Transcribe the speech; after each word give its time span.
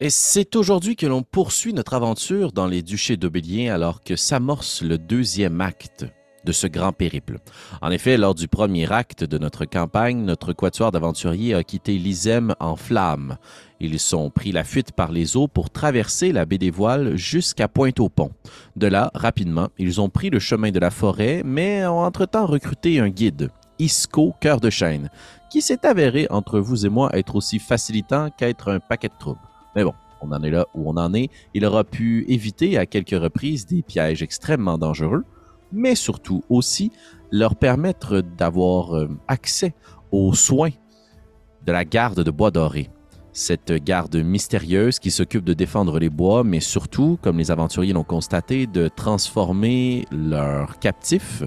Et 0.00 0.10
c'est 0.10 0.54
aujourd'hui 0.54 0.94
que 0.94 1.06
l'on 1.06 1.24
poursuit 1.24 1.72
notre 1.72 1.94
aventure 1.94 2.52
dans 2.52 2.68
les 2.68 2.82
duchés 2.82 3.16
d'Aubélien 3.16 3.74
alors 3.74 4.00
que 4.00 4.14
s'amorce 4.14 4.82
le 4.82 4.96
deuxième 4.96 5.60
acte 5.60 6.06
de 6.44 6.52
ce 6.52 6.68
grand 6.68 6.92
périple. 6.92 7.38
En 7.82 7.90
effet, 7.90 8.16
lors 8.16 8.36
du 8.36 8.46
premier 8.46 8.92
acte 8.92 9.24
de 9.24 9.38
notre 9.38 9.64
campagne, 9.64 10.22
notre 10.22 10.52
quatuor 10.52 10.92
d'aventuriers 10.92 11.54
a 11.54 11.64
quitté 11.64 11.98
l'Isem 11.98 12.54
en 12.60 12.76
flammes. 12.76 13.38
Ils 13.80 13.98
sont 13.98 14.30
pris 14.30 14.52
la 14.52 14.62
fuite 14.62 14.92
par 14.92 15.10
les 15.10 15.36
eaux 15.36 15.48
pour 15.48 15.68
traverser 15.68 16.30
la 16.30 16.44
baie 16.44 16.58
des 16.58 16.70
Voiles 16.70 17.16
jusqu'à 17.16 17.66
Pointe-au-Pont. 17.66 18.30
De 18.76 18.86
là, 18.86 19.10
rapidement, 19.14 19.66
ils 19.78 20.00
ont 20.00 20.10
pris 20.10 20.30
le 20.30 20.38
chemin 20.38 20.70
de 20.70 20.78
la 20.78 20.92
forêt, 20.92 21.42
mais 21.44 21.84
ont 21.88 22.04
entre-temps 22.04 22.46
recruté 22.46 23.00
un 23.00 23.08
guide, 23.08 23.50
Isco 23.80 24.32
Cœur 24.40 24.60
de 24.60 24.70
Chêne, 24.70 25.10
qui 25.50 25.60
s'est 25.60 25.84
avéré 25.84 26.28
entre 26.30 26.60
vous 26.60 26.86
et 26.86 26.88
moi 26.88 27.10
être 27.14 27.34
aussi 27.34 27.58
facilitant 27.58 28.30
qu'être 28.30 28.70
un 28.70 28.78
paquet 28.78 29.08
de 29.08 29.18
troubles. 29.18 29.47
Mais 29.78 29.84
bon, 29.84 29.94
on 30.20 30.32
en 30.32 30.42
est 30.42 30.50
là 30.50 30.66
où 30.74 30.90
on 30.90 30.96
en 30.96 31.14
est. 31.14 31.30
Il 31.54 31.64
aura 31.64 31.84
pu 31.84 32.24
éviter 32.26 32.76
à 32.76 32.84
quelques 32.84 33.10
reprises 33.10 33.64
des 33.64 33.82
pièges 33.82 34.24
extrêmement 34.24 34.76
dangereux, 34.76 35.22
mais 35.70 35.94
surtout 35.94 36.42
aussi 36.48 36.90
leur 37.30 37.54
permettre 37.54 38.20
d'avoir 38.20 38.96
euh, 38.96 39.08
accès 39.28 39.76
aux 40.10 40.34
soins 40.34 40.72
de 41.64 41.70
la 41.70 41.84
garde 41.84 42.24
de 42.24 42.30
Bois 42.32 42.50
Doré. 42.50 42.90
Cette 43.32 43.70
garde 43.70 44.16
mystérieuse 44.16 44.98
qui 44.98 45.12
s'occupe 45.12 45.44
de 45.44 45.54
défendre 45.54 46.00
les 46.00 46.10
bois, 46.10 46.42
mais 46.42 46.58
surtout, 46.58 47.16
comme 47.22 47.38
les 47.38 47.52
aventuriers 47.52 47.92
l'ont 47.92 48.02
constaté, 48.02 48.66
de 48.66 48.88
transformer 48.88 50.06
leurs 50.10 50.80
captifs, 50.80 51.44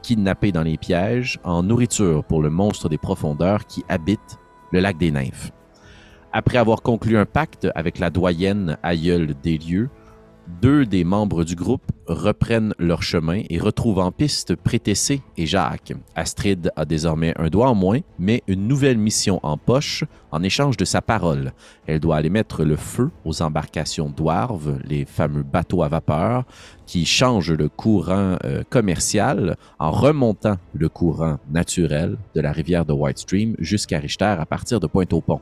kidnappés 0.00 0.52
dans 0.52 0.62
les 0.62 0.78
pièges, 0.78 1.40
en 1.42 1.64
nourriture 1.64 2.22
pour 2.22 2.40
le 2.40 2.50
monstre 2.50 2.88
des 2.88 2.98
profondeurs 2.98 3.66
qui 3.66 3.82
habite 3.88 4.38
le 4.70 4.78
lac 4.78 4.96
des 4.96 5.10
nymphes. 5.10 5.50
Après 6.36 6.58
avoir 6.58 6.82
conclu 6.82 7.16
un 7.16 7.26
pacte 7.26 7.68
avec 7.76 8.00
la 8.00 8.10
doyenne 8.10 8.76
aïeule 8.82 9.34
des 9.40 9.56
lieux, 9.56 9.88
deux 10.60 10.84
des 10.84 11.04
membres 11.04 11.44
du 11.44 11.54
groupe 11.54 11.92
reprennent 12.08 12.74
leur 12.76 13.04
chemin 13.04 13.42
et 13.48 13.60
retrouvent 13.60 14.00
en 14.00 14.10
piste 14.10 14.56
Prétessé 14.56 15.22
et 15.36 15.46
Jacques. 15.46 15.92
Astrid 16.16 16.72
a 16.74 16.84
désormais 16.86 17.34
un 17.38 17.50
doigt 17.50 17.70
en 17.70 17.76
moins, 17.76 18.00
mais 18.18 18.42
une 18.48 18.66
nouvelle 18.66 18.98
mission 18.98 19.38
en 19.44 19.56
poche 19.56 20.02
en 20.32 20.42
échange 20.42 20.76
de 20.76 20.84
sa 20.84 21.00
parole. 21.00 21.52
Elle 21.86 22.00
doit 22.00 22.16
aller 22.16 22.30
mettre 22.30 22.64
le 22.64 22.74
feu 22.74 23.12
aux 23.24 23.40
embarcations 23.40 24.10
d'Ouarve, 24.10 24.80
les 24.82 25.04
fameux 25.04 25.44
bateaux 25.44 25.84
à 25.84 25.88
vapeur, 25.88 26.42
qui 26.84 27.06
changent 27.06 27.52
le 27.52 27.68
courant 27.68 28.38
euh, 28.44 28.64
commercial 28.68 29.56
en 29.78 29.92
remontant 29.92 30.56
le 30.72 30.88
courant 30.88 31.38
naturel 31.48 32.16
de 32.34 32.40
la 32.40 32.50
rivière 32.50 32.84
de 32.84 32.92
White 32.92 33.18
Stream 33.18 33.54
jusqu'à 33.60 34.00
Richter 34.00 34.34
à 34.36 34.46
partir 34.46 34.80
de 34.80 34.88
Pointe-au-Pont. 34.88 35.40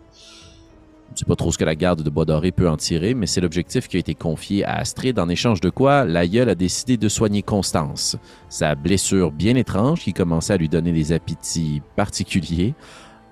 Je 1.12 1.16
ne 1.16 1.18
sais 1.18 1.24
pas 1.27 1.36
trop 1.36 1.52
ce 1.52 1.58
que 1.58 1.64
la 1.66 1.74
garde 1.74 2.02
de 2.02 2.08
Bois 2.08 2.24
Doré 2.24 2.52
peut 2.52 2.70
en 2.70 2.78
tirer, 2.78 3.12
mais 3.12 3.27
c'est 3.27 3.42
l'objectif 3.42 3.86
qui 3.86 3.98
a 3.98 4.00
été 4.00 4.14
confié 4.14 4.64
à 4.64 4.77
Astrid, 4.77 5.18
en 5.18 5.28
échange 5.28 5.60
de 5.60 5.68
quoi 5.68 6.06
l'aïeul 6.06 6.48
a 6.48 6.55
décidé 6.55 6.96
de 6.96 7.06
soigner 7.10 7.42
Constance. 7.42 8.16
Sa 8.48 8.74
blessure 8.74 9.30
bien 9.30 9.55
étrange, 9.56 10.00
qui 10.00 10.14
commençait 10.14 10.55
à 10.55 10.56
lui 10.56 10.70
donner 10.70 10.90
des 10.90 11.12
appétits 11.12 11.83
particuliers, 11.96 12.74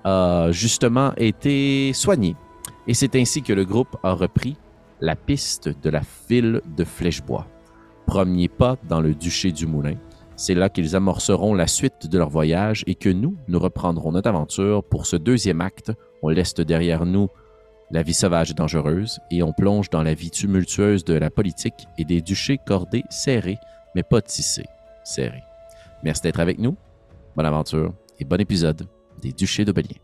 a 0.03 0.51
justement 0.51 1.11
été 1.17 1.91
soignée. 1.93 2.35
Et 2.85 2.93
c'est 2.93 3.15
ainsi 3.15 3.41
que 3.41 3.51
le 3.51 3.65
groupe 3.65 3.97
a 4.03 4.13
repris 4.13 4.57
la 4.99 5.15
piste 5.15 5.67
de 5.81 5.89
la 5.89 6.01
ville 6.29 6.61
de 6.77 6.83
Flèchebois. 6.83 7.47
Premier 8.05 8.47
pas 8.47 8.77
dans 8.87 9.01
le 9.01 9.15
duché 9.15 9.51
du 9.51 9.65
Moulin. 9.65 9.95
C'est 10.35 10.53
là 10.53 10.69
qu'ils 10.69 10.95
amorceront 10.95 11.55
la 11.55 11.65
suite 11.65 12.05
de 12.05 12.17
leur 12.19 12.29
voyage 12.29 12.83
et 12.85 12.93
que 12.93 13.09
nous, 13.09 13.37
nous 13.47 13.57
reprendrons 13.57 14.11
notre 14.11 14.29
aventure 14.29 14.83
pour 14.83 15.07
ce 15.07 15.15
deuxième 15.15 15.61
acte. 15.61 15.91
On 16.21 16.29
laisse 16.29 16.53
derrière 16.53 17.07
nous 17.07 17.27
la 17.91 18.03
vie 18.03 18.13
sauvage 18.13 18.51
et 18.51 18.53
dangereuse, 18.53 19.19
et 19.31 19.43
on 19.43 19.51
plonge 19.51 19.89
dans 19.89 20.01
la 20.01 20.13
vie 20.13 20.31
tumultueuse 20.31 21.03
de 21.03 21.13
la 21.13 21.29
politique 21.29 21.87
et 21.97 22.05
des 22.05 22.21
duchés 22.21 22.57
cordés 22.57 23.03
serrés, 23.09 23.57
mais 23.95 24.03
pas 24.03 24.21
tissés, 24.21 24.67
serrés. 25.03 25.43
Merci 26.01 26.21
d'être 26.21 26.39
avec 26.39 26.57
nous. 26.57 26.77
Bonne 27.35 27.45
aventure 27.45 27.93
et 28.19 28.25
bon 28.25 28.39
épisode 28.39 28.87
des 29.21 29.33
Duchés 29.33 29.65
de 29.65 29.71
Belien. 29.73 29.97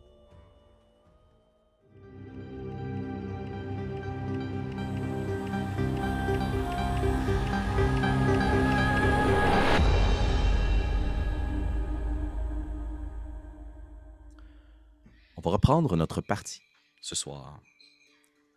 On 15.38 15.42
va 15.42 15.52
reprendre 15.52 15.96
notre 15.96 16.20
partie 16.20 16.62
ce 17.02 17.16
soir 17.16 17.62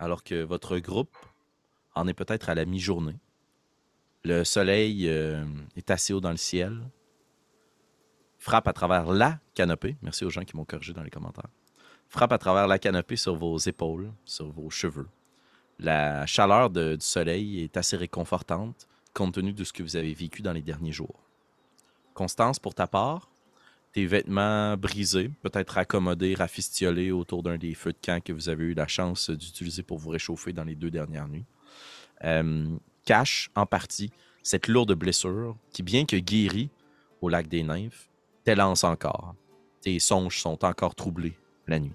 alors 0.01 0.25
que 0.25 0.43
votre 0.43 0.79
groupe 0.79 1.15
en 1.95 2.09
est 2.09 2.15
peut-être 2.15 2.49
à 2.49 2.55
la 2.55 2.65
mi-journée. 2.65 3.21
Le 4.25 4.45
soleil 4.45 5.09
euh, 5.09 5.45
est 5.77 5.91
assez 5.91 6.13
haut 6.13 6.21
dans 6.21 6.31
le 6.31 6.37
ciel, 6.37 6.81
frappe 8.39 8.67
à 8.67 8.73
travers 8.73 9.13
la 9.13 9.39
canopée. 9.55 9.97
Merci 10.03 10.25
aux 10.25 10.31
gens 10.31 10.43
qui 10.43 10.57
m'ont 10.57 10.65
corrigé 10.65 10.95
dans 10.95 11.03
les 11.03 11.11
commentaires. 11.11 11.51
Frappe 12.09 12.33
à 12.33 12.39
travers 12.39 12.67
la 12.67 12.79
canopée 12.79 13.17
sur 13.17 13.37
vos 13.37 13.59
épaules, 13.59 14.11
sur 14.25 14.51
vos 14.51 14.71
cheveux. 14.71 15.09
La 15.79 16.27
chaleur 16.27 16.71
du 16.71 16.97
soleil 17.01 17.63
est 17.63 17.77
assez 17.77 17.97
réconfortante 17.97 18.89
compte 19.15 19.35
tenu 19.35 19.53
de 19.53 19.65
ce 19.65 19.73
que 19.73 19.83
vous 19.83 19.97
avez 19.97 20.15
vécu 20.15 20.41
dans 20.41 20.53
les 20.53 20.63
derniers 20.63 20.93
jours. 20.93 21.21
Constance, 22.15 22.59
pour 22.59 22.75
ta 22.75 22.87
part, 22.87 23.31
tes 23.93 24.07
vêtements 24.07 24.77
brisés, 24.77 25.31
peut-être 25.43 25.79
accommodés, 25.79 26.35
rafistolés 26.35 27.11
autour 27.11 27.43
d'un 27.43 27.59
des 27.59 27.75
feux 27.75 27.93
de 27.93 27.99
camp 28.05 28.23
que 28.23 28.33
vous 28.33 28.49
avez 28.49 28.65
eu 28.65 28.75
la 28.75 28.87
chance 28.87 29.31
d'utiliser 29.31 29.83
pour 29.83 29.99
vous 29.99 30.11
réchauffer 30.11 30.53
dans 30.53 30.65
les 30.65 30.77
deux 30.77 30.91
dernières 30.91 31.29
nuits, 31.29 31.45
euh, 32.25 32.69
cache 33.05 33.51
en 33.55 33.67
partie 33.67 34.11
cette 34.43 34.69
lourde 34.69 34.95
blessure 34.95 35.57
qui, 35.73 35.83
bien 35.83 36.05
que 36.07 36.17
guérie 36.17 36.71
au 37.21 37.29
lac 37.29 37.49
des 37.49 37.63
nymphes, 37.63 38.09
t'élance 38.45 38.85
encore. 38.85 39.35
Tes 39.83 39.99
songes 39.99 40.39
sont 40.39 40.65
encore 40.65 40.95
troublés 40.95 41.37
la 41.67 41.79
nuit. 41.79 41.93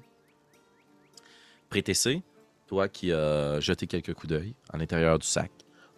Prétessé, 1.70 2.22
toi 2.68 2.88
qui 2.88 3.12
as 3.12 3.60
jeté 3.60 3.88
quelques 3.88 4.14
coups 4.14 4.28
d'œil 4.28 4.54
à 4.70 4.78
l'intérieur 4.78 5.20
du 5.20 5.28
sac, 5.28 5.52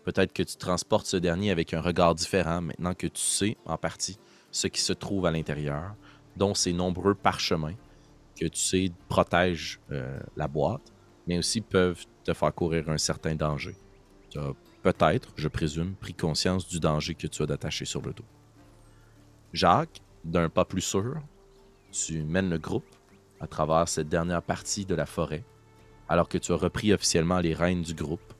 peut-être 0.03 0.33
que 0.33 0.43
tu 0.43 0.57
transportes 0.57 1.05
ce 1.05 1.17
dernier 1.17 1.51
avec 1.51 1.73
un 1.73 1.81
regard 1.81 2.15
différent 2.15 2.61
maintenant 2.61 2.93
que 2.93 3.07
tu 3.07 3.21
sais, 3.21 3.57
en 3.65 3.77
partie, 3.77 4.17
ce 4.51 4.67
qui 4.67 4.81
se 4.81 4.93
trouve 4.93 5.25
à 5.25 5.31
l'intérieur, 5.31 5.95
dont 6.35 6.53
ces 6.53 6.73
nombreux 6.73 7.15
parchemins 7.15 7.75
que 8.39 8.45
tu 8.45 8.59
sais 8.59 8.91
protègent 9.09 9.79
euh, 9.91 10.19
la 10.35 10.47
boîte, 10.47 10.93
mais 11.25 11.37
aussi 11.37 11.61
peuvent 11.61 12.05
te 12.23 12.33
faire 12.33 12.53
courir 12.53 12.89
un 12.89 12.97
certain 12.97 13.35
danger. 13.35 13.75
Tu 14.29 14.39
as 14.39 14.53
peut-être, 14.83 15.33
je 15.35 15.47
présume, 15.47 15.95
pris 15.95 16.13
conscience 16.13 16.67
du 16.67 16.79
danger 16.79 17.15
que 17.15 17.27
tu 17.27 17.41
as 17.43 17.45
d'attacher 17.45 17.85
sur 17.85 18.01
le 18.01 18.13
dos. 18.13 18.25
Jacques, 19.53 20.01
d'un 20.23 20.49
pas 20.49 20.65
plus 20.65 20.81
sûr, 20.81 21.15
tu 21.91 22.23
mènes 22.23 22.49
le 22.49 22.57
groupe 22.57 22.95
à 23.39 23.47
travers 23.47 23.87
cette 23.87 24.09
dernière 24.09 24.41
partie 24.41 24.85
de 24.85 24.95
la 24.95 25.05
forêt, 25.05 25.43
alors 26.09 26.29
que 26.29 26.37
tu 26.37 26.51
as 26.51 26.55
repris 26.55 26.93
officiellement 26.93 27.39
les 27.39 27.53
rênes 27.53 27.81
du 27.81 27.93
groupe, 27.93 28.33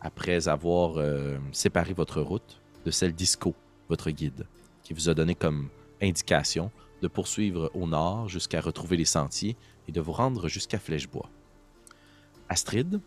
après 0.00 0.48
avoir 0.48 0.98
euh, 0.98 1.38
séparé 1.52 1.92
votre 1.92 2.20
route 2.20 2.60
de 2.84 2.90
celle 2.90 3.12
d'Isco, 3.12 3.54
votre 3.88 4.10
guide 4.10 4.46
qui 4.86 4.94
vous 4.94 5.08
a 5.08 5.14
donné 5.14 5.34
comme 5.34 5.68
indication 6.00 6.70
de 7.02 7.08
poursuivre 7.08 7.72
au 7.74 7.88
nord 7.88 8.28
jusqu'à 8.28 8.60
retrouver 8.60 8.96
les 8.96 9.04
sentiers 9.04 9.56
et 9.88 9.92
de 9.92 10.00
vous 10.00 10.12
rendre 10.12 10.46
jusqu'à 10.46 10.78
Flèchebois. 10.78 11.28
Astrid, 12.48 13.00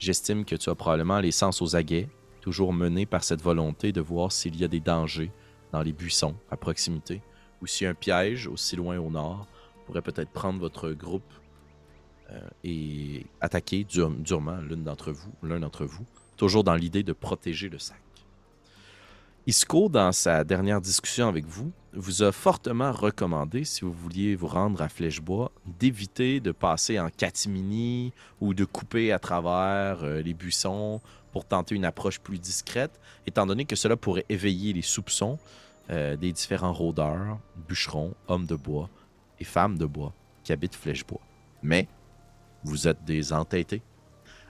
j'estime 0.00 0.44
que 0.44 0.56
tu 0.56 0.70
as 0.70 0.74
probablement 0.74 1.20
les 1.20 1.30
sens 1.30 1.62
aux 1.62 1.76
aguets, 1.76 2.08
toujours 2.40 2.72
mené 2.72 3.06
par 3.06 3.22
cette 3.22 3.40
volonté 3.40 3.92
de 3.92 4.00
voir 4.00 4.32
s'il 4.32 4.56
y 4.56 4.64
a 4.64 4.68
des 4.68 4.80
dangers 4.80 5.30
dans 5.70 5.82
les 5.82 5.92
buissons 5.92 6.34
à 6.50 6.56
proximité, 6.56 7.22
ou 7.62 7.68
si 7.68 7.86
un 7.86 7.94
piège 7.94 8.48
aussi 8.48 8.74
loin 8.74 8.98
au 8.98 9.08
nord 9.08 9.46
pourrait 9.86 10.02
peut-être 10.02 10.30
prendre 10.30 10.58
votre 10.58 10.90
groupe 10.90 11.32
euh, 12.32 12.40
et 12.64 13.24
attaquer 13.40 13.84
durement 13.84 14.56
l'une 14.56 14.82
d'entre 14.82 15.12
vous, 15.12 15.30
l'un 15.44 15.60
d'entre 15.60 15.84
vous, 15.84 16.06
toujours 16.36 16.64
dans 16.64 16.74
l'idée 16.74 17.04
de 17.04 17.12
protéger 17.12 17.68
le 17.68 17.78
sac. 17.78 18.03
Isco, 19.46 19.90
dans 19.90 20.10
sa 20.10 20.42
dernière 20.42 20.80
discussion 20.80 21.28
avec 21.28 21.44
vous, 21.44 21.70
vous 21.92 22.22
a 22.22 22.32
fortement 22.32 22.92
recommandé, 22.92 23.64
si 23.64 23.82
vous 23.82 23.92
vouliez 23.92 24.36
vous 24.36 24.46
rendre 24.46 24.80
à 24.80 24.88
Flèchebois, 24.88 25.52
d'éviter 25.66 26.40
de 26.40 26.50
passer 26.50 26.98
en 26.98 27.10
catimini 27.10 28.14
ou 28.40 28.54
de 28.54 28.64
couper 28.64 29.12
à 29.12 29.18
travers 29.18 30.02
euh, 30.02 30.22
les 30.22 30.32
buissons 30.32 31.02
pour 31.30 31.44
tenter 31.44 31.74
une 31.74 31.84
approche 31.84 32.20
plus 32.20 32.38
discrète, 32.38 32.98
étant 33.26 33.44
donné 33.44 33.66
que 33.66 33.76
cela 33.76 33.98
pourrait 33.98 34.24
éveiller 34.30 34.72
les 34.72 34.80
soupçons 34.80 35.38
euh, 35.90 36.16
des 36.16 36.32
différents 36.32 36.72
rôdeurs, 36.72 37.38
bûcherons, 37.68 38.14
hommes 38.28 38.46
de 38.46 38.56
bois 38.56 38.88
et 39.40 39.44
femmes 39.44 39.76
de 39.76 39.84
bois 39.84 40.14
qui 40.42 40.54
habitent 40.54 40.74
Flèchebois. 40.74 41.20
Mais 41.62 41.86
vous 42.62 42.88
êtes 42.88 43.04
des 43.04 43.34
entêtés. 43.34 43.82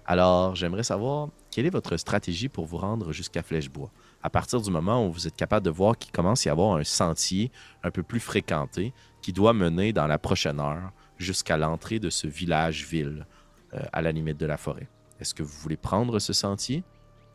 Alors, 0.07 0.55
j'aimerais 0.55 0.85
savoir 0.85 1.31
quelle 1.51 1.67
est 1.67 1.71
votre 1.71 1.97
stratégie 1.97 2.49
pour 2.49 2.67
vous 2.67 2.77
rendre 2.77 3.13
jusqu'à 3.13 3.43
Flèchebois? 3.43 3.91
À 4.25 4.31
partir 4.31 4.63
du 4.63 4.71
moment 4.71 5.07
où 5.07 5.13
vous 5.13 5.27
êtes 5.27 5.37
capable 5.37 5.67
de 5.67 5.71
voir 5.71 5.99
qu'il 5.99 6.11
commence 6.11 6.47
à 6.47 6.49
y 6.49 6.51
avoir 6.51 6.77
un 6.79 6.83
sentier 6.83 7.53
un 7.83 7.91
peu 7.91 8.03
plus 8.03 8.21
fréquenté 8.21 8.95
qui 9.21 9.35
doit 9.35 9.53
mener 9.53 9.93
dans 9.93 10.07
la 10.07 10.19
prochaine 10.19 10.61
heure 10.61 10.93
jusqu'à 11.19 11.59
l'entrée 11.59 11.99
de 11.99 12.09
ce 12.09 12.27
village-ville 12.27 13.27
euh, 13.75 13.81
à 13.93 14.01
la 14.01 14.13
limite 14.13 14.39
de 14.39 14.47
la 14.47 14.57
forêt. 14.57 14.89
Est-ce 15.21 15.35
que 15.35 15.43
vous 15.43 15.55
voulez 15.59 15.77
prendre 15.77 16.19
ce 16.21 16.33
sentier 16.33 16.85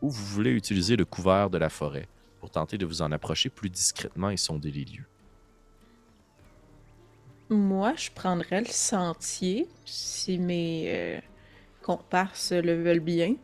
ou 0.02 0.10
vous 0.10 0.24
voulez 0.24 0.50
utiliser 0.50 0.96
le 0.96 1.04
couvert 1.04 1.48
de 1.48 1.58
la 1.58 1.68
forêt 1.68 2.08
pour 2.40 2.50
tenter 2.50 2.76
de 2.76 2.86
vous 2.86 3.02
en 3.02 3.12
approcher 3.12 3.50
plus 3.50 3.70
discrètement 3.70 4.30
et 4.30 4.36
sonder 4.36 4.72
les 4.72 4.84
lieux? 4.84 5.06
Moi, 7.50 7.94
je 7.94 8.10
prendrais 8.10 8.62
le 8.62 8.66
sentier 8.66 9.68
si 9.84 10.38
mes 10.38 10.86
euh, 10.88 11.20
comparses 11.82 12.50
le 12.50 12.82
veulent 12.82 12.98
bien. 12.98 13.36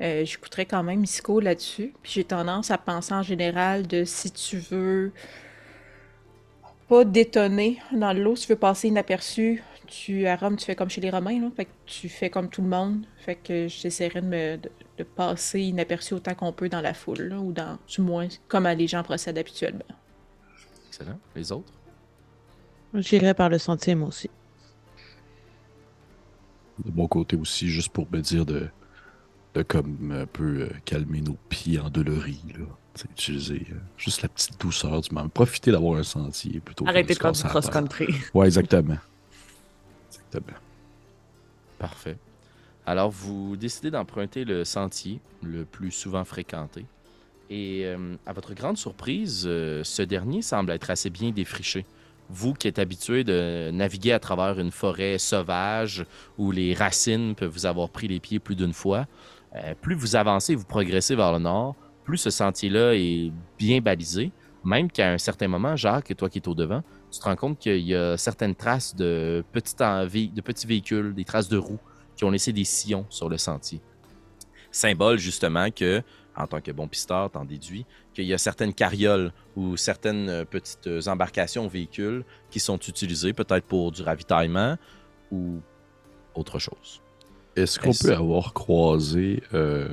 Euh, 0.00 0.24
J'écouterais 0.24 0.66
quand 0.66 0.82
même 0.82 1.02
Isco 1.04 1.40
là-dessus. 1.40 1.94
Puis 2.02 2.12
j'ai 2.12 2.24
tendance 2.24 2.70
à 2.70 2.78
penser 2.78 3.14
en 3.14 3.22
général 3.22 3.86
de 3.86 4.04
si 4.04 4.30
tu 4.30 4.58
veux 4.58 5.12
pas 6.88 7.04
détonner 7.04 7.78
dans 7.92 8.12
l'eau, 8.12 8.36
si 8.36 8.46
tu 8.46 8.52
veux 8.52 8.58
passer 8.58 8.88
inaperçu, 8.88 9.62
tu 9.86 10.26
à 10.26 10.36
Rome, 10.36 10.56
tu 10.56 10.64
fais 10.64 10.74
comme 10.74 10.90
chez 10.90 11.00
les 11.00 11.10
Romains, 11.10 11.40
là. 11.40 11.50
Fait 11.56 11.64
que 11.64 11.70
tu 11.86 12.08
fais 12.08 12.30
comme 12.30 12.48
tout 12.48 12.62
le 12.62 12.68
monde. 12.68 13.04
Fait 13.18 13.36
que 13.36 13.68
j'essaierais 13.68 14.20
de 14.20 14.26
me 14.26 14.56
de, 14.56 15.04
passer 15.04 15.60
inaperçu 15.60 16.14
autant 16.14 16.34
qu'on 16.34 16.52
peut 16.52 16.68
dans 16.68 16.80
la 16.80 16.94
foule, 16.94 17.34
ou 17.34 17.52
dans 17.52 17.78
du 17.88 18.00
moins 18.00 18.28
comme 18.48 18.66
les 18.66 18.86
gens 18.86 19.02
procèdent 19.02 19.38
habituellement. 19.38 19.84
Excellent. 20.88 21.18
Les 21.34 21.52
autres? 21.52 21.72
J'irai 22.94 23.34
par 23.34 23.48
le 23.48 23.58
sentier, 23.58 23.94
moi 23.94 24.08
aussi. 24.08 24.30
De 26.84 26.90
mon 26.90 27.08
côté 27.08 27.36
aussi, 27.36 27.68
juste 27.68 27.90
pour 27.90 28.06
me 28.10 28.20
dire 28.20 28.46
de, 28.46 28.68
de 29.56 29.62
comme 29.62 30.12
un 30.12 30.26
peu 30.26 30.62
euh, 30.62 30.68
calmer 30.84 31.20
nos 31.20 31.36
pieds 31.48 31.78
en 31.78 31.88
dolorie, 31.88 32.42
là. 32.58 32.64
C'est 32.94 33.10
utiliser 33.10 33.66
euh, 33.72 33.76
juste 33.98 34.22
la 34.22 34.28
petite 34.28 34.58
douceur 34.58 35.02
du 35.02 35.14
moment. 35.14 35.28
Profiter 35.28 35.70
d'avoir 35.70 35.98
un 35.98 36.02
sentier 36.02 36.60
plutôt 36.60 36.86
Arrêtez 36.86 37.14
de 37.14 37.18
faire 37.18 37.32
du 37.32 37.42
cross-country. 37.42 38.06
Ouais, 38.34 38.46
exactement. 38.46 38.96
exactement. 40.08 40.56
Parfait. 41.78 42.16
Alors, 42.86 43.10
vous 43.10 43.56
décidez 43.56 43.90
d'emprunter 43.90 44.44
le 44.44 44.64
sentier 44.64 45.20
le 45.42 45.66
plus 45.66 45.90
souvent 45.90 46.24
fréquenté. 46.24 46.86
Et 47.50 47.82
euh, 47.84 48.16
à 48.24 48.32
votre 48.32 48.54
grande 48.54 48.78
surprise, 48.78 49.42
ce 49.42 50.02
dernier 50.02 50.40
semble 50.40 50.70
être 50.70 50.88
assez 50.88 51.10
bien 51.10 51.30
défriché 51.30 51.84
vous 52.28 52.54
qui 52.54 52.68
êtes 52.68 52.78
habitué 52.78 53.24
de 53.24 53.70
naviguer 53.72 54.12
à 54.12 54.18
travers 54.18 54.58
une 54.58 54.70
forêt 54.70 55.18
sauvage 55.18 56.04
où 56.38 56.50
les 56.50 56.74
racines 56.74 57.34
peuvent 57.34 57.50
vous 57.50 57.66
avoir 57.66 57.88
pris 57.90 58.08
les 58.08 58.20
pieds 58.20 58.38
plus 58.38 58.56
d'une 58.56 58.72
fois, 58.72 59.06
euh, 59.56 59.74
plus 59.80 59.94
vous 59.94 60.16
avancez 60.16 60.54
vous 60.54 60.64
progressez 60.64 61.14
vers 61.14 61.32
le 61.32 61.38
nord, 61.38 61.74
plus 62.04 62.18
ce 62.18 62.30
sentier-là 62.30 62.94
est 62.94 63.32
bien 63.58 63.80
balisé. 63.80 64.32
Même 64.64 64.90
qu'à 64.90 65.12
un 65.12 65.18
certain 65.18 65.48
moment, 65.48 65.76
Jacques, 65.76 66.16
toi 66.16 66.28
qui 66.28 66.38
es 66.38 66.48
au 66.48 66.54
devant, 66.54 66.82
tu 67.10 67.20
te 67.20 67.24
rends 67.24 67.36
compte 67.36 67.58
qu'il 67.58 67.86
y 67.86 67.94
a 67.94 68.16
certaines 68.16 68.54
traces 68.54 68.96
de 68.96 69.44
petits, 69.52 70.66
véhicules, 70.66 71.14
des 71.14 71.24
traces 71.24 71.48
de 71.48 71.56
roues 71.56 71.78
qui 72.16 72.24
ont 72.24 72.30
laissé 72.30 72.52
des 72.52 72.64
sillons 72.64 73.06
sur 73.08 73.28
le 73.28 73.38
sentier. 73.38 73.80
Symbole 74.72 75.18
justement 75.18 75.70
que 75.70 76.02
en 76.36 76.46
tant 76.46 76.60
que 76.60 76.70
bon 76.70 76.86
pisteur, 76.86 77.30
t'en 77.30 77.44
déduis 77.44 77.86
qu'il 78.12 78.24
y 78.24 78.34
a 78.34 78.38
certaines 78.38 78.74
carrioles 78.74 79.32
ou 79.56 79.76
certaines 79.76 80.28
euh, 80.28 80.44
petites 80.44 80.86
euh, 80.86 81.00
embarcations, 81.06 81.66
véhicules 81.66 82.24
qui 82.50 82.60
sont 82.60 82.76
utilisés 82.76 83.32
peut-être 83.32 83.66
pour 83.66 83.90
du 83.90 84.02
ravitaillement 84.02 84.76
ou 85.30 85.60
autre 86.34 86.58
chose. 86.58 87.00
Est-ce 87.56 87.78
qu'on 87.78 87.92
peut 87.92 88.14
avoir 88.14 88.52
croisé 88.52 89.42
euh, 89.54 89.88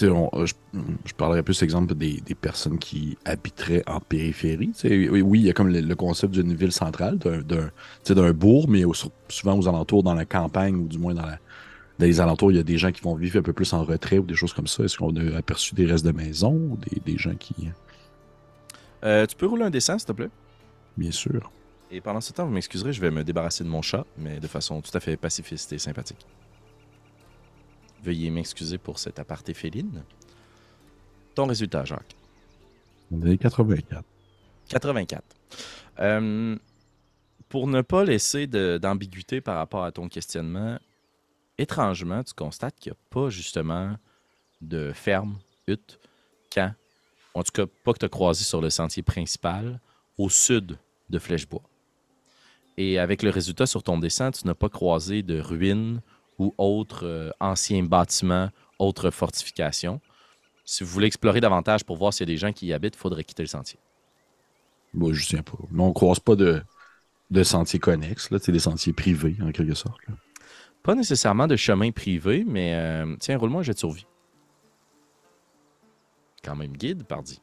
je, 0.00 1.14
parlerais 1.16 1.42
plus 1.42 1.62
exemple 1.62 1.94
des, 1.94 2.20
personnes 2.40 2.78
qui 2.78 3.16
habiteraient 3.24 3.82
en 3.86 4.00
périphérie. 4.00 4.72
oui, 4.84 5.40
il 5.40 5.46
y 5.46 5.50
a 5.50 5.52
comme 5.52 5.68
le, 5.68 5.94
concept 5.94 6.32
d'une 6.32 6.54
ville 6.54 6.72
centrale, 6.72 7.18
d'un 7.18 8.32
bourg, 8.32 8.68
mais 8.68 8.82
souvent 9.28 9.58
aux 9.58 9.68
alentours, 9.68 10.02
dans 10.02 10.14
la 10.14 10.24
campagne, 10.24 10.76
ou 10.76 10.86
du 10.86 10.98
moins 10.98 11.14
dans 11.14 11.26
la, 11.26 11.38
dans 11.98 12.06
les 12.06 12.20
alentours, 12.20 12.52
il 12.52 12.56
y 12.56 12.60
a 12.60 12.64
des 12.64 12.78
gens 12.78 12.92
qui 12.92 13.02
vont 13.02 13.14
vivre 13.14 13.38
un 13.38 13.42
peu 13.42 13.52
plus 13.52 13.72
en 13.72 13.84
retrait 13.84 14.18
ou 14.18 14.24
des 14.24 14.34
choses 14.34 14.52
comme 14.52 14.66
ça. 14.66 14.84
Est-ce 14.84 14.98
qu'on 14.98 15.14
a 15.16 15.36
aperçu 15.36 15.74
des 15.74 15.86
restes 15.86 16.04
de 16.04 16.12
maison 16.12 16.54
ou 16.54 16.78
des, 17.04 17.18
gens 17.18 17.34
qui. 17.34 17.54
Euh, 19.04 19.26
tu 19.26 19.36
peux 19.36 19.46
rouler 19.46 19.64
un 19.64 19.70
dessin, 19.70 19.98
s'il 19.98 20.06
te 20.06 20.12
plaît? 20.12 20.30
Bien 20.96 21.10
sûr. 21.10 21.50
Et 21.94 22.00
pendant 22.00 22.22
ce 22.22 22.32
temps, 22.32 22.46
vous 22.46 22.52
m'excuserez, 22.52 22.94
je 22.94 23.02
vais 23.02 23.10
me 23.10 23.22
débarrasser 23.22 23.64
de 23.64 23.68
mon 23.68 23.82
chat, 23.82 24.06
mais 24.16 24.40
de 24.40 24.46
façon 24.46 24.80
tout 24.80 24.90
à 24.94 24.98
fait 24.98 25.18
pacifiste 25.18 25.74
et 25.74 25.78
sympathique. 25.78 26.26
Veuillez 28.02 28.30
m'excuser 28.30 28.78
pour 28.78 28.98
cet 28.98 29.18
aparté 29.18 29.52
féline. 29.52 30.02
Ton 31.34 31.46
résultat, 31.46 31.84
Jacques? 31.84 32.16
On 33.12 33.20
est 33.26 33.36
84. 33.36 34.04
84. 34.70 35.22
Euh, 36.00 36.56
pour 37.50 37.66
ne 37.66 37.82
pas 37.82 38.04
laisser 38.04 38.46
d'ambiguïté 38.46 39.42
par 39.42 39.56
rapport 39.56 39.84
à 39.84 39.92
ton 39.92 40.08
questionnement, 40.08 40.78
étrangement, 41.58 42.24
tu 42.24 42.32
constates 42.32 42.80
qu'il 42.80 42.92
n'y 42.92 42.96
a 42.96 43.00
pas 43.10 43.28
justement 43.28 43.96
de 44.62 44.92
ferme, 44.94 45.38
hutte, 45.66 46.00
camp, 46.50 46.74
en 47.34 47.42
tout 47.42 47.52
cas 47.52 47.66
pas 47.84 47.92
que 47.92 47.98
tu 47.98 48.06
as 48.06 48.08
croisé 48.08 48.44
sur 48.44 48.62
le 48.62 48.70
sentier 48.70 49.02
principal, 49.02 49.78
au 50.16 50.30
sud 50.30 50.78
de 51.10 51.18
Flèchebois. 51.18 51.62
Et 52.78 52.98
avec 52.98 53.22
le 53.22 53.30
résultat 53.30 53.66
sur 53.66 53.82
ton 53.82 53.98
dessin, 53.98 54.30
tu 54.30 54.46
n'as 54.46 54.54
pas 54.54 54.68
croisé 54.68 55.22
de 55.22 55.40
ruines 55.40 56.00
ou 56.38 56.54
autres 56.58 57.06
euh, 57.06 57.30
anciens 57.40 57.82
bâtiments, 57.82 58.50
autres 58.78 59.10
fortifications. 59.10 60.00
Si 60.64 60.84
vous 60.84 60.90
voulez 60.90 61.06
explorer 61.06 61.40
davantage 61.40 61.84
pour 61.84 61.96
voir 61.96 62.12
s'il 62.12 62.28
y 62.28 62.30
a 62.30 62.34
des 62.34 62.38
gens 62.38 62.52
qui 62.52 62.66
y 62.66 62.72
habitent, 62.72 62.94
il 62.94 62.98
faudrait 62.98 63.24
quitter 63.24 63.42
le 63.42 63.48
sentier. 63.48 63.78
Moi, 64.94 65.12
je 65.12 65.22
ne 65.22 65.38
sais 65.38 65.42
pas. 65.42 65.58
Mais 65.70 65.82
on 65.82 65.88
ne 65.88 65.92
croise 65.92 66.20
pas 66.20 66.36
de, 66.36 66.62
de 67.30 67.42
sentiers 67.42 67.78
connexes, 67.78 68.30
là, 68.30 68.38
des 68.38 68.58
sentiers 68.58 68.92
privés, 68.92 69.36
en 69.42 69.52
quelque 69.52 69.74
sorte. 69.74 70.00
Pas 70.82 70.94
nécessairement 70.94 71.46
de 71.46 71.56
chemin 71.56 71.90
privé, 71.92 72.44
mais 72.46 72.74
euh, 72.74 73.16
tiens, 73.20 73.38
roule-moi 73.38 73.60
un 73.60 73.62
jet 73.62 73.74
de 73.74 73.78
survie. 73.78 74.06
Quand 76.44 76.56
même 76.56 76.76
guide, 76.76 77.04
pardi. 77.04 77.40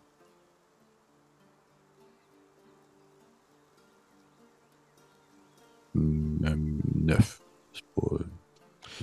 Neuf. 7.10 7.42
C'est 7.74 7.84
pas. 7.96 8.18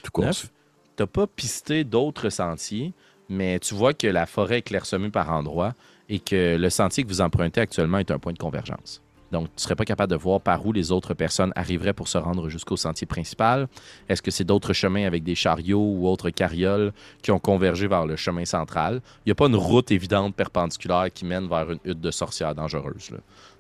Tout 0.03 0.23
neuf? 0.23 0.51
T'as 0.97 1.07
pas 1.07 1.27
pisté 1.27 1.85
d'autres 1.85 2.31
sentiers, 2.31 2.95
mais 3.29 3.59
tu 3.59 3.75
vois 3.75 3.93
que 3.93 4.07
la 4.07 4.27
forêt 4.27 4.59
est 4.59 4.63
clairsemée 4.63 5.11
par 5.11 5.31
endroits 5.31 5.75
et 6.09 6.21
que 6.21 6.57
le 6.57 6.71
sentier 6.71 7.05
que 7.05 7.09
vous 7.09 7.21
empruntez 7.21 7.61
actuellement 7.61 7.99
est 7.99 8.11
un 8.11 8.19
point 8.19 8.33
de 8.33 8.39
convergence. 8.39 9.03
Donc, 9.33 9.49
tu 9.49 9.55
ne 9.57 9.61
serais 9.61 9.75
pas 9.75 9.85
capable 9.85 10.13
de 10.13 10.17
voir 10.17 10.41
par 10.41 10.65
où 10.65 10.73
les 10.73 10.93
autres 10.93 11.15
personnes 11.15 11.53
arriveraient 11.57 11.93
pour 11.93 12.09
se 12.09 12.17
rendre 12.17 12.49
jusqu'au 12.49 12.77
sentier 12.77 13.07
principal. 13.07 13.67
Est-ce 14.09 14.23
que 14.23 14.31
c'est 14.31 14.45
d'autres 14.45 14.73
chemins 14.73 15.05
avec 15.05 15.25
des 15.25 15.35
chariots 15.35 15.81
ou 15.81 16.07
autres 16.07 16.31
carrioles 16.31 16.93
qui 17.23 17.33
ont 17.33 17.39
convergé 17.39 17.89
vers 17.89 18.07
le 18.07 18.17
chemin 18.17 18.45
central? 18.45 19.03
Il 19.25 19.29
n'y 19.29 19.33
a 19.33 19.35
pas 19.35 19.47
une 19.47 19.57
route 19.57 19.91
évidente 19.91 20.35
perpendiculaire 20.35 21.13
qui 21.13 21.25
mène 21.25 21.49
vers 21.49 21.73
une 21.73 21.81
hutte 21.85 22.01
de 22.01 22.11
sorcière 22.11 22.55
dangereuse. 22.55 23.11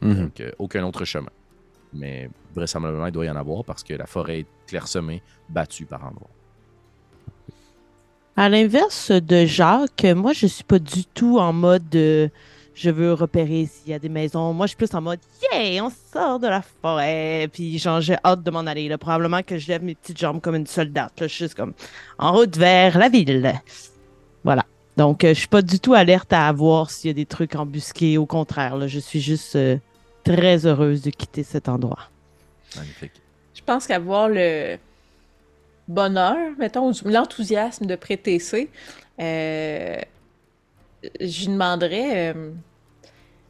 Mhm. 0.00 0.14
Donc, 0.14 0.40
euh, 0.40 0.52
aucun 0.58 0.84
autre 0.84 1.04
chemin. 1.04 1.30
Mais 1.98 2.30
vraisemblablement, 2.54 3.06
il 3.06 3.12
doit 3.12 3.26
y 3.26 3.30
en 3.30 3.36
avoir 3.36 3.64
parce 3.64 3.82
que 3.82 3.94
la 3.94 4.06
forêt 4.06 4.40
est 4.40 4.46
clairsemée, 4.66 5.22
battue 5.48 5.86
par 5.86 6.04
endroits. 6.04 6.30
À 8.36 8.48
l'inverse 8.48 9.10
de 9.10 9.46
Jacques, 9.46 10.04
moi, 10.14 10.32
je 10.32 10.46
suis 10.46 10.64
pas 10.64 10.78
du 10.78 11.04
tout 11.04 11.38
en 11.38 11.52
mode... 11.52 11.88
De 11.88 12.30
je 12.76 12.90
veux 12.90 13.14
repérer 13.14 13.66
s'il 13.66 13.90
y 13.90 13.94
a 13.94 13.98
des 13.98 14.10
maisons. 14.10 14.52
Moi, 14.52 14.66
je 14.66 14.68
suis 14.68 14.76
plus 14.76 14.94
en 14.94 15.00
mode, 15.00 15.18
yeah, 15.50 15.82
on 15.82 15.90
sort 15.90 16.38
de 16.38 16.46
la 16.46 16.60
forêt. 16.60 17.48
Puis, 17.50 17.78
j'ai 17.78 18.16
hâte 18.22 18.42
de 18.42 18.50
m'en 18.50 18.60
aller. 18.60 18.88
Là. 18.88 18.98
Probablement 18.98 19.42
que 19.42 19.56
je 19.56 19.68
lève 19.68 19.82
mes 19.82 19.94
petites 19.94 20.18
jambes 20.18 20.42
comme 20.42 20.56
une 20.56 20.66
soldate. 20.66 21.14
Je 21.20 21.26
suis 21.26 21.44
juste 21.46 21.54
comme 21.54 21.72
en 22.18 22.32
route 22.32 22.56
vers 22.56 22.98
la 22.98 23.08
ville. 23.08 23.54
Voilà. 24.44 24.66
Donc, 24.98 25.24
euh, 25.24 25.30
je 25.30 25.40
suis 25.40 25.48
pas 25.48 25.62
du 25.62 25.80
tout 25.80 25.94
alerte 25.94 26.32
à 26.34 26.52
voir 26.52 26.90
s'il 26.90 27.08
y 27.08 27.10
a 27.10 27.14
des 27.14 27.24
trucs 27.24 27.54
embusqués. 27.54 28.18
Au 28.18 28.26
contraire, 28.26 28.86
je 28.86 28.98
suis 28.98 29.20
juste 29.20 29.56
euh, 29.56 29.78
très 30.26 30.66
heureuse 30.66 31.02
de 31.02 31.10
quitter 31.10 31.44
cet 31.44 31.68
endroit. 31.68 32.10
Magnifique. 32.76 33.12
Je 33.54 33.62
pense 33.62 33.86
qu'avoir 33.86 34.28
le 34.28 34.76
bonheur, 35.88 36.36
mettons, 36.58 36.90
l'enthousiasme 37.04 37.86
de 37.86 37.96
prêter 37.96 38.38
euh, 39.18 40.00
je 41.20 41.46
demanderais 41.46 42.34
euh, 42.34 42.50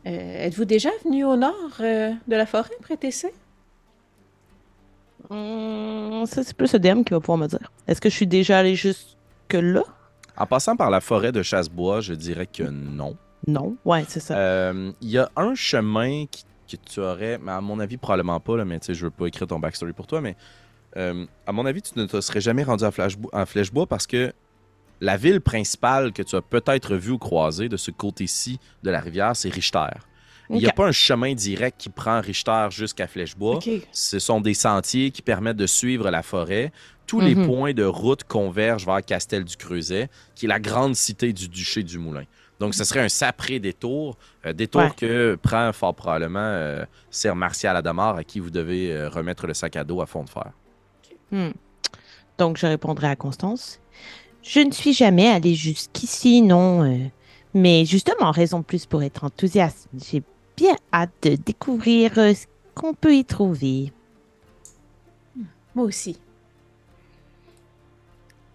euh, 0.06 0.46
êtes-vous 0.46 0.66
déjà 0.66 0.90
venu 1.04 1.24
au 1.24 1.36
nord 1.36 1.54
euh, 1.80 2.12
de 2.28 2.36
la 2.36 2.46
forêt, 2.46 2.70
prêter 2.82 3.10
ça? 3.10 3.28
Hum, 5.30 6.24
ça, 6.26 6.44
c'est 6.44 6.54
plus 6.54 6.72
le 6.72 6.78
DM 6.78 7.02
qui 7.02 7.14
va 7.14 7.20
pouvoir 7.20 7.38
me 7.38 7.48
dire. 7.48 7.72
Est-ce 7.88 8.00
que 8.00 8.08
je 8.08 8.14
suis 8.14 8.26
déjà 8.26 8.58
allé 8.58 8.76
jusque 8.76 9.16
là? 9.52 9.82
En 10.36 10.46
passant 10.46 10.76
par 10.76 10.90
la 10.90 11.00
forêt 11.00 11.32
de 11.32 11.42
Chassebois, 11.42 12.00
je 12.00 12.14
dirais 12.14 12.46
que 12.46 12.62
non. 12.62 13.16
Non, 13.48 13.76
ouais, 13.84 14.04
c'est 14.06 14.20
ça. 14.20 14.72
Il 15.00 15.08
y 15.08 15.18
a 15.18 15.30
un 15.36 15.54
chemin 15.54 16.26
que 16.66 16.76
tu 16.76 17.00
aurais, 17.00 17.38
mais 17.38 17.52
à 17.52 17.60
mon 17.60 17.78
avis, 17.80 17.96
probablement 17.96 18.40
pas, 18.40 18.56
là, 18.56 18.64
mais 18.64 18.78
tu 18.80 18.86
sais, 18.86 18.94
je 18.94 19.04
veux 19.06 19.10
pas 19.10 19.26
écrire 19.26 19.46
ton 19.46 19.58
backstory 19.58 19.92
pour 19.92 20.06
toi, 20.06 20.20
mais 20.20 20.36
à 21.46 21.52
mon 21.52 21.66
avis, 21.66 21.82
tu 21.82 21.98
ne 21.98 22.06
te 22.06 22.20
serais 22.22 22.40
jamais 22.40 22.62
rendu 22.62 22.84
à, 22.84 22.90
à 23.32 23.46
Flèchebois 23.46 23.86
parce 23.86 24.06
que 24.06 24.32
la 25.02 25.18
ville 25.18 25.42
principale 25.42 26.12
que 26.12 26.22
tu 26.22 26.36
as 26.36 26.40
peut-être 26.40 26.96
vue 26.96 27.12
ou 27.12 27.18
croisée 27.18 27.68
de 27.68 27.76
ce 27.76 27.90
côté-ci 27.90 28.58
de 28.82 28.90
la 28.90 29.00
rivière, 29.00 29.36
c'est 29.36 29.50
Richter. 29.50 29.86
Il 30.48 30.56
n'y 30.58 30.66
a 30.66 30.72
pas 30.72 30.86
un 30.86 30.92
chemin 30.92 31.34
direct 31.34 31.76
qui 31.78 31.88
prend 31.90 32.20
Richter 32.20 32.68
jusqu'à 32.70 33.06
Flèchebois. 33.08 33.58
Ce 33.92 34.18
sont 34.20 34.40
des 34.40 34.54
sentiers 34.54 35.10
qui 35.10 35.20
permettent 35.20 35.56
de 35.56 35.66
suivre 35.66 36.08
la 36.10 36.22
forêt. 36.22 36.72
Tous 37.06 37.20
les 37.20 37.34
Mhm. 37.34 37.46
points 37.46 37.72
de 37.74 37.84
route 37.84 38.24
convergent 38.24 38.86
vers 38.86 39.04
Castel 39.04 39.44
du 39.44 39.56
Creuset, 39.56 40.08
qui 40.34 40.46
est 40.46 40.48
la 40.48 40.60
grande 40.60 40.94
cité 40.94 41.32
du 41.32 41.48
duché 41.48 41.82
du 41.82 41.98
Moulin. 41.98 42.24
Donc, 42.58 42.74
ce 42.74 42.84
serait 42.84 43.00
un 43.00 43.08
sapré 43.10 43.58
détour, 43.60 44.16
euh, 44.46 44.52
détour 44.52 44.80
Ouais. 44.82 44.90
que 44.96 45.34
prend 45.42 45.70
fort 45.74 45.94
probablement 45.94 46.38
euh, 46.40 46.84
Sir 47.10 47.36
Martial 47.36 47.76
Adamar, 47.76 48.16
à 48.16 48.24
qui 48.24 48.40
vous 48.40 48.50
devez 48.50 48.92
euh, 48.92 49.08
remettre 49.10 49.46
le 49.46 49.52
sac 49.54 49.76
à 49.76 49.84
dos 49.84 50.00
à 50.00 50.06
fond 50.06 50.24
de 50.24 50.30
fer. 50.30 50.52
Hmm. 51.30 51.50
Donc, 52.38 52.56
je 52.56 52.66
répondrai 52.66 53.08
à 53.08 53.16
Constance. 53.16 53.78
Je 54.42 54.60
ne 54.60 54.70
suis 54.70 54.92
jamais 54.94 55.28
allée 55.28 55.54
jusqu'ici, 55.54 56.40
non. 56.40 56.82
euh, 56.84 57.08
mais 57.52 57.84
justement, 57.84 58.30
raison 58.30 58.60
de 58.60 58.64
plus 58.64 58.86
pour 58.86 59.02
être 59.02 59.24
enthousiaste. 59.24 59.88
J'ai 60.10 60.22
bien 60.56 60.76
hâte 60.92 61.10
de 61.22 61.34
découvrir 61.36 62.12
euh, 62.18 62.32
ce 62.32 62.46
qu'on 62.74 62.94
peut 62.94 63.14
y 63.14 63.24
trouver. 63.24 63.92
Moi 65.74 65.84
aussi. 65.84 66.18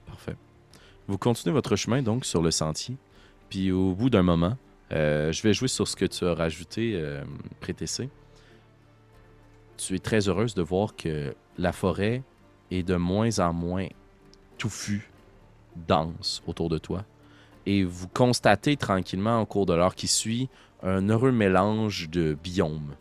Parfait. 0.07 0.35
Vous 1.07 1.17
continuez 1.17 1.53
votre 1.53 1.75
chemin 1.75 2.01
donc 2.01 2.25
sur 2.25 2.41
le 2.41 2.49
sentier. 2.51 2.95
Puis 3.51 3.69
au 3.73 3.93
bout 3.93 4.09
d'un 4.09 4.23
moment, 4.23 4.55
euh, 4.93 5.33
je 5.33 5.43
vais 5.43 5.53
jouer 5.53 5.67
sur 5.67 5.85
ce 5.85 5.97
que 5.97 6.05
tu 6.05 6.25
as 6.25 6.33
rajouté, 6.33 6.93
euh, 6.95 7.21
Prétessé. 7.59 8.09
Tu 9.75 9.95
es 9.95 9.99
très 9.99 10.29
heureuse 10.29 10.55
de 10.55 10.61
voir 10.61 10.95
que 10.95 11.35
la 11.57 11.73
forêt 11.73 12.23
est 12.71 12.83
de 12.83 12.95
moins 12.95 13.39
en 13.39 13.51
moins 13.51 13.87
touffue, 14.57 15.11
dense 15.75 16.41
autour 16.47 16.69
de 16.69 16.77
toi. 16.77 17.03
Et 17.65 17.83
vous 17.83 18.07
constatez 18.07 18.77
tranquillement 18.77 19.41
au 19.41 19.45
cours 19.45 19.65
de 19.65 19.73
l'heure 19.73 19.95
qui 19.95 20.07
suit 20.07 20.47
un 20.81 21.09
heureux 21.09 21.33
mélange 21.33 22.09
de 22.09 22.37
biomes. 22.41 22.95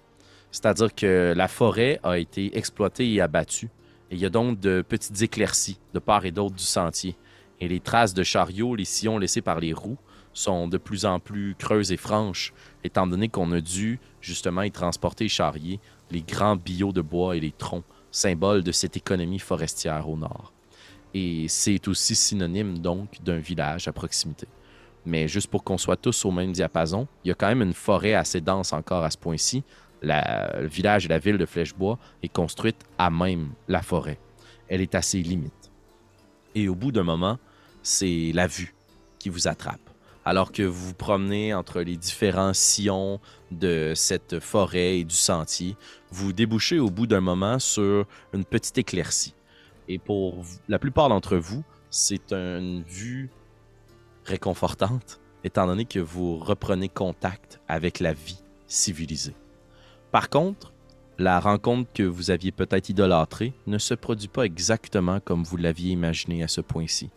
C'est-à-dire 0.51 0.93
que 0.93 1.33
la 1.37 1.47
forêt 1.47 2.01
a 2.03 2.19
été 2.19 2.59
exploitée 2.59 3.09
et 3.13 3.21
abattue. 3.21 3.69
Et 4.11 4.17
il 4.17 4.19
y 4.19 4.27
a 4.27 4.31
donc 4.31 4.59
de 4.59 4.83
petites 4.83 5.23
éclaircies 5.23 5.79
de 5.95 6.01
part 6.01 6.25
et 6.27 6.33
d'autre 6.33 6.57
du 6.57 6.65
sentier. 6.65 7.15
Et 7.61 7.69
les 7.69 7.79
traces 7.79 8.15
de 8.15 8.25
chariots, 8.25 8.75
les 8.75 8.85
sillons 8.85 9.19
laissés 9.19 9.43
par 9.43 9.61
les 9.61 9.73
roues, 9.73 9.99
sont 10.33 10.69
de 10.69 10.79
plus 10.79 11.05
en 11.05 11.19
plus 11.19 11.55
creuses 11.59 11.93
et 11.93 11.97
franches, 11.97 12.53
étant 12.85 13.07
donné 13.07 13.29
qu'on 13.29 13.53
a 13.53 13.61
dû 13.61 13.99
justement 14.21 14.63
y 14.63 14.71
transporter 14.71 15.25
et 15.27 15.29
charrier 15.29 15.81
les 16.11 16.23
grands 16.23 16.57
billots 16.57 16.93
de 16.93 17.01
bois 17.01 17.37
et 17.37 17.41
les 17.41 17.53
troncs, 17.53 17.85
symboles 18.11 18.63
de 18.63 18.73
cette 18.73 18.97
économie 18.97 19.39
forestière 19.39 20.09
au 20.09 20.17
nord. 20.17 20.53
Et 21.15 21.47
c'est 21.49 21.89
aussi 21.89 22.15
synonyme 22.15 22.79
donc 22.79 23.23
d'un 23.23 23.39
village 23.39 23.89
à 23.89 23.93
proximité. 23.93 24.47
Mais 25.07 25.29
juste 25.29 25.49
pour 25.49 25.65
qu'on 25.65 25.79
soit 25.79 25.97
tous 25.97 26.25
au 26.25 26.31
même 26.31 26.53
diapason, 26.53 27.09
il 27.25 27.29
y 27.29 27.31
a 27.31 27.35
quand 27.35 27.49
même 27.49 27.63
une 27.63 27.73
forêt 27.73 28.15
assez 28.15 28.41
dense 28.41 28.73
encore 28.73 29.03
à 29.03 29.11
ce 29.11 29.19
point-ci. 29.19 29.65
Le 30.03 30.67
village 30.67 31.07
et 31.07 31.09
la 31.09 31.19
ville 31.19 31.39
de 31.39 31.47
Flèchebois 31.47 31.99
est 32.23 32.33
construite 32.33 32.85
à 32.99 33.11
même 33.11 33.51
la 33.69 33.83
forêt. 33.83 34.19
Elle 34.69 34.81
est 34.81 34.95
à 34.95 35.03
ses 35.03 35.23
limites. 35.23 35.71
Et 36.55 36.69
au 36.69 36.75
bout 36.75 36.93
d'un 36.93 37.03
moment, 37.03 37.39
c'est 37.83 38.33
la 38.35 38.47
vue 38.47 38.75
qui 39.19 39.29
vous 39.29 39.49
attrape. 39.49 39.90
Alors 40.25 40.53
que 40.53 40.63
vous 40.63 40.89
vous 40.89 40.95
promenez 40.95 41.55
entre 41.55 41.81
les 41.81 41.97
différents 41.97 42.53
sillons 42.53 43.21
de 43.51 43.95
cette 43.97 44.39
forêt 44.39 44.99
et 44.99 45.05
du 45.05 45.15
sentier, 45.15 45.77
vous 46.11 46.33
débouchez 46.33 46.79
au 46.79 46.91
bout 46.91 47.07
d'un 47.07 47.23
moment 47.23 47.59
sur 47.59 48.07
une 48.35 48.45
petite 48.45 48.77
éclaircie. 48.77 49.35
Et 49.89 49.99
pour 49.99 50.45
la 50.69 50.79
plupart 50.79 51.09
d'entre 51.09 51.37
vous, 51.37 51.65
c'est 51.89 52.33
une 52.33 52.83
vue 52.83 53.31
réconfortante, 54.25 55.21
étant 55.43 55.67
donné 55.67 55.87
que 55.87 55.99
vous 55.99 56.37
reprenez 56.39 56.89
contact 56.89 57.61
avec 57.67 57.99
la 57.99 58.13
vie 58.13 58.43
civilisée. 58.67 59.35
Par 60.13 60.29
contre, 60.29 60.73
la 61.19 61.41
rencontre 61.41 61.91
que 61.93 62.03
vous 62.03 62.31
aviez 62.31 62.53
peut-être 62.53 62.89
idolâtrée 62.89 63.53
ne 63.67 63.79
se 63.79 63.95
produit 63.95 64.29
pas 64.29 64.45
exactement 64.45 65.21
comme 65.21 65.45
vous 65.45 65.57
l'aviez 65.57 65.93
imaginé 65.93 66.43
à 66.43 66.49
ce 66.49 66.61
point-ci. 66.61 67.11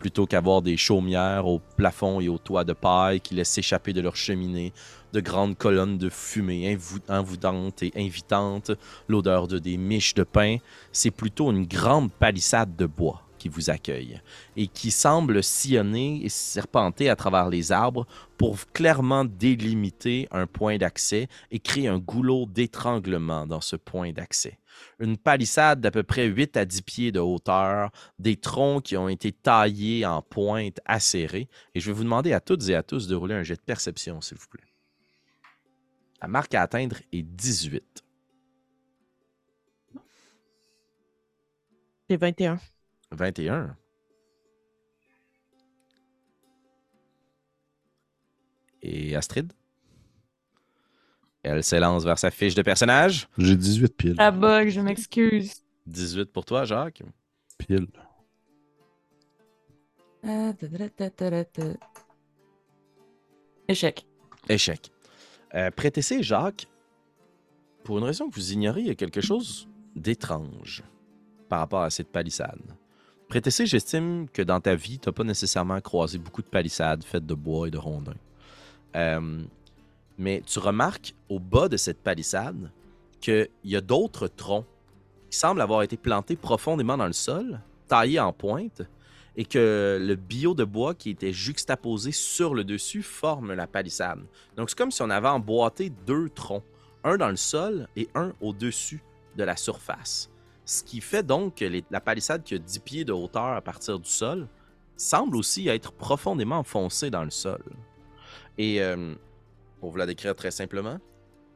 Plutôt 0.00 0.24
qu'avoir 0.24 0.62
des 0.62 0.78
chaumières 0.78 1.46
au 1.46 1.60
plafond 1.76 2.20
et 2.20 2.28
au 2.30 2.38
toit 2.38 2.64
de 2.64 2.72
paille 2.72 3.20
qui 3.20 3.34
laissent 3.34 3.50
s'échapper 3.50 3.92
de 3.92 4.00
leur 4.00 4.16
cheminée 4.16 4.72
de 5.12 5.20
grandes 5.20 5.58
colonnes 5.58 5.98
de 5.98 6.08
fumée 6.08 6.78
envoûtantes 7.08 7.82
et 7.82 7.92
invitantes, 7.94 8.70
l'odeur 9.08 9.46
de 9.46 9.58
des 9.58 9.76
miches 9.76 10.14
de 10.14 10.22
pain, 10.22 10.56
c'est 10.90 11.10
plutôt 11.10 11.50
une 11.50 11.66
grande 11.66 12.10
palissade 12.12 12.76
de 12.76 12.86
bois 12.86 13.22
qui 13.38 13.50
vous 13.50 13.68
accueille 13.68 14.20
et 14.56 14.68
qui 14.68 14.90
semble 14.90 15.42
sillonner 15.42 16.24
et 16.24 16.30
serpenter 16.30 17.10
à 17.10 17.16
travers 17.16 17.48
les 17.48 17.70
arbres 17.70 18.06
pour 18.38 18.56
clairement 18.72 19.26
délimiter 19.26 20.28
un 20.30 20.46
point 20.46 20.78
d'accès 20.78 21.28
et 21.50 21.58
créer 21.58 21.88
un 21.88 21.98
goulot 21.98 22.46
d'étranglement 22.46 23.46
dans 23.46 23.60
ce 23.60 23.76
point 23.76 24.12
d'accès. 24.12 24.59
Une 24.98 25.16
palissade 25.16 25.80
d'à 25.80 25.90
peu 25.90 26.02
près 26.02 26.26
8 26.26 26.56
à 26.56 26.64
10 26.64 26.82
pieds 26.82 27.12
de 27.12 27.20
hauteur, 27.20 27.90
des 28.18 28.36
troncs 28.36 28.84
qui 28.84 28.96
ont 28.96 29.08
été 29.08 29.32
taillés 29.32 30.06
en 30.06 30.22
pointe 30.22 30.80
acérées. 30.84 31.48
Et 31.74 31.80
je 31.80 31.86
vais 31.86 31.92
vous 31.92 32.04
demander 32.04 32.32
à 32.32 32.40
toutes 32.40 32.68
et 32.68 32.74
à 32.74 32.82
tous 32.82 33.06
de 33.08 33.14
rouler 33.14 33.34
un 33.34 33.42
jet 33.42 33.56
de 33.56 33.60
perception, 33.60 34.20
s'il 34.20 34.38
vous 34.38 34.48
plaît. 34.48 34.64
La 36.20 36.28
marque 36.28 36.54
à 36.54 36.62
atteindre 36.62 36.96
est 37.12 37.22
18. 37.22 38.04
J'ai 42.08 42.16
21. 42.16 42.58
21. 43.12 43.76
Et 48.82 49.14
Astrid? 49.14 49.52
Elle 51.42 51.64
s'élance 51.64 52.04
vers 52.04 52.18
sa 52.18 52.30
fiche 52.30 52.54
de 52.54 52.62
personnage. 52.62 53.28
J'ai 53.38 53.56
18 53.56 53.96
piles. 53.96 54.14
Ah 54.18 54.30
bug, 54.30 54.68
je 54.68 54.80
m'excuse. 54.80 55.62
18 55.86 56.26
pour 56.32 56.44
toi, 56.44 56.64
Jacques. 56.64 57.02
Ta. 60.22 61.10
Échec. 63.68 64.06
Échec. 64.48 64.90
Euh, 65.54 65.70
Prétessé, 65.70 66.22
Jacques, 66.22 66.66
pour 67.84 67.98
une 67.98 68.04
raison 68.04 68.28
que 68.28 68.34
vous 68.34 68.52
ignorez, 68.52 68.82
il 68.82 68.86
y 68.88 68.90
a 68.90 68.94
quelque 68.94 69.20
chose 69.20 69.68
d'étrange 69.96 70.82
par 71.48 71.60
rapport 71.60 71.82
à 71.82 71.90
cette 71.90 72.12
palissade. 72.12 72.60
Prétessé, 73.28 73.64
j'estime 73.66 74.28
que 74.28 74.42
dans 74.42 74.60
ta 74.60 74.74
vie, 74.74 74.98
tu 74.98 75.08
n'as 75.08 75.12
pas 75.12 75.24
nécessairement 75.24 75.80
croisé 75.80 76.18
beaucoup 76.18 76.42
de 76.42 76.48
palissades 76.48 77.04
faites 77.04 77.24
de 77.26 77.34
bois 77.34 77.68
et 77.68 77.70
de 77.70 77.78
rondins. 77.78 78.16
Euh, 78.96 79.44
mais 80.20 80.42
tu 80.46 80.58
remarques 80.58 81.14
au 81.30 81.40
bas 81.40 81.70
de 81.70 81.78
cette 81.78 82.02
palissade 82.02 82.70
qu'il 83.22 83.48
y 83.64 83.74
a 83.74 83.80
d'autres 83.80 84.28
troncs 84.28 84.66
qui 85.30 85.38
semblent 85.38 85.62
avoir 85.62 85.82
été 85.82 85.96
plantés 85.96 86.36
profondément 86.36 86.98
dans 86.98 87.06
le 87.06 87.14
sol, 87.14 87.58
taillés 87.88 88.20
en 88.20 88.34
pointe, 88.34 88.82
et 89.34 89.46
que 89.46 89.98
le 89.98 90.14
bio 90.16 90.54
de 90.54 90.64
bois 90.64 90.94
qui 90.94 91.08
était 91.08 91.32
juxtaposé 91.32 92.12
sur 92.12 92.54
le 92.54 92.64
dessus 92.64 93.02
forme 93.02 93.54
la 93.54 93.66
palissade. 93.66 94.20
Donc 94.56 94.68
c'est 94.68 94.76
comme 94.76 94.90
si 94.90 95.00
on 95.00 95.08
avait 95.08 95.28
emboîté 95.28 95.88
deux 96.06 96.28
troncs, 96.28 96.64
un 97.02 97.16
dans 97.16 97.30
le 97.30 97.36
sol 97.36 97.88
et 97.96 98.10
un 98.14 98.34
au-dessus 98.42 99.02
de 99.36 99.44
la 99.44 99.56
surface. 99.56 100.28
Ce 100.66 100.82
qui 100.84 101.00
fait 101.00 101.22
donc 101.22 101.54
que 101.56 101.82
la 101.90 102.00
palissade 102.02 102.42
qui 102.42 102.56
a 102.56 102.58
10 102.58 102.78
pieds 102.80 103.04
de 103.06 103.12
hauteur 103.12 103.56
à 103.56 103.62
partir 103.62 103.98
du 103.98 104.10
sol 104.10 104.48
semble 104.98 105.36
aussi 105.36 105.68
être 105.68 105.92
profondément 105.92 106.58
enfoncée 106.58 107.08
dans 107.10 107.24
le 107.24 107.30
sol. 107.30 107.62
Et 108.58 108.82
euh, 108.82 109.14
pour 109.80 109.90
vous 109.90 109.96
la 109.96 110.06
décrire 110.06 110.36
très 110.36 110.50
simplement, 110.50 110.98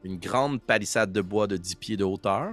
une 0.03 0.17
grande 0.17 0.61
palissade 0.61 1.13
de 1.13 1.21
bois 1.21 1.47
de 1.47 1.57
10 1.57 1.75
pieds 1.75 1.97
de 1.97 2.03
hauteur. 2.03 2.51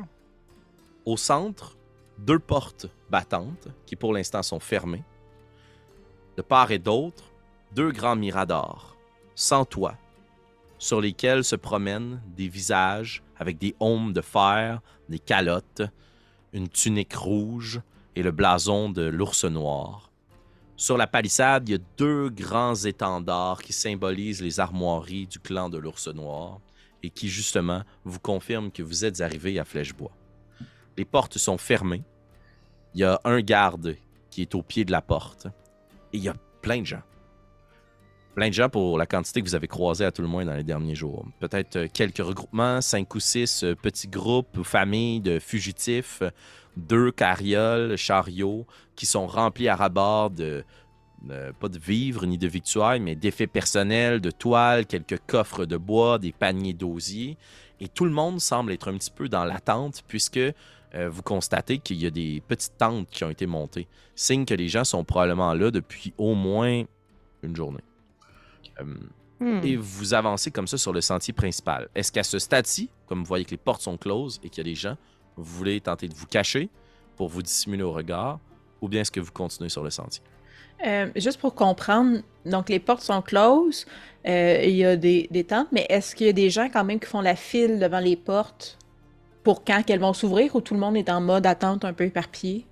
Au 1.04 1.16
centre, 1.16 1.76
deux 2.18 2.38
portes 2.38 2.86
battantes 3.10 3.68
qui 3.86 3.96
pour 3.96 4.12
l'instant 4.12 4.42
sont 4.42 4.60
fermées. 4.60 5.04
De 6.36 6.42
part 6.42 6.70
et 6.70 6.78
d'autre, 6.78 7.24
deux 7.74 7.90
grands 7.90 8.16
miradors, 8.16 8.96
sans 9.34 9.64
toit, 9.64 9.96
sur 10.78 11.00
lesquels 11.00 11.44
se 11.44 11.56
promènent 11.56 12.22
des 12.36 12.48
visages 12.48 13.22
avec 13.36 13.58
des 13.58 13.74
aumes 13.80 14.12
de 14.12 14.20
fer, 14.20 14.80
des 15.08 15.18
calottes, 15.18 15.82
une 16.52 16.68
tunique 16.68 17.14
rouge 17.14 17.80
et 18.14 18.22
le 18.22 18.30
blason 18.30 18.90
de 18.90 19.02
l'ours 19.02 19.44
noir. 19.44 20.11
Sur 20.76 20.96
la 20.96 21.06
palissade, 21.06 21.68
il 21.68 21.72
y 21.72 21.74
a 21.76 21.82
deux 21.96 22.28
grands 22.30 22.74
étendards 22.74 23.62
qui 23.62 23.72
symbolisent 23.72 24.42
les 24.42 24.58
armoiries 24.58 25.26
du 25.26 25.38
clan 25.38 25.68
de 25.68 25.78
l'ours 25.78 26.08
noir 26.08 26.60
et 27.02 27.10
qui, 27.10 27.28
justement, 27.28 27.82
vous 28.04 28.20
confirment 28.20 28.70
que 28.70 28.82
vous 28.82 29.04
êtes 29.04 29.20
arrivé 29.20 29.58
à 29.58 29.64
Flèchebois. 29.64 30.12
Les 30.96 31.04
portes 31.04 31.38
sont 31.38 31.58
fermées. 31.58 32.04
Il 32.94 33.00
y 33.00 33.04
a 33.04 33.20
un 33.24 33.40
garde 33.40 33.96
qui 34.30 34.42
est 34.42 34.54
au 34.54 34.62
pied 34.62 34.84
de 34.84 34.92
la 34.92 35.02
porte. 35.02 35.46
Et 36.12 36.18
il 36.18 36.22
y 36.22 36.28
a 36.28 36.34
plein 36.62 36.80
de 36.80 36.86
gens. 36.86 37.02
Plein 38.34 38.48
de 38.48 38.54
gens 38.54 38.70
pour 38.70 38.96
la 38.96 39.04
quantité 39.04 39.42
que 39.42 39.46
vous 39.46 39.54
avez 39.54 39.68
croisé 39.68 40.06
à 40.06 40.10
tout 40.10 40.22
le 40.22 40.28
moins 40.28 40.46
dans 40.46 40.54
les 40.54 40.64
derniers 40.64 40.94
jours. 40.94 41.26
Peut-être 41.38 41.76
euh, 41.76 41.88
quelques 41.92 42.24
regroupements, 42.24 42.80
cinq 42.80 43.14
ou 43.14 43.20
six 43.20 43.62
euh, 43.62 43.74
petits 43.74 44.08
groupes 44.08 44.56
ou 44.56 44.64
familles 44.64 45.20
de 45.20 45.38
fugitifs, 45.38 46.22
deux 46.78 47.12
carrioles, 47.12 47.96
chariots 47.96 48.66
qui 48.96 49.04
sont 49.04 49.26
remplis 49.26 49.68
à 49.68 49.76
rabord 49.76 50.30
de 50.30 50.64
pas 51.60 51.68
de 51.68 51.78
vivres 51.78 52.26
ni 52.26 52.36
de 52.36 52.48
victuailles, 52.48 52.98
mais 52.98 53.14
d'effets 53.14 53.46
personnels, 53.46 54.20
de 54.20 54.32
toiles, 54.32 54.86
quelques 54.86 55.20
coffres 55.26 55.66
de 55.66 55.76
bois, 55.76 56.18
des 56.18 56.32
paniers 56.32 56.72
d'osier. 56.72 57.36
Et 57.80 57.86
tout 57.86 58.04
le 58.04 58.10
monde 58.10 58.40
semble 58.40 58.72
être 58.72 58.88
un 58.88 58.96
petit 58.96 59.10
peu 59.10 59.28
dans 59.28 59.44
l'attente 59.44 60.02
puisque 60.08 60.38
euh, 60.38 61.08
vous 61.08 61.22
constatez 61.22 61.78
qu'il 61.78 62.02
y 62.02 62.06
a 62.06 62.10
des 62.10 62.42
petites 62.48 62.76
tentes 62.78 63.08
qui 63.10 63.24
ont 63.24 63.30
été 63.30 63.46
montées. 63.46 63.86
Signe 64.14 64.44
que 64.44 64.54
les 64.54 64.68
gens 64.68 64.84
sont 64.84 65.04
probablement 65.04 65.54
là 65.54 65.70
depuis 65.70 66.12
au 66.18 66.34
moins 66.34 66.82
une 67.42 67.54
journée. 67.56 67.82
Euh, 68.80 68.84
Hmm. 69.42 69.58
et 69.64 69.74
vous 69.74 70.14
avancez 70.14 70.52
comme 70.52 70.68
ça 70.68 70.78
sur 70.78 70.92
le 70.92 71.00
sentier 71.00 71.32
principal. 71.32 71.88
Est-ce 71.96 72.12
qu'à 72.12 72.22
ce 72.22 72.38
stade-ci, 72.38 72.90
comme 73.06 73.18
vous 73.20 73.24
voyez 73.24 73.44
que 73.44 73.50
les 73.50 73.56
portes 73.56 73.82
sont 73.82 73.96
closes 73.96 74.38
et 74.44 74.48
qu'il 74.48 74.58
y 74.64 74.68
a 74.68 74.70
des 74.70 74.76
gens, 74.76 74.96
vous 75.36 75.56
voulez 75.56 75.80
tenter 75.80 76.06
de 76.06 76.14
vous 76.14 76.26
cacher 76.26 76.68
pour 77.16 77.28
vous 77.28 77.42
dissimuler 77.42 77.82
au 77.82 77.90
regard, 77.90 78.38
ou 78.80 78.88
bien 78.88 79.00
est-ce 79.00 79.10
que 79.10 79.18
vous 79.18 79.32
continuez 79.32 79.68
sur 79.68 79.82
le 79.82 79.90
sentier? 79.90 80.22
Euh, 80.86 81.10
juste 81.16 81.40
pour 81.40 81.56
comprendre, 81.56 82.20
donc 82.46 82.68
les 82.68 82.78
portes 82.78 83.02
sont 83.02 83.20
closes, 83.20 83.84
euh, 84.28 84.60
il 84.62 84.76
y 84.76 84.84
a 84.84 84.94
des, 84.94 85.26
des 85.28 85.42
tentes, 85.42 85.72
mais 85.72 85.86
est-ce 85.88 86.14
qu'il 86.14 86.28
y 86.28 86.30
a 86.30 86.34
des 86.34 86.48
gens 86.48 86.68
quand 86.72 86.84
même 86.84 87.00
qui 87.00 87.06
font 87.06 87.20
la 87.20 87.34
file 87.34 87.80
devant 87.80 87.98
les 87.98 88.16
portes 88.16 88.78
pour 89.42 89.64
quand 89.64 89.82
qu'elles 89.84 89.98
vont 89.98 90.12
s'ouvrir 90.12 90.54
ou 90.54 90.60
tout 90.60 90.74
le 90.74 90.80
monde 90.80 90.96
est 90.96 91.10
en 91.10 91.20
mode 91.20 91.46
attente 91.46 91.84
un 91.84 91.92
peu 91.92 92.04
éparpillé? 92.04 92.64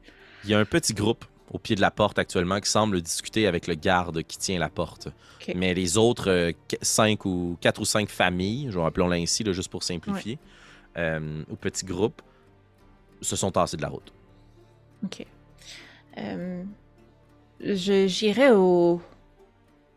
Il 0.45 0.51
y 0.51 0.55
a 0.55 0.61
un 0.61 0.65
petit 0.65 0.95
groupe 0.95 1.25
au 1.51 1.59
pied 1.59 1.75
de 1.77 1.81
la 1.81 1.91
porte 1.91 2.19
actuellement 2.19 2.61
qui 2.61 2.71
semble 2.71 3.03
discuter 3.03 3.47
avec 3.47 3.67
le 3.67 3.75
garde 3.75 4.23
qui 4.23 4.39
tient 4.39 4.59
la 4.59 4.69
porte. 4.69 5.09
Mais 5.55 5.75
les 5.75 5.99
autres 5.99 6.31
euh, 6.31 6.53
cinq 6.81 7.25
ou 7.25 7.57
quatre 7.61 7.81
ou 7.81 7.85
cinq 7.85 8.09
familles, 8.09 8.71
appelons-la 8.85 9.17
ainsi, 9.17 9.43
là, 9.43 9.53
juste 9.53 9.71
pour 9.71 9.83
simplifier, 9.83 10.39
euh, 10.97 11.43
ou 11.51 11.57
petits 11.57 11.85
groupes, 11.85 12.23
se 13.21 13.37
sont 13.37 13.51
tassés 13.51 13.77
de 13.77 13.83
la 13.83 13.89
route. 13.89 14.13
Ok. 15.05 15.27
Euh, 16.19 16.63
J'irai 17.63 18.53
au, 18.53 19.03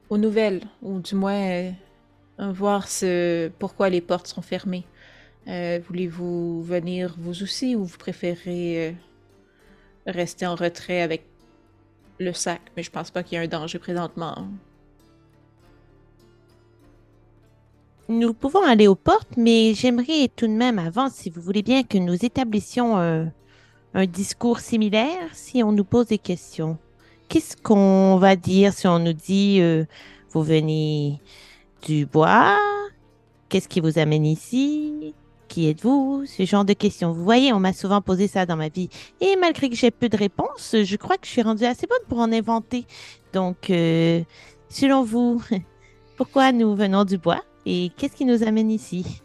aux 0.10 0.18
nouvelles, 0.18 0.64
ou 0.82 1.00
du 1.00 1.16
moins 1.16 1.40
euh, 1.40 1.72
voir 2.40 2.88
ce, 2.88 3.50
pourquoi 3.60 3.90
les 3.90 4.02
portes 4.02 4.28
sont 4.28 4.42
fermées. 4.42 4.86
Euh, 5.48 5.80
Voulez-vous 5.88 6.64
venir 6.64 7.16
vous 7.18 7.44
aussi 7.44 7.76
ou 7.76 7.86
vous 7.86 7.98
préférez 7.98 8.90
euh, 8.90 8.92
rester 10.08 10.46
en 10.46 10.56
retrait 10.56 11.02
avec 11.02 11.26
le 12.20 12.34
sac? 12.34 12.62
Mais 12.76 12.84
je 12.84 12.92
pense 12.92 13.12
pas 13.12 13.24
qu'il 13.24 13.38
y 13.38 13.42
ait 13.42 13.46
un 13.46 13.48
danger 13.48 13.80
présentement. 13.80 14.48
Nous 18.10 18.34
pouvons 18.34 18.64
aller 18.64 18.88
aux 18.88 18.96
portes, 18.96 19.38
mais 19.38 19.74
j'aimerais 19.74 20.30
tout 20.36 20.48
de 20.48 20.52
même 20.52 20.78
avant, 20.78 21.10
si 21.10 21.30
vous 21.30 21.42
voulez 21.42 21.64
bien, 21.64 21.84
que 21.84 21.98
nous 21.98 22.26
établissions 22.26 22.98
un, 22.98 23.32
un 23.94 24.06
discours 24.06 24.60
similaire 24.60 25.30
si 25.34 25.64
on 25.64 25.72
nous 25.72 25.86
pose 25.86 26.08
des 26.08 26.18
questions. 26.18 26.78
Qu'est-ce 27.30 27.56
qu'on 27.56 28.18
va 28.18 28.36
dire 28.36 28.74
si 28.74 28.88
on 28.88 29.00
nous 29.00 29.14
dit 29.14 29.60
euh, 29.62 29.86
vous 30.32 30.44
venez 30.44 31.22
du 31.88 32.06
bois? 32.06 32.58
Qu'est-ce 33.50 33.68
qui 33.68 33.80
vous 33.80 33.98
amène 34.00 34.26
ici? 34.26 35.16
Qui 35.54 35.70
êtes-vous? 35.70 36.26
Ce 36.26 36.46
genre 36.46 36.66
de 36.66 36.74
questions. 36.74 37.12
Vous 37.12 37.24
voyez, 37.24 37.54
on 37.54 37.60
m'a 37.60 37.74
souvent 37.74 38.02
posé 38.02 38.28
ça 38.28 38.48
dans 38.48 38.56
ma 38.56 38.70
vie. 38.70 38.90
Et 39.22 39.36
malgré 39.36 39.70
que 39.70 39.76
j'ai 39.76 39.92
peu 39.92 40.10
de 40.10 40.18
réponses, 40.18 40.76
je 40.82 40.96
crois 40.96 41.16
que 41.16 41.28
je 41.28 41.32
suis 41.32 41.44
rendue 41.44 41.66
assez 41.66 41.86
bonne 41.86 42.04
pour 42.10 42.18
en 42.18 42.32
inventer. 42.32 42.88
Donc, 43.34 43.70
euh, 43.70 44.24
selon 44.70 45.04
vous, 45.04 45.44
pourquoi 46.18 46.52
nous 46.52 46.74
venons 46.76 47.04
du 47.04 47.20
bois? 47.20 47.44
Et 47.68 47.92
qu'est-ce 47.96 48.16
qui 48.16 48.26
nous 48.26 48.42
amène 48.42 48.72
ici? 48.72 49.22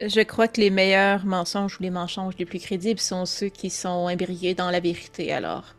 Je 0.00 0.22
crois 0.22 0.48
que 0.48 0.62
les 0.62 0.70
meilleurs 0.70 1.26
mensonges 1.26 1.76
ou 1.78 1.82
les 1.82 1.90
mensonges 1.90 2.38
les 2.38 2.46
plus 2.46 2.58
crédibles 2.58 2.98
sont 2.98 3.26
ceux 3.26 3.50
qui 3.50 3.68
sont 3.68 4.06
imbriqués 4.06 4.54
dans 4.54 4.70
la 4.70 4.80
vérité. 4.80 5.30
Alors, 5.30 5.74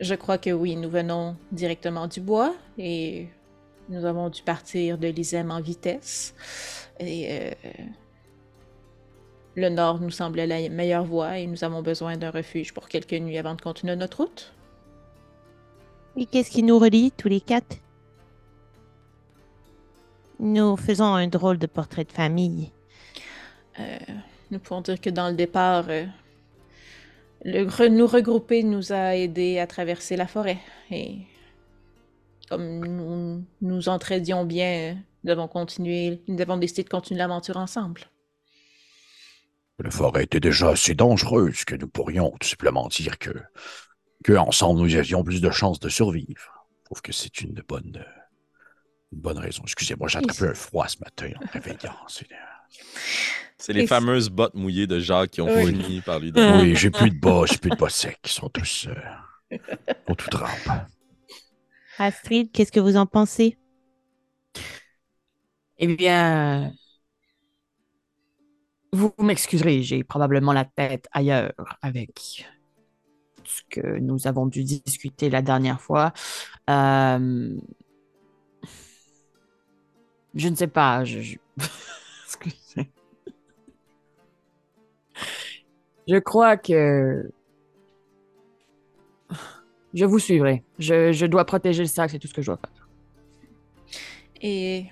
je 0.00 0.14
crois 0.14 0.38
que 0.38 0.48
oui, 0.48 0.74
nous 0.74 0.88
venons 0.88 1.36
directement 1.52 2.06
du 2.06 2.22
bois 2.22 2.54
et 2.78 3.28
nous 3.90 4.06
avons 4.06 4.30
dû 4.30 4.40
partir 4.40 4.96
de 4.96 5.08
l'Isem 5.08 5.50
en 5.50 5.60
vitesse. 5.60 6.34
Et 6.98 7.28
euh, 7.30 7.50
le 9.58 9.68
nord 9.70 9.98
nous 10.00 10.10
semblait 10.10 10.46
la 10.46 10.68
meilleure 10.68 11.04
voie 11.04 11.38
et 11.38 11.46
nous 11.46 11.64
avons 11.64 11.82
besoin 11.82 12.16
d'un 12.16 12.30
refuge 12.30 12.72
pour 12.72 12.88
quelques 12.88 13.12
nuits 13.14 13.38
avant 13.38 13.54
de 13.54 13.60
continuer 13.60 13.96
notre 13.96 14.18
route. 14.18 14.52
Et 16.16 16.26
qu'est-ce 16.26 16.50
qui 16.50 16.62
nous 16.62 16.78
relie 16.78 17.10
tous 17.12 17.28
les 17.28 17.40
quatre? 17.40 17.76
Nous 20.40 20.76
faisons 20.76 21.12
un 21.14 21.26
drôle 21.26 21.58
de 21.58 21.66
portrait 21.66 22.04
de 22.04 22.12
famille. 22.12 22.70
Euh, 23.80 23.98
nous 24.50 24.58
pouvons 24.60 24.80
dire 24.80 25.00
que 25.00 25.10
dans 25.10 25.28
le 25.28 25.34
départ, 25.34 25.86
euh, 25.88 26.04
le 27.44 27.66
re- 27.66 27.88
nous 27.88 28.06
regrouper 28.06 28.62
nous 28.62 28.92
a 28.92 29.16
aidés 29.16 29.58
à 29.58 29.66
traverser 29.66 30.16
la 30.16 30.26
forêt. 30.26 30.58
Et 30.90 31.18
comme 32.48 32.84
nous 32.86 33.44
nous 33.60 33.88
entraidions 33.88 34.44
bien, 34.44 34.92
euh, 34.92 34.94
nous 35.24 35.30
avons 35.32 35.48
continué, 35.48 36.20
nous 36.28 36.40
avons 36.40 36.56
décidé 36.56 36.84
de 36.84 36.88
continuer 36.88 37.18
l'aventure 37.18 37.56
ensemble. 37.56 38.02
La 39.78 39.90
forêt 39.90 40.24
était 40.24 40.40
déjà 40.40 40.70
assez 40.70 40.94
dangereuse 40.94 41.64
que 41.64 41.76
nous 41.76 41.86
pourrions 41.88 42.34
tout 42.40 42.48
simplement 42.48 42.88
dire 42.88 43.18
que, 43.18 43.30
que 44.24 44.32
ensemble 44.32 44.80
nous 44.80 44.94
avions 44.96 45.22
plus 45.22 45.40
de 45.40 45.50
chances 45.50 45.78
de 45.78 45.88
survivre. 45.88 46.66
Je 46.80 46.84
trouve 46.86 47.02
que 47.02 47.12
c'est 47.12 47.40
une 47.42 47.62
bonne, 47.68 48.04
une 49.12 49.20
bonne 49.20 49.38
raison. 49.38 49.62
Excusez-moi, 49.62 50.08
j'ai 50.08 50.18
attrapé 50.18 50.50
un 50.50 50.54
froid 50.54 50.88
ce 50.88 50.96
matin 50.98 51.30
en 51.40 51.46
réveillant. 51.52 51.94
C'est- 52.08 53.72
les 53.72 53.86
fameuses 53.86 54.30
bottes 54.30 54.54
mouillées 54.54 54.86
de 54.86 54.98
Jacques 54.98 55.30
qui 55.32 55.40
ont 55.40 55.46
Oui. 55.46 55.66
fini 55.66 56.00
par 56.00 56.18
lui 56.18 56.32
donner. 56.32 56.62
Oui, 56.62 56.76
j'ai 56.76 56.90
plus 56.90 57.10
de 57.10 57.18
bas, 57.18 57.44
j'ai 57.46 57.58
plus 57.58 57.70
de 57.70 57.76
bas 57.76 57.88
secs. 57.88 58.18
Ils 58.24 58.30
sont 58.30 58.48
tous, 58.48 58.88
euh, 58.88 59.56
tout 60.16 60.30
trempes. 60.30 60.82
Astrid, 61.98 62.50
qu'est-ce 62.52 62.72
que 62.72 62.80
vous 62.80 62.96
en 62.96 63.06
pensez? 63.06 63.56
Eh 65.78 65.86
bien, 65.96 66.72
vous 68.92 69.12
m'excuserez, 69.18 69.82
j'ai 69.82 70.04
probablement 70.04 70.52
la 70.52 70.64
tête 70.64 71.08
ailleurs 71.12 71.52
avec 71.82 72.46
ce 73.44 73.62
que 73.70 73.98
nous 73.98 74.26
avons 74.26 74.46
dû 74.46 74.64
discuter 74.64 75.30
la 75.30 75.42
dernière 75.42 75.80
fois. 75.80 76.12
Euh, 76.70 77.56
Je 80.34 80.48
ne 80.48 80.54
sais 80.54 80.68
pas. 80.68 81.04
Je, 81.04 81.36
Excusez. 82.24 82.90
Je 86.06 86.16
crois 86.18 86.56
que 86.56 87.30
je 89.94 90.04
vous 90.04 90.18
suivrai. 90.18 90.62
Je, 90.78 91.12
je 91.12 91.26
dois 91.26 91.44
protéger 91.44 91.82
le 91.82 91.88
sac, 91.88 92.10
c'est 92.10 92.18
tout 92.18 92.28
ce 92.28 92.34
que 92.34 92.40
je 92.40 92.46
dois 92.46 92.58
faire. 92.58 92.88
Et 94.40 94.86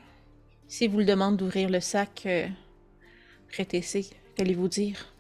si 0.69 0.89
vous 0.89 0.99
le 0.99 1.05
demande 1.05 1.37
d'ouvrir 1.37 1.71
le 1.71 1.81
sac, 1.81 2.25
euh, 2.27 2.49
prêtez-y. 3.51 4.11
Qu'allez-vous 4.35 4.69
dire? 4.69 5.13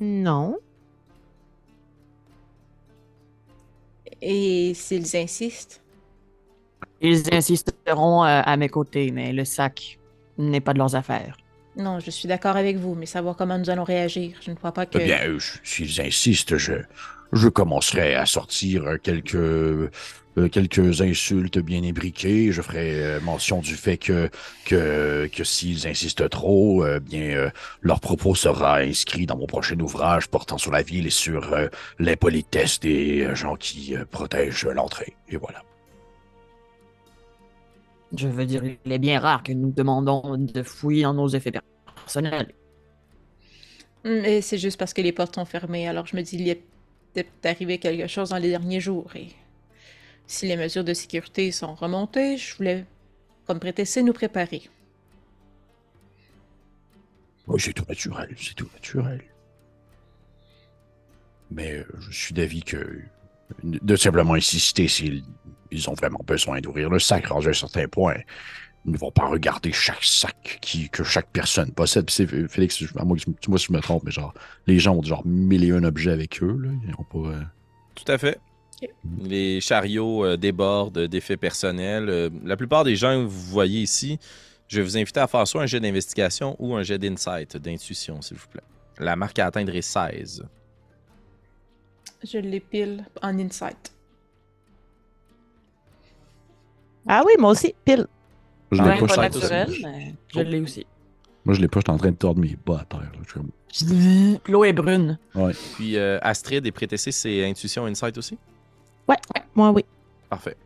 Non. 0.00 0.58
Et 4.22 4.74
s'ils 4.74 5.16
insistent? 5.16 5.82
Ils 7.00 7.22
insisteront 7.32 8.24
euh, 8.24 8.42
à 8.44 8.56
mes 8.56 8.68
côtés, 8.68 9.10
mais 9.10 9.32
le 9.32 9.44
sac 9.44 9.98
n'est 10.36 10.60
pas 10.60 10.74
de 10.74 10.78
leurs 10.78 10.94
affaires. 10.94 11.36
Non, 11.76 12.00
je 12.00 12.10
suis 12.10 12.28
d'accord 12.28 12.56
avec 12.56 12.76
vous, 12.76 12.94
mais 12.94 13.06
savoir 13.06 13.36
comment 13.36 13.56
nous 13.56 13.70
allons 13.70 13.84
réagir. 13.84 14.36
Je 14.42 14.50
ne 14.50 14.56
crois 14.56 14.72
pas 14.72 14.84
que... 14.84 14.98
Eh 14.98 15.04
bien, 15.04 15.20
s'ils 15.62 16.00
insistent, 16.00 16.58
je, 16.58 16.74
je 17.32 17.48
commencerai 17.48 18.14
à 18.14 18.26
sortir 18.26 18.98
quelques, 19.02 19.90
euh, 20.38 20.48
quelques 20.48 21.00
insultes 21.02 21.58
bien 21.58 21.82
imbriquées. 21.82 22.52
Je 22.52 22.62
ferai 22.62 23.02
euh, 23.02 23.20
mention 23.20 23.60
du 23.60 23.74
fait 23.74 23.96
que, 23.96 24.30
que, 24.64 25.28
que 25.32 25.44
s'ils 25.44 25.86
insistent 25.86 26.28
trop, 26.28 26.84
euh, 26.84 27.00
bien, 27.00 27.22
euh, 27.22 27.50
leur 27.80 28.00
propos 28.00 28.34
sera 28.34 28.78
inscrit 28.78 29.26
dans 29.26 29.36
mon 29.36 29.46
prochain 29.46 29.78
ouvrage 29.80 30.28
portant 30.28 30.58
sur 30.58 30.72
la 30.72 30.82
ville 30.82 31.06
et 31.06 31.10
sur 31.10 31.52
euh, 31.52 31.68
l'impolitesse 31.98 32.80
des 32.80 33.34
gens 33.34 33.56
qui 33.56 33.96
euh, 33.96 34.04
protègent 34.04 34.66
l'entrée. 34.66 35.14
Et 35.28 35.36
voilà. 35.36 35.62
Je 38.16 38.26
veux 38.26 38.44
dire, 38.44 38.62
il 38.64 38.92
est 38.92 38.98
bien 38.98 39.20
rare 39.20 39.42
que 39.42 39.52
nous 39.52 39.70
demandons 39.70 40.36
de 40.36 40.62
fouiller 40.62 41.04
dans 41.04 41.14
nos 41.14 41.28
effets 41.28 41.52
personnels. 41.52 42.52
Mais 44.04 44.40
c'est 44.40 44.58
juste 44.58 44.78
parce 44.78 44.94
que 44.94 45.00
les 45.02 45.12
portes 45.12 45.34
sont 45.34 45.44
fermées, 45.44 45.86
alors 45.86 46.06
je 46.06 46.16
me 46.16 46.22
dis, 46.22 46.36
il 46.36 46.46
y 46.46 46.50
a 46.50 46.54
peut-être 47.12 47.44
arrivé 47.44 47.78
quelque 47.78 48.06
chose 48.08 48.30
dans 48.30 48.38
les 48.38 48.48
derniers 48.48 48.80
jours. 48.80 49.14
Et 49.14 49.28
si 50.30 50.46
les 50.46 50.56
mesures 50.56 50.84
de 50.84 50.94
sécurité 50.94 51.50
sont 51.50 51.74
remontées, 51.74 52.36
je 52.36 52.56
voulais, 52.56 52.86
comme 53.46 53.58
prétexte, 53.58 53.98
nous 53.98 54.12
préparer. 54.12 54.62
Oui, 57.48 57.60
c'est 57.60 57.72
tout 57.72 57.84
naturel, 57.88 58.28
c'est 58.38 58.54
tout 58.54 58.68
naturel. 58.72 59.22
Mais 61.50 61.78
euh, 61.78 61.84
je 62.10 62.16
suis 62.16 62.34
d'avis 62.34 62.62
que 62.62 63.00
de 63.64 63.96
simplement 63.96 64.34
insister 64.34 64.86
s'ils 64.86 65.24
ils 65.72 65.90
ont 65.90 65.94
vraiment 65.94 66.20
besoin 66.24 66.60
d'ouvrir 66.60 66.90
le 66.90 66.98
sac 67.00 67.26
rendu 67.26 67.48
à 67.48 67.50
un 67.50 67.52
certain 67.52 67.88
point. 67.88 68.16
Ils 68.86 68.92
ne 68.92 68.98
vont 68.98 69.10
pas 69.10 69.26
regarder 69.26 69.72
chaque 69.72 70.02
sac 70.04 70.58
qui, 70.62 70.88
que 70.90 71.02
chaque 71.04 71.28
personne 71.32 71.72
possède. 71.72 72.06
Puis 72.06 72.14
c'est 72.14 72.48
Félix, 72.48 72.82
à 72.96 73.04
moi, 73.04 73.16
moi 73.48 73.58
si 73.58 73.66
je 73.66 73.72
me 73.72 73.80
trompe, 73.80 74.04
mais 74.04 74.10
genre, 74.12 74.32
les 74.66 74.78
gens 74.78 74.94
ont 74.96 75.02
genre 75.02 75.26
mille 75.26 75.64
et 75.64 75.72
un 75.72 75.84
objets 75.84 76.12
avec 76.12 76.42
eux. 76.42 76.56
Là. 76.56 76.70
Ils 76.86 76.94
ont 76.98 77.04
pas. 77.04 77.30
euh, 77.30 77.42
Tout 77.94 78.10
à 78.12 78.18
fait. 78.18 78.40
Les 79.22 79.60
chariots 79.60 80.24
euh, 80.24 80.36
débordent 80.36 81.06
d'effets 81.06 81.36
personnels. 81.36 82.08
Euh, 82.08 82.30
la 82.44 82.56
plupart 82.56 82.84
des 82.84 82.96
gens 82.96 83.12
que 83.22 83.26
vous 83.26 83.50
voyez 83.50 83.80
ici, 83.80 84.18
je 84.68 84.78
vais 84.78 84.82
vous 84.84 84.96
inviter 84.96 85.20
à 85.20 85.26
faire 85.26 85.46
soit 85.46 85.62
un 85.62 85.66
jet 85.66 85.80
d'investigation 85.80 86.56
ou 86.58 86.74
un 86.74 86.82
jet 86.82 86.98
d'insight, 86.98 87.56
d'intuition, 87.56 88.22
s'il 88.22 88.36
vous 88.36 88.48
plaît. 88.48 88.62
La 88.98 89.16
marque 89.16 89.38
à 89.38 89.46
atteindre 89.46 89.74
est 89.74 89.82
16. 89.82 90.44
Je 92.22 92.38
l'épile 92.38 93.04
en 93.22 93.38
insight. 93.38 93.92
Ah 97.08 97.22
oui, 97.26 97.32
moi 97.38 97.50
aussi, 97.50 97.74
pile. 97.84 98.06
Je 98.70 98.82
Ouais, 98.82 99.00
l'ai 99.00 99.06
pas, 99.06 99.16
naturel, 99.16 99.72
mais 99.82 100.14
je 100.28 100.40
l'ai 100.40 100.60
aussi. 100.60 100.86
Moi, 101.44 101.54
je 101.54 101.60
l'ai 101.60 101.68
pas, 101.68 101.80
je 101.80 101.84
suis 101.86 101.94
en 101.94 101.98
train 101.98 102.10
de 102.10 102.16
tordre 102.16 102.40
mes 102.40 102.56
bas 102.64 102.82
à 102.82 102.84
terre. 102.84 103.10
L'eau 104.46 104.64
est 104.64 104.72
brune. 104.72 105.18
Puis 105.74 105.96
euh, 105.96 106.18
Astrid 106.22 106.64
et 106.66 106.70
Prétessé, 106.70 107.10
c'est 107.10 107.44
intuition 107.48 107.86
insight 107.86 108.16
aussi? 108.18 108.38
Ouais, 109.10 109.42
moi 109.54 109.70
oui. 109.72 109.84
Parfait. 110.28 110.56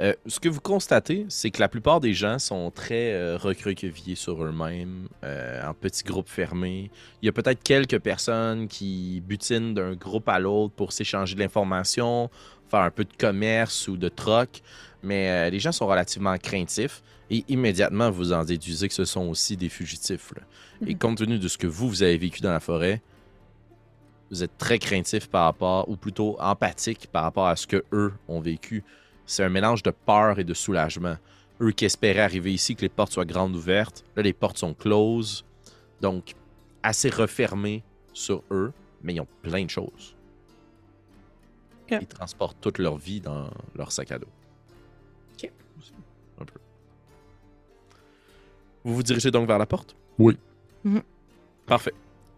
Euh, 0.00 0.14
ce 0.26 0.40
que 0.40 0.48
vous 0.48 0.60
constatez, 0.60 1.26
c'est 1.28 1.50
que 1.50 1.60
la 1.60 1.68
plupart 1.68 2.00
des 2.00 2.14
gens 2.14 2.38
sont 2.38 2.70
très 2.70 3.12
euh, 3.12 3.36
recroquevillés 3.36 4.14
sur 4.14 4.42
eux-mêmes, 4.42 5.06
euh, 5.22 5.62
en 5.68 5.74
petits 5.74 6.02
groupes 6.02 6.30
fermés. 6.30 6.90
Il 7.20 7.26
y 7.26 7.28
a 7.28 7.32
peut-être 7.32 7.62
quelques 7.62 7.98
personnes 7.98 8.68
qui 8.68 9.22
butinent 9.26 9.74
d'un 9.74 9.92
groupe 9.92 10.30
à 10.30 10.38
l'autre 10.38 10.72
pour 10.74 10.92
s'échanger 10.92 11.34
de 11.34 11.40
l'information, 11.40 12.30
faire 12.70 12.80
un 12.80 12.90
peu 12.90 13.04
de 13.04 13.12
commerce 13.18 13.86
ou 13.86 13.98
de 13.98 14.08
troc, 14.08 14.62
mais 15.02 15.28
euh, 15.28 15.50
les 15.50 15.58
gens 15.60 15.72
sont 15.72 15.86
relativement 15.86 16.38
craintifs 16.38 17.02
et 17.30 17.44
immédiatement 17.48 18.10
vous 18.10 18.32
en 18.32 18.44
déduisez 18.44 18.88
que 18.88 18.94
ce 18.94 19.04
sont 19.04 19.28
aussi 19.28 19.58
des 19.58 19.68
fugitifs. 19.68 20.32
là. 20.34 20.42
Et 20.86 20.94
Mhm. 20.94 20.98
compte 20.98 21.18
tenu 21.18 21.38
de 21.38 21.48
ce 21.48 21.58
que 21.58 21.66
vous, 21.66 21.88
vous 21.90 22.02
avez 22.02 22.16
vécu 22.16 22.40
dans 22.40 22.50
la 22.52 22.60
forêt, 22.60 23.02
vous 24.32 24.42
êtes 24.42 24.56
très 24.56 24.78
craintif 24.78 25.28
par 25.28 25.44
rapport, 25.44 25.88
ou 25.90 25.96
plutôt 25.96 26.36
empathique 26.40 27.06
par 27.12 27.22
rapport 27.22 27.46
à 27.46 27.54
ce 27.54 27.66
que 27.66 27.84
eux 27.92 28.14
ont 28.28 28.40
vécu. 28.40 28.82
C'est 29.26 29.44
un 29.44 29.50
mélange 29.50 29.82
de 29.82 29.90
peur 29.90 30.38
et 30.38 30.44
de 30.44 30.54
soulagement. 30.54 31.16
Eux 31.60 31.70
qui 31.70 31.84
espéraient 31.84 32.22
arriver 32.22 32.52
ici, 32.52 32.74
que 32.74 32.80
les 32.80 32.88
portes 32.88 33.12
soient 33.12 33.26
grandes 33.26 33.54
ouvertes, 33.54 34.04
là 34.16 34.22
les 34.22 34.32
portes 34.32 34.56
sont 34.56 34.72
closes, 34.72 35.44
donc 36.00 36.34
assez 36.82 37.10
refermées 37.10 37.84
sur 38.14 38.42
eux, 38.50 38.72
mais 39.02 39.14
ils 39.14 39.20
ont 39.20 39.28
plein 39.42 39.64
de 39.64 39.70
choses. 39.70 40.16
Ils 41.90 42.06
transportent 42.06 42.58
toute 42.58 42.78
leur 42.78 42.96
vie 42.96 43.20
dans 43.20 43.50
leur 43.76 43.92
sac 43.92 44.12
à 44.12 44.18
dos. 44.18 44.28
Ok. 45.34 45.52
Un 46.40 46.44
peu. 46.46 46.58
Vous 48.82 48.94
vous 48.94 49.02
dirigez 49.02 49.30
donc 49.30 49.46
vers 49.46 49.58
la 49.58 49.66
porte? 49.66 49.94
Oui. 50.18 50.38
Mhm. 50.84 51.02
Parfait. 51.66 51.92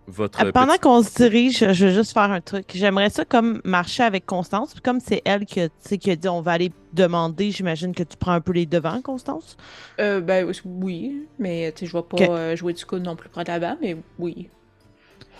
Votre 0.07 0.45
Euh, 0.45 0.53
Pendant 0.53 0.75
petit- 0.75 0.81
qu'on 0.81 1.03
se 1.03 1.15
dirige, 1.15 1.73
je 1.73 1.87
veux 1.87 1.93
juste 1.95 2.13
faire 2.13 2.31
un 2.31 2.41
truc. 2.43 2.67
J'aimerais 2.75 3.09
ça 3.09 3.25
comme 3.25 3.63
marcher 3.65 4.03
avec 4.03 4.27
Constance. 4.27 4.73
Puis 4.75 4.83
comme 4.83 5.01
c'est 5.01 5.23
elle 5.25 5.47
qui 5.47 5.61
a, 5.63 5.69
qui 5.99 6.17
dit 6.17 6.29
on 6.29 6.43
va 6.43 6.53
aller 6.53 6.73
demander, 6.93 7.51
j'imagine 7.51 7.95
que 7.95 8.03
tu 8.03 8.17
prends 8.19 8.33
un 8.33 8.41
peu 8.43 8.53
les 8.53 8.67
devants, 8.67 9.01
Constance? 9.01 9.57
Euh, 10.01 10.21
ben 10.21 10.47
oui, 10.67 11.27
mais 11.39 11.73
je 11.81 11.87
vais 11.91 12.03
pas 12.03 12.17
euh, 12.23 12.55
jouer 12.57 12.75
du 12.75 12.85
coup 12.85 12.99
non 12.99 13.17
plus 13.17 13.31
près 13.31 13.45
de 13.45 13.51
là-bas, 13.51 13.77
mais 13.81 13.97
oui. 14.19 14.51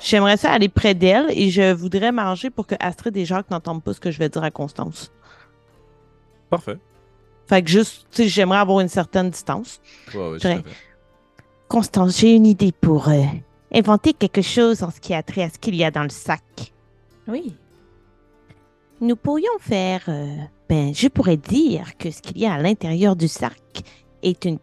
J'aimerais 0.01 0.39
ça 0.39 0.51
aller 0.51 0.69
près 0.71 0.95
d'elle 0.95 1.27
et 1.31 1.51
je 1.51 1.73
voudrais 1.73 2.11
manger 2.11 2.49
pour 2.51 2.67
que 2.67 2.75
Astrid 2.81 3.15
et 3.19 3.25
Jacques 3.27 3.51
n'entendent 3.51 3.83
pas 3.83 3.93
ce 3.93 4.01
que 4.01 4.11
je 4.11 4.19
vais 4.19 4.29
dire 4.31 4.43
à 4.43 4.51
Constance. 4.51 5.13
Parfait. 6.51 6.79
Fait 7.47 7.63
que 7.63 7.69
juste, 7.71 8.07
tu 8.11 8.23
sais, 8.23 8.29
j'aimerais 8.29 8.59
avoir 8.59 8.81
une 8.81 8.89
certaine 8.89 9.29
distance. 9.31 9.81
Ouais, 10.15 10.39
ouais. 10.43 10.63
Constance, 11.69 12.19
j'ai 12.19 12.35
une 12.35 12.47
idée 12.47 12.73
pour 12.73 13.09
euh, 13.09 13.23
inventer 13.75 14.13
quelque 14.13 14.43
chose 14.43 14.83
en 14.83 14.91
ce 14.91 15.01
qui 15.01 15.13
a 15.15 15.23
trait 15.23 15.43
à 15.43 15.51
ce 15.51 15.59
qu'il 15.59 15.75
y 15.75 15.85
a 15.85 15.91
dans 15.91 16.05
le 16.05 16.09
sac. 16.09 16.73
Oui. 17.29 17.57
Nous 19.01 19.17
pourrions 19.17 19.59
faire, 19.61 20.03
euh, 20.09 20.37
ben, 20.69 20.95
je 20.95 21.09
pourrais 21.09 21.37
dire 21.37 21.97
que 21.99 22.11
ce 22.11 22.23
qu'il 22.23 22.39
y 22.39 22.47
a 22.47 22.55
à 22.55 22.59
l'intérieur 22.59 23.17
du 23.17 23.29
sac 23.29 23.61
est 24.23 24.45
une 24.45 24.59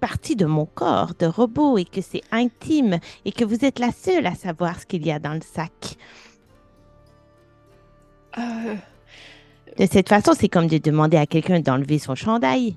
partie 0.00 0.34
de 0.34 0.46
mon 0.46 0.66
corps 0.66 1.12
de 1.18 1.26
robot 1.26 1.78
et 1.78 1.84
que 1.84 2.00
c'est 2.00 2.22
intime 2.32 2.98
et 3.24 3.32
que 3.32 3.44
vous 3.44 3.64
êtes 3.64 3.78
la 3.78 3.92
seule 3.92 4.26
à 4.26 4.34
savoir 4.34 4.80
ce 4.80 4.86
qu'il 4.86 5.06
y 5.06 5.12
a 5.12 5.18
dans 5.18 5.34
le 5.34 5.42
sac. 5.42 5.96
Euh, 8.38 8.74
De 9.78 9.86
cette 9.86 10.08
façon, 10.08 10.32
c'est 10.38 10.48
comme 10.48 10.66
de 10.66 10.78
demander 10.78 11.16
à 11.16 11.26
quelqu'un 11.26 11.60
d'enlever 11.60 11.98
son 11.98 12.14
chandail. 12.14 12.76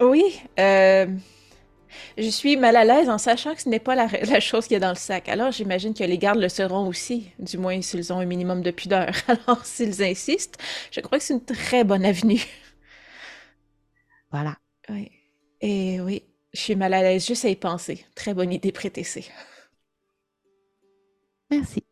oui. 0.00 0.40
euh, 0.58 1.06
je 2.16 2.28
suis 2.28 2.56
mal 2.56 2.76
à 2.76 2.84
l'aise 2.84 3.08
en 3.08 3.18
sachant 3.18 3.54
que 3.54 3.62
ce 3.62 3.68
n'est 3.68 3.80
pas 3.80 3.94
la, 3.94 4.06
la 4.30 4.40
chose 4.40 4.66
qu'il 4.66 4.74
y 4.74 4.76
a 4.76 4.80
dans 4.80 4.90
le 4.90 4.94
sac. 4.94 5.28
Alors, 5.28 5.52
j'imagine 5.52 5.94
que 5.94 6.04
les 6.04 6.18
gardes 6.18 6.40
le 6.40 6.48
seront 6.48 6.86
aussi, 6.86 7.30
du 7.38 7.58
moins 7.58 7.80
s'ils 7.82 8.12
ont 8.12 8.20
un 8.20 8.26
minimum 8.26 8.62
de 8.62 8.70
pudeur. 8.70 9.12
Alors, 9.28 9.64
s'ils 9.64 10.02
insistent, 10.02 10.58
je 10.90 11.00
crois 11.00 11.18
que 11.18 11.24
c'est 11.24 11.34
une 11.34 11.44
très 11.44 11.84
bonne 11.84 12.04
avenue. 12.04 12.42
Voilà. 14.32 14.56
Oui. 14.88 15.10
Et 15.60 16.00
oui, 16.00 16.22
je 16.52 16.60
suis 16.60 16.76
mal 16.76 16.94
à 16.94 17.02
l'aise 17.02 17.26
juste 17.26 17.44
à 17.44 17.48
y 17.48 17.56
penser. 17.56 18.04
Très 18.14 18.32
bonne 18.32 18.52
idée, 18.52 18.70
prétessée. 18.70 19.24
Merci. 21.50 21.82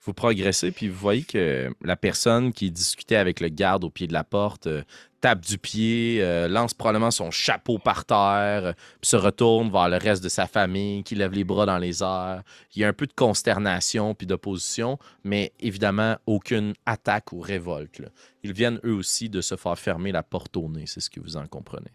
Vous 0.00 0.14
progressez, 0.14 0.70
puis 0.70 0.88
vous 0.88 0.98
voyez 0.98 1.22
que 1.22 1.70
la 1.82 1.96
personne 1.96 2.52
qui 2.54 2.70
discutait 2.70 3.16
avec 3.16 3.40
le 3.40 3.48
garde 3.48 3.84
au 3.84 3.90
pied 3.90 4.06
de 4.06 4.14
la 4.14 4.24
porte 4.24 4.66
euh, 4.66 4.82
tape 5.20 5.40
du 5.40 5.58
pied, 5.58 6.18
euh, 6.20 6.48
lance 6.48 6.74
probablement 6.74 7.10
son 7.10 7.30
chapeau 7.30 7.78
par 7.78 8.04
terre, 8.04 8.64
euh, 8.64 8.72
puis 9.00 9.10
se 9.10 9.16
retourne 9.16 9.70
vers 9.70 9.88
le 9.88 9.96
reste 9.96 10.22
de 10.22 10.28
sa 10.28 10.46
famille, 10.46 11.02
qui 11.02 11.14
lève 11.14 11.32
les 11.32 11.44
bras 11.44 11.66
dans 11.66 11.78
les 11.78 12.02
airs. 12.02 12.42
Il 12.74 12.82
y 12.82 12.84
a 12.84 12.88
un 12.88 12.92
peu 12.92 13.06
de 13.06 13.12
consternation 13.12 14.14
puis 14.14 14.26
d'opposition, 14.26 14.98
mais 15.24 15.52
évidemment 15.60 16.16
aucune 16.26 16.74
attaque 16.86 17.32
ou 17.32 17.40
révolte. 17.40 18.02
Ils 18.42 18.52
viennent 18.52 18.80
eux 18.84 18.94
aussi 18.94 19.28
de 19.28 19.40
se 19.40 19.56
faire 19.56 19.78
fermer 19.78 20.12
la 20.12 20.22
porte 20.22 20.56
au 20.56 20.68
nez, 20.68 20.84
c'est 20.86 21.00
ce 21.00 21.10
que 21.10 21.20
vous 21.20 21.36
en 21.36 21.46
comprenez. 21.46 21.90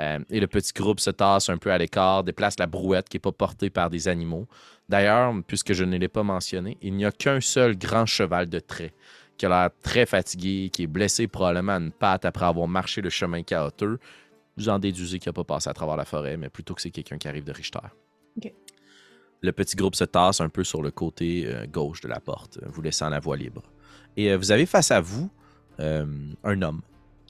Euh, 0.00 0.18
et 0.30 0.38
le 0.40 0.46
petit 0.46 0.72
groupe 0.72 1.00
se 1.00 1.10
tasse 1.10 1.48
un 1.48 1.58
peu 1.58 1.72
à 1.72 1.78
l'écart, 1.78 2.22
déplace 2.22 2.58
la 2.58 2.66
brouette 2.66 3.08
qui 3.08 3.16
n'est 3.16 3.20
pas 3.20 3.32
portée 3.32 3.70
par 3.70 3.90
des 3.90 4.06
animaux. 4.08 4.46
D'ailleurs, 4.88 5.34
puisque 5.46 5.72
je 5.72 5.84
ne 5.84 5.96
l'ai 5.96 6.08
pas 6.08 6.22
mentionné, 6.22 6.78
il 6.82 6.94
n'y 6.94 7.04
a 7.04 7.10
qu'un 7.10 7.40
seul 7.40 7.76
grand 7.76 8.06
cheval 8.06 8.48
de 8.48 8.60
trait 8.60 8.92
qui 9.38 9.46
a 9.46 9.48
l'air 9.48 9.70
très 9.82 10.04
fatigué, 10.04 10.68
qui 10.70 10.82
est 10.82 10.86
blessé 10.86 11.28
probablement 11.28 11.72
à 11.72 11.78
une 11.78 11.92
patte 11.92 12.24
après 12.24 12.44
avoir 12.44 12.68
marché 12.68 13.00
le 13.00 13.10
chemin 13.10 13.42
chaotique. 13.42 14.00
Vous 14.56 14.68
en 14.68 14.78
déduisez 14.78 15.18
qu'il 15.18 15.30
n'a 15.30 15.32
pas 15.32 15.44
passé 15.44 15.70
à 15.70 15.72
travers 15.72 15.96
la 15.96 16.04
forêt, 16.04 16.36
mais 16.36 16.48
plutôt 16.48 16.74
que 16.74 16.82
c'est 16.82 16.90
quelqu'un 16.90 17.16
qui 17.16 17.28
arrive 17.28 17.44
de 17.44 17.52
Richter. 17.52 17.78
Le 19.40 19.52
petit 19.52 19.76
groupe 19.76 19.94
se 19.94 20.04
tasse 20.04 20.40
un 20.40 20.48
peu 20.48 20.64
sur 20.64 20.82
le 20.82 20.90
côté 20.90 21.44
euh, 21.46 21.64
gauche 21.66 22.00
de 22.00 22.08
la 22.08 22.18
porte, 22.18 22.58
vous 22.66 22.82
laissant 22.82 23.08
la 23.08 23.20
voie 23.20 23.36
libre. 23.36 23.62
Et 24.16 24.32
euh, 24.32 24.36
vous 24.36 24.50
avez 24.50 24.66
face 24.66 24.90
à 24.90 25.00
vous 25.00 25.30
euh, 25.78 26.04
un 26.42 26.62
homme 26.62 26.82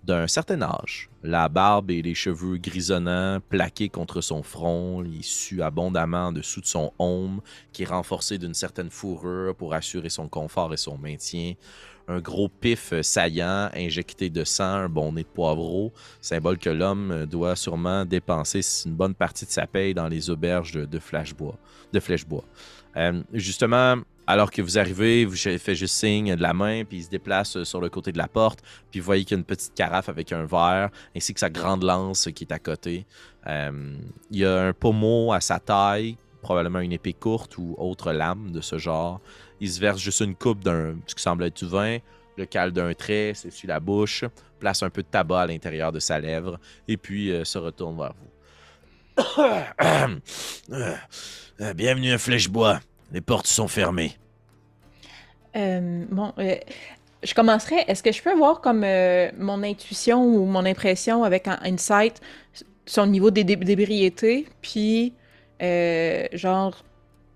d'un 0.05 0.27
certain 0.27 0.62
âge, 0.62 1.11
la 1.23 1.51
barbe 1.51 1.90
et 1.90 2.01
les 2.01 2.14
cheveux 2.14 2.57
grisonnants 2.57 3.40
plaqués 3.47 3.90
contre 3.90 4.23
son 4.23 4.42
front, 4.42 5.05
il 5.05 5.23
sue 5.23 5.61
abondamment 5.61 6.29
en 6.29 6.33
dessous 6.33 6.62
de 6.62 6.66
son 6.66 6.92
aume, 6.99 7.42
qui 7.73 7.83
est 7.83 7.87
renforcé 7.87 8.38
d'une 8.38 8.55
certaine 8.55 8.88
fourrure 8.88 9.55
pour 9.55 9.75
assurer 9.75 10.09
son 10.09 10.29
confort 10.29 10.73
et 10.73 10.79
son 10.79 10.97
maintien. 10.97 11.55
Un 12.11 12.21
gros 12.21 12.49
pif 12.49 12.94
euh, 12.94 13.03
saillant, 13.03 13.68
injecté 13.75 14.31
de 14.31 14.42
sang, 14.42 14.64
un 14.64 14.88
bon 14.88 15.12
nez 15.12 15.25
de 15.25 15.29
poivreau, 15.29 15.92
symbole 16.23 16.57
que 16.57 16.71
l'homme 16.71 17.11
euh, 17.11 17.27
doit 17.27 17.55
sûrement 17.55 18.07
dépenser 18.07 18.61
une 18.87 18.94
bonne 18.94 19.14
partie 19.14 19.44
de 19.44 19.51
sa 19.51 19.66
paye 19.66 19.92
dans 19.92 20.09
les 20.09 20.31
auberges 20.31 20.73
de, 20.73 20.87
de 20.87 20.99
Flashbois. 20.99 21.59
Euh, 22.97 23.23
justement, 23.35 23.97
alors 24.27 24.51
que 24.51 24.62
vous 24.62 24.79
arrivez, 24.79 25.27
vous 25.27 25.37
faites 25.37 25.75
juste 25.75 25.97
signe 25.97 26.35
de 26.35 26.40
la 26.40 26.55
main, 26.55 26.85
puis 26.85 26.99
il 26.99 27.05
se 27.05 27.11
déplace 27.11 27.62
sur 27.64 27.81
le 27.83 27.90
côté 27.90 28.11
de 28.11 28.18
la 28.18 28.29
porte, 28.29 28.61
puis 28.90 29.01
vous 29.01 29.07
voyez 29.07 29.25
qu'il 29.25 29.37
y 29.37 29.38
a 29.38 29.40
une 29.40 29.44
petite 29.44 29.75
carafe 29.75 30.09
avec 30.09 30.33
un 30.33 30.47
verre, 30.47 30.88
ainsi 31.14 31.35
que 31.35 31.40
sa 31.40 31.51
grande 31.51 31.85
lance 31.85 32.31
qui 32.35 32.44
est 32.44 32.53
à 32.53 32.59
côté. 32.59 33.07
Il 33.47 34.37
y 34.38 34.44
a 34.44 34.66
un 34.66 34.73
pommeau 34.75 35.33
à 35.33 35.40
sa 35.40 35.59
taille, 35.59 36.18
probablement 36.42 36.81
une 36.81 36.92
épée 36.92 37.12
courte 37.12 37.57
ou 37.59 37.74
autre 37.79 38.12
lame 38.12 38.51
de 38.51 38.61
ce 38.61 38.79
genre. 38.79 39.20
Il 39.61 39.70
se 39.70 39.81
verse 39.81 40.01
juste 40.01 40.20
une 40.20 40.35
coupe 40.35 40.62
d'un 40.62 40.96
ce 41.07 41.14
qui 41.14 41.22
semble 41.22 41.44
être 41.44 41.57
du 41.57 41.66
vin, 41.66 41.98
le 42.37 42.46
cale 42.46 42.72
d'un 42.72 42.92
trait, 42.94 43.33
s'essuie 43.35 43.66
la 43.68 43.81
bouche, 43.81 44.24
place 44.61 44.83
un 44.83 44.90
peu 44.90 45.03
de 45.03 45.09
tabac 45.09 45.42
à 45.42 45.46
l'intérieur 45.46 45.90
de 45.92 45.98
sa 45.98 46.18
lèvre, 46.20 46.59
et 46.87 46.96
puis 46.96 47.33
euh, 47.33 47.44
se 47.44 47.59
retourne 47.59 47.96
vers 47.96 48.14
vous. 48.14 48.29
Bienvenue 51.74 52.12
à 52.12 52.18
Flèchebois. 52.18 52.79
Les 53.12 53.20
portes 53.20 53.48
sont 53.48 53.66
fermées. 53.66 54.16
Euh, 55.57 56.05
bon, 56.11 56.33
euh, 56.38 56.55
je 57.24 57.35
commencerai. 57.35 57.85
Est-ce 57.88 58.01
que 58.03 58.12
je 58.12 58.22
peux 58.22 58.35
voir 58.37 58.61
comme 58.61 58.87
mon 59.38 59.62
intuition 59.64 60.22
ou 60.24 60.44
mon 60.44 60.64
impression 60.64 61.24
avec 61.24 61.48
un 61.48 61.59
insight, 61.64 62.20
son 62.87 63.07
niveau 63.07 63.33
de 63.33 63.42
dé- 63.42 63.57
d'ébriété, 63.57 64.46
puis 64.62 65.14
euh, 65.62 66.27
genre 66.33 66.85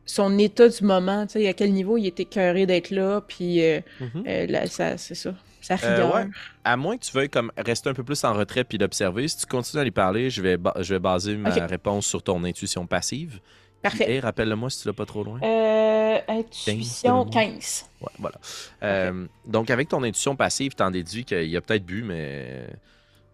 son 0.04 0.36
état 0.38 0.68
du 0.68 0.84
moment, 0.84 1.26
tu 1.26 1.34
sais, 1.34 1.48
à 1.48 1.52
quel 1.52 1.72
niveau 1.72 1.96
il 1.96 2.06
était 2.06 2.24
écœuré 2.24 2.66
d'être 2.66 2.90
là, 2.90 3.20
puis 3.26 3.62
euh, 3.64 3.80
euh, 4.26 4.46
là, 4.46 4.66
ça, 4.66 4.98
c'est 4.98 5.14
ça, 5.14 5.32
sa 5.60 5.76
rigueur. 5.76 6.14
ouais. 6.14 6.26
À 6.64 6.76
moins 6.76 6.96
que 6.98 7.04
tu 7.04 7.12
veuilles 7.12 7.30
comme 7.30 7.52
rester 7.56 7.88
un 7.88 7.94
peu 7.94 8.02
plus 8.02 8.22
en 8.24 8.32
retrait 8.34 8.64
puis 8.64 8.78
l'observer, 8.78 9.28
si 9.28 9.38
tu 9.38 9.46
continues 9.46 9.80
à 9.80 9.84
lui 9.84 9.90
parler, 9.92 10.28
je 10.28 10.42
vais, 10.42 10.58
je 10.80 10.94
vais 10.94 10.98
baser 11.00 11.36
ma 11.36 11.50
réponse 11.50 12.06
sur 12.06 12.22
ton 12.22 12.42
intuition 12.44 12.86
passive, 12.86 13.40
Parfait. 13.82 14.12
Et 14.14 14.20
rappelle-le-moi 14.20 14.70
si 14.70 14.82
tu 14.82 14.86
l'as 14.88 14.94
pas 14.94 15.06
trop 15.06 15.24
loin. 15.24 15.40
Euh, 15.42 16.18
intuition 16.28 17.24
15. 17.24 17.86
Ouais, 18.00 18.06
voilà. 18.20 18.36
Euh, 18.84 19.26
donc, 19.44 19.70
avec 19.70 19.88
ton 19.88 20.04
intuition 20.04 20.36
passive, 20.36 20.74
t'en 20.76 20.92
déduis 20.92 21.24
qu'il 21.24 21.56
a 21.56 21.60
peut-être 21.60 21.84
bu, 21.84 22.04
mais 22.04 22.64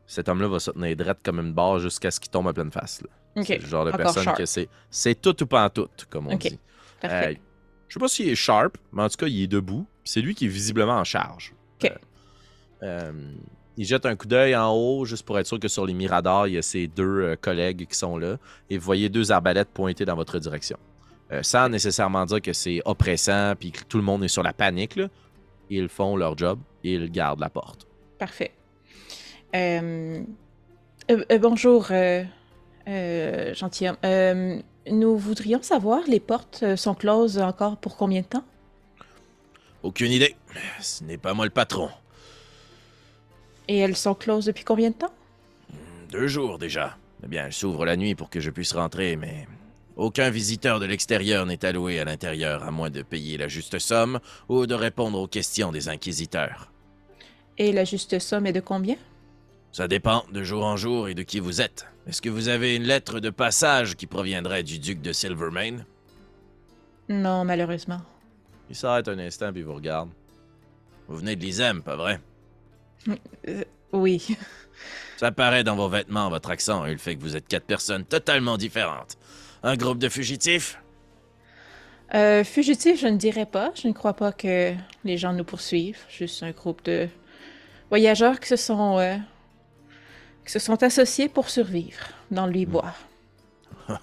cet 0.06 0.26
homme-là 0.30 0.48
va 0.48 0.58
se 0.58 0.70
tenir 0.70 0.96
drette 0.96 1.18
comme 1.22 1.38
une 1.38 1.52
barre 1.52 1.80
jusqu'à 1.80 2.10
ce 2.10 2.18
qu'il 2.18 2.30
tombe 2.30 2.48
à 2.48 2.54
pleine 2.54 2.70
face. 2.72 3.02
là. 3.02 3.08
C'est 3.44 3.58
le 3.58 3.66
genre 3.66 3.84
de 3.84 3.90
Encore 3.90 4.00
personne 4.00 4.24
sharp. 4.24 4.38
que 4.38 4.46
c'est 4.46 4.68
c'est 4.90 5.20
tout 5.20 5.42
ou 5.42 5.46
pas 5.46 5.64
en 5.64 5.70
tout, 5.70 5.88
comme 6.10 6.28
on 6.28 6.36
dit. 6.36 6.58
Parfait. 7.00 7.32
Euh, 7.32 7.34
je 7.88 7.94
sais 7.94 8.00
pas 8.00 8.08
s'il 8.08 8.28
est 8.28 8.34
sharp, 8.34 8.76
mais 8.92 9.02
en 9.02 9.08
tout 9.08 9.16
cas, 9.16 9.26
il 9.26 9.42
est 9.42 9.46
debout. 9.46 9.86
C'est 10.04 10.20
lui 10.20 10.34
qui 10.34 10.46
est 10.46 10.48
visiblement 10.48 10.98
en 10.98 11.04
charge. 11.04 11.54
Ok. 11.82 11.90
Euh, 11.90 11.96
euh, 12.82 13.12
il 13.76 13.84
jette 13.84 14.06
un 14.06 14.16
coup 14.16 14.26
d'œil 14.26 14.56
en 14.56 14.72
haut, 14.72 15.04
juste 15.04 15.24
pour 15.24 15.38
être 15.38 15.46
sûr 15.46 15.60
que 15.60 15.68
sur 15.68 15.86
les 15.86 15.94
miradors, 15.94 16.48
il 16.48 16.54
y 16.54 16.58
a 16.58 16.62
ses 16.62 16.88
deux 16.88 17.36
collègues 17.40 17.86
qui 17.86 17.96
sont 17.96 18.18
là. 18.18 18.36
Et 18.70 18.76
vous 18.76 18.84
voyez 18.84 19.08
deux 19.08 19.30
arbalètes 19.30 19.68
pointées 19.68 20.04
dans 20.04 20.16
votre 20.16 20.38
direction. 20.38 20.78
Euh, 21.30 21.42
sans 21.42 21.68
nécessairement 21.68 22.24
dire 22.24 22.40
que 22.40 22.52
c'est 22.52 22.80
oppressant 22.86 23.54
puis 23.58 23.70
que 23.70 23.84
tout 23.84 23.98
le 23.98 24.02
monde 24.04 24.24
est 24.24 24.28
sur 24.28 24.42
la 24.42 24.52
panique, 24.54 24.96
là, 24.96 25.08
ils 25.68 25.88
font 25.88 26.16
leur 26.16 26.36
job 26.38 26.58
et 26.84 26.94
ils 26.94 27.10
gardent 27.10 27.40
la 27.40 27.50
porte. 27.50 27.86
Parfait. 28.18 28.52
Euh, 29.54 30.22
euh, 31.10 31.24
euh, 31.30 31.38
bonjour, 31.38 31.88
euh, 32.88 33.54
gentilhomme. 33.54 33.96
Euh, 34.04 34.60
nous 34.90 35.16
voudrions 35.16 35.62
savoir, 35.62 36.00
les 36.06 36.20
portes 36.20 36.60
euh, 36.62 36.76
sont 36.76 36.94
closes 36.94 37.38
encore 37.38 37.76
pour 37.76 37.96
combien 37.96 38.22
de 38.22 38.26
temps? 38.26 38.44
Aucune 39.82 40.10
idée. 40.10 40.34
Ce 40.80 41.04
n'est 41.04 41.18
pas 41.18 41.34
moi 41.34 41.44
le 41.44 41.50
patron. 41.50 41.88
Et 43.68 43.78
elles 43.78 43.96
sont 43.96 44.14
closes 44.14 44.46
depuis 44.46 44.64
combien 44.64 44.90
de 44.90 44.94
temps? 44.94 45.12
Deux 46.10 46.26
jours 46.26 46.58
déjà. 46.58 46.96
Eh 47.22 47.26
bien, 47.26 47.46
elle 47.46 47.52
s'ouvre 47.52 47.84
la 47.84 47.96
nuit 47.96 48.14
pour 48.14 48.30
que 48.30 48.40
je 48.40 48.50
puisse 48.50 48.72
rentrer, 48.72 49.16
mais 49.16 49.46
aucun 49.96 50.30
visiteur 50.30 50.80
de 50.80 50.86
l'extérieur 50.86 51.44
n'est 51.44 51.64
alloué 51.64 51.98
à 51.98 52.04
l'intérieur 52.04 52.62
à 52.62 52.70
moins 52.70 52.90
de 52.90 53.02
payer 53.02 53.36
la 53.36 53.48
juste 53.48 53.78
somme 53.78 54.20
ou 54.48 54.66
de 54.66 54.74
répondre 54.74 55.20
aux 55.20 55.26
questions 55.26 55.72
des 55.72 55.88
inquisiteurs. 55.88 56.72
Et 57.58 57.72
la 57.72 57.84
juste 57.84 58.18
somme 58.20 58.46
est 58.46 58.52
de 58.52 58.60
combien? 58.60 58.96
Ça 59.72 59.88
dépend 59.88 60.24
de 60.32 60.42
jour 60.42 60.64
en 60.64 60.76
jour 60.76 61.08
et 61.08 61.14
de 61.14 61.22
qui 61.22 61.40
vous 61.40 61.60
êtes. 61.60 61.86
Est-ce 62.06 62.22
que 62.22 62.28
vous 62.28 62.48
avez 62.48 62.74
une 62.74 62.84
lettre 62.84 63.20
de 63.20 63.30
passage 63.30 63.96
qui 63.96 64.06
proviendrait 64.06 64.62
du 64.62 64.78
duc 64.78 65.00
de 65.02 65.12
Silvermane? 65.12 65.84
Non, 67.08 67.44
malheureusement. 67.44 68.00
Il 68.70 68.76
s'arrête 68.76 69.08
un 69.08 69.18
instant 69.18 69.52
puis 69.52 69.62
vous 69.62 69.74
regarde. 69.74 70.10
Vous 71.06 71.16
venez 71.16 71.36
de 71.36 71.42
l'Isem, 71.42 71.82
pas 71.82 71.96
vrai? 71.96 72.20
Oui. 73.92 74.36
Ça 75.16 75.32
paraît 75.32 75.64
dans 75.64 75.76
vos 75.76 75.88
vêtements, 75.88 76.28
votre 76.28 76.50
accent 76.50 76.84
et 76.86 76.92
le 76.92 76.98
fait 76.98 77.16
que 77.16 77.22
vous 77.22 77.36
êtes 77.36 77.48
quatre 77.48 77.64
personnes 77.64 78.04
totalement 78.04 78.56
différentes. 78.56 79.16
Un 79.62 79.76
groupe 79.76 79.98
de 79.98 80.08
fugitifs? 80.08 80.80
Euh, 82.14 82.44
fugitif, 82.44 83.00
je 83.00 83.06
ne 83.06 83.16
dirais 83.16 83.46
pas. 83.46 83.72
Je 83.74 83.88
ne 83.88 83.92
crois 83.92 84.14
pas 84.14 84.32
que 84.32 84.72
les 85.04 85.18
gens 85.18 85.32
nous 85.32 85.44
poursuivent. 85.44 85.98
Juste 86.08 86.42
un 86.42 86.52
groupe 86.52 86.84
de 86.84 87.08
voyageurs 87.90 88.38
qui 88.40 88.48
se 88.48 88.56
sont, 88.56 88.98
euh, 88.98 89.16
qui 90.48 90.52
se 90.52 90.58
sont 90.58 90.82
associés 90.82 91.28
pour 91.28 91.50
survivre 91.50 92.08
dans 92.30 92.46
le 92.46 92.64
bois. 92.64 92.94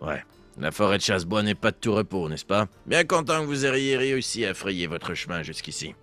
Ouais. 0.00 0.24
La 0.58 0.72
forêt 0.72 0.98
de 0.98 1.02
Chassebois 1.02 1.44
n'est 1.44 1.54
pas 1.54 1.70
de 1.70 1.76
tout 1.76 1.94
repos, 1.94 2.28
n'est-ce 2.28 2.44
pas? 2.44 2.66
Bien 2.86 3.04
content 3.04 3.40
que 3.42 3.46
vous 3.46 3.64
ayez 3.64 3.96
réussi 3.96 4.44
à 4.44 4.52
frayer 4.52 4.88
votre 4.88 5.14
chemin 5.14 5.44
jusqu'ici. 5.44 5.94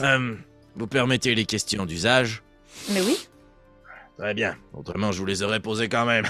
Euh, 0.00 0.36
vous 0.76 0.86
permettez 0.86 1.34
les 1.34 1.44
questions 1.44 1.84
d'usage? 1.84 2.42
Mais 2.90 3.00
oui. 3.00 3.26
Très 4.16 4.32
bien. 4.32 4.54
Autrement, 4.72 5.10
je 5.10 5.18
vous 5.18 5.26
les 5.26 5.42
aurais 5.42 5.58
posées 5.58 5.88
quand 5.88 6.06
même. 6.06 6.24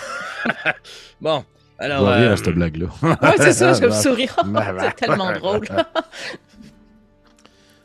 bon, 1.21 1.45
alors... 1.79 2.07
rire 2.07 2.31
euh, 2.31 2.33
à 2.33 2.37
cette 2.39 2.55
blague-là. 2.55 2.87
Ouais, 3.03 3.37
c'est 3.37 3.53
ça, 3.53 3.75
je 3.75 3.81
vais 3.81 3.89
me 3.89 3.93
sourire. 3.93 4.35
Ouais, 4.47 4.71
ouais. 4.71 4.81
c'est 4.81 5.07
tellement 5.07 5.33
drôle. 5.33 5.69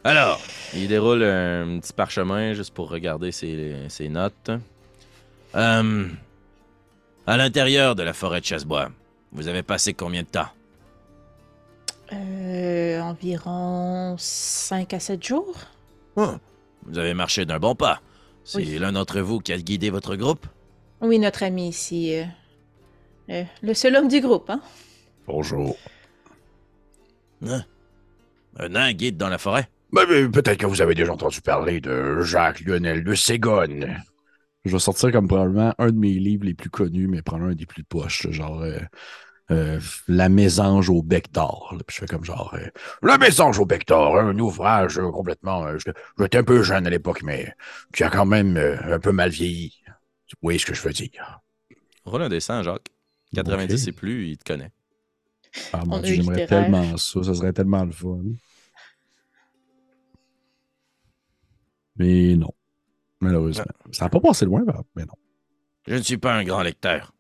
Alors, 0.05 0.39
il 0.73 0.87
déroule 0.87 1.23
un 1.23 1.79
petit 1.79 1.91
parchemin 1.91 2.53
juste 2.53 2.73
pour 2.73 2.89
regarder 2.89 3.33
ses, 3.33 3.75
ses 3.89 4.07
notes. 4.07 4.51
Euh, 5.57 6.07
à 7.25 7.37
l'intérieur 7.37 7.95
de 7.95 8.03
la 8.03 8.13
forêt 8.13 8.41
de 8.41 8.45
Chassebois, 8.45 8.89
vous 9.31 9.47
avez 9.47 9.63
passé 9.63 9.93
combien 9.93 10.21
de 10.23 10.27
temps? 10.27 10.49
Euh, 12.13 13.01
environ 13.01 14.15
5 14.17 14.93
à 14.93 14.99
7 14.99 15.23
jours. 15.25 15.55
Oh, 16.15 16.35
vous 16.85 16.97
avez 16.99 17.13
marché 17.13 17.45
d'un 17.45 17.59
bon 17.59 17.75
pas. 17.75 18.01
C'est 18.43 18.59
Oui. 18.59 18.77
l'un 18.79 18.93
d'entre 18.93 19.19
vous 19.19 19.39
qui 19.39 19.51
a 19.51 19.57
guidé 19.57 19.89
votre 19.89 20.15
groupe? 20.15 20.45
Oui, 21.01 21.19
notre 21.19 21.43
ami 21.43 21.67
ici. 21.69 22.15
euh, 22.15 22.23
euh, 23.29 23.43
le 23.61 23.73
seul 23.73 23.95
homme 23.97 24.07
du 24.07 24.21
groupe, 24.21 24.49
hein? 24.49 24.61
Bonjour. 25.27 25.75
Hein? 27.45 27.63
Un 28.57 28.69
nain 28.69 28.93
guide 28.93 29.17
dans 29.17 29.27
la 29.29 29.37
forêt? 29.37 29.67
Ben, 29.91 30.31
Peut-être 30.31 30.57
que 30.57 30.65
vous 30.65 30.81
avez 30.81 30.95
déjà 30.95 31.11
entendu 31.13 31.41
parler 31.41 31.81
de 31.81 32.21
Jacques 32.21 32.61
Lionel 32.61 33.03
de 33.03 33.13
Ségone. 33.15 34.01
Je 34.67 34.73
vais 34.73 34.79
sortir 34.79 35.11
comme 35.11 35.27
probablement 35.27 35.73
un 35.77 35.87
de 35.91 35.97
mes 35.97 36.13
livres 36.13 36.45
les 36.45 36.53
plus 36.53 36.69
connus, 36.69 37.07
mais 37.07 37.21
prendre 37.21 37.45
un 37.45 37.55
des 37.55 37.65
plus 37.65 37.83
poches, 37.83 38.23
là, 38.25 38.31
genre 38.31 38.61
euh, 38.61 38.79
euh, 39.51 39.79
La 40.07 40.29
mésange 40.29 40.89
au 40.89 41.01
bec 41.03 41.31
d'or. 41.31 41.75
Puis 41.87 41.95
je 41.95 42.01
fais 42.01 42.07
comme 42.07 42.23
genre 42.25 42.53
euh, 42.55 42.67
Le 43.01 43.17
Mésange 43.17 43.59
au 43.59 43.65
Pector, 43.65 44.17
un 44.19 44.37
ouvrage 44.39 44.99
complètement. 45.13 45.65
euh, 45.67 45.77
je- 45.79 45.91
J'étais 46.19 46.39
un 46.39 46.43
peu 46.43 46.63
jeune 46.63 46.87
à 46.87 46.89
l'époque, 46.89 47.23
mais 47.23 47.53
qui 47.93 48.03
a 48.03 48.09
quand 48.09 48.25
même 48.25 48.57
euh, 48.57 48.77
un 48.95 48.99
peu 48.99 49.11
mal 49.11 49.29
vieilli. 49.29 49.73
Vous 49.87 50.37
voyez 50.43 50.59
ce 50.59 50.65
que 50.65 50.73
je 50.75 50.81
veux 50.81 50.93
dire? 50.93 51.39
Roule 52.05 52.23
un 52.23 52.29
dessin, 52.29 52.63
Jacques. 52.63 52.89
90 53.33 53.83
Ok. 53.83 53.89
et 53.89 53.93
plus, 53.93 54.29
il 54.29 54.37
te 54.37 54.45
connaît. 54.45 54.71
Ah 55.71 55.85
mon 55.85 55.97
On 55.97 56.01
Dieu, 56.01 56.13
j'aimerais 56.15 56.41
tellement 56.41 56.97
ça. 56.97 57.23
Ça 57.23 57.33
serait 57.33 57.53
tellement 57.53 57.85
le 57.85 57.91
fun. 57.91 58.21
Mais 61.95 62.35
non. 62.37 62.53
Malheureusement. 63.21 63.63
Ça 63.91 64.05
n'a 64.05 64.09
pas 64.09 64.19
passé 64.19 64.45
loin, 64.45 64.63
mais 64.95 65.03
non. 65.05 65.13
Je 65.87 65.95
ne 65.95 66.01
suis 66.01 66.17
pas 66.17 66.33
un 66.33 66.43
grand 66.43 66.61
lecteur. 66.61 67.13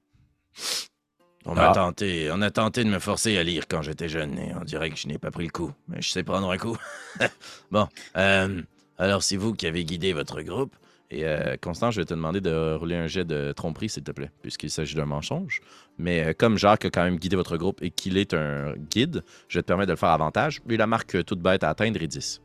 On 1.45 1.51
Ah. 1.55 1.67
m'a 1.69 1.71
tenté, 1.71 2.29
on 2.33 2.41
a 2.41 2.51
tenté 2.51 2.83
de 2.83 2.89
me 2.89 2.99
forcer 2.99 3.37
à 3.37 3.43
lire 3.43 3.67
quand 3.69 3.81
j'étais 3.81 4.09
jeune 4.09 4.37
et 4.37 4.53
on 4.59 4.63
dirait 4.65 4.89
que 4.89 4.97
je 4.97 5.07
n'ai 5.07 5.17
pas 5.17 5.31
pris 5.31 5.45
le 5.45 5.51
coup. 5.51 5.71
Mais 5.87 6.01
je 6.01 6.09
sais 6.09 6.23
prendre 6.23 6.49
un 6.51 6.57
coup. 6.57 6.77
bon, 7.71 7.87
euh, 8.17 8.61
alors 8.97 9.23
c'est 9.23 9.37
vous 9.37 9.53
qui 9.53 9.65
avez 9.65 9.85
guidé 9.85 10.11
votre 10.13 10.41
groupe. 10.41 10.75
Et 11.09 11.23
euh, 11.25 11.55
Constant, 11.61 11.89
je 11.89 12.01
vais 12.01 12.05
te 12.05 12.13
demander 12.13 12.41
de 12.41 12.73
rouler 12.75 12.95
un 12.97 13.07
jet 13.07 13.23
de 13.23 13.53
tromperie, 13.53 13.87
s'il 13.87 14.03
te 14.03 14.11
plaît, 14.11 14.29
puisqu'il 14.41 14.69
s'agit 14.69 14.95
d'un 14.95 15.05
mensonge. 15.05 15.61
Mais 15.97 16.25
euh, 16.25 16.33
comme 16.37 16.57
Jacques 16.57 16.83
a 16.83 16.89
quand 16.89 17.03
même 17.05 17.15
guidé 17.15 17.37
votre 17.37 17.55
groupe 17.55 17.81
et 17.81 17.91
qu'il 17.91 18.17
est 18.17 18.33
un 18.33 18.73
guide, 18.75 19.23
je 19.47 19.57
vais 19.59 19.61
te 19.63 19.67
permettre 19.67 19.87
de 19.87 19.93
le 19.93 19.97
faire 19.97 20.09
avantage. 20.09 20.59
Lui, 20.67 20.75
la 20.75 20.85
marque 20.85 21.15
euh, 21.15 21.23
toute 21.23 21.39
bête 21.39 21.63
à 21.63 21.69
atteindre 21.69 22.01
est 22.03 22.07
10. 22.07 22.41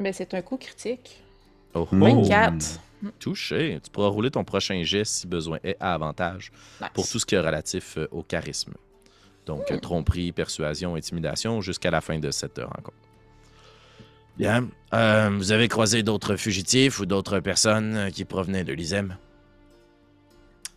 Mais 0.00 0.12
c'est 0.12 0.34
un 0.34 0.42
coup 0.42 0.56
critique. 0.56 1.22
Oh, 1.74 1.86
Oh. 1.92 1.96
24. 1.96 2.80
Touché. 3.18 3.78
Tu 3.82 3.90
pourras 3.90 4.08
rouler 4.08 4.30
ton 4.30 4.44
prochain 4.44 4.82
jet 4.82 5.04
si 5.04 5.26
besoin 5.26 5.58
est 5.64 5.76
à 5.80 5.94
avantage. 5.94 6.52
Nice. 6.80 6.90
pour 6.94 7.08
tout 7.08 7.18
ce 7.18 7.24
qui 7.26 7.34
est 7.34 7.40
relatif 7.40 7.96
euh, 7.96 8.08
au 8.10 8.22
charisme. 8.22 8.74
Donc, 9.46 9.64
tromperie, 9.80 10.32
persuasion, 10.32 10.96
intimidation, 10.96 11.60
jusqu'à 11.60 11.90
la 11.90 12.00
fin 12.00 12.18
de 12.18 12.30
cette 12.30 12.58
euh, 12.58 12.66
rencontre. 12.66 12.92
Bien. 14.36 14.68
Euh, 14.94 15.30
vous 15.32 15.52
avez 15.52 15.68
croisé 15.68 16.02
d'autres 16.02 16.36
fugitifs 16.36 16.98
ou 17.00 17.06
d'autres 17.06 17.40
personnes 17.40 18.10
qui 18.12 18.24
provenaient 18.24 18.64
de 18.64 18.72
l'Isem? 18.72 19.16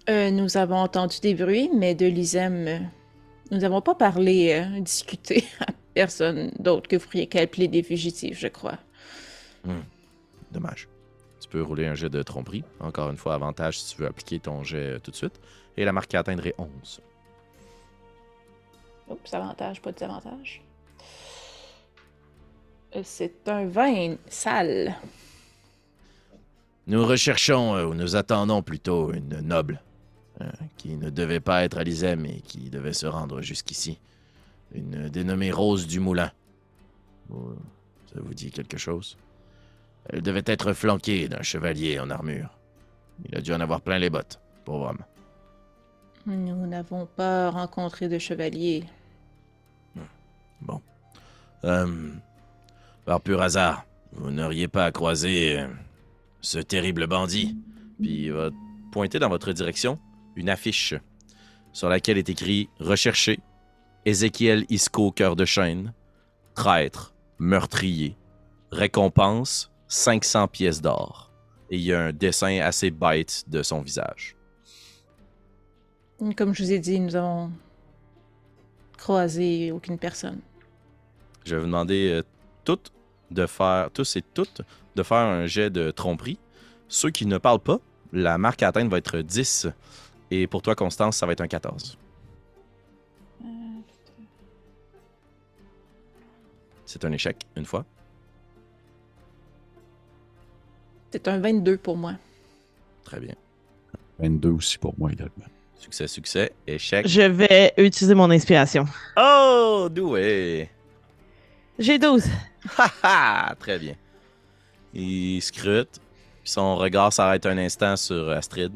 Euh, 0.09 0.31
nous 0.31 0.57
avons 0.57 0.77
entendu 0.77 1.17
des 1.21 1.33
bruits, 1.33 1.69
mais 1.73 1.95
de 1.95 2.05
l'ISEM, 2.05 2.89
nous 3.51 3.57
n'avons 3.59 3.81
pas 3.81 3.95
parlé, 3.95 4.51
euh, 4.53 4.79
discuté 4.81 5.45
à 5.61 5.67
personne 5.93 6.51
d'autre 6.59 6.89
que 6.89 6.97
vous 6.97 7.05
pourriez 7.05 7.29
appeler 7.39 7.67
des 7.69 7.83
fugitifs, 7.83 8.37
je 8.39 8.47
crois. 8.49 8.77
Dommage. 10.51 10.87
Tu 11.39 11.49
peux 11.49 11.61
rouler 11.61 11.87
un 11.87 11.95
jet 11.95 12.09
de 12.09 12.21
tromperie. 12.23 12.63
Encore 12.79 13.09
une 13.09 13.17
fois, 13.17 13.33
avantage 13.33 13.79
si 13.79 13.95
tu 13.95 14.01
veux 14.01 14.07
appliquer 14.07 14.39
ton 14.39 14.63
jet 14.63 14.93
euh, 14.95 14.99
tout 14.99 15.11
de 15.11 15.15
suite. 15.15 15.39
Et 15.75 15.83
la 15.85 15.91
marque 15.91 16.13
à 16.13 16.19
atteindre 16.19 16.45
est 16.45 16.55
11. 16.57 17.01
Oups, 19.09 19.33
avantage, 19.33 19.81
pas 19.81 19.91
de 19.91 19.97
désavantage. 19.97 20.61
Euh, 22.95 23.01
C'est 23.03 23.47
un 23.47 23.65
vin 23.65 24.15
sale. 24.29 24.95
Nous 26.87 27.05
recherchons, 27.05 27.75
euh, 27.75 27.85
ou 27.85 27.93
nous 27.93 28.15
attendons 28.15 28.61
plutôt, 28.61 29.11
une 29.13 29.39
noble 29.41 29.81
euh, 30.41 30.49
qui 30.77 30.95
ne 30.97 31.09
devait 31.09 31.39
pas 31.39 31.63
être 31.63 31.77
à 31.77 31.83
l'Isem 31.83 32.25
et 32.25 32.41
qui 32.41 32.69
devait 32.69 32.93
se 32.93 33.05
rendre 33.05 33.41
jusqu'ici. 33.41 33.99
Une 34.73 35.09
dénommée 35.09 35.51
Rose 35.51 35.87
du 35.87 35.99
Moulin. 35.99 36.31
Ça 37.29 38.19
vous 38.21 38.33
dit 38.33 38.51
quelque 38.51 38.77
chose? 38.77 39.17
Elle 40.09 40.21
devait 40.21 40.43
être 40.45 40.73
flanquée 40.73 41.27
d'un 41.27 41.41
chevalier 41.41 41.99
en 41.99 42.09
armure. 42.09 42.57
Il 43.25 43.35
a 43.37 43.41
dû 43.41 43.53
en 43.53 43.59
avoir 43.59 43.81
plein 43.81 43.99
les 43.99 44.09
bottes, 44.09 44.39
pauvre 44.65 44.89
homme. 44.89 45.03
Nous 46.25 46.67
n'avons 46.67 47.05
pas 47.05 47.49
rencontré 47.49 48.07
de 48.07 48.17
chevalier. 48.17 48.85
Bon. 50.61 50.81
Euh, 51.65 52.11
par 53.05 53.21
pur 53.21 53.41
hasard, 53.41 53.85
vous 54.13 54.31
n'auriez 54.31 54.67
pas 54.67 54.91
croisé 54.91 55.59
euh, 55.59 55.67
ce 56.41 56.59
terrible 56.59 57.07
bandit, 57.07 57.57
puis 58.01 58.29
votre 58.29 58.55
pointez 58.91 59.19
dans 59.19 59.29
votre 59.29 59.51
direction 59.51 59.99
une 60.35 60.49
affiche 60.49 60.93
sur 61.73 61.89
laquelle 61.89 62.17
est 62.17 62.29
écrit 62.29 62.69
Recherché, 62.79 63.39
Ézéchiel 64.05 64.65
Isco, 64.69 65.11
cœur 65.11 65.35
de 65.35 65.45
chêne, 65.45 65.93
traître, 66.53 67.15
meurtrier, 67.39 68.15
récompense, 68.71 69.72
500 69.93 70.47
pièces 70.47 70.81
d'or. 70.81 71.29
Et 71.69 71.77
il 71.77 71.83
y 71.83 71.93
a 71.93 72.05
un 72.05 72.11
dessin 72.11 72.59
assez 72.61 72.89
bête 72.89 73.43
de 73.47 73.61
son 73.61 73.81
visage. 73.81 74.35
Comme 76.35 76.53
je 76.53 76.63
vous 76.63 76.71
ai 76.71 76.79
dit, 76.79 76.99
nous 76.99 77.15
avons 77.15 77.51
croisé 78.97 79.71
aucune 79.71 79.99
personne. 79.99 80.39
Je 81.45 81.55
vais 81.55 81.61
vous 81.61 81.67
demander 81.67 82.09
euh, 82.11 82.23
toutes 82.63 82.91
de 83.29 83.45
faire, 83.45 83.91
tous 83.91 84.15
et 84.15 84.21
toutes, 84.21 84.61
de 84.95 85.03
faire 85.03 85.17
un 85.17 85.45
jet 85.45 85.69
de 85.69 85.91
tromperie. 85.91 86.39
Ceux 86.87 87.11
qui 87.11 87.25
ne 87.25 87.37
parlent 87.37 87.59
pas, 87.59 87.79
la 88.11 88.37
marque 88.37 88.63
à 88.63 88.69
atteindre 88.69 88.89
va 88.89 88.97
être 88.97 89.19
10. 89.19 89.67
Et 90.31 90.47
pour 90.47 90.61
toi, 90.63 90.75
Constance, 90.75 91.17
ça 91.17 91.25
va 91.25 91.33
être 91.33 91.41
un 91.41 91.47
14. 91.47 91.97
C'est 96.85 97.05
un 97.05 97.11
échec, 97.11 97.37
une 97.55 97.65
fois. 97.65 97.85
C'est 101.13 101.27
un 101.27 101.37
22 101.37 101.77
pour 101.77 101.95
moi. 101.95 102.13
Très 103.03 103.19
bien. 103.19 103.35
22 104.17 104.49
aussi 104.49 104.79
pour 104.79 104.95
moi 104.97 105.11
également. 105.11 105.45
Succès, 105.75 106.07
succès, 106.07 106.51
échec. 106.65 107.07
Je 107.07 107.21
vais 107.21 107.71
utiliser 107.77 108.15
mon 108.15 108.31
inspiration. 108.31 108.85
Oh, 109.15 109.89
doué! 109.91 110.71
J'ai 111.77 111.99
12. 111.99 112.25
Haha, 113.03 113.53
très 113.59 113.77
bien. 113.77 113.93
Il 114.91 115.39
scrute, 115.41 115.99
puis 116.41 116.49
son 116.49 116.77
regard 116.77 117.13
s'arrête 117.13 117.45
un 117.45 117.59
instant 117.59 117.95
sur 117.95 118.31
Astrid. 118.31 118.73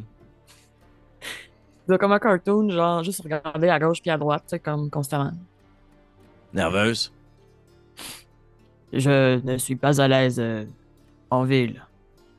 Il 1.89 1.97
comme 1.97 2.11
un 2.11 2.19
cartoon, 2.19 2.69
genre 2.69 3.03
juste 3.03 3.23
regarder 3.23 3.69
à 3.69 3.79
gauche 3.79 3.99
puis 3.99 4.11
à 4.11 4.17
droite, 4.19 4.43
tu 4.43 4.49
sais, 4.51 4.59
comme 4.59 4.91
constamment. 4.91 5.31
Nerveuse? 6.53 7.11
Je 8.93 9.39
ne 9.43 9.57
suis 9.57 9.75
pas 9.75 9.99
à 9.99 10.07
l'aise 10.07 10.39
euh, 10.39 10.65
en 11.31 11.43
ville. 11.43 11.81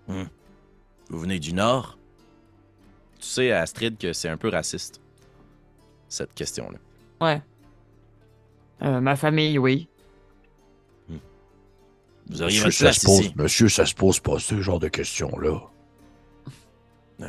Vous 0.08 1.18
venez 1.18 1.38
du 1.38 1.52
Nord? 1.52 1.98
Tu 3.20 3.26
sais, 3.26 3.52
Astrid, 3.52 3.98
que 3.98 4.12
c'est 4.12 4.28
un 4.28 4.36
peu 4.36 4.48
raciste, 4.48 5.00
cette 6.08 6.32
question-là. 6.34 6.78
Ouais. 7.20 7.42
Euh, 8.82 9.00
ma 9.00 9.16
famille, 9.16 9.58
oui. 9.58 9.88
Vous 12.30 12.42
auriez 12.42 12.62
Monsieur, 12.62 12.64
votre 12.64 12.76
ça 12.76 12.84
place 12.84 12.98
se 13.00 13.06
pose, 13.06 13.20
ici. 13.20 13.32
monsieur, 13.36 13.68
ça 13.68 13.86
se 13.86 13.94
pose 13.94 14.20
pas 14.20 14.38
ce 14.38 14.60
genre 14.60 14.78
de 14.78 14.88
questions-là. 14.88 15.60
Je 17.18 17.24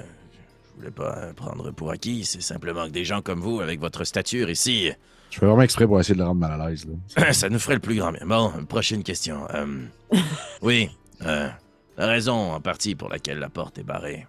voulais 0.75 0.91
pas 0.91 1.17
euh, 1.17 1.33
prendre 1.33 1.71
pour 1.71 1.91
acquis, 1.91 2.23
c'est 2.25 2.41
simplement 2.41 2.85
que 2.85 2.91
des 2.91 3.03
gens 3.05 3.21
comme 3.21 3.39
vous, 3.41 3.59
avec 3.59 3.79
votre 3.81 4.03
stature 4.05 4.49
ici, 4.49 4.91
Je 5.29 5.39
fais 5.39 5.45
vraiment 5.45 5.61
exprès 5.61 5.85
pour 5.87 5.99
essayer 5.99 6.13
de 6.15 6.19
le 6.19 6.25
rendre 6.25 6.39
mal 6.39 6.59
à 6.61 6.69
l'aise. 6.69 6.85
ça 7.33 7.49
nous 7.49 7.59
ferait 7.59 7.73
le 7.75 7.79
plus 7.81 7.95
grand 7.95 8.11
bien. 8.13 8.25
Bon, 8.25 8.51
prochaine 8.65 9.03
question. 9.03 9.45
Euh, 9.53 9.85
oui, 10.61 10.89
euh, 11.23 11.49
la 11.99 12.07
raison 12.07 12.53
en 12.53 12.61
partie 12.61 12.95
pour 12.95 13.09
laquelle 13.09 13.39
la 13.39 13.49
porte 13.49 13.77
est 13.77 13.83
barrée. 13.83 14.25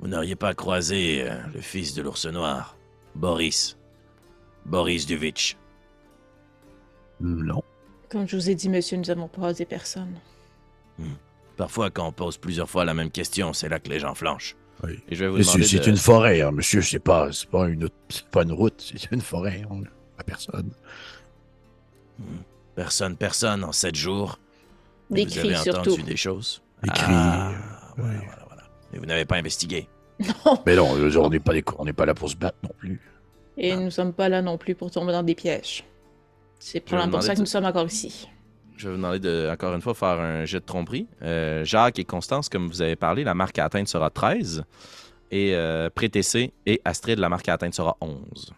Vous 0.00 0.08
n'auriez 0.08 0.34
pas 0.36 0.54
croisé 0.54 1.22
euh, 1.22 1.36
le 1.54 1.60
fils 1.60 1.94
de 1.94 2.02
l'ours 2.02 2.24
noir, 2.26 2.76
Boris. 3.14 3.76
Boris 4.64 5.06
Duvitch. 5.06 5.56
Non. 7.20 7.62
Comme 8.10 8.26
je 8.26 8.36
vous 8.36 8.48
ai 8.50 8.54
dit, 8.54 8.68
monsieur, 8.68 8.96
nous 8.96 9.10
avons 9.10 9.28
croisé 9.28 9.64
personne. 9.64 10.18
Parfois, 11.56 11.90
quand 11.90 12.08
on 12.08 12.12
pose 12.12 12.38
plusieurs 12.38 12.68
fois 12.70 12.84
la 12.84 12.94
même 12.94 13.10
question, 13.10 13.52
c'est 13.52 13.68
là 13.68 13.78
que 13.78 13.88
les 13.90 13.98
gens 14.00 14.14
flanchent. 14.14 14.56
Oui. 14.84 14.98
Et 15.08 15.14
je 15.14 15.24
vais 15.24 15.30
vous 15.30 15.38
demander 15.38 15.62
c'est 15.64 15.78
de- 15.78 15.90
une 15.90 15.96
forêt, 15.96 16.40
hein, 16.40 16.50
monsieur, 16.52 16.80
c'est 16.82 16.98
pas, 16.98 17.30
c'est 17.32 17.48
pas 17.48 17.68
une, 17.68 17.88
c'est 18.08 18.26
pas 18.28 18.42
une 18.42 18.52
route, 18.52 18.80
c'est 18.80 19.10
une 19.12 19.20
forêt, 19.20 19.62
on, 19.70 19.82
pas 19.82 20.24
personne. 20.24 20.72
Personne, 22.74 23.16
personne 23.16 23.62
en 23.62 23.72
sept 23.72 23.94
jours. 23.94 24.38
Des 25.12 25.24
vous 25.24 25.30
cris 25.30 25.54
avez 25.54 25.70
entendu 25.70 25.90
surtout. 25.90 26.02
des 26.02 26.16
choses? 26.16 26.62
Des 26.82 26.88
cris, 26.90 27.02
Ah, 27.08 27.50
euh, 27.50 27.54
voilà, 27.96 28.18
voilà, 28.18 28.44
voilà. 28.46 28.62
Mais 28.92 28.98
vous 28.98 29.06
n'avez 29.06 29.24
pas 29.24 29.36
investigué? 29.36 29.88
Non. 30.46 30.62
Mais 30.66 30.76
non, 30.76 30.90
on 30.90 31.28
n'est 31.30 31.40
pas, 31.40 31.52
des- 31.52 31.64
on 31.78 31.84
n'est 31.84 31.92
pas 31.92 32.06
là 32.06 32.14
pour 32.14 32.28
se 32.30 32.36
battre 32.36 32.58
non 32.62 32.70
plus. 32.78 33.00
Et 33.56 33.74
nous 33.76 33.90
sommes 33.90 34.12
pas 34.12 34.28
là 34.28 34.40
non 34.42 34.56
plus 34.58 34.74
pour 34.74 34.90
tomber 34.90 35.12
dans 35.12 35.22
des 35.22 35.34
pièges. 35.34 35.84
C'est 36.58 36.80
probablement 36.80 37.18
pour 37.18 37.22
ça 37.22 37.32
que 37.32 37.36
de- 37.38 37.40
nous 37.42 37.46
sommes 37.46 37.64
encore 37.64 37.86
ici. 37.86 38.28
Je 38.76 38.84
vais 38.88 38.90
vous 38.94 38.96
demander 38.96 39.18
de, 39.20 39.48
encore 39.52 39.74
une 39.74 39.80
fois, 39.82 39.94
faire 39.94 40.18
un 40.20 40.44
jet 40.44 40.60
de 40.60 40.64
tromperie. 40.64 41.06
Euh, 41.22 41.64
Jacques 41.64 41.98
et 41.98 42.04
Constance, 42.04 42.48
comme 42.48 42.68
vous 42.68 42.82
avez 42.82 42.96
parlé, 42.96 43.22
la 43.24 43.34
marque 43.34 43.58
à 43.58 43.64
atteindre 43.64 43.88
sera 43.88 44.10
13. 44.10 44.64
Et 45.30 45.54
euh, 45.54 45.88
Prétessé 45.90 46.52
et 46.66 46.80
Astrid, 46.84 47.18
la 47.18 47.28
marque 47.28 47.48
à 47.48 47.54
atteindre 47.54 47.74
sera 47.74 47.96
11. 48.00 48.52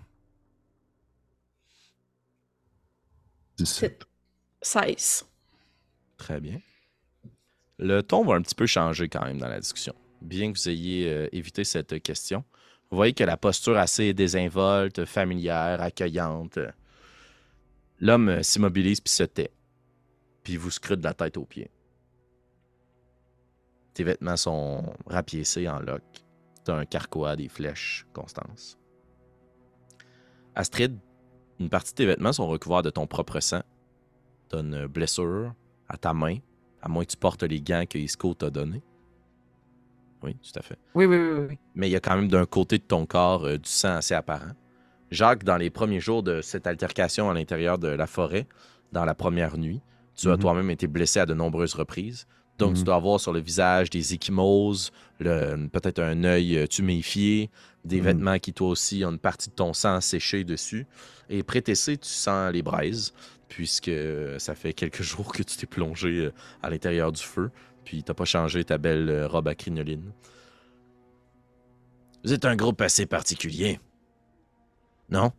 17. 3.56 4.04
16. 4.62 5.24
Très 6.16 6.40
bien. 6.40 6.60
Le 7.78 8.02
ton 8.02 8.24
va 8.24 8.34
un 8.34 8.42
petit 8.42 8.54
peu 8.54 8.66
changer 8.66 9.08
quand 9.08 9.24
même 9.24 9.38
dans 9.38 9.48
la 9.48 9.60
discussion. 9.60 9.94
Bien 10.22 10.52
que 10.52 10.58
vous 10.58 10.68
ayez 10.68 11.08
euh, 11.12 11.28
évité 11.32 11.64
cette 11.64 12.02
question. 12.02 12.44
Vous 12.90 12.96
voyez 12.96 13.12
que 13.12 13.24
la 13.24 13.36
posture 13.36 13.76
assez 13.76 14.14
désinvolte, 14.14 15.04
familière, 15.04 15.82
accueillante. 15.82 16.58
euh, 16.58 16.70
L'homme 18.00 18.28
euh, 18.28 18.42
s'immobilise 18.42 19.00
puis 19.00 19.12
se 19.12 19.24
tait. 19.24 19.50
Puis 20.44 20.56
vous 20.56 20.70
scrute 20.70 21.00
de 21.00 21.04
la 21.04 21.14
tête 21.14 21.36
aux 21.36 21.44
pieds. 21.44 21.70
Tes 23.94 24.04
vêtements 24.04 24.36
sont 24.36 24.94
rapiécés 25.06 25.68
en 25.68 25.80
loques. 25.80 26.24
T'as 26.64 26.76
un 26.76 26.84
carquois, 26.84 27.36
des 27.36 27.48
flèches, 27.48 28.06
Constance. 28.12 28.78
Astrid, 30.54 30.98
une 31.58 31.68
partie 31.68 31.92
de 31.92 31.96
tes 31.96 32.06
vêtements 32.06 32.32
sont 32.32 32.46
recouverts 32.48 32.82
de 32.82 32.90
ton 32.90 33.06
propre 33.06 33.40
sang. 33.40 33.62
T'as 34.48 34.60
une 34.60 34.86
blessure 34.86 35.54
à 35.88 35.96
ta 35.96 36.12
main, 36.14 36.36
à 36.82 36.88
moins 36.88 37.04
que 37.04 37.10
tu 37.10 37.16
portes 37.16 37.42
les 37.42 37.60
gants 37.60 37.84
que 37.88 37.98
Isco 37.98 38.34
t'a 38.34 38.50
donnés. 38.50 38.82
Oui, 40.22 40.34
tout 40.36 40.58
à 40.58 40.62
fait. 40.62 40.78
Oui, 40.94 41.04
oui, 41.04 41.16
oui, 41.18 41.46
oui. 41.50 41.58
Mais 41.74 41.88
il 41.88 41.92
y 41.92 41.96
a 41.96 42.00
quand 42.00 42.16
même 42.16 42.28
d'un 42.28 42.46
côté 42.46 42.78
de 42.78 42.82
ton 42.84 43.04
corps 43.04 43.44
euh, 43.44 43.58
du 43.58 43.68
sang 43.68 43.96
assez 43.96 44.14
apparent. 44.14 44.52
Jacques, 45.10 45.44
dans 45.44 45.58
les 45.58 45.68
premiers 45.70 46.00
jours 46.00 46.22
de 46.22 46.40
cette 46.40 46.66
altercation 46.66 47.30
à 47.30 47.34
l'intérieur 47.34 47.78
de 47.78 47.88
la 47.88 48.06
forêt, 48.06 48.46
dans 48.92 49.04
la 49.04 49.14
première 49.14 49.58
nuit, 49.58 49.80
tu 50.16 50.28
as 50.28 50.32
Mhm. 50.32 50.38
toi-même 50.38 50.70
été 50.70 50.86
blessé 50.86 51.20
à 51.20 51.26
de 51.26 51.34
nombreuses 51.34 51.74
reprises. 51.74 52.26
Donc, 52.58 52.74
tu 52.74 52.80
Mhm. 52.80 52.84
dois 52.86 52.94
avoir 52.96 53.20
sur 53.20 53.32
le 53.32 53.40
visage 53.40 53.90
des 53.90 54.14
échymoses, 54.14 54.92
peut-être 55.18 55.98
un 56.00 56.22
œil 56.24 56.56
euh, 56.56 56.66
tuméfié, 56.66 57.50
des 57.84 57.98
Mhm. 57.98 58.04
vêtements 58.04 58.38
qui, 58.38 58.52
toi 58.52 58.68
aussi, 58.68 59.04
ont 59.04 59.10
une 59.10 59.18
partie 59.18 59.50
de 59.50 59.54
ton 59.54 59.72
sang 59.72 60.00
séché 60.00 60.44
dessus. 60.44 60.86
Et 61.28 61.42
prétessé, 61.42 61.96
tu 61.98 62.08
sens 62.08 62.52
les 62.52 62.62
braises, 62.62 63.12
puisque 63.48 63.88
euh, 63.88 64.38
ça 64.38 64.54
fait 64.54 64.72
quelques 64.72 65.02
jours 65.10 65.32
que 65.32 65.42
tu 65.42 65.56
t'es 65.56 65.66
plongé 65.66 66.08
euh, 66.26 66.32
à 66.62 66.70
l'intérieur 66.70 67.12
du 67.12 67.22
feu, 67.22 67.50
puis 67.84 68.02
t'as 68.02 68.14
pas 68.14 68.24
changé 68.24 68.64
ta 68.64 68.78
belle 68.78 69.08
euh, 69.10 69.26
robe 69.28 69.48
à 69.48 69.54
crinoline. 69.54 70.12
Vous 72.24 72.32
êtes 72.32 72.44
un 72.46 72.56
groupe 72.56 72.80
assez 72.80 73.04
particulier. 73.06 73.78
Non? 75.10 75.30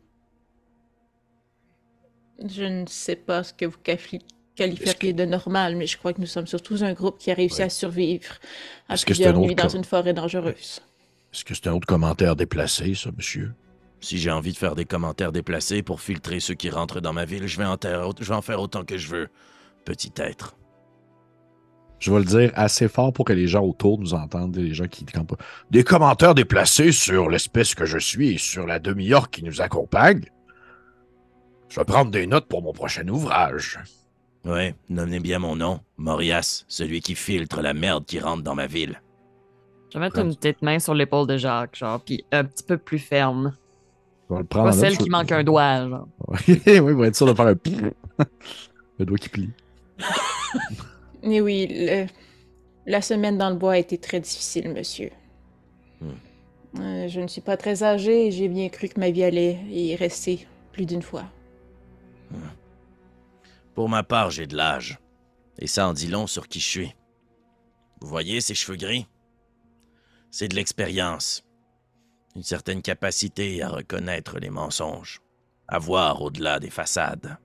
Je 2.48 2.64
ne 2.64 2.86
sais 2.86 3.16
pas 3.16 3.44
ce 3.44 3.54
que 3.54 3.66
vous 3.66 3.78
quali- 3.84 4.22
qualifieriez 4.56 5.14
de 5.14 5.26
normal, 5.26 5.76
mais 5.78 5.88
je 5.88 5.98
crois 5.98 6.14
que 6.14 6.22
nous 6.22 6.28
sommes 6.28 6.48
surtout 6.48 6.78
un 6.84 6.94
groupe 6.94 7.18
qui 7.18 7.32
a 7.32 7.34
réussi 7.34 7.60
Ouais. 7.60 7.66
à 7.66 7.70
survivre 7.70 8.36
à 8.90 8.94
Est-ce 8.94 9.06
que 9.06 9.14
plusieurs 9.14 9.36
un 9.36 9.40
nuits 9.40 9.56
dans 9.56 9.70
une 9.70 9.84
forêt 9.86 10.14
dangereuse. 10.14 10.82
Est-ce 11.34 11.44
que 11.46 11.54
c'est 11.56 11.68
un 11.68 11.74
autre 11.74 11.88
commentaire 11.88 12.36
déplacé, 12.36 12.94
ça, 12.94 13.10
monsieur? 13.16 13.52
Si 14.02 14.18
j'ai 14.18 14.32
envie 14.32 14.52
de 14.54 14.58
faire 14.58 14.76
des 14.76 14.86
commentaires 14.86 15.32
déplacés 15.32 15.82
pour 15.82 16.02
filtrer 16.02 16.40
ceux 16.40 16.54
qui 16.54 16.70
rentrent 16.70 17.00
dans 17.02 17.14
ma 17.14 17.26
ville, 17.26 17.48
je 17.48 17.58
vais 17.58 17.66
en, 17.66 17.78
taire- 17.78 18.10
je 18.20 18.26
vais 18.30 18.36
en 18.36 18.42
faire 18.42 18.62
autant 18.62 18.84
que 18.84 18.98
je 18.98 19.08
veux. 19.10 19.28
Petit 19.84 20.12
être. 20.18 20.56
Je 22.00 22.12
vais 22.12 22.20
le 22.20 22.26
dire 22.26 22.52
assez 22.56 22.88
fort 22.88 23.14
pour 23.14 23.26
que 23.26 23.34
les 23.34 23.48
gens 23.48 23.64
autour 23.64 23.98
nous 24.00 24.14
entendent, 24.14 24.58
les 24.58 24.74
gens 24.74 24.88
qui 24.88 25.06
campent 25.06 25.36
pas. 25.38 25.44
Des 25.72 25.84
commentaires 25.84 26.36
déplacés 26.36 26.92
sur 26.92 27.30
l'espèce 27.30 27.74
que 27.74 27.86
je 27.86 27.98
suis 27.98 28.34
et 28.34 28.38
sur 28.38 28.68
la 28.68 28.80
demi-orque 28.80 29.32
qui 29.34 29.44
nous 29.44 29.62
accompagne. 29.62 30.26
Je 31.70 31.80
vais 31.80 31.86
prendre 31.86 32.12
des 32.12 32.28
notes 32.28 32.48
pour 32.48 32.62
mon 32.62 32.74
prochain 32.74 33.08
ouvrage. 33.08 33.80
Ouais, 34.44 34.76
nommez 34.90 35.20
bien 35.20 35.40
mon 35.40 35.56
nom. 35.56 35.80
Morias, 35.98 36.66
celui 36.68 37.02
qui 37.02 37.16
filtre 37.16 37.62
la 37.62 37.74
merde 37.74 38.06
qui 38.06 38.20
rentre 38.20 38.44
dans 38.44 38.56
ma 38.56 38.68
ville. 38.68 39.02
Je 39.92 39.98
vais 39.98 40.06
mettre 40.06 40.20
une 40.20 40.36
petite 40.36 40.62
main 40.62 40.78
sur 40.80 40.94
l'épaule 40.94 41.26
de 41.28 41.38
Jacques, 41.38 41.76
genre, 41.78 42.02
puis 42.04 42.24
un 42.32 42.44
petit 42.44 42.64
peu 42.64 42.78
plus 42.78 43.00
ferme. 43.00 43.56
Je 44.30 44.34
vais 44.34 44.40
le 44.42 44.46
prendre 44.46 44.70
Pas 44.70 44.76
celle 44.76 44.98
qui 44.98 45.10
manque 45.10 45.32
un 45.32 45.44
doigt, 45.44 45.88
genre. 45.88 46.08
oui, 46.48 46.94
pour 46.94 47.06
être 47.06 47.16
sûr 47.16 47.28
de 47.28 47.34
faire 47.34 47.48
un 47.48 47.56
le 48.98 49.06
doigt 49.06 49.18
qui 49.18 49.30
plie. 49.30 49.50
Mais 51.24 51.42
oui, 51.42 51.68
le- 51.70 52.08
la 52.86 53.02
semaine 53.02 53.38
dans 53.38 53.50
le 53.50 53.56
bois 53.56 53.74
a 53.74 53.78
été 53.78 53.98
très 53.98 54.20
difficile, 54.20 54.70
monsieur. 54.70 55.10
Hmm. 56.02 56.80
Euh, 56.80 57.08
je 57.08 57.20
ne 57.20 57.28
suis 57.28 57.42
pas 57.42 57.58
très 57.58 57.84
âgé 57.84 58.28
et 58.28 58.32
j'ai 58.32 58.48
bien 58.48 58.70
cru 58.70 58.88
que 58.90 59.00
ma 59.00 59.10
vie 59.10 59.24
allait 59.24 59.60
y 59.70 59.96
rester 59.96 60.48
plus 60.72 60.86
d'une 60.86 61.02
fois. 61.02 61.24
Pour 63.74 63.90
ma 63.90 64.04
part, 64.04 64.32
j'ai 64.32 64.48
de 64.48 64.56
l'âge. 64.56 65.00
Et 65.60 65.68
ça 65.68 65.88
en 65.88 65.94
dit 65.94 66.08
long 66.08 66.28
sur 66.28 66.48
qui 66.48 66.60
je 66.60 66.68
suis. 66.68 66.96
Vous 68.02 68.08
voyez 68.08 68.42
ces 68.42 68.56
cheveux 68.56 68.78
gris? 68.78 69.08
c'est 70.36 70.50
de 70.50 70.56
l'expérience. 70.56 71.45
Une 72.36 72.44
certaine 72.44 72.82
capacité 72.82 73.62
à 73.64 73.70
reconnaître 73.70 74.40
les 74.40 74.50
mensonges, 74.50 75.22
à 75.68 75.80
voir 75.80 76.22
au-delà 76.22 76.60
des 76.60 76.70
façades. 76.70 77.38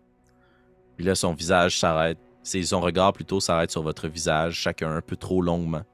Puis 0.97 1.05
là, 1.05 1.14
son 1.14 1.32
visage 1.32 1.78
s'arrête. 1.78 2.18
Son 2.43 2.80
regard 2.80 3.12
plutôt 3.12 3.38
s'arrête 3.38 3.70
sur 3.70 3.82
votre 3.82 4.09
visage, 4.09 4.55
chacun 4.55 4.91
un 4.91 5.01
peu 5.01 5.16
trop 5.16 5.43
longuement. 5.43 5.84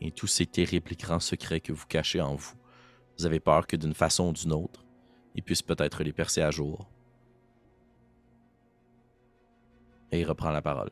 Et 0.00 0.10
tous 0.10 0.26
ces 0.26 0.44
terribles 0.44 0.94
grands 0.96 1.20
secrets 1.20 1.60
que 1.60 1.72
vous 1.72 1.86
cachez 1.86 2.20
en 2.20 2.34
vous. 2.34 2.54
Vous 3.18 3.24
avez 3.24 3.40
peur 3.40 3.66
que 3.66 3.76
d'une 3.76 3.94
façon 3.94 4.28
ou 4.28 4.32
d'une 4.32 4.52
autre, 4.52 4.84
ils 5.34 5.42
puissent 5.42 5.62
peut-être 5.62 6.02
les 6.02 6.12
percer 6.12 6.42
à 6.42 6.50
jour. 6.50 6.90
Et 10.12 10.20
il 10.20 10.24
reprend 10.24 10.50
la 10.50 10.60
parole. 10.60 10.90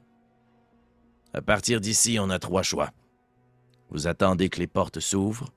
À 1.35 1.43
partir 1.43 1.81
d'ici, 1.81 2.19
on 2.19 2.31
a 2.31 2.39
trois 2.39 2.63
choix. 2.63 2.91
Vous 3.91 4.07
attendez 4.07 4.49
que 4.49 4.61
les 4.61 4.67
portes 4.67 5.01
s'ouvrent. 5.01 5.51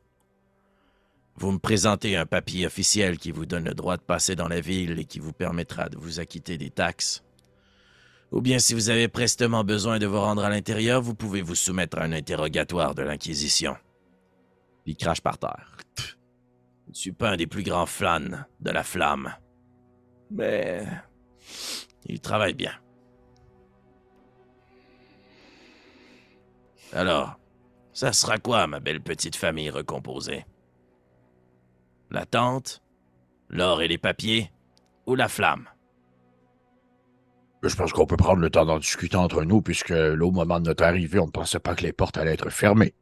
Vous 1.40 1.52
me 1.52 1.60
présentez 1.60 2.18
un 2.18 2.26
papier 2.26 2.66
officiel 2.66 3.20
qui 3.20 3.32
vous 3.32 3.46
donne 3.46 3.66
le 3.66 3.76
droit 3.76 3.96
de 3.96 4.02
passer 4.02 4.36
dans 4.36 4.48
la 4.48 4.60
ville 4.60 4.98
et 4.98 5.06
qui 5.06 5.20
vous 5.20 5.34
permettra 5.34 5.88
de 5.88 5.98
vous 5.98 6.20
acquitter 6.20 6.58
des 6.58 6.72
taxes. 6.72 7.24
Ou 8.32 8.42
bien 8.42 8.58
si 8.58 8.74
vous 8.74 8.90
avez 8.90 9.08
prestement 9.08 9.64
besoin 9.64 10.00
de 10.00 10.08
vous 10.08 10.20
rendre 10.20 10.44
à 10.44 10.50
l'intérieur, 10.50 11.00
vous 11.00 11.14
pouvez 11.14 11.44
vous 11.44 11.54
soumettre 11.54 12.00
à 12.00 12.04
un 12.04 12.12
interrogatoire 12.12 12.96
de 12.96 13.04
l'Inquisition. 13.04 13.78
Il 14.88 14.98
crache 14.98 15.22
par 15.22 15.38
terre. 15.38 15.78
Je 16.88 16.92
ne 16.92 16.96
suis 16.96 17.12
pas 17.12 17.30
un 17.30 17.38
des 17.38 17.48
plus 17.48 17.64
grands 17.64 17.86
flânes 17.86 18.48
de 18.60 18.72
la 18.72 18.84
flamme. 18.84 19.34
Mais... 20.32 20.88
Il 22.06 22.20
travaille 22.20 22.56
bien. 22.56 22.74
Alors, 26.94 27.38
ça 27.94 28.12
sera 28.12 28.38
quoi, 28.40 28.66
ma 28.66 28.80
belle 28.80 29.02
petite 29.02 29.36
famille 29.36 29.70
recomposée? 29.70 30.46
La 32.10 32.26
tente 32.26 32.82
L'or 33.50 33.82
et 33.82 33.88
les 33.88 33.98
papiers 33.98 34.50
Ou 35.06 35.16
la 35.16 35.28
flamme? 35.28 35.68
Je 37.64 37.76
pense 37.76 37.92
qu'on 37.92 38.06
peut 38.06 38.16
prendre 38.16 38.40
le 38.40 38.50
temps 38.50 38.66
d'en 38.66 38.80
discuter 38.80 39.18
entre 39.18 39.44
nous, 39.44 39.62
puisque 39.62 39.90
là, 39.90 40.14
au 40.24 40.32
moment 40.32 40.60
de 40.60 40.68
notre 40.68 40.84
arrivée, 40.84 41.20
on 41.20 41.26
ne 41.26 41.32
pensait 41.32 41.60
pas 41.60 41.76
que 41.76 41.84
les 41.84 41.92
portes 41.92 42.18
allaient 42.18 42.34
être 42.34 42.50
fermées. 42.50 42.94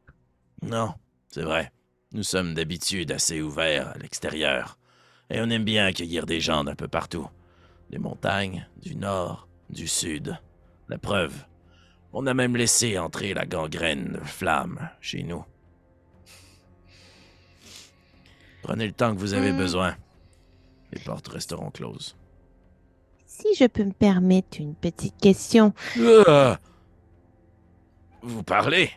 Non, 0.63 0.93
c'est 1.27 1.43
vrai. 1.43 1.71
Nous 2.13 2.23
sommes 2.23 2.55
d'habitude 2.55 3.11
assez 3.11 3.41
ouverts 3.41 3.89
à 3.89 3.97
l'extérieur, 3.97 4.79
et 5.29 5.39
on 5.39 5.49
aime 5.49 5.65
bien 5.65 5.85
accueillir 5.85 6.25
des 6.25 6.39
gens 6.39 6.63
d'un 6.63 6.75
peu 6.75 6.87
partout. 6.87 7.27
Des 7.91 7.99
montagnes, 7.99 8.67
du 8.81 8.95
nord, 8.95 9.47
du 9.69 9.87
sud. 9.87 10.39
La 10.87 10.97
preuve, 10.97 11.45
on 12.13 12.25
a 12.25 12.33
même 12.33 12.55
laissé 12.55 12.97
entrer 12.97 13.33
la 13.33 13.45
gangrène 13.45 14.13
de 14.13 14.19
flamme 14.25 14.89
chez 15.01 15.21
nous. 15.23 15.43
Prenez 18.65 18.87
le 18.87 18.93
temps 18.93 19.13
que 19.13 19.19
vous 19.19 19.35
avez 19.35 19.51
Hmm. 19.51 19.57
besoin. 19.57 19.95
Les 20.91 20.99
portes 20.99 21.27
resteront 21.27 21.69
closes. 21.69 22.15
Si 23.27 23.53
je 23.55 23.65
peux 23.65 23.83
me 23.83 23.91
permettre 23.91 24.59
une 24.59 24.73
petite 24.73 25.15
question. 25.21 25.71
Ah! 26.27 26.59
Vous 28.23 28.41
parlez 28.41 28.89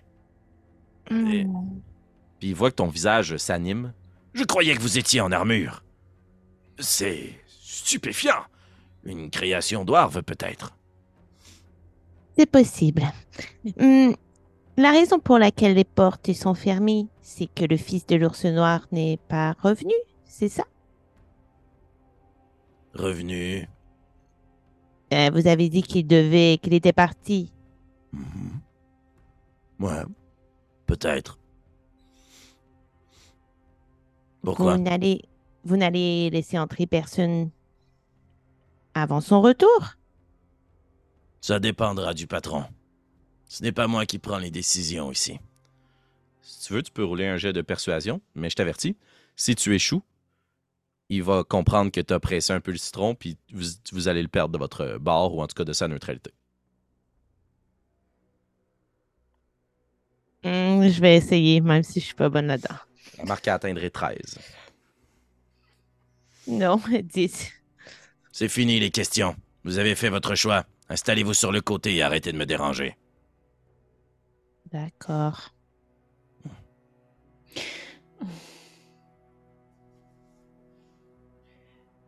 Et- 1.10 1.44
Hmm. 1.44 1.80
Puis 2.40 2.48
il 2.48 2.54
voit 2.54 2.70
que 2.70 2.76
ton 2.76 2.86
visage 2.88 3.36
s'anime. 3.36 3.92
Je 4.32 4.44
croyais 4.44 4.74
que 4.74 4.80
vous 4.80 4.96
étiez 4.96 5.20
en 5.20 5.32
armure. 5.32 5.84
C'est 6.78 7.34
stupéfiant. 7.60 8.42
Une 9.04 9.28
création 9.28 9.84
d'Oarve, 9.84 10.22
peut-être. 10.22 10.74
C'est 12.38 12.46
possible. 12.50 13.02
Hmm, 13.78 14.12
La 14.78 14.92
raison 14.92 15.18
pour 15.18 15.40
laquelle 15.40 15.74
les 15.74 15.82
portes 15.82 16.32
sont 16.34 16.54
fermées, 16.54 17.08
c'est 17.20 17.48
que 17.52 17.64
le 17.64 17.76
fils 17.76 18.06
de 18.06 18.14
l'ours 18.14 18.44
noir 18.44 18.86
n'est 18.92 19.16
pas 19.16 19.56
revenu, 19.60 19.92
c'est 20.24 20.48
ça? 20.48 20.62
Revenu. 22.94 23.68
Euh, 25.12 25.30
Vous 25.34 25.48
avez 25.48 25.68
dit 25.68 25.82
qu'il 25.82 26.06
devait, 26.06 26.60
qu'il 26.62 26.74
était 26.74 26.92
parti. 26.92 27.52
Mhm. 28.12 28.60
Ouais, 29.80 30.04
peut-être. 30.86 31.40
Pourquoi? 34.42 34.76
Vous 34.76 34.82
n'allez, 34.82 35.22
vous 35.64 35.76
n'allez 35.76 36.30
laisser 36.30 36.56
entrer 36.56 36.86
personne 36.86 37.50
avant 38.94 39.20
son 39.20 39.40
retour? 39.40 39.96
Ça 41.40 41.58
dépendra 41.58 42.14
du 42.14 42.28
patron. 42.28 42.62
Ce 43.48 43.62
n'est 43.62 43.72
pas 43.72 43.86
moi 43.86 44.06
qui 44.06 44.18
prends 44.18 44.38
les 44.38 44.50
décisions 44.50 45.10
ici. 45.10 45.38
Si 46.42 46.66
tu 46.66 46.72
veux, 46.74 46.82
tu 46.82 46.92
peux 46.92 47.04
rouler 47.04 47.26
un 47.26 47.36
jet 47.36 47.52
de 47.52 47.62
persuasion, 47.62 48.20
mais 48.34 48.50
je 48.50 48.56
t'avertis, 48.56 48.96
si 49.36 49.54
tu 49.54 49.74
échoues, 49.74 50.02
il 51.08 51.22
va 51.22 51.42
comprendre 51.44 51.90
que 51.90 52.00
tu 52.00 52.12
as 52.12 52.20
pressé 52.20 52.52
un 52.52 52.60
peu 52.60 52.70
le 52.72 52.76
citron, 52.78 53.14
puis 53.14 53.38
vous, 53.52 53.64
vous 53.92 54.08
allez 54.08 54.22
le 54.22 54.28
perdre 54.28 54.52
de 54.52 54.58
votre 54.58 54.98
bord 54.98 55.34
ou 55.34 55.40
en 55.42 55.46
tout 55.46 55.54
cas 55.54 55.64
de 55.64 55.72
sa 55.72 55.88
neutralité. 55.88 56.30
Hmm, 60.44 60.88
Je 60.88 61.00
vais 61.00 61.16
essayer, 61.16 61.60
même 61.60 61.82
si 61.82 62.00
je 62.00 62.06
suis 62.06 62.14
pas 62.14 62.28
bonne 62.28 62.46
là-dedans. 62.46 62.76
La 63.16 63.24
marque 63.24 63.48
atteindrait 63.48 63.90
13. 63.90 64.38
Non, 66.46 66.80
10. 67.02 67.50
C'est 68.32 68.48
fini 68.48 68.78
les 68.78 68.90
questions. 68.90 69.34
Vous 69.64 69.78
avez 69.78 69.94
fait 69.94 70.10
votre 70.10 70.34
choix. 70.34 70.64
Installez-vous 70.88 71.34
sur 71.34 71.52
le 71.52 71.60
côté 71.60 71.96
et 71.96 72.02
arrêtez 72.02 72.32
de 72.32 72.38
me 72.38 72.46
déranger. 72.46 72.96
D'accord. 74.72 75.54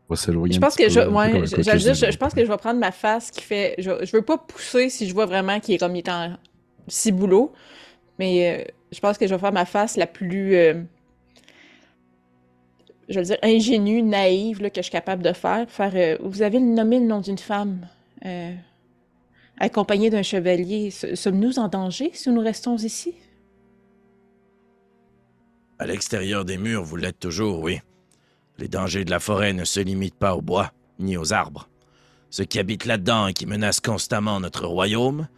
On 0.08 0.14
va 0.14 0.16
s'éloigner 0.16 0.54
Je 0.54 0.60
pense 0.60 0.74
que 0.74 0.88
je, 0.88 0.98
ouais, 0.98 1.46
je, 1.46 2.16
pense 2.16 2.34
que 2.34 2.44
je 2.44 2.50
vais 2.50 2.56
prendre 2.56 2.80
ma 2.80 2.90
face 2.90 3.30
qui 3.30 3.42
fait. 3.42 3.76
Je, 3.78 4.04
je 4.04 4.16
veux 4.16 4.22
pas 4.22 4.38
pousser 4.38 4.90
si 4.90 5.08
je 5.08 5.14
vois 5.14 5.26
vraiment 5.26 5.60
qu'il 5.60 5.74
est 5.74 5.78
comme 5.78 5.94
il 5.94 6.00
est 6.00 6.08
en 6.10 6.36
ciboulot, 6.88 7.52
mais 8.18 8.50
euh, 8.50 8.64
je 8.90 8.98
pense 8.98 9.18
que 9.18 9.28
je 9.28 9.34
vais 9.34 9.40
faire 9.40 9.52
ma 9.52 9.64
face 9.64 9.96
la 9.96 10.08
plus, 10.08 10.56
euh, 10.56 10.82
je 13.08 13.20
veux 13.20 13.24
dire, 13.24 13.38
ingénue, 13.44 14.02
naïve 14.02 14.60
là, 14.60 14.70
que 14.70 14.78
je 14.78 14.82
suis 14.82 14.90
capable 14.92 15.22
de 15.22 15.32
faire. 15.32 15.70
Faire. 15.70 15.92
euh, 15.94 16.16
vous 16.22 16.42
avez 16.42 16.58
nommé 16.58 16.98
le 16.98 17.06
nom 17.06 17.20
d'une 17.20 17.38
femme, 17.38 17.86
accompagnée 19.60 20.10
d'un 20.10 20.22
chevalier. 20.22 20.90
Sommes-nous 20.90 21.58
en 21.58 21.68
danger 21.68 22.10
si 22.14 22.30
nous 22.30 22.40
restons 22.40 22.76
ici? 22.76 23.14
À 25.78 25.86
l'extérieur 25.86 26.44
des 26.44 26.58
murs, 26.58 26.82
vous 26.82 26.96
l'êtes 26.96 27.20
toujours, 27.20 27.60
oui. 27.60 27.80
Les 28.58 28.68
dangers 28.68 29.04
de 29.04 29.10
la 29.10 29.20
forêt 29.20 29.52
ne 29.52 29.64
se 29.64 29.80
limitent 29.80 30.18
pas 30.18 30.34
au 30.34 30.42
bois, 30.42 30.72
ni 30.98 31.16
aux 31.16 31.32
arbres. 31.32 31.68
Ceux 32.28 32.44
qui 32.44 32.58
habitent 32.58 32.84
là-dedans 32.84 33.28
et 33.28 33.32
qui 33.32 33.46
menacent 33.46 33.80
constamment 33.80 34.40
notre 34.40 34.66
royaume 34.66 35.28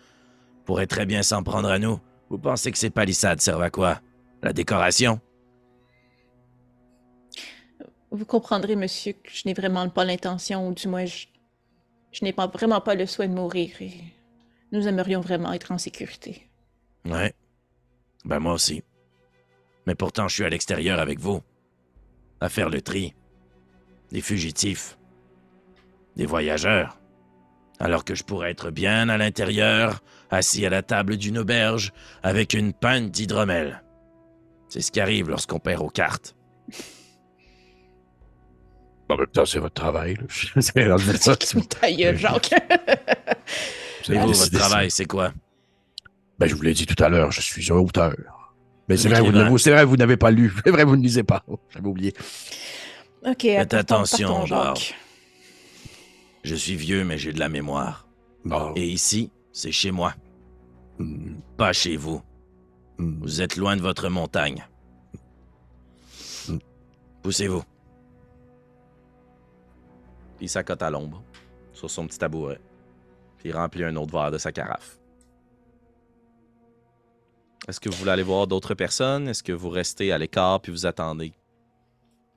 pourraient 0.64 0.86
très 0.86 1.06
bien 1.06 1.22
s'en 1.22 1.42
prendre 1.42 1.70
à 1.70 1.78
nous. 1.78 2.00
Vous 2.28 2.38
pensez 2.38 2.72
que 2.72 2.78
ces 2.78 2.90
palissades 2.90 3.40
servent 3.40 3.62
à 3.62 3.70
quoi? 3.70 4.00
La 4.42 4.52
décoration? 4.52 5.20
Vous 8.10 8.26
comprendrez, 8.26 8.76
monsieur, 8.76 9.12
que 9.12 9.30
je 9.30 9.42
n'ai 9.46 9.54
vraiment 9.54 9.88
pas 9.88 10.04
l'intention, 10.04 10.68
ou 10.68 10.74
du 10.74 10.88
moins, 10.88 11.06
je, 11.06 11.26
je 12.12 12.24
n'ai 12.24 12.32
pas 12.32 12.46
vraiment 12.46 12.80
pas 12.80 12.94
le 12.94 13.06
souhait 13.06 13.28
de 13.28 13.34
mourir. 13.34 13.70
Et 13.80 13.92
nous 14.70 14.86
aimerions 14.86 15.20
vraiment 15.20 15.52
être 15.52 15.72
en 15.72 15.78
sécurité. 15.78 16.48
Ouais. 17.04 17.34
Ben 18.24 18.38
moi 18.38 18.52
aussi. 18.52 18.82
Mais 19.86 19.94
pourtant, 19.94 20.28
je 20.28 20.34
suis 20.34 20.44
à 20.44 20.48
l'extérieur 20.48 21.00
avec 21.00 21.18
vous. 21.18 21.42
À 22.40 22.48
faire 22.48 22.70
le 22.70 22.82
tri. 22.82 23.14
Des 24.12 24.20
fugitifs. 24.20 24.98
Des 26.16 26.26
voyageurs. 26.26 26.98
Alors 27.80 28.04
que 28.04 28.14
je 28.14 28.22
pourrais 28.22 28.50
être 28.50 28.70
bien 28.70 29.08
à 29.08 29.16
l'intérieur, 29.16 30.02
assis 30.30 30.64
à 30.64 30.70
la 30.70 30.82
table 30.82 31.16
d'une 31.16 31.38
auberge, 31.38 31.92
avec 32.22 32.52
une 32.52 32.72
pinte 32.72 33.10
d'hydromel. 33.10 33.82
C'est 34.68 34.82
ce 34.82 34.92
qui 34.92 35.00
arrive 35.00 35.28
lorsqu'on 35.28 35.58
perd 35.58 35.82
aux 35.82 35.90
cartes. 35.90 36.36
En 39.08 39.16
même 39.16 39.26
temps, 39.26 39.44
c'est 39.44 39.58
votre 39.58 39.74
travail. 39.74 40.16
C'est. 40.60 41.68
Ta 41.80 41.92
gueule, 41.92 42.16
Jacques. 42.16 42.52
Avez 44.08 44.18
vous, 44.18 44.26
décidé 44.28 44.56
votre 44.56 44.58
travail, 44.58 44.90
c'est 44.90 45.04
quoi? 45.04 45.32
Ben, 46.38 46.46
je 46.46 46.54
vous 46.54 46.62
l'ai 46.62 46.72
dit 46.74 46.86
tout 46.86 47.00
à 47.02 47.08
l'heure, 47.08 47.30
je 47.30 47.40
suis 47.40 47.70
un 47.70 47.76
auteur. 47.76 48.14
Mais 48.88 48.96
c'est 48.96 49.08
vrai, 49.08 49.20
vous 49.20 49.26
écrivain. 49.26 49.44
n'avez- 49.44 49.58
c'est 49.58 49.70
vrai, 49.70 49.84
vous 49.84 49.96
n'avez 49.96 50.16
pas 50.16 50.30
lu. 50.30 50.52
C'est 50.64 50.70
vrai, 50.72 50.84
vous 50.84 50.96
ne 50.96 51.02
lisez 51.02 51.22
pas. 51.22 51.44
J'avais 51.70 51.86
oublié. 51.86 52.12
ok, 53.24 53.42
Faites 53.42 53.74
attention. 53.74 54.44
Jacques. 54.46 54.94
Je 56.42 56.54
suis 56.56 56.74
vieux, 56.74 57.04
mais 57.04 57.16
j'ai 57.18 57.32
de 57.32 57.38
la 57.38 57.48
mémoire. 57.48 58.08
Et 58.74 58.86
ici, 58.88 59.30
c'est 59.52 59.70
chez 59.72 59.90
moi, 59.92 60.14
Hmm, 60.98 61.34
pas 61.56 61.72
chez 61.72 61.96
vous. 61.96 62.20
hmm. 62.98 63.20
Vous 63.22 63.40
êtes 63.40 63.56
loin 63.56 63.76
de 63.76 63.82
votre 63.82 64.08
montagne. 64.08 64.66
Hmm. 66.48 66.58
Poussez-vous. 67.22 67.62
Puis 70.42 70.48
il 70.48 70.50
s'accote 70.50 70.82
à 70.82 70.90
l'ombre, 70.90 71.22
sur 71.72 71.88
son 71.88 72.04
petit 72.08 72.18
tabouret. 72.18 72.58
Puis 73.38 73.50
il 73.50 73.52
remplit 73.56 73.84
un 73.84 73.94
autre 73.94 74.10
verre 74.10 74.32
de 74.32 74.38
sa 74.38 74.50
carafe. 74.50 74.98
Est-ce 77.68 77.78
que 77.78 77.88
vous 77.88 77.94
voulez 77.96 78.10
aller 78.10 78.24
voir 78.24 78.48
d'autres 78.48 78.74
personnes? 78.74 79.28
Est-ce 79.28 79.44
que 79.44 79.52
vous 79.52 79.68
restez 79.68 80.10
à 80.10 80.18
l'écart 80.18 80.60
puis 80.60 80.72
vous 80.72 80.84
attendez 80.84 81.32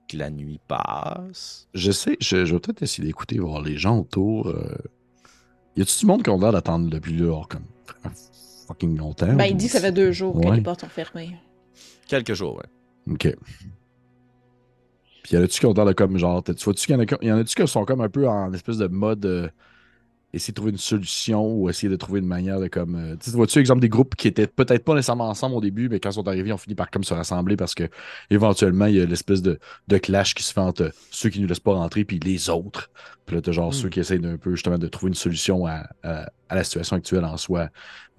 que 0.08 0.18
la 0.18 0.30
nuit 0.30 0.60
passe? 0.68 1.68
J'essaie, 1.74 2.16
je, 2.22 2.46
je 2.46 2.54
vais 2.54 2.60
peut-être 2.60 2.84
essayer 2.84 3.08
d'écouter, 3.08 3.40
voir 3.40 3.64
les 3.64 3.76
gens 3.76 3.98
autour. 3.98 4.50
euh. 4.50 4.78
Y 5.76 5.82
a-tu 5.82 5.98
du 6.02 6.06
monde 6.06 6.22
qui 6.22 6.30
ont 6.30 6.38
l'air 6.40 6.52
d'attendre 6.52 6.88
depuis 6.92 7.14
dehors 7.18 7.48
comme 7.48 7.66
fucking 8.68 8.96
longtemps? 9.00 9.34
Ben, 9.34 9.46
ou- 9.46 9.50
il 9.50 9.58
dit 9.58 9.66
que 9.66 9.72
ça 9.72 9.82
fait 9.82 9.92
deux 9.92 10.12
jours 10.12 10.40
que 10.40 10.48
les 10.48 10.62
portes 10.62 10.82
sont 10.82 10.90
fermées. 10.90 11.36
Quelques 12.08 12.36
jours, 12.36 12.58
ouais. 12.58 13.14
Ok. 13.16 13.36
Puis 15.26 15.36
y 15.36 15.40
en 15.40 15.44
a-tu 15.44 15.60
qui 15.60 15.66
ont 15.66 15.74
l'air 15.74 15.86
de 15.86 15.94
comme 15.94 16.18
genre. 16.20 16.44
Tu 16.44 16.54
vois-tu 16.64 16.86
qu'il 16.86 17.18
y 17.24 17.32
en 17.32 17.38
a-tu 17.40 17.56
qui 17.56 17.68
sont 17.68 17.84
comme 17.84 18.02
un 18.02 18.10
peu 18.10 18.28
en 18.28 18.54
espèce 18.54 18.78
de 18.78 18.86
mode. 18.88 19.26
euh, 19.26 19.50
essayer 20.34 20.52
de 20.52 20.56
trouver 20.56 20.72
une 20.72 20.78
solution 20.78 21.48
ou 21.48 21.70
essayer 21.70 21.88
de 21.90 21.96
trouver 21.96 22.20
une 22.20 22.28
manière 22.28 22.60
de 22.60 22.68
comme. 22.68 22.96
euh, 22.96 23.16
tu 23.16 23.30
vois-tu, 23.32 23.58
exemple, 23.60 23.80
des 23.80 23.88
groupes 23.90 24.16
qui 24.16 24.28
étaient 24.28 24.48
peut-être 24.48 24.84
pas 24.84 24.94
nécessairement 24.94 25.30
ensemble 25.30 25.56
au 25.56 25.62
début, 25.62 25.88
mais 25.88 26.02
quand 26.02 26.10
ils 26.10 26.14
sont 26.16 26.28
arrivés, 26.28 26.50
ils 26.50 26.54
ont 26.54 26.58
fini 26.58 26.76
par 26.76 26.92
comme 26.92 27.06
se 27.06 27.14
rassembler 27.14 27.56
parce 27.56 27.74
que 27.74 27.86
éventuellement, 28.30 28.86
il 28.88 28.96
y 28.98 29.02
a 29.02 29.06
l'espèce 29.06 29.42
de, 29.42 29.58
de 29.88 29.98
clash 29.98 30.36
qui 30.36 30.44
se 30.44 30.52
fait 30.54 30.60
entre 30.60 30.92
ceux 31.10 31.30
qui 31.30 31.40
ne 31.40 31.48
laissent 31.48 31.62
pas 31.62 31.74
rentrer 31.74 32.04
puis 32.04 32.20
les 32.20 32.50
autres. 32.50 32.92
Puis 33.26 33.36
là, 33.38 33.42
t'as 33.42 33.54
genre 33.54 33.70
Hmm. 33.70 33.72
ceux 33.74 33.90
qui 33.90 34.02
essayent 34.02 34.20
d'un 34.20 34.38
peu 34.38 34.52
justement 34.52 34.78
de 34.78 34.88
trouver 34.88 35.10
une 35.10 35.16
solution 35.16 35.66
à, 35.66 35.86
à- 36.04 36.30
à 36.50 36.56
la 36.56 36.64
situation 36.66 36.98
actuelle 36.98 37.24
en 37.26 37.38
soi, 37.38 37.70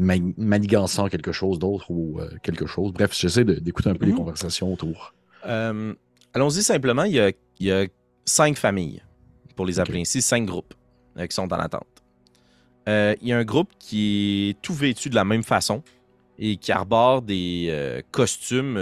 mani- 0.00 0.34
manigançant 0.38 1.08
quelque 1.08 1.32
chose 1.32 1.58
d'autre 1.58 1.90
ou 1.90 2.18
euh, 2.20 2.30
quelque 2.42 2.66
chose. 2.66 2.92
Bref, 2.94 3.14
j'essaie 3.14 3.44
d'écouter 3.44 3.90
un 3.90 3.94
peu 3.94 4.06
les 4.06 4.12
Mhm. 4.12 4.18
conversations 4.18 4.72
autour. 4.72 5.14
Allons-y 6.36 6.62
simplement, 6.62 7.04
il 7.04 7.14
y, 7.14 7.20
a, 7.20 7.30
il 7.60 7.66
y 7.66 7.72
a 7.72 7.86
cinq 8.26 8.58
familles, 8.58 9.02
pour 9.54 9.64
les 9.64 9.80
appeler 9.80 10.02
ainsi, 10.02 10.20
cinq 10.20 10.44
groupes 10.44 10.74
euh, 11.16 11.26
qui 11.26 11.34
sont 11.34 11.50
en 11.50 11.58
attente. 11.58 12.04
Euh, 12.90 13.14
il 13.22 13.28
y 13.28 13.32
a 13.32 13.38
un 13.38 13.44
groupe 13.44 13.72
qui 13.78 14.50
est 14.50 14.60
tout 14.60 14.74
vêtu 14.74 15.08
de 15.08 15.14
la 15.14 15.24
même 15.24 15.42
façon 15.42 15.82
et 16.38 16.58
qui 16.58 16.72
arbore 16.72 17.22
des 17.22 17.68
euh, 17.70 18.02
costumes 18.10 18.76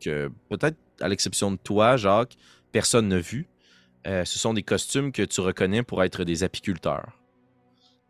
que 0.00 0.28
peut-être, 0.48 0.76
à 1.00 1.06
l'exception 1.06 1.52
de 1.52 1.56
toi, 1.56 1.96
Jacques, 1.96 2.36
personne 2.72 3.06
n'a 3.06 3.20
vu. 3.20 3.46
Ce 4.04 4.24
sont 4.24 4.52
des 4.52 4.64
costumes 4.64 5.12
que 5.12 5.22
tu 5.22 5.40
reconnais 5.40 5.84
pour 5.84 6.02
être 6.02 6.24
des 6.24 6.42
apiculteurs. 6.42 7.12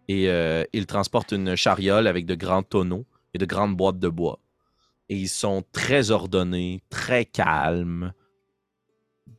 Et 0.08 0.30
ils 0.72 0.86
transportent 0.86 1.32
une 1.32 1.56
chariole 1.56 2.06
avec 2.06 2.24
de 2.24 2.34
grands 2.34 2.62
tonneaux 2.62 3.04
et 3.34 3.38
de 3.38 3.44
grandes 3.44 3.76
boîtes 3.76 3.98
de 3.98 4.08
bois. 4.08 4.38
Et 5.10 5.16
ils 5.16 5.28
sont 5.28 5.62
très 5.72 6.10
ordonnés, 6.10 6.80
très 6.90 7.24
calmes, 7.26 8.12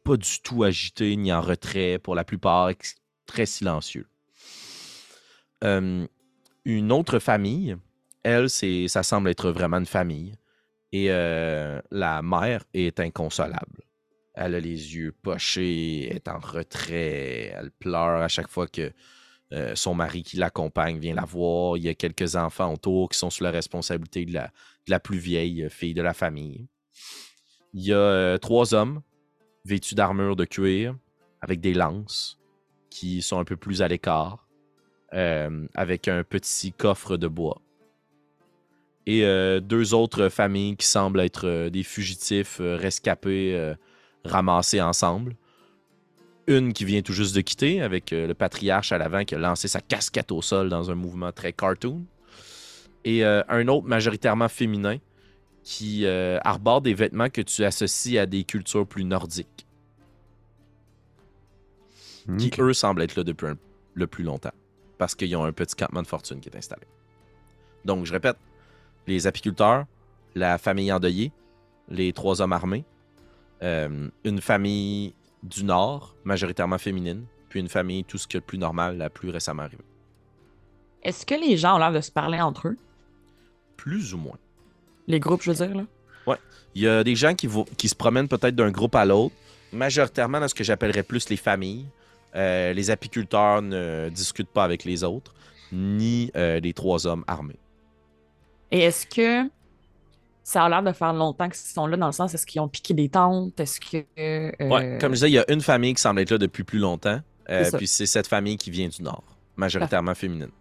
pas 0.07 0.15
du 0.15 0.39
tout 0.41 0.63
agités 0.63 1.17
ni 1.17 1.33
en 1.33 1.41
retrait 1.41 1.99
pour 1.99 2.15
la 2.15 2.23
plupart, 2.23 2.71
très 3.25 3.45
silencieux. 3.45 4.07
Une 5.61 6.91
autre 6.93 7.19
famille, 7.19 7.75
elle, 8.23 8.49
ça 8.49 9.03
semble 9.03 9.29
être 9.29 9.51
vraiment 9.51 9.79
une 9.79 9.85
famille. 9.85 10.35
Et 10.93 11.07
euh, 11.09 11.81
la 11.91 12.21
mère 12.21 12.63
est 12.73 13.01
inconsolable. 13.01 13.83
Elle 14.33 14.55
a 14.55 14.61
les 14.61 14.95
yeux 14.95 15.11
pochés, 15.11 16.03
est 16.03 16.29
en 16.29 16.39
retrait, 16.39 17.53
elle 17.53 17.71
pleure 17.71 18.21
à 18.21 18.29
chaque 18.29 18.47
fois 18.47 18.67
que 18.67 18.93
euh, 19.51 19.75
son 19.75 19.93
mari 19.93 20.23
qui 20.23 20.37
l'accompagne 20.37 20.99
vient 20.99 21.15
la 21.15 21.25
voir. 21.25 21.75
Il 21.75 21.83
y 21.83 21.89
a 21.89 21.95
quelques 21.95 22.37
enfants 22.37 22.71
autour 22.73 23.09
qui 23.09 23.17
sont 23.17 23.29
sous 23.29 23.43
la 23.43 23.51
responsabilité 23.51 24.25
de 24.25 24.39
la, 24.87 24.99
plus 25.01 25.17
vieille 25.17 25.67
fille 25.69 25.93
de 25.93 26.01
la 26.01 26.13
famille. 26.13 26.69
Il 27.73 27.83
y 27.83 27.91
a 27.91 27.97
euh, 27.97 28.37
trois 28.37 28.73
hommes 28.73 29.01
vêtus 29.68 29.95
d'armure 29.95 30.36
de 30.36 30.45
cuir 30.45 30.95
avec 31.41 31.59
des 31.59 31.74
lances 31.74 32.39
qui 32.89 33.22
sont 33.22 33.39
un 33.39 33.43
peu 33.43 33.57
plus 33.57 33.82
à 33.82 33.88
l'écart, 33.88 34.47
euh, 35.13 35.68
avec 35.76 36.07
un 36.07 36.24
petit 36.24 36.72
coffre 36.72 37.18
de 37.18 37.28
bois. 37.28 37.61
Et 39.05 39.24
euh, 39.24 39.59
deux 39.59 39.93
autres 39.93 40.30
familles 40.30 40.76
qui 40.76 40.88
semblent 40.88 41.20
être 41.20 41.47
euh, 41.47 41.70
des 41.70 41.84
fugitifs 41.84 42.59
rescapés 42.59 43.76
ramassés 44.26 44.82
ensemble. 44.82 45.36
Une 46.47 46.72
qui 46.72 46.86
vient 46.86 47.01
tout 47.01 47.13
juste 47.13 47.36
de 47.36 47.41
quitter 47.41 47.82
avec 47.82 48.11
le 48.11 48.34
patriarche 48.34 48.93
à 48.93 48.97
l'avant 48.97 49.26
qui 49.26 49.36
a 49.36 49.38
lancé 49.38 49.68
sa 49.68 49.82
casquette 49.82 50.32
au 50.32 50.41
sol 50.41 50.70
dans 50.70 50.89
un 50.89 50.95
mouvement 50.95 51.34
très 51.34 51.51
cartoon. 51.51 52.05
Et 53.03 53.24
un 53.26 53.68
autre 53.68 53.86
majoritairement 53.86 54.47
féminin 54.47 54.97
qui 55.70 56.05
euh, 56.05 56.39
arbore 56.45 56.80
des 56.82 56.93
vêtements 56.93 57.30
que 57.30 57.41
tu 57.41 57.65
associes 57.65 58.18
à 58.18 58.26
des 58.26 58.45
cultures 58.45 58.88
plus 58.88 59.03
nordiques, 59.03 59.68
qui 62.38 62.49
eux 62.61 62.74
semblent 62.74 63.01
être 63.01 63.18
là 63.18 63.26
depuis 63.26 63.47
un- 63.47 63.57
le 63.93 64.07
plus 64.07 64.24
longtemps, 64.24 64.53
parce 64.97 65.13
qu'ils 65.13 65.36
ont 65.36 65.43
un 65.43 65.51
petit 65.51 65.76
campement 65.76 66.01
de 66.01 66.07
fortune 66.07 66.39
qui 66.39 66.47
est 66.47 66.55
installé. 66.55 66.84
Donc, 67.84 68.05
je 68.05 68.13
répète, 68.13 68.38
les 69.07 69.28
apiculteurs, 69.28 69.86
la 70.36 70.57
famille 70.57 70.89
endeuillée, 70.89 71.34
les 71.89 72.13
trois 72.13 72.41
hommes 72.41 72.53
armés, 72.53 72.86
euh, 73.61 74.07
une 74.24 74.39
famille 74.39 75.13
du 75.43 75.65
Nord, 75.65 76.15
majoritairement 76.24 76.78
féminine, 76.78 77.26
puis 77.49 77.59
une 77.59 77.68
famille, 77.70 78.05
tout 78.05 78.18
ce 78.18 78.26
qui 78.26 78.38
est 78.38 78.39
le 78.39 78.45
plus 78.45 78.57
normal, 78.57 78.97
la 78.97 79.09
plus 79.09 79.32
récemment 79.32 79.63
arrivée. 79.63 79.84
Est-ce 81.03 81.26
que 81.26 81.36
les 81.36 81.57
gens 81.57 81.76
ont 81.76 81.80
l'air 81.80 81.91
de 81.91 81.99
se 82.01 82.11
parler 82.11 82.39
entre 82.39 82.70
eux? 82.70 82.78
Plus 83.76 84.13
ou 84.13 84.18
moins. 84.18 84.38
Les 85.07 85.19
groupes, 85.19 85.41
je 85.43 85.51
veux 85.51 85.65
dire, 85.67 85.75
là? 85.75 85.83
Il 86.75 86.83
y 86.83 86.87
a 86.87 87.03
des 87.03 87.15
gens 87.15 87.33
qui, 87.33 87.47
vo- 87.47 87.65
qui 87.77 87.89
se 87.89 87.95
promènent 87.95 88.27
peut-être 88.27 88.53
d'un 88.55 88.69
groupe 88.69 88.93
à 88.93 89.03
l'autre, 89.03 89.33
majoritairement 89.73 90.39
dans 90.39 90.47
ce 90.47 90.53
que 90.53 90.63
j'appellerais 90.63 91.01
plus 91.01 91.27
les 91.29 91.37
familles. 91.37 91.85
Euh, 92.35 92.71
les 92.73 92.91
apiculteurs 92.91 93.63
ne 93.63 94.09
discutent 94.09 94.49
pas 94.49 94.63
avec 94.63 94.83
les 94.83 95.03
autres, 95.03 95.33
ni 95.71 96.29
euh, 96.35 96.59
les 96.59 96.73
trois 96.73 97.07
hommes 97.07 97.23
armés. 97.25 97.57
Et 98.69 98.81
est-ce 98.81 99.07
que 99.07 99.49
ça 100.43 100.65
a 100.65 100.69
l'air 100.69 100.83
de 100.83 100.91
faire 100.91 101.13
longtemps 101.13 101.47
qu'ils 101.49 101.55
sont 101.55 101.87
là, 101.87 101.97
dans 101.97 102.05
le 102.07 102.11
sens, 102.11 102.35
est-ce 102.35 102.45
qu'ils 102.45 102.61
ont 102.61 102.67
piqué 102.67 102.93
des 102.93 103.09
tentes? 103.09 103.59
Est-ce 103.59 103.79
que. 103.79 104.05
euh, 104.19 104.51
Ouais, 104.69 104.99
comme 105.01 105.13
je 105.13 105.15
disais, 105.15 105.29
il 105.31 105.33
y 105.33 105.39
a 105.39 105.51
une 105.51 105.61
famille 105.61 105.95
qui 105.95 106.01
semble 106.01 106.19
être 106.19 106.29
là 106.31 106.37
depuis 106.37 106.63
plus 106.63 106.79
longtemps, 106.79 107.21
euh, 107.49 107.63
puis 107.77 107.87
c'est 107.87 108.05
cette 108.05 108.27
famille 108.27 108.57
qui 108.57 108.69
vient 108.69 108.89
du 108.89 109.01
Nord, 109.01 109.23
majoritairement 109.55 110.13
féminine. 110.13 110.51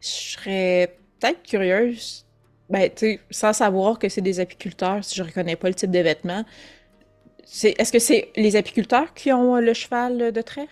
Je 0.00 0.06
serais 0.08 0.96
peut-être 1.18 1.42
curieuse, 1.42 2.26
ben, 2.70 2.88
tu 2.90 2.96
sais, 3.14 3.20
sans 3.30 3.52
savoir 3.52 3.98
que 3.98 4.08
c'est 4.08 4.20
des 4.20 4.40
apiculteurs, 4.40 5.04
si 5.04 5.16
je 5.16 5.22
reconnais 5.22 5.56
pas 5.56 5.68
le 5.68 5.74
type 5.74 5.90
de 5.90 5.98
vêtements. 5.98 6.44
C'est, 7.44 7.74
est-ce 7.78 7.92
que 7.92 7.98
c'est 7.98 8.30
les 8.36 8.54
apiculteurs 8.56 9.12
qui 9.14 9.32
ont 9.32 9.56
euh, 9.56 9.60
le 9.60 9.74
cheval 9.74 10.32
de 10.32 10.42
trait? 10.42 10.68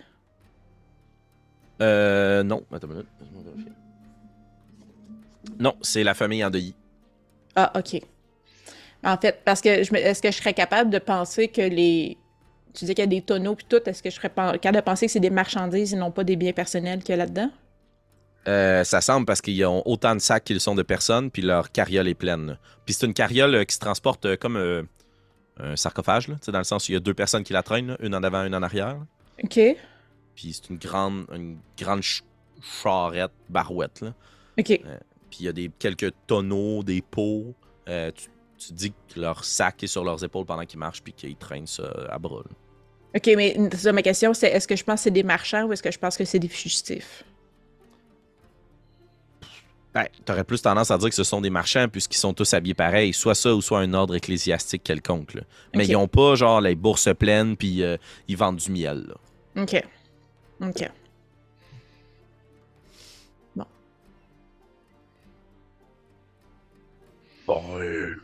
Euh, 1.81 2.43
non, 2.43 2.63
attends 2.71 2.87
une 2.87 2.93
minute. 2.93 3.07
vérifier. 3.45 3.71
Non, 5.59 5.75
c'est 5.81 6.03
la 6.03 6.13
famille 6.13 6.43
endeuillée. 6.43 6.75
Ah, 7.55 7.71
ok. 7.75 8.01
En 9.03 9.17
fait, 9.17 9.41
parce 9.45 9.61
que 9.61 9.83
je 9.83 9.93
me- 9.93 9.99
est-ce 9.99 10.21
que 10.21 10.31
je 10.31 10.37
serais 10.37 10.53
capable 10.53 10.89
de 10.89 10.99
penser 10.99 11.47
que 11.47 11.61
les. 11.61 12.17
Tu 12.73 12.85
dis 12.85 12.93
qu'il 12.93 12.99
y 13.03 13.07
a 13.07 13.07
des 13.07 13.21
tonneaux 13.21 13.55
puis 13.55 13.65
tout, 13.67 13.81
est-ce 13.87 14.03
que 14.03 14.09
je 14.09 14.15
serais 14.15 14.29
capable 14.29 14.75
de 14.75 14.81
penser 14.81 15.07
que 15.07 15.11
c'est 15.11 15.19
des 15.19 15.31
marchandises 15.31 15.93
et 15.93 15.97
non 15.97 16.11
pas 16.11 16.23
des 16.23 16.35
biens 16.35 16.53
personnels 16.53 16.99
qu'il 16.99 17.09
y 17.09 17.13
a 17.13 17.17
là-dedans? 17.17 17.49
Euh, 18.47 18.83
ça 18.83 19.01
semble 19.01 19.25
parce 19.25 19.41
qu'ils 19.41 19.63
ont 19.65 19.83
autant 19.85 20.15
de 20.15 20.19
sacs 20.21 20.43
qu'ils 20.45 20.61
sont 20.61 20.75
de 20.75 20.81
personnes, 20.83 21.29
puis 21.29 21.41
leur 21.41 21.71
carriole 21.71 22.07
est 22.07 22.13
pleine. 22.15 22.57
Puis 22.85 22.93
c'est 22.95 23.05
une 23.05 23.13
carriole 23.13 23.53
euh, 23.53 23.63
qui 23.65 23.75
se 23.75 23.79
transporte 23.79 24.25
euh, 24.25 24.37
comme 24.37 24.55
euh, 24.55 24.83
un 25.59 25.75
sarcophage, 25.75 26.27
là, 26.29 26.35
dans 26.47 26.57
le 26.57 26.63
sens 26.63 26.87
où 26.87 26.91
il 26.91 26.95
y 26.95 26.97
a 26.97 27.01
deux 27.01 27.13
personnes 27.13 27.43
qui 27.43 27.53
la 27.53 27.63
traînent, 27.63 27.87
là, 27.87 27.97
une 27.99 28.15
en 28.15 28.23
avant, 28.23 28.45
une 28.45 28.55
en 28.55 28.63
arrière. 28.63 28.95
là. 28.97 29.05
Ok. 29.43 29.59
Puis 30.35 30.53
c'est 30.53 30.69
une 30.69 30.77
grande, 30.77 31.25
une 31.33 31.57
grande 31.77 32.01
ch- 32.01 32.23
charrette, 32.81 33.31
barouette. 33.49 34.01
Là. 34.01 34.13
Ok. 34.57 34.65
Puis 35.29 35.39
il 35.41 35.45
y 35.45 35.49
a 35.49 35.51
des, 35.53 35.69
quelques 35.77 36.11
tonneaux, 36.25 36.81
des 36.83 37.01
pots. 37.01 37.53
Tu, 37.85 38.29
tu 38.57 38.73
dis 38.73 38.91
que 39.13 39.19
leur 39.19 39.43
sac 39.43 39.83
est 39.83 39.87
sur 39.87 40.03
leurs 40.03 40.23
épaules 40.23 40.45
pendant 40.45 40.65
qu'ils 40.65 40.79
marchent, 40.79 41.01
puis 41.03 41.13
qu'ils 41.13 41.35
traînent 41.35 41.67
ça 41.67 41.83
à 42.09 42.17
bras. 42.19 42.43
Ok, 43.15 43.29
mais 43.35 43.57
ça, 43.75 43.91
ma 43.91 44.01
question, 44.01 44.33
c'est 44.33 44.47
est-ce 44.49 44.67
que 44.67 44.75
je 44.75 44.83
pense 44.83 44.99
que 44.99 45.03
c'est 45.05 45.11
des 45.11 45.23
marchands 45.23 45.65
ou 45.65 45.73
est-ce 45.73 45.81
que 45.83 45.91
je 45.91 45.97
pense 45.99 46.15
que 46.17 46.25
c'est 46.25 46.39
des 46.39 46.47
fugitifs? 46.47 47.23
Ben, 50.03 50.07
t'aurais 50.25 50.43
plus 50.43 50.61
tendance 50.61 50.91
à 50.91 50.97
dire 50.97 51.09
que 51.09 51.15
ce 51.15 51.23
sont 51.23 51.41
des 51.41 51.49
marchands 51.49 51.87
puisqu'ils 51.89 52.17
sont 52.19 52.33
tous 52.33 52.53
habillés 52.53 52.73
pareil, 52.73 53.13
soit 53.13 53.35
ça 53.35 53.53
ou 53.53 53.61
soit 53.61 53.79
un 53.79 53.93
ordre 53.93 54.15
ecclésiastique 54.15 54.83
quelconque. 54.83 55.33
là. 55.33 55.41
Mais 55.75 55.85
ils 55.85 55.95
ont 55.95 56.07
pas 56.07 56.35
genre 56.35 56.61
les 56.61 56.75
bourses 56.75 57.09
pleines 57.17 57.57
puis 57.57 57.83
euh, 57.83 57.97
ils 58.27 58.37
vendent 58.37 58.57
du 58.57 58.71
miel. 58.71 59.07
là. 59.07 59.63
Ok. 59.63 59.83
Ok. 60.61 60.89
Bon, 67.49 67.63
euh, 67.79 68.15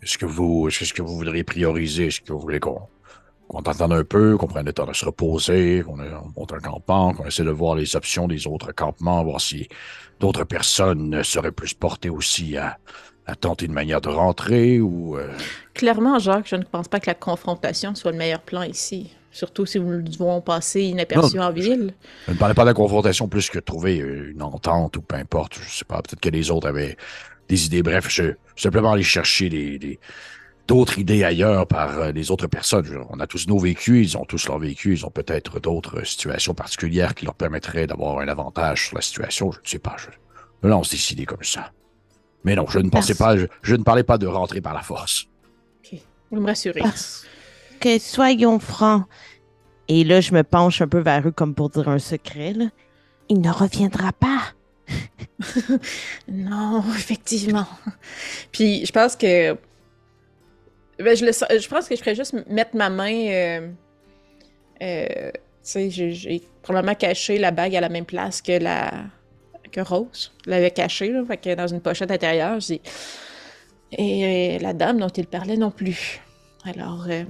est-ce 0.00 0.16
que 0.16 0.24
vous, 0.24 0.68
est-ce 0.68 0.94
que 0.94 1.02
vous 1.02 1.16
voudriez 1.16 1.42
prioriser? 1.42 2.06
Est-ce 2.06 2.20
que 2.20 2.32
vous 2.32 2.38
voulez 2.38 2.60
qu'on 2.60 2.82
qu'on 3.50 3.62
t'entende 3.62 3.92
un 3.92 4.04
peu, 4.04 4.36
qu'on 4.36 4.46
prenne 4.46 4.66
le 4.66 4.72
temps 4.72 4.86
de 4.86 4.92
se 4.92 5.04
reposer, 5.04 5.82
qu'on 5.84 5.98
on 5.98 6.32
monte 6.40 6.52
un 6.52 6.60
campement, 6.60 7.12
qu'on 7.12 7.26
essaie 7.26 7.42
de 7.42 7.50
voir 7.50 7.74
les 7.74 7.96
options 7.96 8.28
des 8.28 8.46
autres 8.46 8.70
campements, 8.72 9.24
voir 9.24 9.40
si 9.40 9.68
d'autres 10.20 10.44
personnes 10.44 11.22
seraient 11.24 11.50
plus 11.50 11.74
portées 11.74 12.10
aussi 12.10 12.56
à, 12.56 12.78
à 13.26 13.34
tenter 13.34 13.66
une 13.66 13.72
manière 13.72 14.00
de 14.00 14.08
rentrer 14.08 14.80
ou... 14.80 15.16
euh, 15.18 15.28
Clairement, 15.74 16.18
Jacques, 16.20 16.46
je 16.48 16.54
ne 16.56 16.62
pense 16.62 16.86
pas 16.86 17.00
que 17.00 17.08
la 17.10 17.14
confrontation 17.14 17.94
soit 17.96 18.12
le 18.12 18.18
meilleur 18.18 18.40
plan 18.40 18.62
ici. 18.62 19.10
Surtout 19.32 19.66
si 19.66 19.80
nous 19.80 20.00
devons 20.02 20.40
passer 20.40 20.82
inaperçu 20.82 21.36
Non, 21.36 21.44
en 21.44 21.52
ville. 21.52 21.94
Je 22.28 22.32
ne 22.32 22.36
parlais 22.38 22.54
pas 22.54 22.62
de 22.62 22.68
la 22.68 22.74
confrontation 22.74 23.26
plus 23.28 23.48
que 23.50 23.58
de 23.58 23.64
trouver 23.64 23.96
une 23.96 24.42
entente 24.42 24.96
ou 24.96 25.02
peu 25.02 25.16
importe. 25.16 25.54
Je 25.60 25.68
sais 25.78 25.84
pas, 25.84 25.96
peut-être 26.02 26.20
que 26.20 26.28
les 26.30 26.50
autres 26.52 26.68
avaient 26.68 26.96
des 27.48 27.66
idées. 27.66 27.82
Bref, 27.82 28.06
je 28.08 28.34
simplement 28.56 28.92
aller 28.92 29.02
chercher 29.02 29.48
des, 29.48 29.78
des- 29.78 29.98
d'autres 30.70 31.00
idées 31.00 31.24
ailleurs 31.24 31.66
par 31.66 31.98
euh, 31.98 32.12
les 32.12 32.30
autres 32.30 32.46
personnes. 32.46 33.04
On 33.10 33.18
a 33.18 33.26
tous 33.26 33.48
nos 33.48 33.58
vécus, 33.58 34.12
ils 34.12 34.16
ont 34.16 34.24
tous 34.24 34.46
leur 34.46 34.60
vécu, 34.60 34.92
ils 34.92 35.04
ont 35.04 35.10
peut-être 35.10 35.58
d'autres 35.58 35.98
euh, 35.98 36.04
situations 36.04 36.54
particulières 36.54 37.16
qui 37.16 37.24
leur 37.24 37.34
permettraient 37.34 37.88
d'avoir 37.88 38.20
un 38.20 38.28
avantage 38.28 38.86
sur 38.86 38.94
la 38.94 39.02
situation. 39.02 39.50
Je 39.50 39.58
ne 39.58 39.66
sais 39.66 39.78
pas. 39.80 39.96
Je 39.98 40.06
me 40.62 40.70
lance 40.70 40.90
des 40.90 41.12
idées 41.12 41.26
comme 41.26 41.42
ça. 41.42 41.72
Mais 42.44 42.54
non, 42.54 42.66
je 42.68 42.78
ne 42.78 42.88
pensais 42.88 43.14
Merci. 43.18 43.22
pas, 43.22 43.36
je, 43.36 43.46
je 43.62 43.74
ne 43.74 43.82
parlais 43.82 44.04
pas 44.04 44.16
de 44.16 44.28
rentrer 44.28 44.60
par 44.60 44.72
la 44.72 44.82
force. 44.82 45.26
Vous 46.30 46.40
me 46.40 46.46
rassurez. 46.46 46.80
Parce 46.80 47.26
que 47.80 47.98
soyons 47.98 48.60
francs. 48.60 49.06
Et 49.88 50.04
là, 50.04 50.20
je 50.20 50.32
me 50.32 50.44
penche 50.44 50.80
un 50.82 50.86
peu 50.86 51.00
vers 51.00 51.26
eux 51.26 51.32
comme 51.32 51.56
pour 51.56 51.70
dire 51.70 51.88
un 51.88 51.98
secret. 51.98 52.52
Là. 52.52 52.66
Il 53.28 53.40
ne 53.40 53.50
reviendra 53.50 54.12
pas. 54.12 54.40
Non, 56.28 56.84
effectivement. 56.94 57.66
Puis 58.52 58.86
je 58.86 58.92
pense 58.92 59.16
que. 59.16 59.56
Ben, 61.02 61.16
je, 61.16 61.68
pense 61.68 61.88
que 61.88 61.96
je 61.96 62.00
ferais 62.00 62.14
juste 62.14 62.34
mettre 62.48 62.76
ma 62.76 62.90
main. 62.90 63.12
euh, 63.28 63.68
euh, 64.82 65.30
j'ai- 65.64 66.42
probablement 66.62 66.94
caché 66.94 67.38
la 67.38 67.50
bague 67.50 67.74
à 67.76 67.80
la 67.80 67.88
même 67.88 68.04
place 68.04 68.42
que 68.42 68.52
la. 68.58 68.92
que 69.72 69.80
Rose 69.80 70.32
l'avait 70.46 70.70
cachée, 70.70 71.10
là, 71.12 71.22
que 71.36 71.54
dans 71.54 71.66
une 71.68 71.80
pochette 71.80 72.10
intérieure. 72.10 72.58
Et 73.92 74.56
euh, 74.56 74.58
la 74.62 74.72
dame 74.72 74.98
dont 74.98 75.08
il 75.08 75.26
parlait 75.26 75.56
non 75.56 75.70
plus. 75.70 76.20
Alors, 76.64 77.06
euh, 77.08 77.24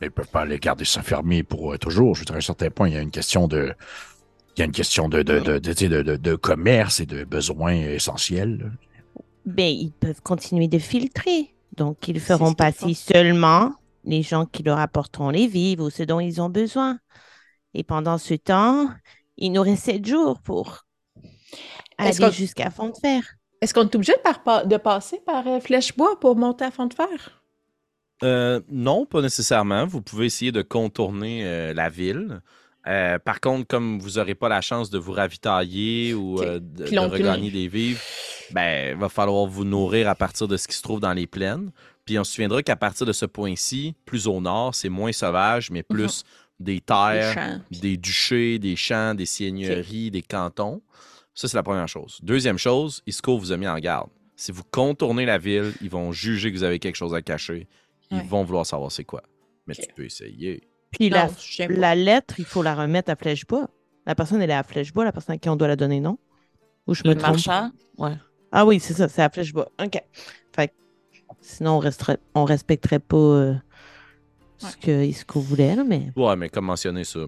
Ils 0.00 0.04
ne 0.04 0.08
peuvent 0.10 0.28
pas 0.28 0.44
les 0.44 0.58
garder 0.58 0.84
ça 0.84 1.02
pour 1.48 1.78
toujours. 1.78 2.14
Je 2.14 2.20
veux 2.20 2.24
dire, 2.26 2.34
à 2.34 2.38
un 2.38 2.40
certain 2.42 2.70
point, 2.70 2.88
il 2.88 2.94
y 2.94 2.98
a 2.98 3.00
une 3.00 3.10
question 3.10 3.48
de. 3.48 3.74
Il 4.56 4.60
y 4.60 4.62
a 4.62 4.64
une 4.66 4.72
question 4.72 5.08
de, 5.08 5.22
de- 5.22 5.38
de- 5.38 6.16
de 6.16 6.34
commerce 6.34 7.00
et 7.00 7.06
de 7.06 7.24
besoins 7.24 7.74
essentiels. 7.74 8.72
Ben, 9.48 9.68
ils 9.68 9.92
peuvent 9.92 10.20
continuer 10.22 10.68
de 10.68 10.78
filtrer. 10.78 11.54
Donc, 11.76 12.06
ils 12.08 12.20
feront 12.20 12.52
passer 12.54 12.94
seulement 12.94 13.72
les 14.04 14.22
gens 14.22 14.46
qui 14.46 14.62
leur 14.62 14.78
apporteront 14.78 15.30
les 15.30 15.46
vivres 15.46 15.86
ou 15.86 15.90
ce 15.90 16.02
dont 16.02 16.20
ils 16.20 16.40
ont 16.40 16.50
besoin. 16.50 16.98
Et 17.74 17.84
pendant 17.84 18.18
ce 18.18 18.34
temps, 18.34 18.90
il 19.36 19.52
nous 19.52 19.62
reste 19.62 19.84
sept 19.84 20.06
jours 20.06 20.40
pour 20.40 20.84
Est-ce 21.98 22.22
aller 22.22 22.32
jusqu'à 22.32 22.70
Fond 22.70 22.88
de 22.88 22.96
Fer. 23.00 23.22
est-ce 23.60 23.74
qu'on 23.74 23.82
est 23.82 23.94
obligé 23.94 24.12
de, 24.14 24.20
par- 24.22 24.42
par- 24.42 24.66
de 24.66 24.76
passer 24.76 25.20
par 25.24 25.46
euh, 25.46 25.60
Flèche-Bois 25.60 26.18
pour 26.20 26.36
monter 26.36 26.64
à 26.64 26.70
Fond 26.70 26.86
de 26.86 26.94
Fer? 26.94 27.42
Euh, 28.24 28.60
non, 28.68 29.06
pas 29.06 29.20
nécessairement. 29.22 29.86
Vous 29.86 30.02
pouvez 30.02 30.26
essayer 30.26 30.50
de 30.52 30.62
contourner 30.62 31.44
euh, 31.46 31.72
la 31.72 31.88
ville. 31.88 32.40
Euh, 32.86 33.18
par 33.18 33.40
contre, 33.40 33.66
comme 33.66 33.98
vous 33.98 34.12
n'aurez 34.12 34.34
pas 34.34 34.48
la 34.48 34.60
chance 34.60 34.88
de 34.88 34.98
vous 34.98 35.12
ravitailler 35.12 36.14
ou 36.14 36.40
euh, 36.40 36.58
de, 36.60 36.84
regagner 36.98 37.50
des 37.50 37.68
vivres, 37.68 38.00
ben, 38.52 38.92
il 38.94 38.96
va 38.98 39.08
falloir 39.08 39.46
vous 39.46 39.64
nourrir 39.64 40.08
à 40.08 40.14
partir 40.14 40.48
de 40.48 40.56
ce 40.56 40.66
qui 40.68 40.74
se 40.76 40.82
trouve 40.82 41.00
dans 41.00 41.12
les 41.12 41.26
plaines. 41.26 41.70
Puis 42.06 42.18
on 42.18 42.24
se 42.24 42.32
souviendra 42.32 42.62
qu'à 42.62 42.76
partir 42.76 43.06
de 43.06 43.12
ce 43.12 43.26
point-ci, 43.26 43.94
plus 44.06 44.26
au 44.26 44.40
nord, 44.40 44.74
c'est 44.74 44.88
moins 44.88 45.12
sauvage, 45.12 45.70
mais 45.70 45.82
plus 45.82 46.24
des 46.58 46.74
Les 46.74 46.80
terres, 46.80 47.34
champs. 47.34 47.60
des 47.70 47.96
duchés, 47.98 48.58
des 48.58 48.74
champs, 48.76 49.14
des 49.14 49.26
seigneuries, 49.26 50.10
des 50.10 50.22
cantons. 50.22 50.80
Ça, 51.34 51.46
c'est 51.46 51.56
la 51.56 51.62
première 51.62 51.86
chose. 51.88 52.18
Deuxième 52.22 52.58
chose, 52.58 53.02
Isco 53.06 53.38
vous 53.38 53.52
a 53.52 53.56
mis 53.56 53.68
en 53.68 53.78
garde. 53.78 54.08
Si 54.34 54.50
vous 54.50 54.64
contournez 54.70 55.26
la 55.26 55.36
ville, 55.38 55.72
ils 55.82 55.90
vont 55.90 56.10
juger 56.10 56.50
que 56.50 56.56
vous 56.56 56.64
avez 56.64 56.78
quelque 56.78 56.96
chose 56.96 57.14
à 57.14 57.22
cacher. 57.22 57.68
Ils 58.10 58.18
Ouais. 58.18 58.24
vont 58.24 58.42
vouloir 58.44 58.64
savoir 58.64 58.90
c'est 58.90 59.04
quoi. 59.04 59.22
Mais 59.66 59.74
tu 59.74 59.86
peux 59.94 60.06
essayer. 60.06 60.62
Puis 60.90 61.10
la, 61.10 61.26
Non, 61.26 61.94
lettre, 61.94 62.34
il 62.38 62.44
faut 62.44 62.62
la 62.62 62.74
remettre 62.74 63.10
à 63.10 63.16
Flèche-Bois. 63.16 63.68
La 64.06 64.14
personne, 64.14 64.40
elle 64.40 64.50
est 64.50 64.54
à 64.54 64.62
Flèche-Bois, 64.62 65.04
la 65.04 65.12
personne 65.12 65.34
à 65.34 65.38
qui 65.38 65.48
on 65.48 65.56
doit 65.56 65.68
la 65.68 65.76
donner, 65.76 66.00
non? 66.00 66.18
Ou 66.86 66.94
je 66.94 67.02
me 67.04 67.10
Le 67.10 67.16
trompe? 67.16 67.46
marchand, 67.46 67.70
ouais. 67.98 68.14
Ah 68.52 68.64
oui, 68.64 68.80
c'est 68.80 68.94
ça, 68.94 69.08
c'est 69.08 69.22
à 69.22 69.28
Flèche-Bois. 69.28 69.70
OK. 69.82 70.02
Fait 70.54 70.68
que 70.68 70.72
sinon, 71.40 71.72
on, 71.76 71.78
resterait, 71.78 72.18
on 72.34 72.44
respecterait 72.44 73.00
pas 73.00 73.16
euh, 73.16 73.54
ce 74.56 74.76
que 74.76 75.04
Isco 75.04 75.40
voulait, 75.40 75.76
là, 75.76 75.84
mais... 75.84 76.10
Ouais, 76.16 76.36
mais 76.36 76.48
comme 76.48 76.64
mentionné, 76.64 77.04
ça, 77.04 77.20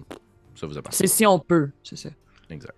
ça 0.55 0.65
vous 0.67 0.77
appartient. 0.77 0.97
C'est 0.97 1.07
si 1.07 1.25
on 1.25 1.37
peut, 1.39 1.69
c'est 1.83 1.95
ça. 1.97 2.09
Exact. 2.49 2.75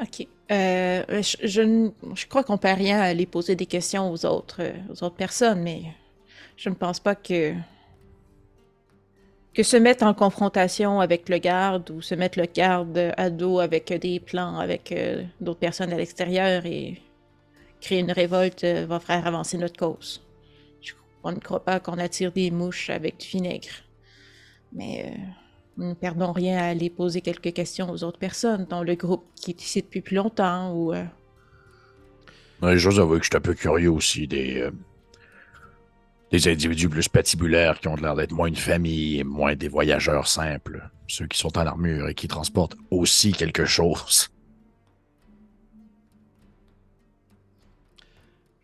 OK. 0.00 0.28
Euh, 0.52 1.02
je, 1.22 1.36
je 1.46 1.90
je 2.14 2.26
crois 2.26 2.44
qu'on 2.44 2.58
peut 2.58 2.72
rien 2.72 3.00
aller 3.00 3.26
poser 3.26 3.56
des 3.56 3.66
questions 3.66 4.10
aux 4.12 4.24
autres, 4.26 4.58
euh, 4.62 4.72
aux 4.90 5.02
autres 5.02 5.16
personnes, 5.16 5.62
mais 5.62 5.82
je 6.56 6.68
ne 6.68 6.74
pense 6.74 7.00
pas 7.00 7.14
que 7.16 7.54
que 9.56 9.62
se 9.62 9.78
mettre 9.78 10.04
en 10.04 10.12
confrontation 10.12 11.00
avec 11.00 11.30
le 11.30 11.38
garde 11.38 11.90
ou 11.90 12.02
se 12.02 12.14
mettre 12.14 12.38
le 12.38 12.44
garde 12.44 13.14
à 13.16 13.30
dos 13.30 13.58
avec 13.58 13.90
des 13.90 14.20
plans 14.20 14.58
avec 14.58 14.92
euh, 14.92 15.22
d'autres 15.40 15.60
personnes 15.60 15.94
à 15.94 15.96
l'extérieur 15.96 16.66
et 16.66 17.00
créer 17.80 18.00
une 18.00 18.12
révolte 18.12 18.64
euh, 18.64 18.84
va 18.84 19.00
faire 19.00 19.26
avancer 19.26 19.56
notre 19.56 19.78
cause. 19.78 20.22
On 21.24 21.32
ne 21.32 21.40
croit 21.40 21.64
pas 21.64 21.80
qu'on 21.80 21.96
attire 21.96 22.32
des 22.32 22.50
mouches 22.50 22.90
avec 22.90 23.16
du 23.16 23.28
vinaigre. 23.28 23.70
Mais 24.74 25.06
euh, 25.06 25.18
nous 25.78 25.88
ne 25.88 25.94
perdons 25.94 26.32
rien 26.32 26.58
à 26.58 26.64
aller 26.66 26.90
poser 26.90 27.22
quelques 27.22 27.54
questions 27.54 27.90
aux 27.90 28.04
autres 28.04 28.18
personnes, 28.18 28.66
dont 28.68 28.82
le 28.82 28.94
groupe 28.94 29.24
qui 29.36 29.52
est 29.52 29.62
ici 29.62 29.80
depuis 29.80 30.02
plus 30.02 30.16
longtemps 30.16 30.74
ou. 30.74 30.92
Ouais, 32.62 32.76
J'ose 32.76 33.00
avouer 33.00 33.18
que 33.20 33.24
je 33.24 33.30
suis 33.30 33.36
un 33.38 33.40
peu 33.40 33.54
curieux 33.54 33.90
aussi 33.90 34.28
des, 34.28 34.68
des 36.30 36.48
individus 36.48 36.88
plus 36.88 37.08
patibulaires 37.08 37.80
qui 37.80 37.88
ont 37.88 37.96
l'air 37.96 38.16
d'être 38.16 38.32
moins 38.32 38.48
une 38.48 38.56
famille 38.56 39.18
et 39.18 39.24
moins 39.24 39.54
des 39.54 39.68
voyageurs 39.68 40.26
simples. 40.26 40.90
Ceux 41.08 41.26
qui 41.26 41.38
sont 41.38 41.56
en 41.56 41.66
armure 41.66 42.08
et 42.08 42.14
qui 42.14 42.26
transportent 42.26 42.76
aussi 42.90 43.32
quelque 43.32 43.64
chose. 43.64 44.28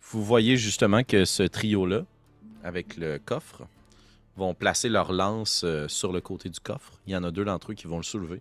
Vous 0.01 0.23
voyez 0.23 0.57
justement 0.57 1.05
que 1.05 1.25
ce 1.25 1.43
trio-là, 1.45 2.05
avec 2.65 2.97
le 2.97 3.19
coffre, 3.19 3.63
vont 4.37 4.55
placer 4.55 4.89
leur 4.89 5.13
lance 5.13 5.63
euh, 5.65 5.89
sur 5.89 6.13
le 6.13 6.21
côté 6.21 6.49
du 6.49 6.61
coffre. 6.61 7.01
Il 7.07 7.13
y 7.13 7.17
en 7.17 7.25
a 7.25 7.31
deux 7.31 7.45
d'entre 7.45 7.73
eux 7.73 7.75
qui 7.75 7.87
vont 7.87 7.99
le 7.99 8.03
soulever. 8.03 8.41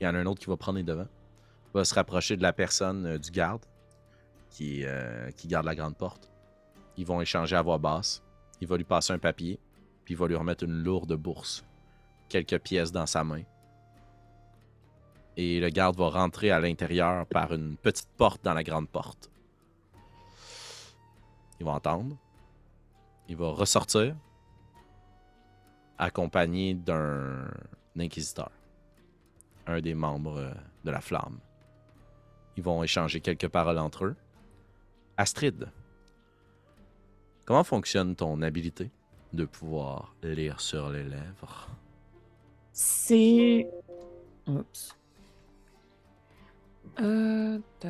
Il 0.00 0.04
y 0.04 0.06
en 0.06 0.14
a 0.14 0.18
un 0.18 0.26
autre 0.26 0.40
qui 0.40 0.46
va 0.46 0.56
prendre 0.56 0.78
les 0.78 0.84
devants. 0.84 1.08
Va 1.74 1.84
se 1.84 1.94
rapprocher 1.94 2.36
de 2.36 2.42
la 2.42 2.52
personne 2.52 3.06
euh, 3.06 3.18
du 3.18 3.30
garde 3.30 3.62
qui, 4.50 4.84
euh, 4.84 5.30
qui 5.32 5.48
garde 5.48 5.66
la 5.66 5.74
grande 5.74 5.96
porte. 5.96 6.30
Ils 6.96 7.06
vont 7.06 7.20
échanger 7.20 7.56
à 7.56 7.62
voix 7.62 7.78
basse. 7.78 8.22
Il 8.62 8.68
va 8.68 8.76
lui 8.76 8.84
passer 8.84 9.12
un 9.12 9.18
papier, 9.18 9.58
puis 10.04 10.14
il 10.14 10.16
va 10.16 10.28
lui 10.28 10.36
remettre 10.36 10.62
une 10.62 10.84
lourde 10.84 11.14
bourse. 11.16 11.64
Quelques 12.28 12.60
pièces 12.60 12.92
dans 12.92 13.06
sa 13.06 13.24
main. 13.24 13.42
Et 15.36 15.58
le 15.58 15.68
garde 15.68 15.96
va 15.96 16.10
rentrer 16.10 16.52
à 16.52 16.60
l'intérieur 16.60 17.26
par 17.26 17.52
une 17.52 17.76
petite 17.76 18.08
porte 18.16 18.44
dans 18.44 18.54
la 18.54 18.62
grande 18.62 18.88
porte. 18.88 19.32
Il 21.58 21.66
va 21.66 21.72
entendre. 21.72 22.16
Il 23.28 23.34
va 23.34 23.48
ressortir 23.48 24.14
accompagné 25.98 26.74
d'un 26.74 27.48
inquisiteur, 27.98 28.52
un 29.66 29.80
des 29.80 29.94
membres 29.94 30.38
euh, 30.38 30.54
de 30.84 30.90
la 30.92 31.00
flamme. 31.00 31.40
Ils 32.56 32.62
vont 32.62 32.84
échanger 32.84 33.20
quelques 33.20 33.48
paroles 33.48 33.78
entre 33.78 34.04
eux. 34.04 34.16
Astrid, 35.16 35.68
comment 37.52 37.64
fonctionne 37.64 38.16
ton 38.16 38.40
habilité 38.40 38.90
de 39.34 39.44
pouvoir 39.44 40.16
lire 40.22 40.58
sur 40.58 40.88
les 40.88 41.02
lèvres? 41.02 41.68
C'est. 42.72 43.68
Oups. 44.46 44.96
Euh. 46.98 47.58
Ce 47.82 47.88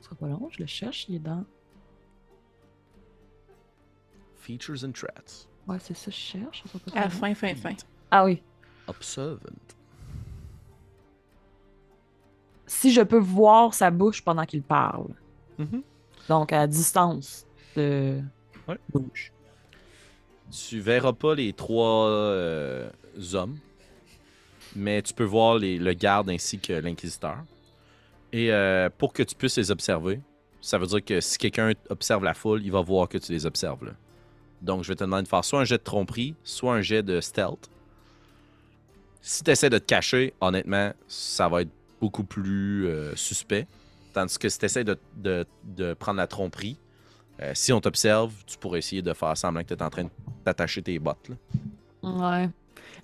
sera 0.00 0.14
pas 0.18 0.28
long, 0.28 0.48
je 0.50 0.60
le 0.60 0.66
cherche, 0.66 1.10
il 1.10 1.16
est 1.16 1.18
dans. 1.18 1.44
Features 4.36 4.82
and 4.82 4.92
traits. 4.92 5.46
Ouais, 5.66 5.76
c'est 5.78 5.92
ça, 5.92 6.10
je 6.10 6.16
cherche. 6.16 6.64
pas 6.86 6.98
à 6.98 7.04
long. 7.04 7.10
fin, 7.10 7.34
fin, 7.34 7.54
fin. 7.54 7.74
Ah 8.10 8.24
oui. 8.24 8.42
Observant. 8.86 9.77
Si 12.68 12.92
je 12.92 13.00
peux 13.02 13.18
voir 13.18 13.74
sa 13.74 13.90
bouche 13.90 14.22
pendant 14.22 14.44
qu'il 14.44 14.62
parle. 14.62 15.08
Mhm. 15.58 15.82
Donc 16.28 16.52
à 16.52 16.66
distance 16.66 17.46
de 17.76 18.20
Ouais. 18.68 18.78
bouche. 18.92 19.32
Tu 20.50 20.78
verras 20.80 21.12
pas 21.12 21.34
les 21.34 21.52
trois 21.52 22.06
euh, 22.08 22.88
hommes, 23.32 23.56
mais 24.76 25.02
tu 25.02 25.12
peux 25.14 25.24
voir 25.24 25.58
les- 25.58 25.78
le 25.78 25.92
garde 25.94 26.30
ainsi 26.30 26.58
que 26.58 26.72
l'inquisiteur. 26.74 27.38
Et 28.32 28.52
euh, 28.52 28.88
pour 28.96 29.12
que 29.12 29.22
tu 29.22 29.34
puisses 29.34 29.56
les 29.56 29.70
observer, 29.70 30.20
ça 30.60 30.76
veut 30.78 30.86
dire 30.86 31.04
que 31.04 31.20
si 31.20 31.38
quelqu'un 31.38 31.72
observe 31.88 32.22
la 32.24 32.34
foule, 32.34 32.62
il 32.62 32.70
va 32.72 32.80
voir 32.82 33.08
que 33.08 33.16
tu 33.18 33.32
les 33.32 33.46
observes. 33.46 33.84
là. 33.84 33.92
Donc, 34.60 34.82
je 34.82 34.88
vais 34.88 34.96
te 34.96 35.04
demander 35.04 35.22
de 35.22 35.28
faire 35.28 35.44
soit 35.44 35.60
un 35.60 35.64
jet 35.64 35.78
de 35.78 35.82
tromperie, 35.84 36.34
soit 36.44 36.74
un 36.74 36.80
jet 36.82 37.02
de 37.02 37.20
stealth. 37.20 37.70
Si 39.22 39.42
tu 39.44 39.50
essaies 39.50 39.70
de 39.70 39.78
te 39.78 39.84
cacher, 39.84 40.34
honnêtement, 40.40 40.92
ça 41.06 41.48
va 41.48 41.62
être 41.62 41.70
beaucoup 42.00 42.24
plus 42.24 42.86
euh, 42.86 43.14
suspect. 43.16 43.66
Tandis 44.12 44.38
que 44.38 44.48
si 44.48 44.58
tu 44.58 44.64
essaies 44.64 44.84
de, 44.84 44.98
de- 45.16 45.46
de 45.64 45.94
prendre 45.94 46.18
la 46.18 46.26
tromperie, 46.26 46.78
Euh, 47.40 47.52
si 47.54 47.72
on 47.72 47.80
t'observe, 47.80 48.32
tu 48.46 48.58
pourrais 48.58 48.80
essayer 48.80 49.00
de 49.00 49.12
faire 49.14 49.36
semblant 49.36 49.62
que 49.62 49.68
tu 49.68 49.74
es 49.74 49.80
en 49.82 49.90
train 49.90 50.02
de 50.02 50.10
t'attacher 50.44 50.82
tes 50.82 50.98
bottes. 50.98 51.28
là. 51.28 51.36
Ouais. 52.02 52.50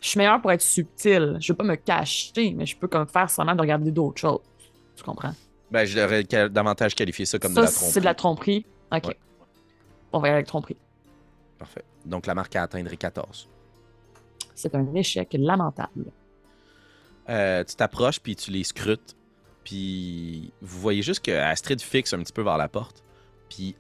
Je 0.03 0.09
suis 0.09 0.19
meilleure 0.19 0.41
pour 0.43 0.51
être 0.51 0.61
subtil. 0.61 1.37
Je 1.41 1.53
veux 1.53 1.57
pas 1.57 1.63
me 1.63 1.77
cacher, 1.77 2.53
mais 2.53 2.67
je 2.67 2.77
peux 2.77 2.89
comme 2.89 3.07
faire 3.07 3.31
semblant 3.31 3.55
de 3.55 3.61
regarder 3.61 3.93
d'autres 3.93 4.21
choses. 4.21 4.41
Tu 4.97 5.05
comprends? 5.05 5.33
Ben, 5.71 5.85
je 5.85 5.97
devrais 5.97 6.25
davantage 6.49 6.97
qualifier 6.97 7.27
ça 7.27 7.39
comme 7.39 7.55
ça, 7.55 7.61
de 7.61 7.67
la 7.67 7.71
tromperie. 7.71 7.93
c'est 7.93 8.01
de 8.01 8.05
la 8.05 8.15
tromperie? 8.17 8.67
Ok. 8.91 9.05
Ouais. 9.07 9.19
On 10.13 10.19
va 10.19 10.27
y 10.27 10.31
aller 10.31 10.37
avec 10.39 10.47
tromperie. 10.49 10.77
Parfait. 11.57 11.85
Donc 12.05 12.27
la 12.27 12.35
marque 12.35 12.57
à 12.57 12.65
atteindre 12.65 12.93
est 12.93 12.97
14. 12.97 13.49
C'est 14.57 14.75
un 14.75 14.95
échec 14.97 15.29
lamentable. 15.39 16.07
Euh, 17.29 17.65
tu 17.65 17.75
t'approches, 17.77 18.21
puis 18.21 18.37
tu 18.37 18.51
les 18.51 18.65
scrutes. 18.65 19.17
Puis 19.65 20.53
vous 20.61 20.81
voyez 20.81 21.03
juste 21.03 21.25
que 21.25 21.31
Astrid 21.31 21.81
fixe 21.81 22.13
un 22.13 22.19
petit 22.19 22.33
peu 22.33 22.43
vers 22.43 22.59
la 22.59 22.69
porte. 22.69 23.03
Puis 23.49 23.77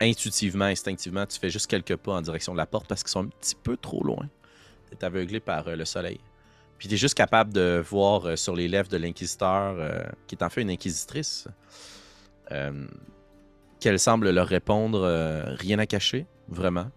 intuitivement, 0.00 0.64
instinctivement, 0.64 1.26
tu 1.26 1.38
fais 1.38 1.50
juste 1.50 1.68
quelques 1.68 1.96
pas 1.96 2.12
en 2.12 2.22
direction 2.22 2.52
de 2.52 2.58
la 2.58 2.66
porte 2.66 2.88
parce 2.88 3.02
qu'ils 3.02 3.12
sont 3.12 3.24
un 3.24 3.28
petit 3.28 3.54
peu 3.54 3.76
trop 3.76 4.02
loin. 4.02 4.28
Tu 4.90 4.96
es 4.96 5.04
aveuglé 5.04 5.38
par 5.38 5.68
euh, 5.68 5.76
le 5.76 5.84
soleil. 5.84 6.18
Puis 6.78 6.88
tu 6.88 6.94
es 6.94 6.96
juste 6.96 7.14
capable 7.14 7.52
de 7.52 7.82
voir 7.88 8.26
euh, 8.26 8.36
sur 8.36 8.56
les 8.56 8.66
lèvres 8.66 8.88
de 8.88 8.96
l'inquisiteur, 8.96 9.76
qui 10.26 10.34
est 10.34 10.42
en 10.42 10.50
fait 10.50 10.62
une 10.62 10.70
inquisitrice, 10.70 11.46
qu'elle 13.80 13.98
semble 13.98 14.30
leur 14.30 14.46
répondre 14.46 15.00
rien 15.58 15.78
à 15.78 15.86
cacher, 15.86 16.26
vraiment. 16.48 16.90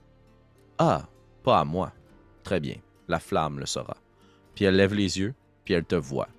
Ah, 0.78 1.08
pas 1.44 1.60
à 1.60 1.64
moi. 1.64 1.94
Très 2.44 2.60
bien, 2.60 2.76
la 3.08 3.20
flamme 3.20 3.60
le 3.60 3.66
saura. 3.66 3.98
Puis 4.56 4.66
elle 4.66 4.76
lève 4.76 4.94
les 4.94 5.20
yeux, 5.20 5.34
puis 5.66 5.74
elle 5.74 5.86
te 5.86 5.95
voit. 5.95 6.30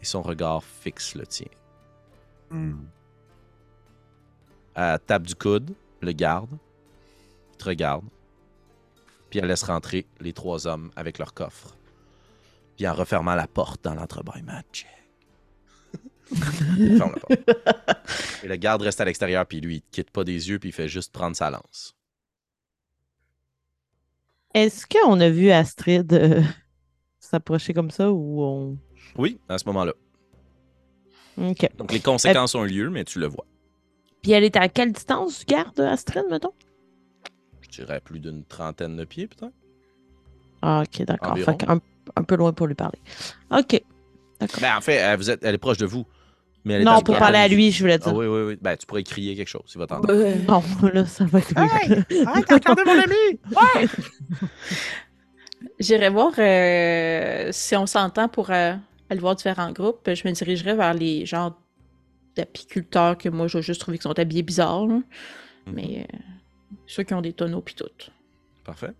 Et 0.00 0.04
son 0.04 0.22
regard 0.22 0.64
fixe 0.64 1.14
le 1.14 1.26
tien. 1.26 1.48
Elle 4.74 4.98
tape 5.06 5.24
du 5.24 5.34
coude, 5.34 5.74
le 6.00 6.12
garde, 6.12 6.56
te 7.58 7.64
regarde, 7.64 8.04
puis 9.30 9.40
elle 9.40 9.46
laisse 9.46 9.64
rentrer 9.64 10.06
les 10.20 10.32
trois 10.32 10.66
hommes 10.66 10.90
avec 10.96 11.18
leur 11.18 11.34
coffre. 11.34 11.76
Puis 12.76 12.86
en 12.86 12.94
refermant 12.94 13.34
la 13.34 13.46
porte 13.46 13.82
dans 13.82 13.94
l'entrebâillement, 13.94 14.52
Magic. 14.52 14.86
Elle 16.30 16.96
ferme 16.98 17.14
la 17.14 17.20
porte. 17.20 18.42
Et 18.44 18.48
le 18.48 18.56
garde 18.56 18.82
reste 18.82 19.00
à 19.00 19.04
l'extérieur, 19.04 19.46
puis 19.46 19.60
lui, 19.60 19.76
il 19.76 19.80
te 19.80 19.90
quitte 19.90 20.10
pas 20.10 20.24
des 20.24 20.48
yeux, 20.48 20.58
puis 20.58 20.68
il 20.68 20.72
fait 20.72 20.88
juste 20.88 21.12
prendre 21.12 21.36
sa 21.36 21.50
lance. 21.50 21.96
Est-ce 24.54 24.86
qu'on 24.86 25.20
a 25.20 25.28
vu 25.28 25.50
Astrid 25.50 26.12
euh, 26.12 26.42
s'approcher 27.26 27.72
comme 27.74 27.90
ça 27.90 28.10
ou 28.12 28.42
on. 28.42 28.78
Oui, 29.16 29.38
à 29.48 29.58
ce 29.58 29.64
moment-là. 29.66 29.92
Ok. 31.38 31.68
Donc 31.76 31.92
les 31.92 32.00
conséquences 32.00 32.54
ont 32.54 32.64
lieu, 32.64 32.88
mais 32.90 33.04
tu 33.04 33.18
le 33.18 33.26
vois. 33.26 33.44
Puis 34.22 34.32
elle 34.32 34.44
est 34.44 34.56
à 34.56 34.68
quelle 34.68 34.92
distance 34.92 35.40
du 35.40 35.44
garde, 35.46 35.78
Astrid, 35.80 36.24
mettons? 36.30 36.52
Je 37.60 37.82
dirais 37.82 38.00
plus 38.00 38.20
d'une 38.20 38.44
trentaine 38.44 38.96
de 38.96 39.04
pieds, 39.04 39.26
peut-être. 39.26 39.52
Ah, 40.62 40.82
ok, 40.86 41.04
d'accord. 41.04 41.34
Qu'un- 41.58 41.80
un 42.16 42.22
peu 42.22 42.36
loin 42.36 42.52
pour 42.52 42.66
lui 42.66 42.74
parler. 42.74 42.98
Ok. 43.50 43.82
D'accord. 44.40 44.60
Ben, 44.60 44.76
en 44.76 44.80
fait, 44.80 44.94
elle, 44.94 45.16
vous 45.18 45.30
êtes, 45.30 45.44
elle 45.44 45.54
est 45.54 45.58
proche 45.58 45.76
de 45.78 45.86
vous. 45.86 46.06
Mais 46.64 46.74
elle 46.74 46.82
est 46.82 46.84
non, 46.84 47.00
pour 47.02 47.16
parler 47.16 47.38
à 47.38 47.46
lui, 47.46 47.70
je 47.70 47.80
voulais 47.82 47.94
Ah 47.94 47.98
dire. 47.98 48.14
oui, 48.14 48.26
oui, 48.26 48.40
oui. 48.42 48.58
Ben, 48.60 48.76
tu 48.76 48.86
pourrais 48.86 49.04
crier 49.04 49.36
quelque 49.36 49.46
chose, 49.48 49.70
il 49.74 49.78
va 49.78 49.86
t'entendre. 49.86 50.12
Non, 50.48 50.62
là, 50.92 51.04
ça 51.06 51.24
va 51.26 51.38
être 51.38 51.54
weird. 51.54 52.04
regardez 52.10 52.82
mon 52.86 52.98
ami! 52.98 53.38
J'irai 55.78 56.10
voir 56.10 56.32
euh, 56.38 57.48
si 57.52 57.76
on 57.76 57.86
s'entend 57.86 58.28
pour 58.28 58.50
euh, 58.50 58.74
aller 59.10 59.20
voir 59.20 59.36
différents 59.36 59.72
groupes. 59.72 60.08
Je 60.12 60.26
me 60.26 60.32
dirigerai 60.32 60.74
vers 60.74 60.94
les 60.94 61.26
genres 61.26 61.58
d'apiculteurs 62.36 63.16
que 63.16 63.28
moi, 63.28 63.48
j'ai 63.48 63.62
juste 63.62 63.80
trouvé 63.80 63.98
qu'ils 63.98 64.04
sont 64.10 64.18
habillés 64.18 64.42
bizarres. 64.42 64.86
là. 64.86 64.94
Mhm. 64.94 65.02
Mais 65.72 66.06
euh, 66.12 66.16
ceux 66.86 67.02
qui 67.02 67.14
ont 67.14 67.20
des 67.20 67.32
tonneaux 67.32 67.62
pis 67.62 67.74
tout. 67.74 67.86
Parfait. 68.64 68.92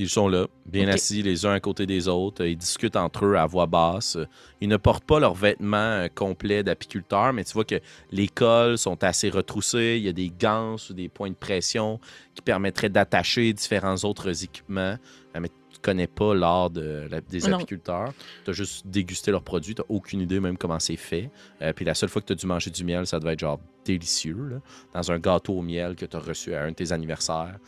Ils 0.00 0.08
sont 0.08 0.28
là, 0.28 0.46
bien 0.64 0.86
assis 0.94 1.22
les 1.22 1.44
uns 1.44 1.52
à 1.54 1.58
côté 1.60 1.84
des 1.84 2.06
autres. 2.06 2.44
Ils 2.44 2.56
discutent 2.56 2.94
entre 2.94 3.24
eux 3.26 3.34
à 3.36 3.46
voix 3.46 3.66
basse. 3.66 4.16
Ils 4.60 4.68
ne 4.68 4.76
portent 4.76 5.02
pas 5.04 5.18
leurs 5.18 5.34
vêtements 5.34 5.76
euh, 5.76 6.06
complets 6.14 6.62
d'apiculteurs, 6.62 7.32
mais 7.32 7.42
tu 7.42 7.52
vois 7.52 7.64
que 7.64 7.80
les 8.12 8.28
cols 8.28 8.78
sont 8.78 9.02
assez 9.02 9.28
retroussés. 9.28 9.96
Il 9.98 10.04
y 10.04 10.08
a 10.08 10.12
des 10.12 10.30
gants 10.30 10.76
ou 10.88 10.92
des 10.92 11.08
points 11.08 11.30
de 11.30 11.34
pression 11.34 11.98
qui 12.36 12.42
permettraient 12.42 12.88
d'attacher 12.90 13.52
différents 13.52 13.96
autres 14.04 14.44
équipements. 14.44 14.96
Euh, 15.34 15.40
Mais 15.40 15.48
tu 15.48 15.80
connais 15.82 16.06
pas 16.06 16.32
l'art 16.32 16.70
de 16.70 17.08
la- 17.10 17.20
des 17.20 17.40
apiculteurs. 17.56 18.12
Tu 18.44 18.50
as 18.50 18.54
juste 18.54 18.86
dégusté 18.86 19.32
leurs 19.32 19.42
produits. 19.42 19.74
Tu 19.74 19.82
aucune 19.88 20.20
idée 20.20 20.38
même 20.38 20.56
comment 20.56 20.78
c'est 20.78 20.94
fait. 20.96 21.28
Euh, 21.60 21.72
puis 21.72 21.84
la 21.84 21.94
seule 21.94 22.08
fois 22.08 22.22
que 22.22 22.26
tu 22.28 22.32
as 22.34 22.36
dû 22.36 22.46
manger 22.46 22.70
du 22.70 22.84
miel, 22.84 23.04
ça 23.04 23.18
devait 23.18 23.32
être 23.32 23.40
genre 23.40 23.58
délicieux. 23.84 24.36
là 24.48 24.56
dans 24.94 25.10
un 25.10 25.18
gâteau 25.18 25.54
au 25.54 25.62
miel 25.62 25.96
que 25.96 26.06
tu 26.06 26.16
as 26.16 26.20
reçu 26.20 26.54
à 26.54 26.62
un 26.62 26.68
de 26.70 26.74
tes 26.74 26.92
anniversaires. 26.92 27.58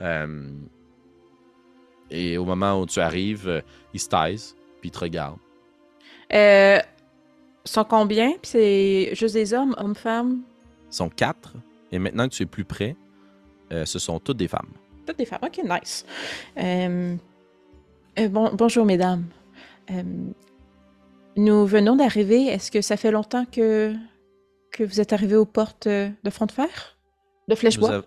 Euh, 0.00 0.50
et 2.10 2.36
au 2.38 2.44
moment 2.44 2.80
où 2.80 2.86
tu 2.86 3.00
arrives, 3.00 3.48
euh, 3.48 3.60
ils 3.94 4.00
se 4.00 4.08
taisent, 4.08 4.54
puis 4.80 4.88
ils 4.88 4.92
te 4.92 4.98
regardent. 4.98 5.38
Euh, 6.32 6.78
sont 7.64 7.84
combien? 7.84 8.30
Puis 8.32 8.40
c'est 8.44 9.14
juste 9.14 9.34
des 9.34 9.52
hommes, 9.54 9.74
hommes-femmes? 9.78 10.40
Ils 10.90 10.94
sont 10.94 11.08
quatre, 11.08 11.54
et 11.92 11.98
maintenant 11.98 12.28
que 12.28 12.34
tu 12.34 12.42
es 12.42 12.46
plus 12.46 12.64
près, 12.64 12.96
euh, 13.72 13.84
ce 13.84 13.98
sont 13.98 14.18
toutes 14.18 14.38
des 14.38 14.48
femmes. 14.48 14.70
Toutes 15.06 15.18
des 15.18 15.24
femmes. 15.24 15.40
Ok, 15.42 15.60
nice. 15.64 16.04
Euh, 16.58 17.14
euh, 18.18 18.28
bon, 18.28 18.50
bonjour, 18.54 18.84
mesdames. 18.84 19.24
Euh, 19.90 20.02
nous 21.36 21.66
venons 21.66 21.96
d'arriver. 21.96 22.46
Est-ce 22.46 22.70
que 22.70 22.80
ça 22.80 22.96
fait 22.96 23.10
longtemps 23.10 23.44
que, 23.44 23.94
que 24.72 24.84
vous 24.84 25.00
êtes 25.00 25.12
arrivés 25.12 25.36
aux 25.36 25.44
portes 25.46 25.88
de 25.88 26.30
Front 26.30 26.46
de 26.46 26.52
Fer? 26.52 26.96
De 27.48 27.54
Nous, 27.54 27.56
Flèche-Bois? 27.56 27.90
av- 27.90 28.04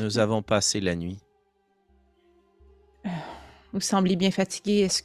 nous 0.00 0.18
avons 0.18 0.42
passé 0.42 0.80
la 0.80 0.94
nuit. 0.94 1.18
Vous 3.72 3.80
semblez 3.80 4.16
bien 4.16 4.30
fatigué. 4.30 4.80
Est-ce 4.80 5.02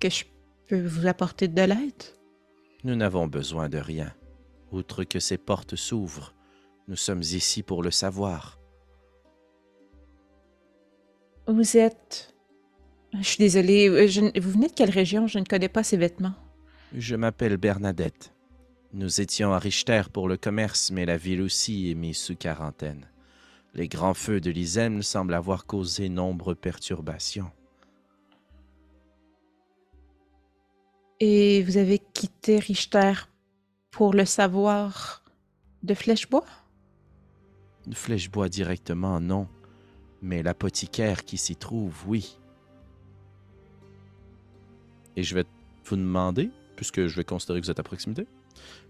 que 0.00 0.08
je 0.10 0.24
peux 0.68 0.80
vous 0.86 1.06
apporter 1.06 1.48
de 1.48 1.62
l'aide? 1.62 2.02
Nous 2.84 2.94
n'avons 2.96 3.26
besoin 3.26 3.68
de 3.68 3.78
rien. 3.78 4.12
Outre 4.72 5.04
que 5.04 5.20
ces 5.20 5.38
portes 5.38 5.76
s'ouvrent, 5.76 6.34
nous 6.88 6.96
sommes 6.96 7.22
ici 7.22 7.62
pour 7.62 7.82
le 7.82 7.90
savoir. 7.90 8.58
Vous 11.46 11.76
êtes... 11.76 12.34
Je 13.12 13.22
suis 13.22 13.38
désolée. 13.38 13.88
euh, 13.88 14.08
je 14.08 14.20
Vous 14.40 14.50
venez 14.50 14.68
de 14.68 14.72
quelle 14.72 14.90
région? 14.90 15.26
Je 15.28 15.38
ne 15.38 15.44
connais 15.44 15.68
pas 15.68 15.84
ces 15.84 15.96
vêtements. 15.96 16.34
Je 16.92 17.14
m'appelle 17.14 17.56
Bernadette. 17.56 18.32
Nous 18.92 19.20
étions 19.20 19.52
à 19.52 19.58
Richter 19.58 20.02
pour 20.12 20.28
le 20.28 20.36
commerce, 20.36 20.90
mais 20.90 21.06
la 21.06 21.16
ville 21.16 21.42
aussi 21.42 21.90
est 21.90 21.94
mise 21.94 22.16
sous 22.16 22.36
quarantaine. 22.36 23.08
Les 23.74 23.88
grands 23.88 24.14
feux 24.14 24.40
de 24.40 24.50
l'Isem 24.50 25.02
semblent 25.02 25.34
avoir 25.34 25.66
causé 25.66 26.08
nombre 26.08 26.54
perturbations. 26.54 27.50
Et 31.18 31.62
vous 31.62 31.76
avez 31.76 31.98
quitté 31.98 32.58
Richter 32.58 33.12
pour 33.90 34.14
le 34.14 34.24
savoir 34.24 35.24
de 35.82 35.94
Flèche-Bois? 35.94 36.44
De 37.86 37.94
Flèche-Bois 37.94 38.48
directement, 38.48 39.20
non. 39.20 39.48
Mais 40.22 40.42
l'apothicaire 40.42 41.24
qui 41.24 41.36
s'y 41.36 41.56
trouve, 41.56 41.94
oui. 42.06 42.38
Et 45.16 45.22
je 45.22 45.34
vais 45.34 45.44
vous 45.84 45.96
demander, 45.96 46.50
puisque 46.76 47.06
je 47.06 47.16
vais 47.16 47.24
considérer 47.24 47.60
que 47.60 47.66
vous 47.66 47.70
êtes 47.70 47.80
à 47.80 47.84
proximité, 47.84 48.26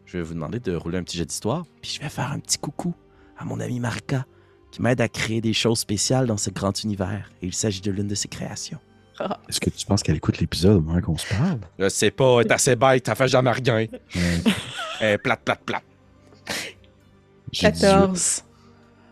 je 0.04 0.18
vais 0.18 0.22
vous 0.22 0.34
demander 0.34 0.60
de 0.60 0.74
rouler 0.74 0.98
un 0.98 1.02
petit 1.02 1.16
jet 1.16 1.26
d'histoire, 1.26 1.64
puis 1.80 1.90
je 1.90 2.00
vais 2.00 2.08
faire 2.08 2.30
un 2.30 2.38
petit 2.38 2.58
coucou 2.58 2.94
à 3.36 3.44
mon 3.44 3.60
ami 3.60 3.80
Marca, 3.80 4.26
qui 4.74 4.82
m'aide 4.82 5.00
à 5.00 5.08
créer 5.08 5.40
des 5.40 5.52
choses 5.52 5.78
spéciales 5.78 6.26
dans 6.26 6.36
ce 6.36 6.50
grand 6.50 6.82
univers. 6.82 7.30
Et 7.40 7.46
il 7.46 7.54
s'agit 7.54 7.80
de 7.80 7.92
l'une 7.92 8.08
de 8.08 8.16
ses 8.16 8.26
créations. 8.26 8.80
Est-ce 9.48 9.60
que 9.60 9.70
tu 9.70 9.86
penses 9.86 10.02
qu'elle 10.02 10.16
écoute 10.16 10.40
l'épisode 10.40 10.78
au 10.78 10.80
moment 10.80 11.00
qu'on 11.00 11.16
se 11.16 11.32
parle? 11.32 11.60
Je 11.78 11.88
sais 11.88 12.10
pas, 12.10 12.40
est 12.40 12.50
assez 12.50 12.74
bête, 12.74 13.04
t'as 13.04 13.14
fait 13.14 13.28
jamais 13.28 13.52
rien. 13.52 13.86
Ouais. 15.00 15.16
plate, 15.18 15.42
plate, 15.44 15.60
plate. 15.64 15.84
J'ai 17.52 17.70
18. 17.70 17.80
14. 17.82 18.44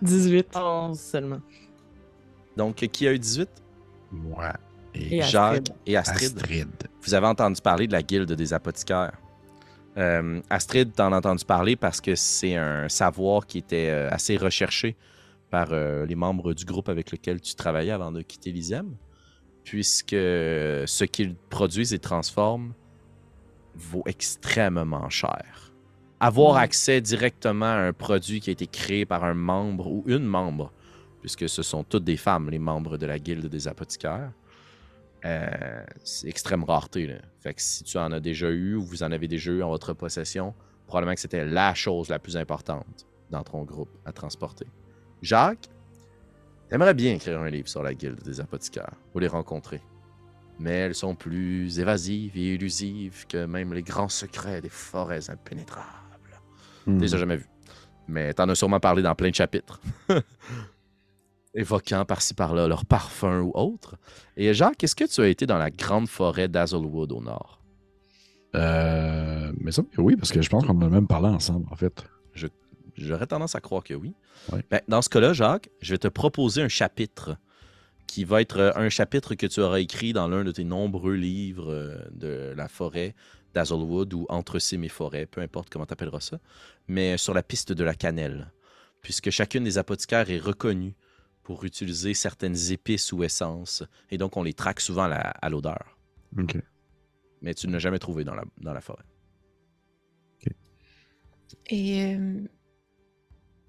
18. 0.02 0.46
11 0.56 0.98
seulement. 0.98 1.40
Donc, 2.56 2.74
qui 2.74 3.06
a 3.06 3.12
eu 3.12 3.18
18? 3.20 3.48
Moi 4.10 4.52
et, 4.96 5.18
Et 5.18 5.22
Jacques 5.22 5.68
Astrid. 5.68 5.74
et 5.86 5.96
Astrid. 5.96 6.36
Astrid. 6.38 6.68
Vous 7.02 7.14
avez 7.14 7.26
entendu 7.28 7.60
parler 7.60 7.86
de 7.86 7.92
la 7.92 8.02
guilde 8.02 8.32
des 8.32 8.52
apothicaires. 8.52 9.12
Euh, 9.96 10.40
Astrid, 10.50 10.92
t'en 10.92 11.12
as 11.12 11.18
entendu 11.18 11.44
parler 11.44 11.76
parce 11.76 12.00
que 12.00 12.16
c'est 12.16 12.56
un 12.56 12.88
savoir 12.88 13.46
qui 13.46 13.58
était 13.58 13.90
euh, 13.90 14.10
assez 14.10 14.36
recherché 14.36 14.96
par 15.52 15.68
euh, 15.72 16.06
les 16.06 16.14
membres 16.14 16.54
du 16.54 16.64
groupe 16.64 16.88
avec 16.88 17.12
lequel 17.12 17.38
tu 17.38 17.54
travaillais 17.54 17.90
avant 17.90 18.10
de 18.10 18.22
quitter 18.22 18.50
l'ISEM, 18.52 18.96
puisque 19.64 20.12
ce 20.14 21.04
qu'ils 21.04 21.34
produisent 21.36 21.92
et 21.92 21.98
transforment 21.98 22.72
vaut 23.74 24.02
extrêmement 24.06 25.10
cher. 25.10 25.74
Avoir 26.20 26.56
accès 26.56 27.02
directement 27.02 27.66
à 27.66 27.80
un 27.88 27.92
produit 27.92 28.40
qui 28.40 28.48
a 28.48 28.54
été 28.54 28.66
créé 28.66 29.04
par 29.04 29.24
un 29.24 29.34
membre 29.34 29.88
ou 29.88 30.02
une 30.06 30.24
membre, 30.24 30.72
puisque 31.20 31.46
ce 31.50 31.62
sont 31.62 31.84
toutes 31.84 32.04
des 32.04 32.16
femmes, 32.16 32.48
les 32.48 32.58
membres 32.58 32.96
de 32.96 33.04
la 33.04 33.18
guilde 33.18 33.46
des 33.46 33.68
apothicaires, 33.68 34.32
euh, 35.26 35.84
c'est 36.02 36.28
extrême 36.28 36.64
rareté. 36.64 37.08
Là. 37.08 37.16
Fait 37.40 37.52
que 37.52 37.60
si 37.60 37.84
tu 37.84 37.98
en 37.98 38.10
as 38.10 38.20
déjà 38.20 38.48
eu 38.48 38.74
ou 38.76 38.82
vous 38.82 39.02
en 39.02 39.12
avez 39.12 39.28
déjà 39.28 39.52
eu 39.52 39.62
en 39.62 39.68
votre 39.68 39.92
possession, 39.92 40.54
probablement 40.86 41.14
que 41.14 41.20
c'était 41.20 41.44
la 41.44 41.74
chose 41.74 42.08
la 42.08 42.18
plus 42.18 42.38
importante 42.38 43.06
dans 43.30 43.44
ton 43.44 43.64
groupe 43.64 43.98
à 44.06 44.12
transporter. 44.12 44.66
Jacques, 45.22 45.68
t'aimerais 46.68 46.94
bien 46.94 47.14
écrire 47.14 47.40
un 47.40 47.48
livre 47.48 47.68
sur 47.68 47.82
la 47.82 47.94
guilde 47.94 48.22
des 48.22 48.40
apothicaires 48.40 48.96
ou 49.14 49.20
les 49.20 49.28
rencontrer. 49.28 49.80
Mais 50.58 50.72
elles 50.72 50.94
sont 50.94 51.14
plus 51.14 51.78
évasives 51.78 52.36
et 52.36 52.54
élusives 52.54 53.26
que 53.28 53.46
même 53.46 53.72
les 53.72 53.82
grands 53.82 54.08
secrets 54.08 54.60
des 54.60 54.68
forêts 54.68 55.30
impénétrables. 55.30 55.86
Hmm. 56.86 56.98
Déjà 56.98 57.16
jamais 57.16 57.36
vu? 57.36 57.46
Mais 58.08 58.34
t'en 58.34 58.48
as 58.48 58.56
sûrement 58.56 58.80
parlé 58.80 59.00
dans 59.02 59.14
plein 59.14 59.30
de 59.30 59.34
chapitres. 59.34 59.80
Évoquant 61.54 62.04
par-ci 62.04 62.34
par-là 62.34 62.66
leur 62.66 62.84
parfum 62.84 63.42
ou 63.42 63.52
autre. 63.54 63.96
Et 64.36 64.52
Jacques, 64.54 64.82
est-ce 64.82 64.96
que 64.96 65.04
tu 65.04 65.20
as 65.20 65.28
été 65.28 65.46
dans 65.46 65.58
la 65.58 65.70
grande 65.70 66.08
forêt 66.08 66.48
d'Hazelwood 66.48 67.12
au 67.12 67.20
nord? 67.20 67.62
Euh, 68.56 69.52
mais 69.58 69.70
ça, 69.70 69.82
oui, 69.98 70.16
parce 70.16 70.32
que 70.32 70.42
je 70.42 70.48
pense 70.48 70.64
qu'on 70.66 70.76
en 70.76 70.82
a 70.82 70.88
même 70.88 71.06
parlé 71.06 71.28
ensemble, 71.28 71.66
en 71.70 71.76
fait. 71.76 72.04
J'aurais 72.96 73.26
tendance 73.26 73.54
à 73.54 73.60
croire 73.60 73.82
que 73.84 73.94
oui. 73.94 74.14
Ouais. 74.52 74.64
Ben, 74.70 74.80
dans 74.88 75.02
ce 75.02 75.08
cas-là, 75.08 75.32
Jacques, 75.32 75.70
je 75.80 75.94
vais 75.94 75.98
te 75.98 76.08
proposer 76.08 76.62
un 76.62 76.68
chapitre 76.68 77.36
qui 78.06 78.24
va 78.24 78.40
être 78.42 78.58
euh, 78.58 78.72
un 78.74 78.88
chapitre 78.90 79.34
que 79.34 79.46
tu 79.46 79.60
auras 79.60 79.78
écrit 79.80 80.12
dans 80.12 80.28
l'un 80.28 80.44
de 80.44 80.52
tes 80.52 80.64
nombreux 80.64 81.14
livres 81.14 81.72
euh, 81.72 81.96
de 82.12 82.52
la 82.56 82.68
forêt 82.68 83.14
d'Hazelwood 83.54 84.12
ou 84.14 84.26
Entre 84.28 84.58
cimes 84.58 84.84
et 84.84 84.88
forêts, 84.88 85.26
peu 85.26 85.40
importe 85.40 85.68
comment 85.70 85.86
tu 85.86 85.92
appelleras 85.92 86.20
ça, 86.20 86.38
mais 86.88 87.16
sur 87.18 87.34
la 87.34 87.42
piste 87.42 87.72
de 87.72 87.84
la 87.84 87.94
cannelle, 87.94 88.50
puisque 89.02 89.30
chacune 89.30 89.64
des 89.64 89.78
apothicaires 89.78 90.30
est 90.30 90.38
reconnue 90.38 90.94
pour 91.42 91.64
utiliser 91.64 92.14
certaines 92.14 92.70
épices 92.72 93.12
ou 93.12 93.22
essences, 93.24 93.82
et 94.10 94.16
donc 94.18 94.36
on 94.36 94.42
les 94.42 94.54
traque 94.54 94.80
souvent 94.80 95.04
à 95.04 95.08
la- 95.08 95.30
à 95.30 95.50
l'odeur. 95.50 95.98
Ok. 96.38 96.56
Mais 97.42 97.52
tu 97.54 97.66
ne 97.66 97.72
l'as 97.72 97.78
jamais 97.78 97.98
trouvé 97.98 98.24
dans 98.24 98.34
la, 98.34 98.44
dans 98.60 98.72
la 98.72 98.80
forêt. 98.80 99.04
Et 101.68 102.14
euh, 102.14 102.40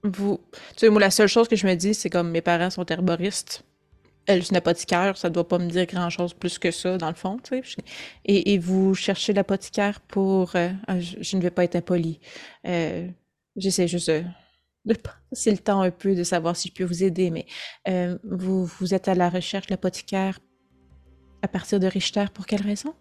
vous, 0.03 0.39
tu 0.51 0.79
sais, 0.79 0.89
moi, 0.89 0.99
la 0.99 1.11
seule 1.11 1.27
chose 1.27 1.47
que 1.47 1.55
je 1.55 1.65
me 1.65 1.75
dis, 1.75 1.93
c'est 1.93 2.09
comme 2.09 2.29
mes 2.31 2.41
parents 2.41 2.69
sont 2.69 2.85
herboristes. 2.85 3.63
Elle, 4.25 4.43
c'est 4.43 4.51
une 4.51 4.57
apothicaire, 4.57 5.17
ça 5.17 5.29
doit 5.29 5.47
pas 5.47 5.59
me 5.59 5.69
dire 5.69 5.85
grand-chose 5.85 6.33
plus 6.33 6.57
que 6.57 6.71
ça, 6.71 6.97
dans 6.97 7.09
le 7.09 7.15
fond, 7.15 7.39
tu 7.43 7.61
sais. 7.63 7.83
Et, 8.25 8.53
et 8.53 8.57
vous 8.57 8.93
cherchez 8.93 9.33
l'apothicaire 9.33 9.99
pour... 9.99 10.55
euh, 10.55 10.69
ah, 10.87 10.99
je, 10.99 11.35
ne 11.35 11.41
vais 11.41 11.51
pas 11.51 11.65
être 11.65 11.75
impolie. 11.75 12.19
Euh, 12.65 13.07
J'essaie 13.55 13.87
juste 13.87 14.09
de, 14.09 14.23
passer 15.29 15.51
le 15.51 15.57
temps 15.57 15.81
un 15.81 15.91
peu 15.91 16.15
de 16.15 16.23
savoir 16.23 16.55
si 16.55 16.69
je 16.69 16.73
peux 16.73 16.83
vous 16.83 17.03
aider, 17.03 17.29
mais 17.29 17.45
euh, 17.87 18.17
vous, 18.23 18.65
vous 18.65 18.93
êtes 18.93 19.07
à 19.07 19.15
la 19.15 19.29
recherche 19.29 19.67
de 19.67 19.73
l'apothicaire 19.73 20.39
à 21.41 21.47
partir 21.47 21.79
de 21.79 21.87
Richter, 21.87 22.25
pour 22.33 22.45
quelle 22.45 22.61
raison? 22.61 22.95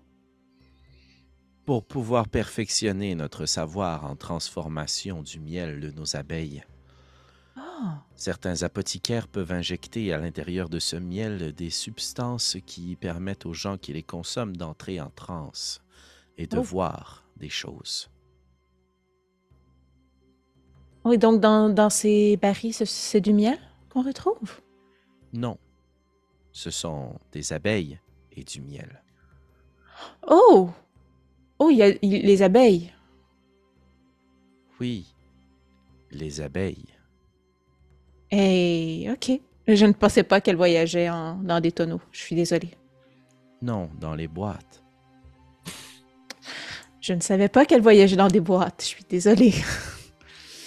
Pour 1.65 1.85
pouvoir 1.85 2.29
perfectionner 2.29 3.15
notre 3.15 3.47
savoir 3.47 4.05
en 4.05 4.17
transformation 4.17 5.23
du 5.23 5.39
miel 5.39 5.81
de 5.81 5.93
nos 5.93 6.17
abeilles, 6.17 6.65
certains 8.15 8.63
apothicaires 8.63 9.29
peuvent 9.29 9.53
injecter 9.53 10.13
à 10.13 10.19
l'intérieur 10.19 10.69
de 10.69 10.79
ce 10.79 10.97
miel 10.97 11.53
des 11.53 11.71
substances 11.71 12.57
qui 12.67 12.97
permettent 12.97 13.47
aux 13.47 13.55
gens 13.55 13.79
qui 13.79 13.93
les 13.93 14.03
consomment 14.03 14.57
d'entrer 14.57 15.01
en 15.01 15.11
transe 15.11 15.83
et 16.39 16.47
de 16.47 16.59
Oh. 16.59 16.63
voir 16.63 17.25
des 17.37 17.49
choses. 17.51 18.09
oui, 21.05 21.19
donc 21.19 21.41
dans, 21.41 21.69
dans 21.69 21.91
ces 21.91 22.37
barils, 22.37 22.73
ce- 22.73 22.85
c'est 22.85 23.21
du 23.21 23.33
miel 23.33 23.59
qu'on 23.91 24.03
retrouve? 24.03 24.61
Non, 25.33 25.59
ce 26.53 26.71
sont 26.71 27.19
des 27.33 27.53
abeilles 27.53 27.99
et 28.31 28.45
du 28.45 28.61
miel. 28.61 29.03
Oh! 30.29 30.71
Oh, 31.59 31.71
il 31.71 31.79
y 31.79 31.83
a 31.83 31.91
les 32.03 32.43
abeilles. 32.43 32.93
Oui, 34.81 35.13
les 36.11 36.41
abeilles. 36.41 36.92
Eh, 38.33 39.09
ok. 39.13 39.39
Je 39.69 39.87
ne 39.87 39.93
pensais 39.93 40.23
pas 40.25 40.41
qu'elle 40.41 40.57
voyageait 40.57 41.09
en- 41.09 41.35
dans 41.37 41.61
des 41.61 41.71
tonneaux. 41.71 42.01
Je 42.11 42.21
suis 42.21 42.35
désolée. 42.35 42.71
Non, 43.61 43.89
dans 44.01 44.15
les 44.15 44.27
boîtes. 44.27 44.83
Je 47.01 47.13
ne 47.15 47.21
savais 47.21 47.49
pas 47.49 47.65
qu'elle 47.65 47.83
voyageait 47.83 48.17
dans 48.17 48.29
des 48.29 48.41
boîtes. 48.41 48.81
Je 48.81 48.87
suis 48.87 49.05
désolée. 49.09 49.53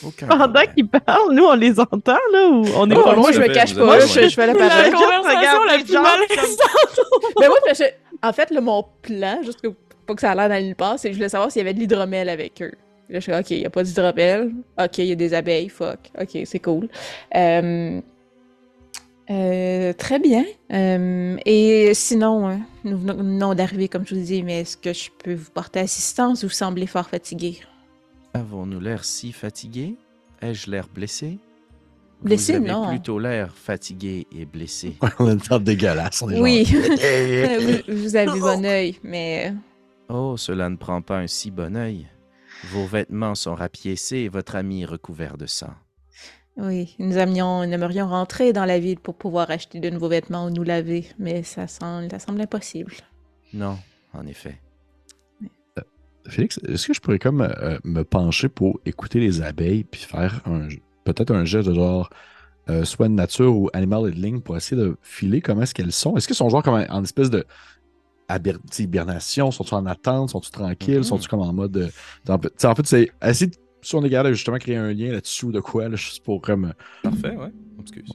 Aucun 0.06 0.28
Pendant 0.28 0.62
qu'ils 0.76 0.88
parlent, 0.88 1.34
nous, 1.34 1.44
on 1.46 1.56
les 1.56 1.80
entend, 1.80 2.18
là, 2.32 2.48
ou 2.50 2.64
on 2.78 2.90
est 2.92 2.96
Oh, 2.96 3.04
pas 3.04 3.16
moi, 3.16 3.32
je 3.32 3.40
me 3.40 3.48
cache 3.48 3.74
pas. 3.74 4.00
Je, 4.02 4.06
je 4.30 4.36
fais 4.36 4.46
la 4.48 4.54
La 4.54 4.60
parole. 4.68 4.92
conversation 4.92 5.40
Regarde 5.40 5.68
la 5.68 5.84
plus 5.84 5.94
malaisante. 5.94 6.60
Mais 7.40 7.48
moi, 7.48 7.58
que- 7.66 8.28
en 8.28 8.34
fait, 8.34 8.52
là, 8.52 8.62
mon 8.62 8.86
plan, 9.02 9.40
juste 9.44 9.62
que, 9.62 9.70
pas 10.06 10.14
que 10.14 10.22
ça 10.22 10.32
a 10.32 10.36
l'air 10.36 10.50
d'aller 10.50 10.68
nulle 10.68 10.76
part, 10.76 11.00
c'est 11.00 11.08
que 11.08 11.14
je 11.14 11.18
voulais 11.18 11.30
savoir 11.30 11.52
s'il 11.52 11.60
y 11.60 11.64
avait 11.64 11.74
de 11.74 11.80
l'hydromel 11.80 12.30
avec 12.30 12.62
eux. 12.62 12.74
Là, 13.10 13.20
je 13.20 13.24
suis 13.24 13.34
OK, 13.34 13.52
il 13.52 13.60
n'y 13.60 13.66
a 13.66 13.70
pas 13.70 13.84
d'hydromel. 13.84 14.52
OK, 14.80 14.98
il 14.98 15.06
y 15.06 15.12
a 15.12 15.16
des 15.16 15.34
abeilles. 15.34 15.70
Fuck. 15.70 16.12
OK, 16.20 16.38
c'est 16.46 16.60
cool. 16.60 16.88
Euh, 17.36 18.02
euh, 19.30 19.94
très 19.94 20.20
bien. 20.20 20.44
Euh, 20.72 21.38
et 21.46 21.94
sinon, 21.94 22.48
hein, 22.48 22.60
nous 22.84 22.98
venons 22.98 23.54
d'arriver, 23.56 23.88
comme 23.88 24.06
je 24.06 24.16
vous 24.16 24.22
dis, 24.22 24.44
mais 24.44 24.62
est-ce 24.62 24.78
que 24.78 24.94
je 24.94 25.10
peux 25.24 25.34
vous 25.34 25.50
porter 25.52 25.80
assistance? 25.80 26.44
Vous 26.44 26.50
semblez 26.50 26.88
fort 26.88 27.10
fatigué. 27.10 27.60
Avons-nous 28.34 28.80
l'air 28.80 29.04
si 29.06 29.32
fatigués 29.32 29.96
Ai-je 30.42 30.70
l'air 30.70 30.88
blessé? 30.94 31.38
Blessé, 32.22 32.54
Vous 32.58 32.64
avez 32.66 32.72
non. 32.72 32.88
plutôt 32.90 33.20
l'air 33.20 33.54
fatigué 33.56 34.28
et 34.38 34.46
blessé. 34.46 34.96
on 35.20 35.28
a 35.28 35.32
une 35.34 35.42
table 35.42 35.64
dégueulasse. 35.64 36.22
on 36.22 36.30
est 36.30 36.40
Oui. 36.40 36.66
genre- 36.66 36.82
vous, 37.88 38.02
vous 38.02 38.16
avez 38.16 38.40
bon 38.40 38.66
œil, 38.66 38.98
mais... 39.04 39.54
Oh, 40.10 40.36
cela 40.38 40.70
ne 40.70 40.76
prend 40.76 41.02
pas 41.02 41.18
un 41.20 41.28
si 41.28 41.50
bon 41.52 41.76
œil. 41.76 42.08
Vos 42.72 42.86
vêtements 42.86 43.36
sont 43.36 43.56
rapiécés 43.56 44.18
et 44.18 44.30
votre 44.30 44.56
ami 44.56 44.84
est 44.84 44.86
recouvert 44.86 45.38
de 45.38 45.46
sang. 45.46 45.74
Oui, 46.58 46.96
nous 47.00 47.18
aimions, 47.18 47.66
nous 47.66 47.74
aimerions 47.74 48.08
rentrer 48.08 48.54
dans 48.54 48.66
la 48.66 48.80
ville 48.80 49.00
pour 49.00 49.16
pouvoir 49.16 49.52
acheter 49.52 49.80
de 49.80 49.90
nouveaux 49.90 50.08
vêtements 50.08 50.46
ou 50.46 50.50
nous 50.50 50.64
laver, 50.64 51.08
mais 51.20 51.44
ça 51.44 51.68
semble, 51.68 52.10
ça 52.10 52.20
semble 52.20 52.40
impossible. 52.42 52.94
Non, 53.54 53.78
en 54.14 54.26
effet. 54.26 54.62
Félix, 56.28 56.60
est-ce 56.68 56.88
que 56.88 56.94
je 56.94 57.02
pourrais 57.02 57.20
comme 57.20 57.42
euh, 57.42 57.78
me 57.84 58.04
pencher 58.04 58.50
pour 58.50 58.80
écouter 58.86 59.20
les 59.20 59.42
abeilles 59.42 59.84
puis 59.84 60.02
faire 60.02 60.42
un 60.46 60.70
peut-être 61.04 61.32
un 61.32 61.46
geste 61.46 61.70
de 61.70 61.76
genre 61.76 62.10
euh, 62.68 62.84
soit 62.84 63.08
de 63.08 63.14
nature 63.14 63.56
ou 63.56 63.70
animal 63.74 64.06
handling 64.06 64.42
pour 64.42 64.58
essayer 64.58 64.82
de 64.82 64.98
filer 65.04 65.40
comment 65.40 65.62
est-ce 65.62 65.76
qu'elles 65.76 65.92
sont? 65.92 66.18
Est-ce 66.18 66.28
qu'elles 66.28 66.36
sont 66.36 66.50
genre 66.50 66.64
comme 66.64 66.74
en, 66.74 66.86
en 66.90 67.04
espèce 67.04 67.30
de 67.30 67.46
hibernation? 68.80 69.52
Sont-ils 69.52 69.74
en 69.76 69.86
attente? 69.86 70.30
Sont-ils 70.32 70.52
tranquilles? 70.52 70.98
Mhm. 70.98 71.04
Sont-ils 71.04 71.28
comme 71.28 71.42
en 71.42 71.54
mode. 71.54 71.78
euh, 71.78 71.90
en 72.34 72.40
fait- 72.76 72.86
c'est 73.34 73.48
de, 73.48 73.54
si 73.82 73.96
on 73.96 74.04
est 74.04 74.10
capable 74.10 74.34
justement 74.34 74.58
créer 74.58 74.78
un 74.78 74.92
lien 74.94 75.12
là-dessus 75.12 75.46
ou 75.46 75.52
de 75.52 75.60
quoi, 75.60 75.88
là, 75.90 75.96
juste 75.96 76.24
pour 76.24 76.42
comme. 76.42 76.74
Parfait, 77.04 77.36
ouais. 77.36 77.52
Excuse. 77.82 78.10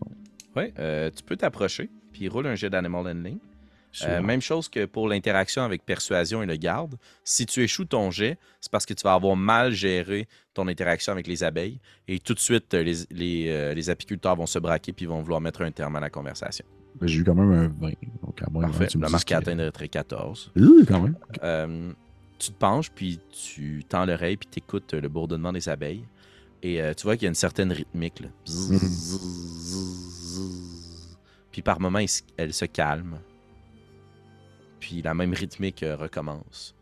Ouais, 0.57 0.75
euh, 0.81 1.11
tu 1.17 1.23
peux 1.23 1.37
t'approcher, 1.37 1.91
puis 2.13 2.29
roule 2.29 2.47
un 2.49 2.57
jet 2.57 2.71
d'animal 2.71 3.07
handling. 3.07 3.39
Euh, 4.05 4.23
même 4.23 4.41
chose 4.41 4.69
que 4.69 4.85
pour 4.85 5.09
l'interaction 5.09 5.63
avec 5.63 5.85
persuasion 5.85 6.45
et 6.45 6.47
le 6.47 6.55
garde. 6.55 6.95
Si 7.25 7.45
tu 7.45 7.61
échoues 7.63 7.85
ton 7.87 8.13
jet, 8.13 8.39
c'est 8.61 8.71
parce 8.71 8.87
que 8.87 8.95
tu 8.95 9.03
vas 9.03 9.15
avoir 9.15 9.35
mal 9.35 9.73
géré 9.73 10.29
ton 10.55 10.69
interaction 10.69 11.13
avec 11.13 11.27
les 11.27 11.43
abeilles 11.43 11.81
et 12.07 12.21
tout 12.21 12.35
de 12.35 12.39
suite, 12.39 12.73
euh, 12.75 12.85
les, 12.85 12.95
les, 13.11 13.49
euh, 13.49 13.75
les 13.75 13.91
apiculteurs 13.91 14.37
vont 14.37 14.47
se 14.47 14.61
braquer 14.61 14.93
puis 14.93 15.07
vont 15.07 15.21
vouloir 15.23 15.41
mettre 15.41 15.63
un 15.63 15.73
terme 15.73 15.97
à 15.97 16.01
la 16.01 16.09
conversation. 16.09 16.65
J'ai 17.03 17.21
eu 17.21 17.25
quand 17.25 17.35
même 17.35 17.53
un 17.53 17.69
20. 17.69 17.93
Donc, 18.23 18.43
à 18.43 18.51
moins 18.51 18.63
Parfait. 18.65 18.87
tu 18.89 18.99
me 18.99 19.05
dises 19.05 19.13
marque 19.13 19.33
atteindrait 19.33 19.89
14. 19.89 20.53
Oui, 20.57 20.85
quand 20.87 21.01
même. 21.01 21.17
Euh, 21.43 21.93
tu 22.39 22.53
te 22.53 22.59
penches, 22.59 22.91
puis 22.91 23.21
tu 23.31 23.85
tends 23.89 24.05
l'oreille, 24.07 24.37
puis 24.37 24.49
tu 24.51 24.59
écoutes 24.59 24.95
le 24.95 25.09
bourdonnement 25.09 25.53
des 25.53 25.69
abeilles. 25.69 26.05
Et 26.63 26.83
euh, 26.83 26.93
tu 26.95 27.05
vois 27.05 27.17
qu'il 27.17 27.25
y 27.25 27.27
a 27.27 27.31
une 27.31 27.35
certaine 27.35 27.73
rythmique. 27.73 28.21
là. 28.21 28.29
Bzz, 28.45 28.71
bzz, 28.71 29.19
bzz. 29.19 31.17
Puis 31.53 31.63
par 31.63 31.81
moments, 31.81 32.01
elle 32.37 32.53
se 32.53 32.65
calme. 32.65 33.19
Puis 34.79 35.03
la 35.03 35.15
même 35.15 35.33
rythmique 35.33 35.83
euh, 35.83 35.97
recommence. 35.97 36.75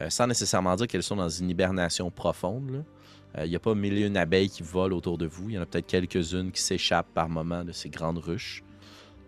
Euh, 0.00 0.10
sans 0.10 0.26
nécessairement 0.26 0.74
dire 0.76 0.86
qu'elles 0.86 1.02
sont 1.02 1.16
dans 1.16 1.28
une 1.28 1.50
hibernation 1.50 2.10
profonde. 2.10 2.84
Il 3.42 3.50
n'y 3.50 3.56
a 3.56 3.58
pas 3.58 3.74
mille 3.74 3.98
et 3.98 4.06
une 4.06 4.16
abeilles 4.16 4.48
qui 4.48 4.62
volent 4.62 4.96
autour 4.96 5.18
de 5.18 5.26
vous. 5.26 5.50
Il 5.50 5.56
y 5.56 5.58
en 5.58 5.62
a 5.62 5.66
peut-être 5.66 5.88
quelques-unes 5.88 6.52
qui 6.52 6.62
s'échappent 6.62 7.12
par 7.12 7.28
moments 7.28 7.64
de 7.64 7.72
ces 7.72 7.88
grandes 7.88 8.18
ruches. 8.18 8.62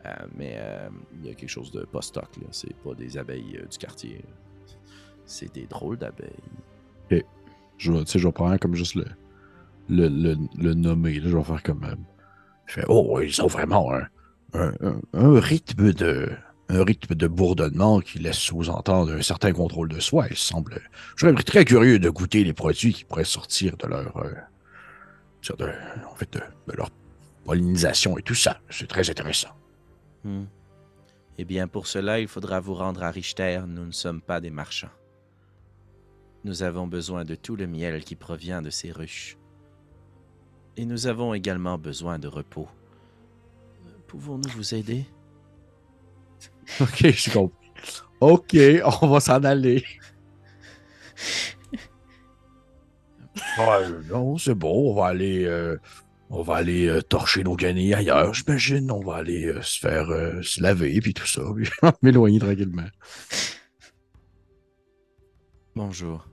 Euh, 0.06 0.26
mais 0.36 0.54
euh, 0.58 0.88
il 1.20 1.26
y 1.26 1.30
a 1.30 1.34
quelque 1.34 1.48
chose 1.48 1.70
de 1.72 1.84
pas 1.84 2.02
stock. 2.02 2.28
là. 2.36 2.46
C'est 2.50 2.74
pas 2.76 2.94
des 2.94 3.18
abeilles 3.18 3.58
euh, 3.60 3.66
du 3.66 3.78
quartier. 3.78 4.24
C'est 5.24 5.52
des 5.54 5.66
drôles 5.66 5.96
d'abeilles. 5.98 6.30
Je 7.78 7.92
tu 7.92 8.06
sais, 8.06 8.18
je 8.18 8.26
vais 8.26 8.32
prendre 8.32 8.56
comme 8.58 8.74
juste 8.74 8.94
le, 8.94 9.04
le, 9.90 10.08
le, 10.08 10.36
le 10.56 10.74
nommer. 10.74 11.20
Là, 11.20 11.28
je 11.28 11.36
vais 11.36 11.42
faire 11.44 11.62
comme. 11.62 11.84
euh, 11.84 11.94
Je 12.66 12.74
fais, 12.74 12.84
oh, 12.88 13.20
ils 13.20 13.42
ont 13.42 13.48
vraiment 13.48 13.92
un, 13.92 14.72
un, 15.12 15.40
rythme 15.40 15.92
de 15.92 16.30
un 16.68 16.82
rythme 16.84 17.14
de 17.14 17.26
bourdonnement 17.28 18.00
qui 18.00 18.18
laisse 18.18 18.38
sous-entendre 18.38 19.12
un 19.12 19.20
certain 19.22 19.52
contrôle 19.52 19.88
de 19.88 20.00
soi. 20.00 20.26
Il 20.30 20.36
semble. 20.36 20.80
Je 21.16 21.26
serais 21.26 21.42
très 21.42 21.64
curieux 21.66 21.98
de 21.98 22.08
goûter 22.08 22.44
les 22.44 22.54
produits 22.54 22.94
qui 22.94 23.04
pourraient 23.04 23.24
sortir 23.24 23.76
de 23.76 23.86
leur. 23.86 24.14
de 25.50 26.72
leur 26.74 26.90
pollinisation 27.44 28.16
et 28.18 28.22
tout 28.22 28.34
ça. 28.34 28.58
C'est 28.70 28.88
très 28.88 29.08
intéressant. 29.10 29.50
Hmm. 30.26 30.46
Eh 31.38 31.44
bien, 31.44 31.68
pour 31.68 31.86
cela, 31.86 32.18
il 32.18 32.26
faudra 32.26 32.58
vous 32.58 32.74
rendre 32.74 33.04
à 33.04 33.12
Richter. 33.12 33.60
Nous 33.68 33.86
ne 33.86 33.92
sommes 33.92 34.20
pas 34.20 34.40
des 34.40 34.50
marchands. 34.50 34.90
Nous 36.42 36.64
avons 36.64 36.88
besoin 36.88 37.24
de 37.24 37.36
tout 37.36 37.54
le 37.54 37.68
miel 37.68 38.02
qui 38.02 38.16
provient 38.16 38.60
de 38.60 38.70
ces 38.70 38.90
ruches. 38.90 39.38
Et 40.76 40.84
nous 40.84 41.06
avons 41.06 41.32
également 41.32 41.78
besoin 41.78 42.18
de 42.18 42.26
repos. 42.26 42.66
Pouvons-nous 44.08 44.50
vous 44.50 44.74
aider? 44.74 45.06
Ok, 46.80 47.06
je 47.06 47.32
comprends. 47.32 47.60
Ok, 48.18 48.56
on 49.00 49.06
va 49.06 49.20
s'en 49.20 49.44
aller. 49.44 49.84
Ouais, 53.56 53.88
non, 54.10 54.36
c'est 54.36 54.56
bon, 54.56 54.90
on 54.90 54.94
va 54.94 55.06
aller, 55.06 55.44
euh, 55.44 55.76
on 56.30 56.42
va 56.42 56.56
aller 56.56 56.86
euh, 56.86 57.02
torcher 57.02 57.44
nos 57.44 57.56
guenilles 57.56 57.94
ailleurs, 57.94 58.34
j'imagine. 58.34 58.90
On 58.90 59.00
va 59.00 59.16
aller 59.16 59.46
euh, 59.46 59.62
se 59.62 59.78
faire 59.78 60.10
euh, 60.10 60.42
se 60.42 60.60
laver, 60.62 61.00
puis 61.00 61.14
tout 61.14 61.26
ça, 61.26 61.42
puis 61.54 61.68
m'éloigner 62.02 62.38
tranquillement. 62.38 62.88
Bonjour. 65.74 66.26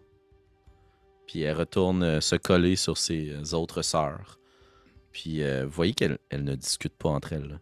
Puis 1.27 1.41
elle 1.41 1.57
retourne 1.57 2.21
se 2.21 2.35
coller 2.35 2.75
sur 2.75 2.97
ses 2.97 3.53
autres 3.53 3.81
sœurs. 3.81 4.39
Puis 5.11 5.41
vous 5.43 5.69
voyez 5.69 5.93
qu'elles 5.93 6.17
elles 6.29 6.43
ne 6.43 6.55
discutent 6.55 6.97
pas 6.97 7.09
entre 7.09 7.33
elles. 7.33 7.47
Là. 7.47 7.59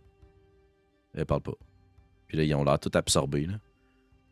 Elles 1.15 1.25
parlent 1.25 1.41
pas. 1.41 1.57
Puis 2.27 2.37
là, 2.37 2.43
ils 2.43 2.53
ont 2.53 2.63
l'air 2.63 2.79
tout 2.79 2.91
absorbés. 2.93 3.45
Là. 3.45 3.59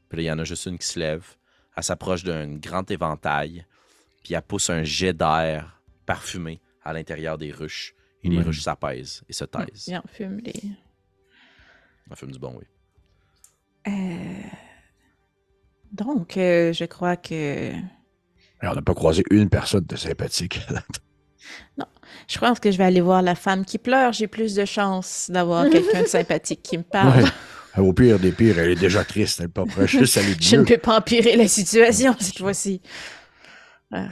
Puis 0.10 0.18
là, 0.18 0.24
il 0.24 0.26
y 0.26 0.32
en 0.32 0.40
a 0.40 0.44
juste 0.44 0.66
une 0.68 0.78
qui 0.78 0.88
se 0.88 1.00
lève. 1.00 1.26
Elle 1.76 1.84
s'approche 1.84 2.24
d'un 2.24 2.54
grand 2.56 2.90
éventail. 2.92 3.66
Puis 4.24 4.36
elle 4.36 4.42
pousse 4.42 4.70
un 4.70 4.84
jet 4.84 5.14
d'air 5.14 5.82
parfumé 6.06 6.62
à 6.84 6.94
l'intérieur 6.94 7.38
des 7.38 7.52
ruches. 7.52 7.96
Et 8.24 8.30
les 8.30 8.42
ruches 8.42 8.62
s'apaisent 8.62 9.24
et 9.30 9.34
se 9.34 9.46
taisent. 9.46 9.90
En 9.94 10.08
fume 10.08 10.40
les. 10.40 10.54
Elle 12.10 12.18
fume 12.18 12.32
du 12.32 12.40
bon, 12.40 12.54
oui. 12.58 12.66
Euh, 13.88 14.42
Donc, 15.94 16.36
euh, 16.36 16.74
je 16.74 16.86
crois 16.86 17.16
que. 17.16 17.72
On 18.62 18.76
n'a 18.76 18.82
pas 18.82 18.94
croisé 18.94 19.24
une 19.32 19.50
personne 19.50 19.86
de 19.86 19.96
sympathique. 19.96 20.60
Je 22.28 22.38
pense 22.38 22.60
que 22.60 22.70
je 22.70 22.78
vais 22.78 22.84
aller 22.84 23.02
voir 23.02 23.22
la 23.22 23.36
femme 23.36 23.66
qui 23.66 23.78
pleure. 23.78 24.14
J'ai 24.14 24.28
plus 24.28 24.54
de 24.54 24.66
chances 24.66 25.30
d'avoir 25.32 25.70
quelqu'un 25.72 26.04
de 26.04 26.08
sympathique 26.08 26.62
qui 26.62 26.78
me 26.78 26.84
parle. 26.84 27.24
Ouais. 27.24 27.30
Au 27.78 27.94
pire 27.94 28.20
des 28.20 28.32
pires, 28.32 28.60
elle 28.60 28.72
est 28.72 28.80
déjà 28.80 29.06
triste, 29.06 29.40
elle 29.40 29.46
n'est 29.46 29.66
pas 29.66 29.86
juste 29.86 30.18
aller 30.18 30.36
Je 30.40 30.58
ne 30.58 30.66
peux 30.66 30.78
pas 30.78 30.98
empirer 30.98 31.36
la 31.36 31.48
situation 31.48 32.16
cette 32.20 32.40
fois-ci. 32.40 32.82
Ah. 33.92 34.10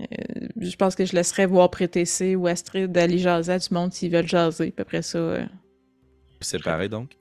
Euh, 0.00 0.48
je 0.58 0.76
pense 0.76 0.94
que 0.94 1.04
je 1.04 1.14
laisserai 1.14 1.46
voir 1.46 1.70
Prétécé 1.70 2.34
ou 2.36 2.46
Astrid 2.46 2.96
aller 2.96 3.18
jaser 3.18 3.52
à 3.52 3.58
du 3.58 3.68
monde 3.74 3.92
s'ils 3.92 4.10
veulent 4.10 4.26
jaser. 4.26 4.70
Puis 4.70 4.82
après 4.82 5.02
ça. 5.02 5.18
euh, 5.18 5.44
Séparés, 6.40 6.88
donc? 6.88 7.16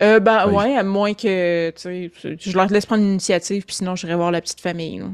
Euh, 0.00 0.20
ben 0.20 0.46
Oui. 0.48 0.54
ouais, 0.54 0.76
à 0.76 0.82
moins 0.84 1.12
que, 1.12 1.70
tu 1.70 1.80
sais, 1.80 2.38
je 2.38 2.56
leur 2.56 2.68
laisse 2.68 2.86
prendre 2.86 3.02
l'initiative, 3.02 3.64
puis 3.64 3.74
sinon 3.76 3.96
j'irai 3.96 4.14
voir 4.14 4.30
la 4.30 4.40
petite 4.40 4.60
famille. 4.60 4.98
là. 5.00 5.10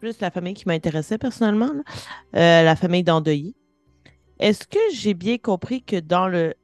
Plus 0.00 0.20
la 0.20 0.30
famille 0.30 0.54
qui 0.54 0.66
m'intéressait 0.68 1.18
personnellement, 1.18 1.72
là. 1.72 1.82
Euh, 2.36 2.64
la 2.64 2.76
famille 2.76 3.04
d'endeuillés. 3.04 3.54
Est-ce 4.40 4.66
que 4.66 4.78
j'ai 4.92 5.14
bien 5.14 5.38
compris 5.38 5.82
que 5.82 5.98
dans 6.00 6.26
le. 6.28 6.54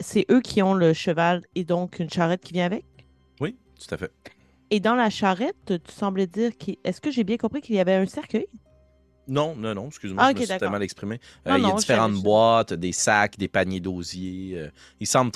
C'est 0.00 0.26
eux 0.30 0.40
qui 0.40 0.60
ont 0.62 0.74
le 0.74 0.92
cheval 0.92 1.42
et 1.54 1.64
donc 1.64 1.98
une 2.00 2.10
charrette 2.10 2.42
qui 2.42 2.52
vient 2.52 2.66
avec? 2.66 2.84
Oui, 3.40 3.56
tout 3.78 3.94
à 3.94 3.96
fait. 3.96 4.10
Et 4.70 4.80
dans 4.80 4.94
la 4.94 5.10
charrette, 5.10 5.56
tu 5.66 5.92
semblais 5.92 6.26
dire 6.26 6.56
qu'il. 6.56 6.76
Est-ce 6.84 7.00
que 7.00 7.10
j'ai 7.10 7.24
bien 7.24 7.36
compris 7.36 7.60
qu'il 7.60 7.74
y 7.74 7.80
avait 7.80 7.94
un 7.94 8.06
cercueil? 8.06 8.46
Non, 9.28 9.54
non, 9.54 9.74
non, 9.74 9.86
excuse-moi, 9.88 10.22
Ah, 10.24 10.28
je 10.28 10.42
ok, 10.42 10.48
me 10.48 10.74
suis 10.74 10.84
exprimé. 10.84 11.20
Euh, 11.46 11.50
Non, 11.50 11.56
il 11.56 11.62
y 11.62 11.64
a 11.66 11.68
non, 11.68 11.74
différentes 11.76 12.14
boîtes, 12.22 12.72
des 12.72 12.92
sacs, 12.92 13.36
des 13.38 13.48
paniers 13.48 13.78
d'osier. 13.80 14.58
euh, 14.58 14.70
ils 14.98 15.06
semblent 15.06 15.30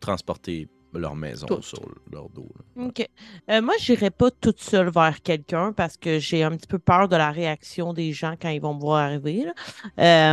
transporter 0.00 0.68
leur 0.92 1.14
maison 1.14 1.46
Tout. 1.46 1.62
sur 1.62 1.80
leur 2.10 2.28
dos. 2.30 2.48
là. 2.76 2.84
OK. 2.86 3.08
Euh, 3.50 3.62
moi, 3.62 3.74
j'irai 3.78 4.10
pas 4.10 4.30
toute 4.32 4.60
seule 4.60 4.90
vers 4.90 5.22
quelqu'un 5.22 5.72
parce 5.72 5.96
que 5.96 6.18
j'ai 6.18 6.42
un 6.42 6.56
petit 6.56 6.66
peu 6.66 6.80
peur 6.80 7.08
de 7.08 7.14
la 7.14 7.30
réaction 7.30 7.92
des 7.92 8.12
gens 8.12 8.34
quand 8.40 8.48
ils 8.48 8.60
vont 8.60 8.74
me 8.74 8.80
voir 8.80 8.98
arriver 9.04 9.44
là, 9.44 9.54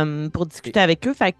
euh, 0.02 0.28
pour 0.30 0.46
discuter 0.46 0.80
avec 0.80 1.06
eux. 1.06 1.14
Fait 1.14 1.36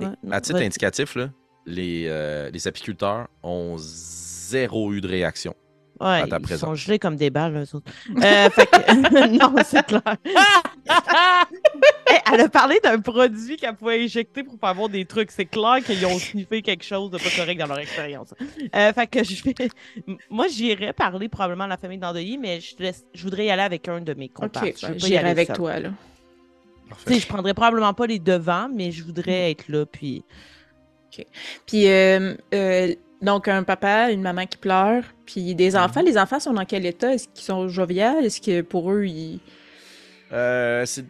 Et 0.00 0.04
Ouais, 0.04 0.10
à 0.32 0.40
titre 0.40 0.58
indicatif, 0.60 1.14
là, 1.14 1.30
les, 1.66 2.50
les 2.52 2.66
apiculteurs 2.66 3.28
ont 3.44 3.76
zéro 3.78 4.92
eu 4.92 5.00
de 5.00 5.06
réaction. 5.06 5.54
Ouais, 6.00 6.22
à 6.22 6.26
ta 6.26 6.36
ils 6.36 6.42
présence. 6.42 6.60
sont 6.60 6.74
gelés 6.74 6.98
comme 6.98 7.16
des 7.16 7.30
balles, 7.30 7.56
eux 7.56 7.76
autres. 7.76 7.90
Euh, 8.16 8.50
fait 8.50 8.66
que... 8.66 9.26
non, 9.38 9.54
c'est 9.64 9.84
clair. 9.86 10.16
Hey, 12.10 12.20
elle 12.32 12.40
a 12.40 12.48
parlé 12.48 12.80
d'un 12.82 12.98
produit 13.00 13.58
qu'elle 13.58 13.74
pouvait 13.74 14.02
injecter 14.02 14.42
pour 14.42 14.58
faire 14.58 14.72
voir 14.74 14.88
des 14.88 15.04
trucs. 15.04 15.30
C'est 15.30 15.44
clair 15.44 15.76
qu'ils 15.84 16.06
ont 16.06 16.18
sniffé 16.18 16.62
quelque 16.62 16.82
chose 16.84 17.10
de 17.10 17.18
pas 17.18 17.28
correct 17.36 17.58
dans 17.58 17.66
leur 17.66 17.78
expérience. 17.80 18.32
Euh, 18.74 18.92
fait 18.94 19.06
que 19.06 19.22
je 19.22 19.44
vais... 19.44 19.54
Moi, 20.30 20.48
j'irais 20.48 20.94
parler 20.94 21.28
probablement 21.28 21.64
à 21.64 21.68
la 21.68 21.76
famille 21.76 21.98
d'Andeuilly, 21.98 22.38
mais 22.38 22.60
je, 22.60 22.74
te 22.76 22.82
laisse... 22.82 23.04
je 23.12 23.22
voudrais 23.22 23.44
y 23.46 23.50
aller 23.50 23.62
avec 23.62 23.86
un 23.88 24.00
de 24.00 24.14
mes 24.14 24.26
Ok, 24.26 24.32
comparses. 24.32 24.66
Je 24.80 24.86
pas 24.86 24.92
y 24.94 24.98
j'irai 25.00 25.18
aller 25.18 25.30
avec 25.30 25.52
toi, 25.52 25.78
là. 25.78 25.90
Tu 27.04 27.12
sais, 27.14 27.20
je 27.20 27.26
prendrais 27.26 27.52
probablement 27.52 27.92
pas 27.92 28.06
les 28.06 28.18
devants, 28.18 28.70
mais 28.72 28.90
je 28.90 29.04
voudrais 29.04 29.50
être 29.50 29.68
là, 29.68 29.84
puis... 29.84 30.24
Puis, 31.66 31.88
euh, 31.88 32.34
euh, 32.54 32.94
donc, 33.22 33.48
un 33.48 33.62
papa, 33.64 34.10
une 34.10 34.22
maman 34.22 34.46
qui 34.46 34.56
pleure, 34.58 35.02
puis 35.26 35.54
des 35.54 35.76
enfants. 35.76 36.02
Les 36.02 36.16
enfants 36.18 36.40
sont 36.40 36.52
dans 36.52 36.64
quel 36.64 36.86
état? 36.86 37.12
Est-ce 37.14 37.28
qu'ils 37.28 37.44
sont 37.44 37.68
joviales? 37.68 38.24
Est-ce 38.24 38.40
que 38.40 38.60
pour 38.62 38.92
eux, 38.92 39.04
ils... 39.06 39.40
Euh, 40.32 40.84
c'est- 40.86 41.06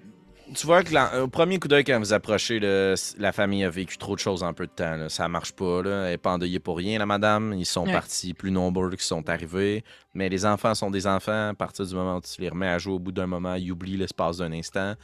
tu 0.55 0.67
vois 0.67 0.83
que 0.83 1.21
au 1.21 1.29
premier 1.29 1.59
coup 1.59 1.69
d'œil, 1.69 1.85
quand 1.85 1.99
vous 1.99 2.15
approchez, 2.15 2.59
là, 2.59 2.95
la 3.19 3.33
famille 3.33 3.65
a 3.65 3.69
vécu 3.69 3.99
trop 3.99 4.15
de 4.15 4.21
choses 4.21 4.43
en 4.43 4.55
peu 4.55 4.67
de 4.67 4.71
temps. 4.73 4.97
là. 4.97 5.09
Ça 5.11 5.29
marche 5.29 5.53
pas. 5.53 5.83
Là. 5.83 6.05
Elle 6.05 6.11
n'est 6.13 6.17
pas 6.19 6.33
endeuillée 6.33 6.59
pour 6.59 6.79
rien, 6.79 6.99
la 6.99 7.05
madame. 7.05 7.53
Ils 7.59 7.67
sont 7.67 7.85
Ouais. 7.85 7.93
partis 7.93 8.33
plus 8.33 8.51
nombreux 8.51 8.91
qui 8.97 9.05
sont 9.05 9.29
arrivés. 9.29 9.85
Mais 10.15 10.31
les 10.31 10.47
enfants 10.47 10.75
sont 10.75 10.91
des 10.91 11.07
enfants. 11.07 11.51
À 11.51 11.55
partir 11.55 11.85
du 11.85 11.95
moment 11.95 12.17
où 12.17 12.21
tu 12.23 12.41
les 12.41 12.49
remets 12.49 12.69
à 12.69 12.79
jouer 12.79 12.95
au 12.95 12.99
bout 12.99 13.13
d'un 13.13 13.27
moment, 13.27 13.57
ils 13.57 13.71
oublient 13.71 13.99
l'espace 13.99 14.39
d'un 14.39 14.53
instant. 14.53 14.95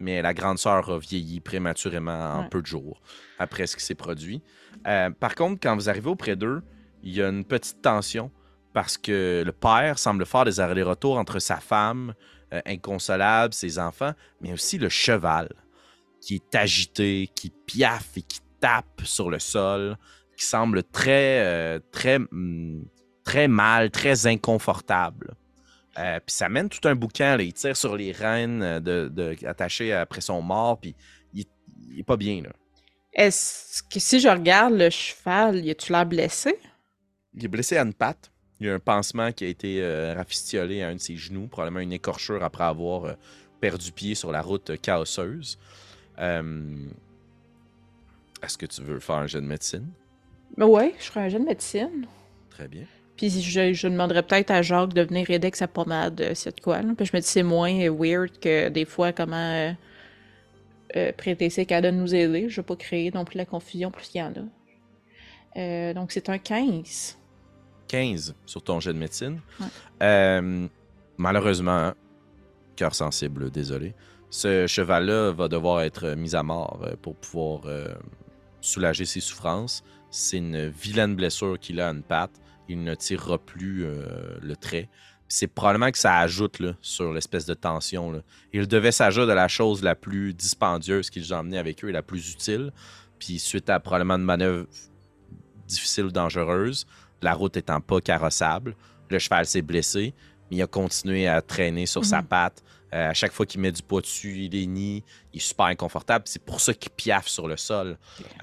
Mais 0.00 0.22
la 0.22 0.32
grande 0.34 0.58
sœur 0.58 0.88
a 0.90 0.98
vieilli 0.98 1.40
prématurément 1.40 2.34
en 2.38 2.42
Ouais. 2.42 2.48
peu 2.48 2.62
de 2.62 2.66
jours 2.66 3.00
après 3.38 3.66
ce 3.66 3.76
qui 3.76 3.84
s'est 3.84 3.94
produit. 3.94 4.42
Euh, 4.86 5.10
par 5.10 5.34
contre, 5.34 5.60
quand 5.62 5.74
vous 5.74 5.88
arrivez 5.90 6.08
auprès 6.08 6.36
d'eux, 6.36 6.62
il 7.02 7.14
y 7.14 7.22
a 7.22 7.28
une 7.28 7.44
petite 7.44 7.82
tension 7.82 8.30
parce 8.72 8.96
que 8.96 9.42
le 9.44 9.52
père 9.52 9.98
semble 9.98 10.24
faire 10.24 10.44
des 10.44 10.58
allers-retours 10.60 11.18
entre 11.18 11.38
sa 11.38 11.56
femme, 11.56 12.14
euh, 12.54 12.60
inconsolable, 12.66 13.52
ses 13.52 13.78
enfants, 13.78 14.12
mais 14.40 14.52
aussi 14.52 14.78
le 14.78 14.88
cheval 14.88 15.48
qui 16.20 16.36
est 16.36 16.54
agité, 16.54 17.28
qui 17.34 17.50
piaffe 17.66 18.16
et 18.16 18.22
qui 18.22 18.40
tape 18.60 19.00
sur 19.04 19.30
le 19.30 19.38
sol, 19.38 19.96
qui 20.36 20.44
semble 20.44 20.82
très, 20.82 21.40
euh, 21.44 21.78
très, 21.92 22.16
hum, 22.16 22.84
très 23.24 23.48
mal, 23.48 23.90
très 23.90 24.26
inconfortable. 24.26 25.34
Euh, 25.98 26.20
puis 26.24 26.34
ça 26.34 26.48
mène 26.48 26.68
tout 26.68 26.86
un 26.88 26.94
boucan, 26.94 27.36
là. 27.36 27.42
il 27.42 27.52
tire 27.52 27.76
sur 27.76 27.96
les 27.96 28.12
rênes 28.12 28.62
euh, 28.62 28.80
de, 28.80 29.08
de- 29.08 29.36
attachées 29.46 29.92
après 29.92 30.20
son 30.20 30.40
mort, 30.40 30.78
puis 30.78 30.94
il, 31.34 31.44
il 31.90 31.98
est 32.00 32.04
pas 32.04 32.16
bien. 32.16 32.42
Là. 32.42 32.50
Est-ce 33.12 33.82
que 33.82 33.98
si 33.98 34.20
je 34.20 34.28
regarde 34.28 34.74
le 34.74 34.88
cheval, 34.88 35.64
y 35.64 35.70
a-tu 35.70 35.90
l'air 35.92 36.06
blessé? 36.06 36.56
Il 37.34 37.44
est 37.44 37.48
blessé 37.48 37.76
à 37.76 37.82
une 37.82 37.94
patte. 37.94 38.30
Il 38.60 38.66
y 38.66 38.70
a 38.70 38.74
un 38.74 38.78
pansement 38.78 39.32
qui 39.32 39.44
a 39.44 39.48
été 39.48 39.82
euh, 39.82 40.14
rafistiolé 40.14 40.82
à 40.82 40.88
un 40.88 40.94
de 40.94 41.00
ses 41.00 41.16
genoux, 41.16 41.48
probablement 41.48 41.80
une 41.80 41.92
écorchure 41.92 42.44
après 42.44 42.64
avoir 42.64 43.04
euh, 43.06 43.14
perdu 43.60 43.90
pied 43.90 44.14
sur 44.14 44.30
la 44.30 44.42
route 44.42 44.80
chaosseuse. 44.80 45.58
Est-ce 48.42 48.56
que 48.58 48.66
tu 48.66 48.82
veux 48.82 49.00
faire 49.00 49.16
un 49.16 49.26
jet 49.26 49.40
de 49.40 49.46
médecine? 49.46 49.90
Ouais, 50.56 50.94
je 50.98 51.04
ferais 51.04 51.20
un 51.20 51.28
jet 51.28 51.38
de 51.38 51.44
médecine. 51.44 52.06
Très 52.50 52.68
bien. 52.68 52.84
Puis 53.20 53.42
je, 53.42 53.74
je 53.74 53.86
demanderais 53.86 54.22
peut-être 54.22 54.50
à 54.50 54.62
Jacques 54.62 54.94
de 54.94 55.02
venir 55.02 55.28
aider 55.28 55.48
avec 55.48 55.56
sa 55.56 55.68
pommade, 55.68 56.18
euh, 56.22 56.30
c'est 56.34 56.56
de 56.56 56.60
quoi. 56.62 56.80
Là. 56.80 56.94
Puis 56.96 57.04
je 57.04 57.14
me 57.14 57.20
dis 57.20 57.26
c'est 57.26 57.42
moins 57.42 57.78
euh, 57.78 57.90
weird 57.94 58.38
que 58.40 58.70
des 58.70 58.86
fois 58.86 59.12
comment 59.12 59.36
euh, 59.36 59.72
euh, 60.96 61.12
prêter 61.12 61.50
ses 61.50 61.66
cadeaux 61.66 61.90
de 61.90 61.96
nous 61.96 62.14
aider. 62.14 62.48
Je 62.48 62.56
veux 62.56 62.66
pas 62.66 62.76
créer 62.76 63.10
non 63.10 63.26
plus 63.26 63.36
la 63.36 63.44
confusion 63.44 63.90
plus 63.90 64.06
qu'il 64.08 64.22
y 64.22 64.24
en 64.24 64.32
a. 64.32 65.58
Euh, 65.60 65.92
donc 65.92 66.12
c'est 66.12 66.30
un 66.30 66.38
15. 66.38 67.18
15 67.88 68.34
sur 68.46 68.62
ton 68.62 68.80
jet 68.80 68.94
de 68.94 68.98
médecine. 68.98 69.40
Ouais. 69.60 70.68
Malheureusement, 71.18 71.76
hein, 71.76 71.94
cœur 72.74 72.94
sensible, 72.94 73.50
désolé. 73.50 73.94
Ce 74.30 74.66
cheval-là 74.66 75.32
va 75.32 75.48
devoir 75.48 75.82
être 75.82 76.14
mis 76.14 76.34
à 76.34 76.42
mort 76.42 76.88
pour 77.02 77.16
pouvoir 77.16 77.64
soulager 78.62 79.04
ses 79.04 79.20
souffrances. 79.20 79.82
C'est 80.10 80.38
une 80.38 80.68
vilaine 80.68 81.14
blessure 81.14 81.58
qu'il 81.58 81.78
a 81.82 81.88
à 81.88 81.92
une 81.92 82.02
patte. 82.02 82.40
Il 82.70 82.84
ne 82.84 82.94
tirera 82.94 83.36
plus 83.38 83.84
euh, 83.84 84.38
le 84.40 84.54
trait. 84.54 84.88
C'est 85.26 85.46
probablement 85.48 85.90
que 85.90 85.98
ça 85.98 86.18
ajoute 86.18 86.58
là, 86.60 86.72
sur 86.80 87.12
l'espèce 87.12 87.46
de 87.46 87.54
tension. 87.54 88.12
là. 88.12 88.20
Il 88.52 88.66
devait 88.68 88.92
s'agir 88.92 89.26
de 89.26 89.32
la 89.32 89.48
chose 89.48 89.82
la 89.82 89.94
plus 89.94 90.34
dispendieuse 90.34 91.10
qu'ils 91.10 91.34
ont 91.34 91.38
emmenée 91.38 91.58
avec 91.58 91.84
eux 91.84 91.88
et 91.88 91.92
la 91.92 92.02
plus 92.02 92.32
utile. 92.32 92.72
Puis 93.18 93.38
suite 93.38 93.68
à 93.70 93.80
probablement 93.80 94.14
une 94.14 94.22
manœuvre 94.24 94.66
difficile 95.66 96.04
ou 96.06 96.10
dangereuse, 96.12 96.86
la 97.22 97.34
route 97.34 97.56
étant 97.56 97.80
pas 97.80 98.00
carrossable, 98.00 98.74
le 99.08 99.18
cheval 99.18 99.46
s'est 99.46 99.62
blessé, 99.62 100.14
mais 100.50 100.58
il 100.58 100.62
a 100.62 100.66
continué 100.66 101.26
à 101.28 101.42
traîner 101.42 101.86
sur 101.86 102.04
sa 102.04 102.22
Mhm. 102.22 102.26
patte. 102.28 102.62
Euh, 102.92 103.10
à 103.10 103.14
chaque 103.14 103.32
fois 103.32 103.46
qu'il 103.46 103.60
met 103.60 103.70
du 103.70 103.82
poids 103.82 104.00
dessus, 104.00 104.36
il 104.46 104.54
est 104.56 104.66
ni, 104.66 105.04
il 105.32 105.36
est 105.36 105.40
super 105.40 105.66
inconfortable. 105.66 106.24
C'est 106.26 106.42
pour 106.44 106.60
ça 106.60 106.74
qu'il 106.74 106.90
piaffe 106.90 107.28
sur 107.28 107.46
le 107.46 107.56
sol. 107.56 107.98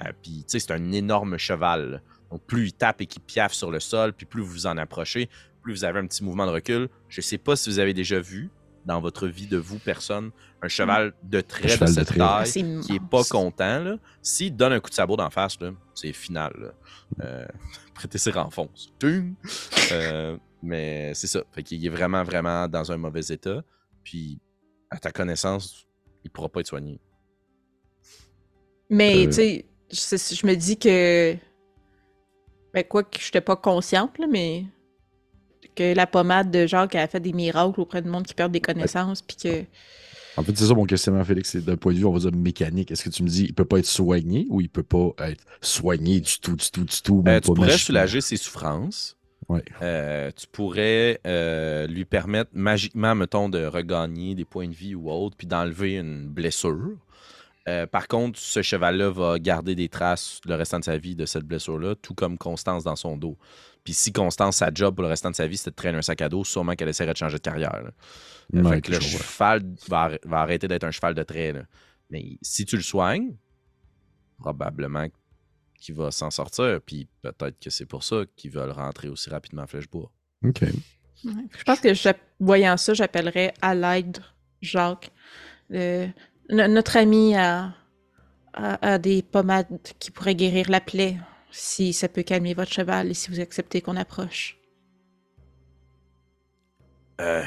Euh, 0.06 0.12
puis, 0.22 0.38
tu 0.40 0.44
sais, 0.48 0.60
c'est 0.60 0.72
un 0.72 0.92
énorme 0.94 1.38
cheval. 1.38 1.92
là. 1.92 2.00
Donc, 2.32 2.42
plus 2.46 2.68
il 2.68 2.74
tape 2.74 3.02
et 3.02 3.06
qu'il 3.06 3.22
piaffe 3.22 3.54
sur 3.54 3.72
le 3.72 3.80
sol, 3.80 4.14
puis 4.14 4.26
plus 4.26 4.42
vous 4.42 4.48
vous 4.52 4.68
en 4.68 4.78
approchez, 4.78 5.30
plus 5.62 5.74
vous 5.74 5.84
avez 5.86 6.00
un 6.00 6.08
petit 6.08 6.24
mouvement 6.24 6.46
de 6.46 6.52
recul. 6.52 6.90
Je 7.10 7.22
sais 7.22 7.38
pas 7.38 7.56
si 7.56 7.70
vous 7.70 7.80
avez 7.80 7.94
déjà 7.94 8.20
vu 8.20 8.50
dans 8.86 9.02
votre 9.02 9.28
vie 9.28 9.48
de 9.48 9.58
vous, 9.58 9.80
personne, 9.80 10.32
un 10.62 10.68
cheval 10.70 11.14
de 11.24 11.42
trait 11.42 11.68
cheval 11.68 11.90
de 11.90 11.94
de 12.00 12.06
cette. 12.06 12.20
Ah, 12.20 12.42
taille 12.44 12.48
c'est 12.48 12.80
qui 12.82 12.96
est 12.96 13.10
pas 13.10 13.24
content. 13.24 13.98
S'il 14.22 14.56
donne 14.56 14.74
un 14.74 14.80
coup 14.80 14.90
de 14.90 14.96
sabot 14.96 15.18
d'en 15.18 15.30
face, 15.30 15.58
c'est 15.94 16.14
final. 16.14 16.54
là. 16.58 17.26
Euh, 17.26 17.48
prêtez 17.94 18.18
ses 18.18 18.32
renfonces. 18.32 18.94
Euh, 19.92 20.38
mais 20.64 21.14
c'est 21.14 21.28
ça. 21.28 21.44
Fait 21.52 21.64
qu'il 21.64 21.86
est 21.86 21.90
vraiment, 21.90 22.24
vraiment 22.24 22.68
dans 22.68 22.92
un 22.92 22.98
mauvais 22.98 23.22
état. 23.30 23.62
Puis, 24.04 24.40
à 24.90 24.98
ta 25.00 25.12
connaissance, 25.12 25.86
il 26.24 26.32
pourra 26.32 26.48
pas 26.50 26.62
être 26.62 26.68
soigné. 26.68 27.00
Mais, 28.90 29.24
Euh. 29.24 29.26
tu 29.28 29.32
sais, 29.34 29.66
je, 29.92 30.36
je 30.36 30.48
me 30.48 30.56
dis 30.56 30.78
que. 30.78 31.36
Ben, 32.78 32.84
quoi 32.84 33.02
que 33.02 33.20
je 33.20 33.26
n'étais 33.26 33.42
pas 33.42 33.56
consciente, 33.56 34.20
là, 34.20 34.28
mais. 34.30 34.66
Que 35.76 35.96
la 35.96 36.06
pommade 36.06 36.52
de 36.52 36.68
Jacques 36.68 36.94
a 36.94 37.08
fait 37.08 37.20
des 37.20 37.34
miracles 37.34 37.82
auprès 37.82 38.04
de 38.04 38.08
monde 38.08 38.28
qui 38.28 38.36
perd 38.36 38.52
des 38.52 38.62
connaissances, 38.62 39.24
puis 39.24 39.36
que. 39.36 39.64
En 40.40 40.44
fait, 40.44 40.56
c'est 40.56 40.68
ça 40.68 40.76
mon 40.76 40.86
questionnement, 40.86 41.24
Félix. 41.24 41.50
C'est 41.50 41.66
d'un 41.66 41.76
point 41.76 41.92
de 41.94 41.98
vue, 41.98 42.06
on 42.06 42.14
va 42.14 42.20
dire, 42.20 42.32
mécanique. 42.32 42.92
Est-ce 42.92 43.04
que 43.04 43.10
tu 43.10 43.24
me 43.24 43.30
dis, 43.30 43.46
il 43.46 43.56
peut 43.56 43.66
pas 43.66 43.80
être 43.80 43.88
soigné 43.88 44.46
ou 44.52 44.62
il 44.62 44.70
peut 44.70 44.84
pas 44.84 45.10
être 45.28 45.44
soigné 45.60 46.20
du 46.20 46.40
tout, 46.40 46.56
du 46.56 46.70
tout, 46.70 46.84
du 46.84 47.02
tout? 47.02 47.24
Euh, 47.28 47.40
tu 47.40 47.48
pourrais 47.48 47.62
magiquement? 47.62 47.78
soulager 47.78 48.22
ses 48.22 48.38
souffrances. 48.38 49.18
Ouais. 49.50 49.66
Euh, 49.82 50.30
tu 50.36 50.46
pourrais 50.46 51.20
euh, 51.26 51.88
lui 51.88 52.06
permettre 52.06 52.52
magiquement, 52.54 53.16
mettons, 53.16 53.50
de 53.50 53.66
regagner 53.66 54.36
des 54.36 54.46
points 54.46 54.68
de 54.68 54.76
vie 54.76 54.94
ou 54.94 55.10
autre, 55.10 55.36
puis 55.36 55.48
d'enlever 55.48 55.96
une 55.96 56.28
blessure. 56.28 56.96
Euh, 57.68 57.86
par 57.86 58.08
contre, 58.08 58.40
ce 58.40 58.62
cheval-là 58.62 59.10
va 59.10 59.40
garder 59.40 59.76
des 59.76 59.90
traces 59.90 60.40
le 60.46 60.56
restant 60.56 60.80
de 60.80 60.86
sa 60.86 60.98
vie 60.98 61.16
de 61.16 61.26
cette 61.26 61.44
blessure-là, 61.44 61.96
tout 61.96 62.14
comme 62.14 62.38
Constance 62.38 62.84
dans 62.86 62.96
son 62.96 63.18
dos. 63.18 63.38
Puis 63.84 63.94
si 63.94 64.14
Constance, 64.14 64.58
sa 64.58 64.72
job 64.74 64.96
pour 64.96 65.04
le 65.04 65.10
restant 65.10 65.32
de 65.32 65.36
sa 65.36 65.48
vie, 65.48 65.58
c'était 65.58 65.72
de 65.72 65.76
traîner 65.76 65.98
un 65.98 66.02
sac 66.02 66.22
à 66.22 66.30
dos, 66.30 66.44
sûrement 66.46 66.76
qu'elle 66.76 66.88
essaierait 66.90 67.12
de 67.14 67.18
changer 67.18 67.38
de 67.38 67.42
carrière. 67.42 67.84
là. 67.84 67.92
Euh, 68.56 68.64
Ouais, 68.64 68.76
fait 68.76 68.82
que 68.82 68.92
le 68.92 69.00
cheval 69.02 69.64
va, 69.90 70.10
arr- 70.10 70.20
va 70.26 70.38
arrêter 70.40 70.68
d'être 70.70 70.86
un 70.86 70.92
cheval 70.92 71.14
de 71.14 71.24
trait. 71.24 71.52
là. 71.52 71.64
Mais 72.10 72.38
si 72.42 72.64
tu 72.66 72.78
le 72.78 72.82
soignes, 72.84 73.36
probablement 74.40 75.08
qu'il 75.80 75.96
va 75.96 76.12
s'en 76.12 76.32
sortir. 76.32 76.80
Puis 76.86 77.08
peut-être 77.22 77.60
que 77.60 77.70
c'est 77.70 77.86
pour 77.86 78.04
ça 78.04 78.24
qu'ils 78.36 78.52
veulent 78.52 78.72
rentrer 78.72 79.10
aussi 79.10 79.30
rapidement 79.30 79.64
à 79.64 79.68
Flèche-Bois. 79.68 80.12
OK. 80.46 80.62
Ouais. 80.62 81.32
Je 81.58 81.64
pense 81.64 81.80
que, 81.80 81.90
voyant 82.40 82.78
ça, 82.78 82.94
j'appellerais 82.94 83.54
à 83.62 83.74
l'aide 83.76 84.20
Jacques. 84.62 85.12
Notre 86.50 86.98
ami 86.98 87.36
a, 87.36 87.74
des 89.00 89.22
pommades 89.22 89.68
qui 90.00 90.12
pourraient 90.12 90.36
guérir 90.36 90.70
la 90.70 90.82
plaie, 90.82 91.18
si 91.52 91.94
ça 91.94 92.08
peut 92.08 92.24
calmer 92.24 92.54
votre 92.54 92.72
cheval 92.72 93.12
et 93.12 93.14
si 93.14 93.30
vous 93.30 93.40
acceptez 93.40 93.82
qu'on 93.82 93.96
approche. 93.96 94.58
Euh, 97.22 97.44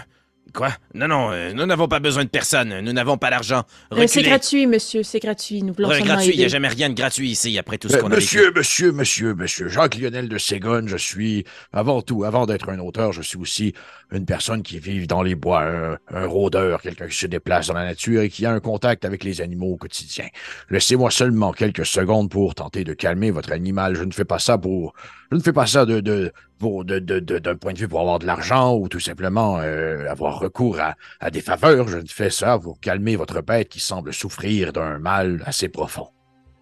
quoi? 0.52 0.70
Non, 0.94 1.08
non, 1.08 1.30
euh, 1.32 1.52
nous 1.52 1.66
n'avons 1.66 1.88
pas 1.88 2.00
besoin 2.00 2.24
de 2.24 2.28
personne. 2.28 2.80
Nous 2.80 2.92
n'avons 2.92 3.16
pas 3.18 3.30
d'argent. 3.30 3.62
Euh, 3.92 4.06
c'est 4.06 4.22
gratuit, 4.22 4.66
monsieur, 4.66 5.02
c'est 5.02 5.18
gratuit. 5.20 5.62
Nous 5.62 5.72
voulons 5.74 5.88
Ouais, 5.88 5.98
seulement 5.98 6.14
gratuit. 6.14 6.32
Il 6.34 6.38
n'y 6.38 6.44
a 6.44 6.48
jamais 6.48 6.68
rien 6.68 6.88
de 6.88 6.94
gratuit 6.94 7.30
ici, 7.30 7.58
après 7.58 7.78
tout 7.78 7.88
ce 7.88 7.96
Euh, 7.96 8.00
qu'on 8.00 8.10
a 8.10 8.16
vécu. 8.16 8.36
monsieur, 8.38 8.52
monsieur, 8.52 8.92
monsieur, 8.92 9.34
monsieur, 9.34 9.68
Jacques-Lionel 9.68 10.28
de 10.28 10.38
Ségonne, 10.38 10.88
je 10.88 10.96
suis, 10.96 11.44
avant 11.72 12.02
tout, 12.02 12.24
avant 12.24 12.46
d'être 12.46 12.68
un 12.68 12.78
auteur, 12.78 13.12
je 13.12 13.22
suis 13.22 13.38
aussi 13.38 13.74
une 14.12 14.24
personne 14.26 14.62
qui 14.62 14.78
vit 14.78 15.06
dans 15.06 15.22
les 15.22 15.34
bois, 15.34 15.62
un, 15.62 15.98
un 16.12 16.26
rôdeur, 16.26 16.82
quelqu'un 16.82 17.06
qui 17.08 17.16
se 17.16 17.26
déplace 17.26 17.68
dans 17.68 17.74
la 17.74 17.84
nature 17.84 18.22
et 18.22 18.28
qui 18.28 18.44
a 18.46 18.52
un 18.52 18.60
contact 18.60 19.04
avec 19.04 19.24
les 19.24 19.40
animaux 19.40 19.72
au 19.72 19.76
quotidien. 19.76 20.26
Laissez-moi 20.70 21.10
seulement 21.10 21.52
quelques 21.52 21.86
secondes 21.86 22.30
pour 22.30 22.54
tenter 22.54 22.84
de 22.84 22.92
calmer 22.94 23.30
votre 23.30 23.52
animal. 23.52 23.94
Je 23.96 24.04
ne 24.04 24.12
fais 24.12 24.24
pas 24.24 24.38
ça 24.38 24.58
pour, 24.58 24.94
je 25.30 25.36
ne 25.36 25.42
fais 25.42 25.52
pas 25.52 25.66
ça 25.66 25.86
de, 25.86 26.00
de, 26.00 26.32
pour, 26.60 26.84
de, 26.84 26.98
de, 27.00 27.18
de- 27.18 27.38
d'un 27.40 27.56
point 27.56 27.72
de 27.72 27.78
vue 27.78 27.88
pour 27.88 28.00
avoir 28.00 28.18
de 28.20 28.26
l'argent 28.26 28.76
ou 28.76 28.88
tout 28.88 29.00
simplement 29.00 29.58
euh, 29.58 30.06
avoir 30.08 30.38
recours 30.38 30.78
à, 30.78 30.94
à 31.18 31.30
des 31.30 31.40
faveurs. 31.40 31.88
Je 31.88 31.98
ne 31.98 32.06
fais 32.06 32.30
ça 32.30 32.58
pour 32.58 32.78
calmer 32.78 33.16
votre 33.16 33.40
bête 33.40 33.68
qui 33.70 33.80
semble 33.80 34.12
souffrir 34.12 34.72
d'un 34.72 34.98
mal 34.98 35.42
assez 35.46 35.68
profond. 35.68 36.08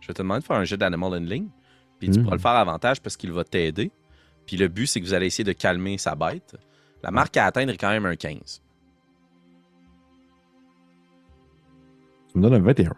Je 0.01 0.07
vais 0.09 0.15
te 0.15 0.23
demander 0.23 0.41
de 0.41 0.47
faire 0.47 0.57
un 0.57 0.65
jet 0.65 0.77
d'animal 0.79 1.13
handling. 1.15 1.49
Puis 1.99 2.11
tu 2.11 2.21
Mm. 2.21 2.23
pourras 2.23 2.37
le 2.37 2.41
faire 2.41 2.51
à 2.53 2.61
avantage 2.61 3.01
parce 3.03 3.17
qu'il 3.17 3.33
va 3.33 3.43
t'aider. 3.45 3.91
Puis 4.47 4.57
le 4.57 4.69
but, 4.69 4.87
c'est 4.87 5.01
que 5.01 5.05
vous 5.05 5.15
allez 5.15 5.27
essayer 5.27 5.45
de 5.45 5.53
calmer 5.53 5.99
sa 5.99 6.15
bête. 6.15 6.57
La 7.03 7.11
marque 7.11 7.37
à 7.37 7.45
atteindre 7.47 7.73
est 7.73 7.77
quand 7.77 7.91
même 7.91 8.07
un 8.07 8.17
15. 8.17 8.63
Tu 12.33 12.39
me 12.39 12.43
donnes 12.43 12.55
un 12.55 12.61
21. 12.61 12.95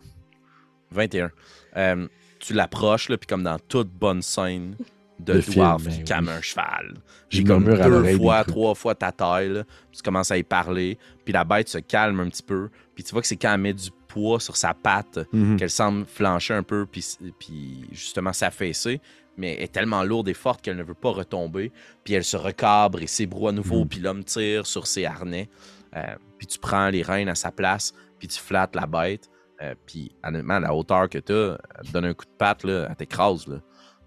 21. 0.91 1.31
Euh, 1.77 2.09
tu 2.39 2.53
l'approches, 2.53 3.09
là, 3.09 3.17
puis 3.17 3.27
comme 3.27 3.43
dans 3.43 3.59
toute 3.59 3.89
bonne 3.91 4.23
scène 4.23 4.77
de 5.25 5.35
De 5.35 5.41
dwarf 5.41 5.83
film, 5.83 6.05
qui 6.05 6.13
ben 6.13 6.23
oui. 6.23 6.31
un 6.31 6.41
cheval. 6.41 6.95
J'ai 7.29 7.45
comme 7.45 7.65
deux 7.65 8.17
fois, 8.17 8.45
trois 8.45 8.75
fois 8.75 8.95
ta 8.95 9.13
taille, 9.13 9.49
là, 9.51 9.65
tu 9.93 10.03
commences 10.03 10.31
à 10.31 10.39
y 10.39 10.43
parler, 10.43 10.99
puis 11.25 11.33
la 11.33 11.45
bête 11.45 11.69
se 11.69 11.79
calme 11.79 12.21
un 12.21 12.29
petit 12.29 12.43
peu, 12.43 12.71
puis 12.95 13.05
tu 13.05 13.13
vois 13.13 13.21
que 13.23 13.27
c'est 13.29 13.37
quand 13.37 13.53
elle 13.55 13.61
met 13.61 13.73
du 13.75 13.91
poids 14.09 14.41
sur 14.41 14.57
sa 14.57 14.75
patte 14.75 15.21
Mhm. 15.33 15.57
qu'elle 15.57 15.71
semble 15.71 16.05
flancher 16.07 16.55
un 16.55 16.63
peu, 16.63 16.87
puis, 16.91 17.05
puis 17.39 17.85
justement 17.93 18.33
s'affaisser, 18.33 19.01
mais 19.37 19.55
elle 19.57 19.63
est 19.65 19.73
tellement 19.73 20.03
lourde 20.03 20.29
et 20.29 20.35
forte 20.35 20.63
qu'elle 20.63 20.77
ne 20.77 20.83
veut 20.83 20.95
pas 20.95 21.11
retomber, 21.11 21.71
puis 22.05 22.15
elle 22.15 22.25
se 22.25 22.37
recabre 22.37 23.01
et 23.01 23.07
s'ébroue 23.07 23.49
à 23.49 23.53
nouveau, 23.53 23.81
Mhm. 23.83 23.89
puis 23.89 24.01
l'homme 24.01 24.25
tire 24.25 24.67
sur 24.67 24.87
ses 24.87 25.05
harnais, 25.05 25.49
Euh, 25.97 26.03
puis 26.39 26.47
tu 26.47 26.57
prends 26.61 26.89
les 26.89 27.03
rênes 27.03 27.29
à 27.29 27.35
sa 27.35 27.51
place, 27.51 27.93
puis 28.21 28.29
tu 28.29 28.39
flattes 28.39 28.77
la 28.77 28.87
bête, 28.87 29.29
euh, 29.61 29.75
puis 29.87 30.13
honnêtement, 30.23 30.55
à 30.55 30.61
la 30.61 30.73
hauteur 30.73 31.09
que 31.09 31.19
tu 31.19 31.33
as, 31.33 31.59
elle 31.81 31.87
te 31.89 31.91
donne 31.93 32.05
un 32.05 32.15
coup 32.15 32.27
de 32.27 32.37
patte, 32.39 32.63
là, 32.63 32.87
elle 32.89 32.95
t'écrase. 32.95 33.61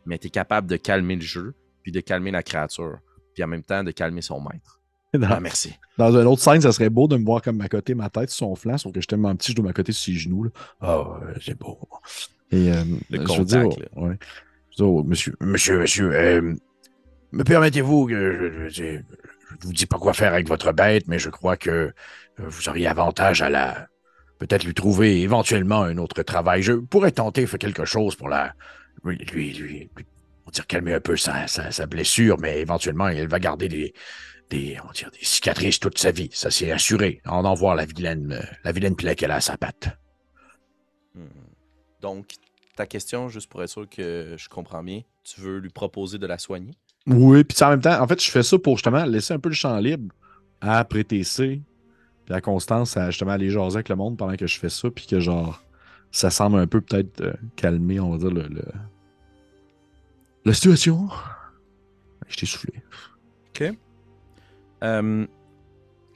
Mais 0.06 0.18
tu 0.18 0.28
es 0.28 0.30
capable 0.30 0.68
de 0.68 0.76
calmer 0.78 1.16
le 1.16 1.22
jeu, 1.22 1.54
puis 1.82 1.92
de 1.92 2.00
calmer 2.00 2.32
la 2.32 2.44
créature, 2.44 2.98
puis 3.34 3.44
en 3.44 3.48
même 3.48 3.64
temps 3.64 3.84
de 3.84 3.92
calmer 3.92 4.22
son 4.22 4.42
maître. 4.42 4.80
Dans, 5.14 5.28
Ah, 5.30 5.40
merci. 5.40 5.74
dans 6.00 6.12
une 6.20 6.26
autre 6.26 6.42
scène, 6.42 6.62
ça 6.62 6.72
serait 6.72 6.90
beau 6.90 7.08
de 7.08 7.18
me 7.18 7.24
voir 7.26 7.42
comme 7.42 7.62
à 7.62 7.70
côté 7.70 7.94
ma 7.94 8.10
tête 8.10 8.30
sur 8.32 8.48
son 8.48 8.56
flanc, 8.56 8.78
sauf 8.80 8.92
que 8.92 9.00
je 9.00 9.02
suis 9.04 9.08
tellement 9.08 9.36
petit, 9.36 9.52
je 9.52 9.58
dois 9.58 9.66
m'accoter 9.66 9.92
sur 9.92 10.06
ses 10.14 10.20
genoux. 10.20 10.50
Ah, 10.82 10.96
euh, 11.22 11.34
c'est 11.40 11.58
beau. 11.58 11.78
Et 12.52 12.72
euh, 12.72 12.84
Le 13.12 13.26
je 13.28 13.38
veux 13.40 13.46
dire, 13.46 13.60
là. 13.64 13.68
ouais. 13.96 14.18
Je 14.76 14.84
veux 14.84 14.92
dire, 14.92 15.04
monsieur, 15.06 15.36
Monsieur, 15.40 15.80
monsieur, 15.80 16.12
euh, 16.16 16.56
me 17.32 17.44
permettez-vous 17.44 18.08
que 18.08 18.68
je, 18.70 18.82
je 18.82 18.98
vous 19.68 19.74
dis 19.74 19.86
pas 19.86 20.00
quoi 20.00 20.14
faire 20.14 20.34
avec 20.34 20.48
votre 20.48 20.72
bête, 20.72 21.08
mais 21.08 21.20
je 21.20 21.30
crois 21.30 21.58
que 21.58 21.70
euh, 21.70 21.92
vous 22.40 22.70
auriez 22.70 22.88
avantage 22.88 23.44
à 23.44 23.50
la 23.52 23.88
peut-être 24.40 24.64
lui 24.66 24.74
trouver 24.74 25.22
éventuellement 25.22 25.84
un 25.84 25.98
autre 26.00 26.24
travail. 26.24 26.64
Je 26.64 26.74
pourrais 26.74 27.12
tenter 27.12 27.46
faire 27.46 27.60
quelque 27.60 27.86
chose 27.86 28.16
pour 28.16 28.30
la 28.30 28.56
lui, 29.04 29.18
lui, 29.18 29.54
lui, 29.54 29.90
on 29.98 30.46
va 30.48 30.52
dire 30.52 30.68
calmer 30.68 30.94
un 30.94 31.00
peu 31.00 31.18
sa, 31.18 31.48
sa, 31.48 31.72
sa 31.72 31.86
blessure, 31.86 32.40
mais 32.40 32.60
éventuellement 32.60 33.08
elle 33.08 33.28
va 33.28 33.40
garder 33.40 33.68
des 33.68 33.94
des, 34.50 34.78
on 34.84 34.88
va 34.88 34.94
dire, 34.94 35.10
des 35.12 35.26
cicatrices 35.26 35.80
toute 35.80 35.98
sa 35.98 36.12
vie. 36.12 36.30
Ça 36.34 36.52
c'est 36.52 36.72
assuré. 36.72 37.22
En 37.26 37.46
en 37.46 37.54
voir 37.54 37.76
la 37.76 37.86
vilaine, 37.86 38.40
la 38.64 38.72
vilaine 38.72 38.96
plaie 38.96 39.16
qu'elle 39.16 39.32
a 39.32 39.36
à 39.36 39.42
sa 39.42 39.58
patte. 39.58 39.90
Hmm. 41.16 41.28
Donc, 42.02 42.34
ta 42.76 42.86
question, 42.86 43.30
juste 43.30 43.50
pour 43.50 43.64
être 43.64 43.70
sûr 43.70 43.88
que 43.90 44.36
je 44.38 44.50
comprends 44.50 44.84
bien, 44.84 45.02
tu 45.24 45.42
veux 45.42 45.60
lui 45.60 45.70
proposer 45.70 46.18
de 46.18 46.28
la 46.28 46.38
soigner? 46.38 46.74
Oui, 47.08 47.44
puis 47.44 47.58
en 47.64 47.70
même 47.70 47.82
temps, 47.82 48.02
en 48.02 48.08
fait, 48.08 48.22
je 48.22 48.30
fais 48.30 48.44
ça 48.44 48.58
pour 48.60 48.78
justement 48.78 49.06
laisser 49.06 49.34
un 49.34 49.40
peu 49.40 49.50
le 49.50 49.56
champ 49.56 49.78
libre 49.78 50.14
à 50.62 50.84
Prétécé, 50.86 51.62
puis 52.26 52.34
à 52.34 52.42
Constance 52.42 52.98
à 52.98 53.10
justement 53.12 53.32
aller 53.32 53.50
jaser 53.50 53.78
avec 53.78 53.90
le 53.90 53.96
monde 53.96 54.18
pendant 54.18 54.36
que 54.36 54.48
je 54.48 54.60
fais 54.60 54.70
ça, 54.70 54.90
puis 54.90 55.06
que 55.06 55.20
genre, 55.20 55.62
ça 56.12 56.30
semble 56.30 56.60
un 56.60 56.68
peu 56.68 56.82
peut-être 56.82 57.22
euh, 57.22 57.34
calmer, 57.56 58.00
on 58.00 58.12
va 58.12 58.18
dire, 58.18 58.32
le, 58.32 58.48
le- 58.48 58.72
la 60.46 60.54
situation? 60.54 61.10
Je 62.28 62.38
t'ai 62.38 62.46
soufflé. 62.46 62.84
Euh, 64.84 65.26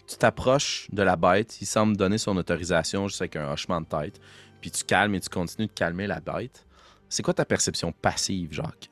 tu 0.07 0.17
t'approches 0.17 0.87
de 0.91 1.01
la 1.01 1.15
bête, 1.15 1.61
il 1.61 1.65
semble 1.65 1.95
donner 1.95 2.17
son 2.17 2.35
autorisation 2.37 3.07
juste 3.07 3.21
avec 3.21 3.35
un 3.35 3.51
hochement 3.51 3.79
de 3.79 3.85
tête, 3.85 4.19
puis 4.59 4.71
tu 4.71 4.83
calmes 4.83 5.15
et 5.15 5.19
tu 5.19 5.29
continues 5.29 5.67
de 5.67 5.73
calmer 5.73 6.07
la 6.07 6.19
bête. 6.19 6.65
C'est 7.09 7.23
quoi 7.23 7.33
ta 7.33 7.45
perception 7.45 7.93
passive, 7.93 8.51
Jacques? 8.51 8.89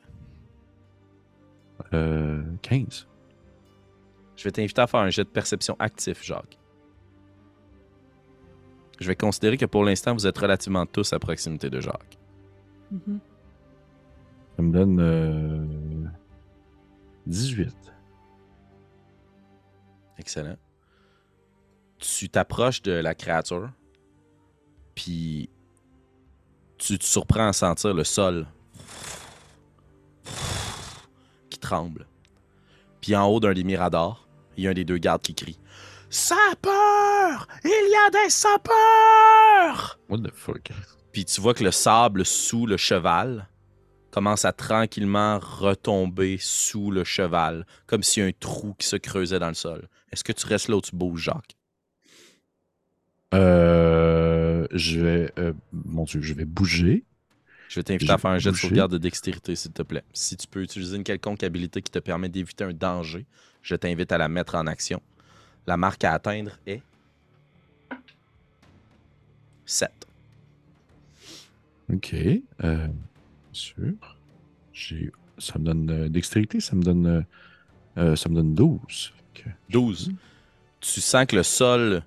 Euh, 1.93 2.43
15. 2.61 3.07
Je 4.37 4.43
vais 4.43 4.51
t'inviter 4.51 4.81
à 4.81 4.87
faire 4.87 5.01
un 5.01 5.09
jet 5.09 5.23
de 5.23 5.29
perception 5.29 5.75
actif, 5.79 6.23
Jacques. 6.23 6.57
Je 8.99 9.07
vais 9.07 9.15
considérer 9.15 9.57
que 9.57 9.65
pour 9.65 9.83
l'instant, 9.83 10.13
vous 10.13 10.25
êtes 10.25 10.37
relativement 10.37 10.85
tous 10.85 11.11
à 11.11 11.19
proximité 11.19 11.69
de 11.69 11.81
Jacques. 11.81 12.17
Mhm. 12.91 13.19
Ça 14.55 14.61
me 14.61 14.71
donne 14.71 14.99
euh, 14.99 16.07
18. 17.27 17.75
Excellent. 20.17 20.55
Tu 21.97 22.29
t'approches 22.29 22.81
de 22.81 22.91
la 22.91 23.15
créature, 23.15 23.69
puis 24.93 25.49
tu 26.77 26.97
te 26.97 27.03
surprends 27.03 27.47
à 27.47 27.53
sentir 27.53 27.93
le 27.93 28.03
sol 28.03 28.47
qui 31.49 31.59
tremble. 31.59 32.07
Puis 33.01 33.15
en 33.15 33.27
haut 33.27 33.39
d'un 33.39 33.53
des 33.53 33.63
miradors, 33.63 34.27
il 34.55 34.63
y 34.63 34.67
a 34.67 34.71
un 34.71 34.73
des 34.73 34.85
deux 34.85 34.97
gardes 34.97 35.21
qui 35.21 35.35
crie 35.35 35.59
Sapeur 36.09 37.47
Il 37.63 37.91
y 37.91 38.07
a 38.07 38.23
des 38.23 38.29
sapeurs 38.29 39.99
What 40.09 40.19
the 40.19 40.31
fuck? 40.33 40.69
Puis 41.11 41.25
tu 41.25 41.41
vois 41.41 41.53
que 41.53 41.63
le 41.63 41.71
sable 41.71 42.25
sous 42.25 42.65
le 42.65 42.77
cheval 42.77 43.47
commence 44.15 44.45
à 44.45 44.53
tranquillement 44.53 45.39
retomber 45.39 46.37
sous 46.39 46.89
le 46.89 47.03
cheval, 47.03 47.65
comme 47.85 48.01
s'il 48.01 48.23
y 48.23 48.25
a 48.25 48.29
un 48.29 48.31
trou 48.31 48.73
qui 48.79 48.87
se 48.87 48.95
creusait 48.95 49.39
dans 49.39 49.49
le 49.49 49.55
sol. 49.55 49.89
Est-ce 50.09 50.23
que 50.23 50.31
tu 50.31 50.47
restes 50.47 50.69
là 50.69 50.77
où 50.77 50.81
tu 50.81 50.95
bouges, 50.95 51.23
Jacques? 51.23 51.57
Euh, 53.33 54.67
je 54.71 55.01
vais. 55.01 55.33
euh, 55.37 55.51
mon 55.73 56.05
Dieu, 56.05 56.21
je 56.21 56.33
vais 56.33 56.45
bouger. 56.45 57.03
Je 57.67 57.81
vais 57.81 57.83
t'inviter 57.83 58.09
à 58.09 58.17
faire 58.17 58.31
un 58.31 58.37
jet 58.37 58.51
de 58.51 58.55
sauvegarde 58.55 58.93
de 58.93 58.97
dextérité, 58.97 59.53
s'il 59.53 59.73
te 59.73 59.83
plaît. 59.83 60.05
Si 60.13 60.37
tu 60.37 60.47
peux 60.47 60.63
utiliser 60.63 60.95
une 60.95 61.03
quelconque 61.03 61.43
habilité 61.43 61.81
qui 61.81 61.91
te 61.91 61.99
permet 61.99 62.29
d'éviter 62.29 62.63
un 62.63 62.71
danger, 62.71 63.25
je 63.63 63.75
t'invite 63.75 64.13
à 64.13 64.17
la 64.17 64.29
mettre 64.29 64.55
en 64.55 64.65
action. 64.65 65.01
La 65.67 65.75
marque 65.75 66.05
à 66.05 66.13
atteindre 66.13 66.57
est 66.65 66.81
7. 69.65 69.91
Ok. 71.91 72.15
Euh, 72.63 72.87
sûr. 73.55 73.93
J'ai. 74.73 75.11
Ça 75.37 75.59
me 75.59 75.65
donne 75.65 75.89
euh, 75.89 76.09
dextérité, 76.09 76.59
ça 76.59 76.75
me 76.75 76.83
donne. 76.83 77.07
euh, 77.07 77.21
euh, 77.97 78.15
ça 78.15 78.29
me 78.29 78.35
donne 78.35 78.53
12. 78.53 79.13
Ok. 79.33 79.45
12. 79.69 80.11
Tu 80.81 81.01
sens 81.01 81.25
que 81.25 81.35
le 81.35 81.43
sol 81.43 82.03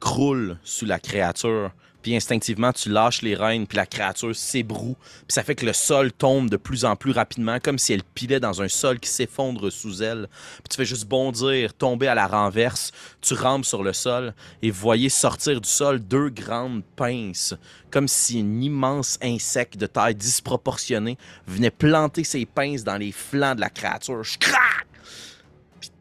croule 0.00 0.58
sous 0.62 0.86
la 0.86 0.98
créature, 0.98 1.72
puis 2.02 2.16
instinctivement, 2.16 2.72
tu 2.72 2.90
lâches 2.90 3.22
les 3.22 3.34
rênes, 3.34 3.66
puis 3.66 3.76
la 3.76 3.86
créature 3.86 4.34
s'ébroue, 4.34 4.96
puis 5.00 5.32
ça 5.32 5.42
fait 5.42 5.54
que 5.54 5.64
le 5.64 5.72
sol 5.72 6.12
tombe 6.12 6.50
de 6.50 6.56
plus 6.56 6.84
en 6.84 6.96
plus 6.96 7.12
rapidement, 7.12 7.58
comme 7.60 7.78
si 7.78 7.92
elle 7.92 8.02
pilait 8.02 8.40
dans 8.40 8.60
un 8.60 8.68
sol 8.68 8.98
qui 8.98 9.08
s'effondre 9.08 9.70
sous 9.70 10.02
elle. 10.02 10.28
Puis 10.56 10.68
tu 10.70 10.76
fais 10.76 10.84
juste 10.84 11.06
bondir, 11.06 11.74
tomber 11.74 12.08
à 12.08 12.14
la 12.14 12.26
renverse, 12.26 12.92
tu 13.20 13.34
rampes 13.34 13.64
sur 13.64 13.82
le 13.82 13.92
sol, 13.92 14.34
et 14.62 14.70
voyez 14.70 15.08
sortir 15.08 15.60
du 15.60 15.68
sol 15.68 16.00
deux 16.00 16.28
grandes 16.28 16.82
pinces, 16.96 17.54
comme 17.90 18.08
si 18.08 18.40
un 18.40 18.60
immense 18.60 19.18
insecte 19.22 19.76
de 19.76 19.86
taille 19.86 20.14
disproportionnée 20.14 21.18
venait 21.46 21.70
planter 21.70 22.24
ses 22.24 22.46
pinces 22.46 22.84
dans 22.84 22.96
les 22.96 23.12
flancs 23.12 23.54
de 23.54 23.60
la 23.60 23.70
créature. 23.70 24.22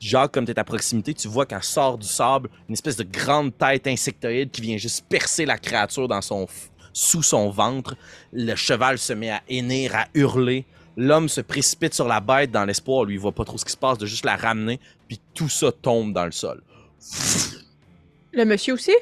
Jacques, 0.01 0.31
comme 0.31 0.45
tu 0.45 0.51
es 0.51 0.59
à 0.59 0.63
proximité, 0.63 1.13
tu 1.13 1.27
vois 1.27 1.45
qu'elle 1.45 1.61
sort 1.61 1.97
du 1.97 2.07
sable 2.07 2.49
une 2.67 2.73
espèce 2.73 2.97
de 2.97 3.03
grande 3.03 3.55
tête 3.55 3.85
insectoïde 3.85 4.49
qui 4.49 4.61
vient 4.61 4.77
juste 4.77 5.05
percer 5.07 5.45
la 5.45 5.59
créature 5.59 6.07
dans 6.07 6.21
son 6.21 6.47
sous 6.91 7.21
son 7.21 7.51
ventre. 7.51 7.95
Le 8.33 8.55
cheval 8.55 8.97
se 8.97 9.13
met 9.13 9.29
à 9.29 9.41
hennir, 9.47 9.95
à 9.95 10.07
hurler. 10.15 10.65
L'homme 10.97 11.29
se 11.29 11.39
précipite 11.39 11.93
sur 11.93 12.07
la 12.07 12.19
bête 12.19 12.51
dans 12.51 12.65
l'espoir, 12.65 13.05
lui, 13.05 13.13
il 13.13 13.19
voit 13.19 13.31
pas 13.31 13.45
trop 13.45 13.57
ce 13.57 13.63
qui 13.63 13.71
se 13.71 13.77
passe, 13.77 13.99
de 13.99 14.07
juste 14.07 14.25
la 14.25 14.35
ramener, 14.35 14.79
puis 15.07 15.21
tout 15.33 15.47
ça 15.47 15.71
tombe 15.71 16.13
dans 16.13 16.25
le 16.25 16.31
sol. 16.31 16.61
Le 18.33 18.43
monsieur 18.43 18.73
aussi? 18.73 18.95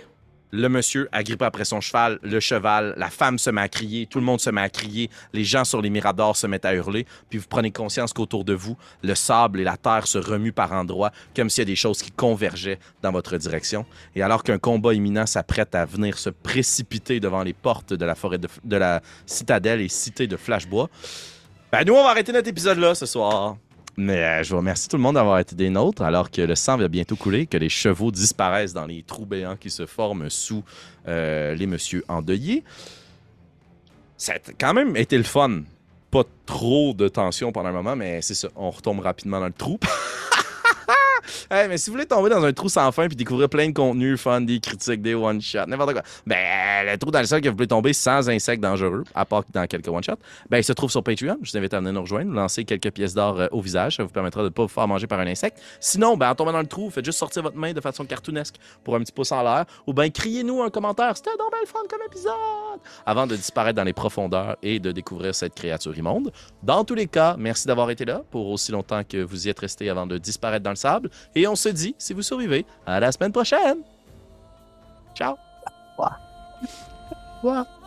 Le 0.52 0.68
monsieur 0.68 1.08
agrippé 1.12 1.46
après 1.46 1.64
son 1.64 1.80
cheval, 1.80 2.18
le 2.24 2.40
cheval, 2.40 2.96
la 2.98 3.12
femme 3.12 3.38
se 3.38 3.52
met 3.52 3.62
à 3.62 3.70
crier, 3.70 4.08
tout 4.08 4.18
le 4.18 4.26
monde 4.26 4.40
se 4.40 4.50
met 4.50 4.62
à 4.62 4.70
crier, 4.70 5.10
les 5.32 5.44
gens 5.44 5.64
sur 5.64 5.80
les 5.80 5.92
miradors 5.92 6.36
se 6.36 6.48
mettent 6.48 6.66
à 6.66 6.74
hurler, 6.74 7.06
puis 7.30 7.38
vous 7.38 7.46
prenez 7.48 7.70
conscience 7.70 8.14
qu'autour 8.14 8.44
de 8.44 8.54
vous, 8.54 8.76
le 9.04 9.14
sable 9.14 9.60
et 9.60 9.64
la 9.64 9.78
terre 9.78 10.08
se 10.08 10.18
remuent 10.18 10.52
par 10.52 10.74
endroits, 10.74 11.12
comme 11.36 11.52
s'il 11.52 11.62
y 11.62 11.64
a 11.64 11.66
des 11.66 11.76
choses 11.76 12.02
qui 12.02 12.10
convergeaient 12.10 12.80
dans 13.04 13.12
votre 13.12 13.38
direction. 13.38 13.86
Et 14.16 14.24
alors 14.24 14.44
qu'un 14.44 14.58
combat 14.58 14.96
imminent 14.96 15.28
s'apprête 15.28 15.76
à 15.76 15.86
venir 15.86 16.18
se 16.18 16.32
précipiter 16.32 17.20
devant 17.20 17.44
les 17.44 17.54
portes 17.54 17.94
de 17.94 18.06
la 18.06 18.16
forêt 18.16 18.40
de, 18.40 18.48
de 18.64 18.76
la 18.76 19.02
citadelle 19.28 19.82
et 19.82 19.90
cité 19.90 20.26
de 20.26 20.36
Flashbois, 20.36 20.90
ben 21.72 21.84
nous, 21.86 21.94
on 21.94 22.04
va 22.04 22.10
arrêter 22.10 22.32
notre 22.32 22.50
épisode 22.50 22.80
là 22.80 22.96
ce 22.96 23.06
soir. 23.06 23.56
Mais 24.02 24.24
euh, 24.24 24.44
je 24.44 24.52
vous 24.52 24.58
remercie 24.58 24.88
tout 24.88 24.96
le 24.96 25.02
monde 25.02 25.16
d'avoir 25.16 25.40
été 25.40 25.58
des 25.58 25.70
nôtres, 25.70 26.04
alors 26.04 26.32
que 26.32 26.42
le 26.42 26.56
sang 26.56 26.78
va 26.78 26.88
bientôt 26.88 27.18
couler, 27.18 27.48
que 27.48 27.58
les 27.58 27.68
chevaux 27.68 28.12
disparaissent 28.12 28.72
dans 28.72 28.86
les 28.86 29.04
trous 29.04 29.26
béants 29.26 29.58
qui 29.58 29.70
se 29.70 29.86
forment 29.86 30.30
sous 30.30 30.64
euh, 31.10 31.54
les 31.54 31.68
messieurs 31.68 32.06
endeuillés. 32.08 32.64
Ça 34.16 34.36
a 34.36 34.38
quand 34.58 34.74
même 34.74 34.96
été 34.96 35.18
le 35.18 35.26
fun. 35.26 35.64
Pas 36.12 36.24
trop 36.46 36.94
de 36.94 37.10
tension 37.10 37.52
pendant 37.52 37.70
un 37.70 37.74
moment, 37.74 37.98
mais 37.98 38.22
c'est 38.22 38.36
ça. 38.36 38.48
On 38.56 38.70
retombe 38.70 39.02
rapidement 39.02 39.42
dans 39.42 39.48
le 39.48 39.52
trou. 39.52 39.78
Hey, 41.52 41.68
mais 41.68 41.78
si 41.78 41.90
vous 41.90 41.96
voulez 41.96 42.06
tomber 42.06 42.30
dans 42.30 42.44
un 42.44 42.54
trou 42.54 42.70
sans 42.70 42.92
fin 42.92 43.08
puis 43.08 43.16
découvrir 43.16 43.50
plein 43.50 43.68
de 43.70 43.74
contenus, 43.74 44.20
fun, 44.20 44.42
des 44.42 44.60
critiques, 44.60 45.02
des 45.02 45.16
one-shots, 45.16 45.66
n'importe 45.68 45.94
quoi, 45.94 46.04
ben, 46.28 46.86
le 46.86 46.98
trou 46.98 47.12
dans 47.12 47.20
le 47.20 47.26
sol 47.26 47.42
que 47.42 47.50
vous 47.50 47.56
pouvez 47.56 47.68
tomber 47.68 47.94
sans 47.94 48.30
insectes 48.30 48.62
dangereux, 48.62 49.04
à 49.16 49.26
part 49.26 49.44
dans 49.52 49.66
quelques 49.66 49.88
one-shots, 49.88 50.20
ben, 50.50 50.60
il 50.60 50.64
se 50.64 50.74
trouve 50.74 50.92
sur 50.92 51.04
Patreon. 51.04 51.38
Je 51.42 51.52
vous 51.52 51.58
invite 51.58 51.74
à 51.74 51.80
venir 51.80 51.94
nous 51.94 52.02
rejoindre, 52.02 52.30
nous 52.30 52.36
lancer 52.36 52.66
quelques 52.66 52.92
pièces 52.92 53.14
d'or 53.14 53.40
euh, 53.40 53.48
au 53.52 53.62
visage. 53.62 53.98
Ça 53.98 54.04
vous 54.04 54.10
permettra 54.10 54.42
de 54.42 54.46
ne 54.46 54.50
pas 54.50 54.64
vous 54.64 54.68
faire 54.68 54.88
manger 54.88 55.08
par 55.08 55.20
un 55.20 55.28
insecte. 55.28 55.62
Sinon, 55.80 56.18
ben, 56.18 56.30
en 56.30 56.36
tombant 56.36 56.52
dans 56.52 56.62
le 56.62 56.68
trou, 56.68 56.90
faites 56.90 57.06
juste 57.06 57.18
sortir 57.18 57.42
votre 57.42 57.58
main 57.58 57.74
de 57.74 57.82
façon 57.82 58.06
cartoonesque 58.06 58.56
pour 58.84 58.96
un 58.96 59.00
petit 59.00 59.12
pouce 59.12 59.32
en 59.32 59.42
l'air 59.42 59.66
ou 59.88 59.94
ben, 59.94 60.10
criez-nous 60.12 60.62
un 60.62 60.70
commentaire. 60.70 61.16
C'était 61.18 61.38
donc 61.38 61.52
belle 61.52 61.68
fun 61.68 61.80
comme 61.90 62.02
épisode! 62.06 62.34
Avant 63.06 63.28
de 63.28 63.36
disparaître 63.36 63.76
dans 63.76 63.84
les 63.84 63.94
profondeurs 63.94 64.58
et 64.62 64.80
de 64.80 64.92
découvrir 64.92 65.34
cette 65.36 65.56
créature 65.56 65.98
immonde. 65.98 66.32
Dans 66.64 66.84
tous 66.84 66.96
les 66.96 67.08
cas, 67.08 67.36
merci 67.38 67.68
d'avoir 67.68 67.90
été 67.90 68.06
là 68.06 68.22
pour 68.30 68.50
aussi 68.50 68.72
longtemps 68.72 69.04
que 69.04 69.18
vous 69.18 69.48
y 69.48 69.50
êtes 69.50 69.60
resté 69.60 69.90
avant 69.90 70.08
de 70.08 70.18
disparaître 70.18 70.64
dans 70.64 70.70
le 70.70 70.76
sable. 70.76 71.09
Et 71.36 71.48
on 71.48 71.56
se 71.56 71.70
dit, 71.70 71.96
si 71.98 72.14
vous 72.14 72.22
survivez, 72.22 72.66
à 72.86 73.00
la 73.00 73.12
semaine 73.12 73.32
prochaine! 73.32 73.80
Ciao! 75.16 75.34
Au 75.34 75.92
revoir. 75.92 76.20
Au 77.44 77.48
revoir. 77.48 77.79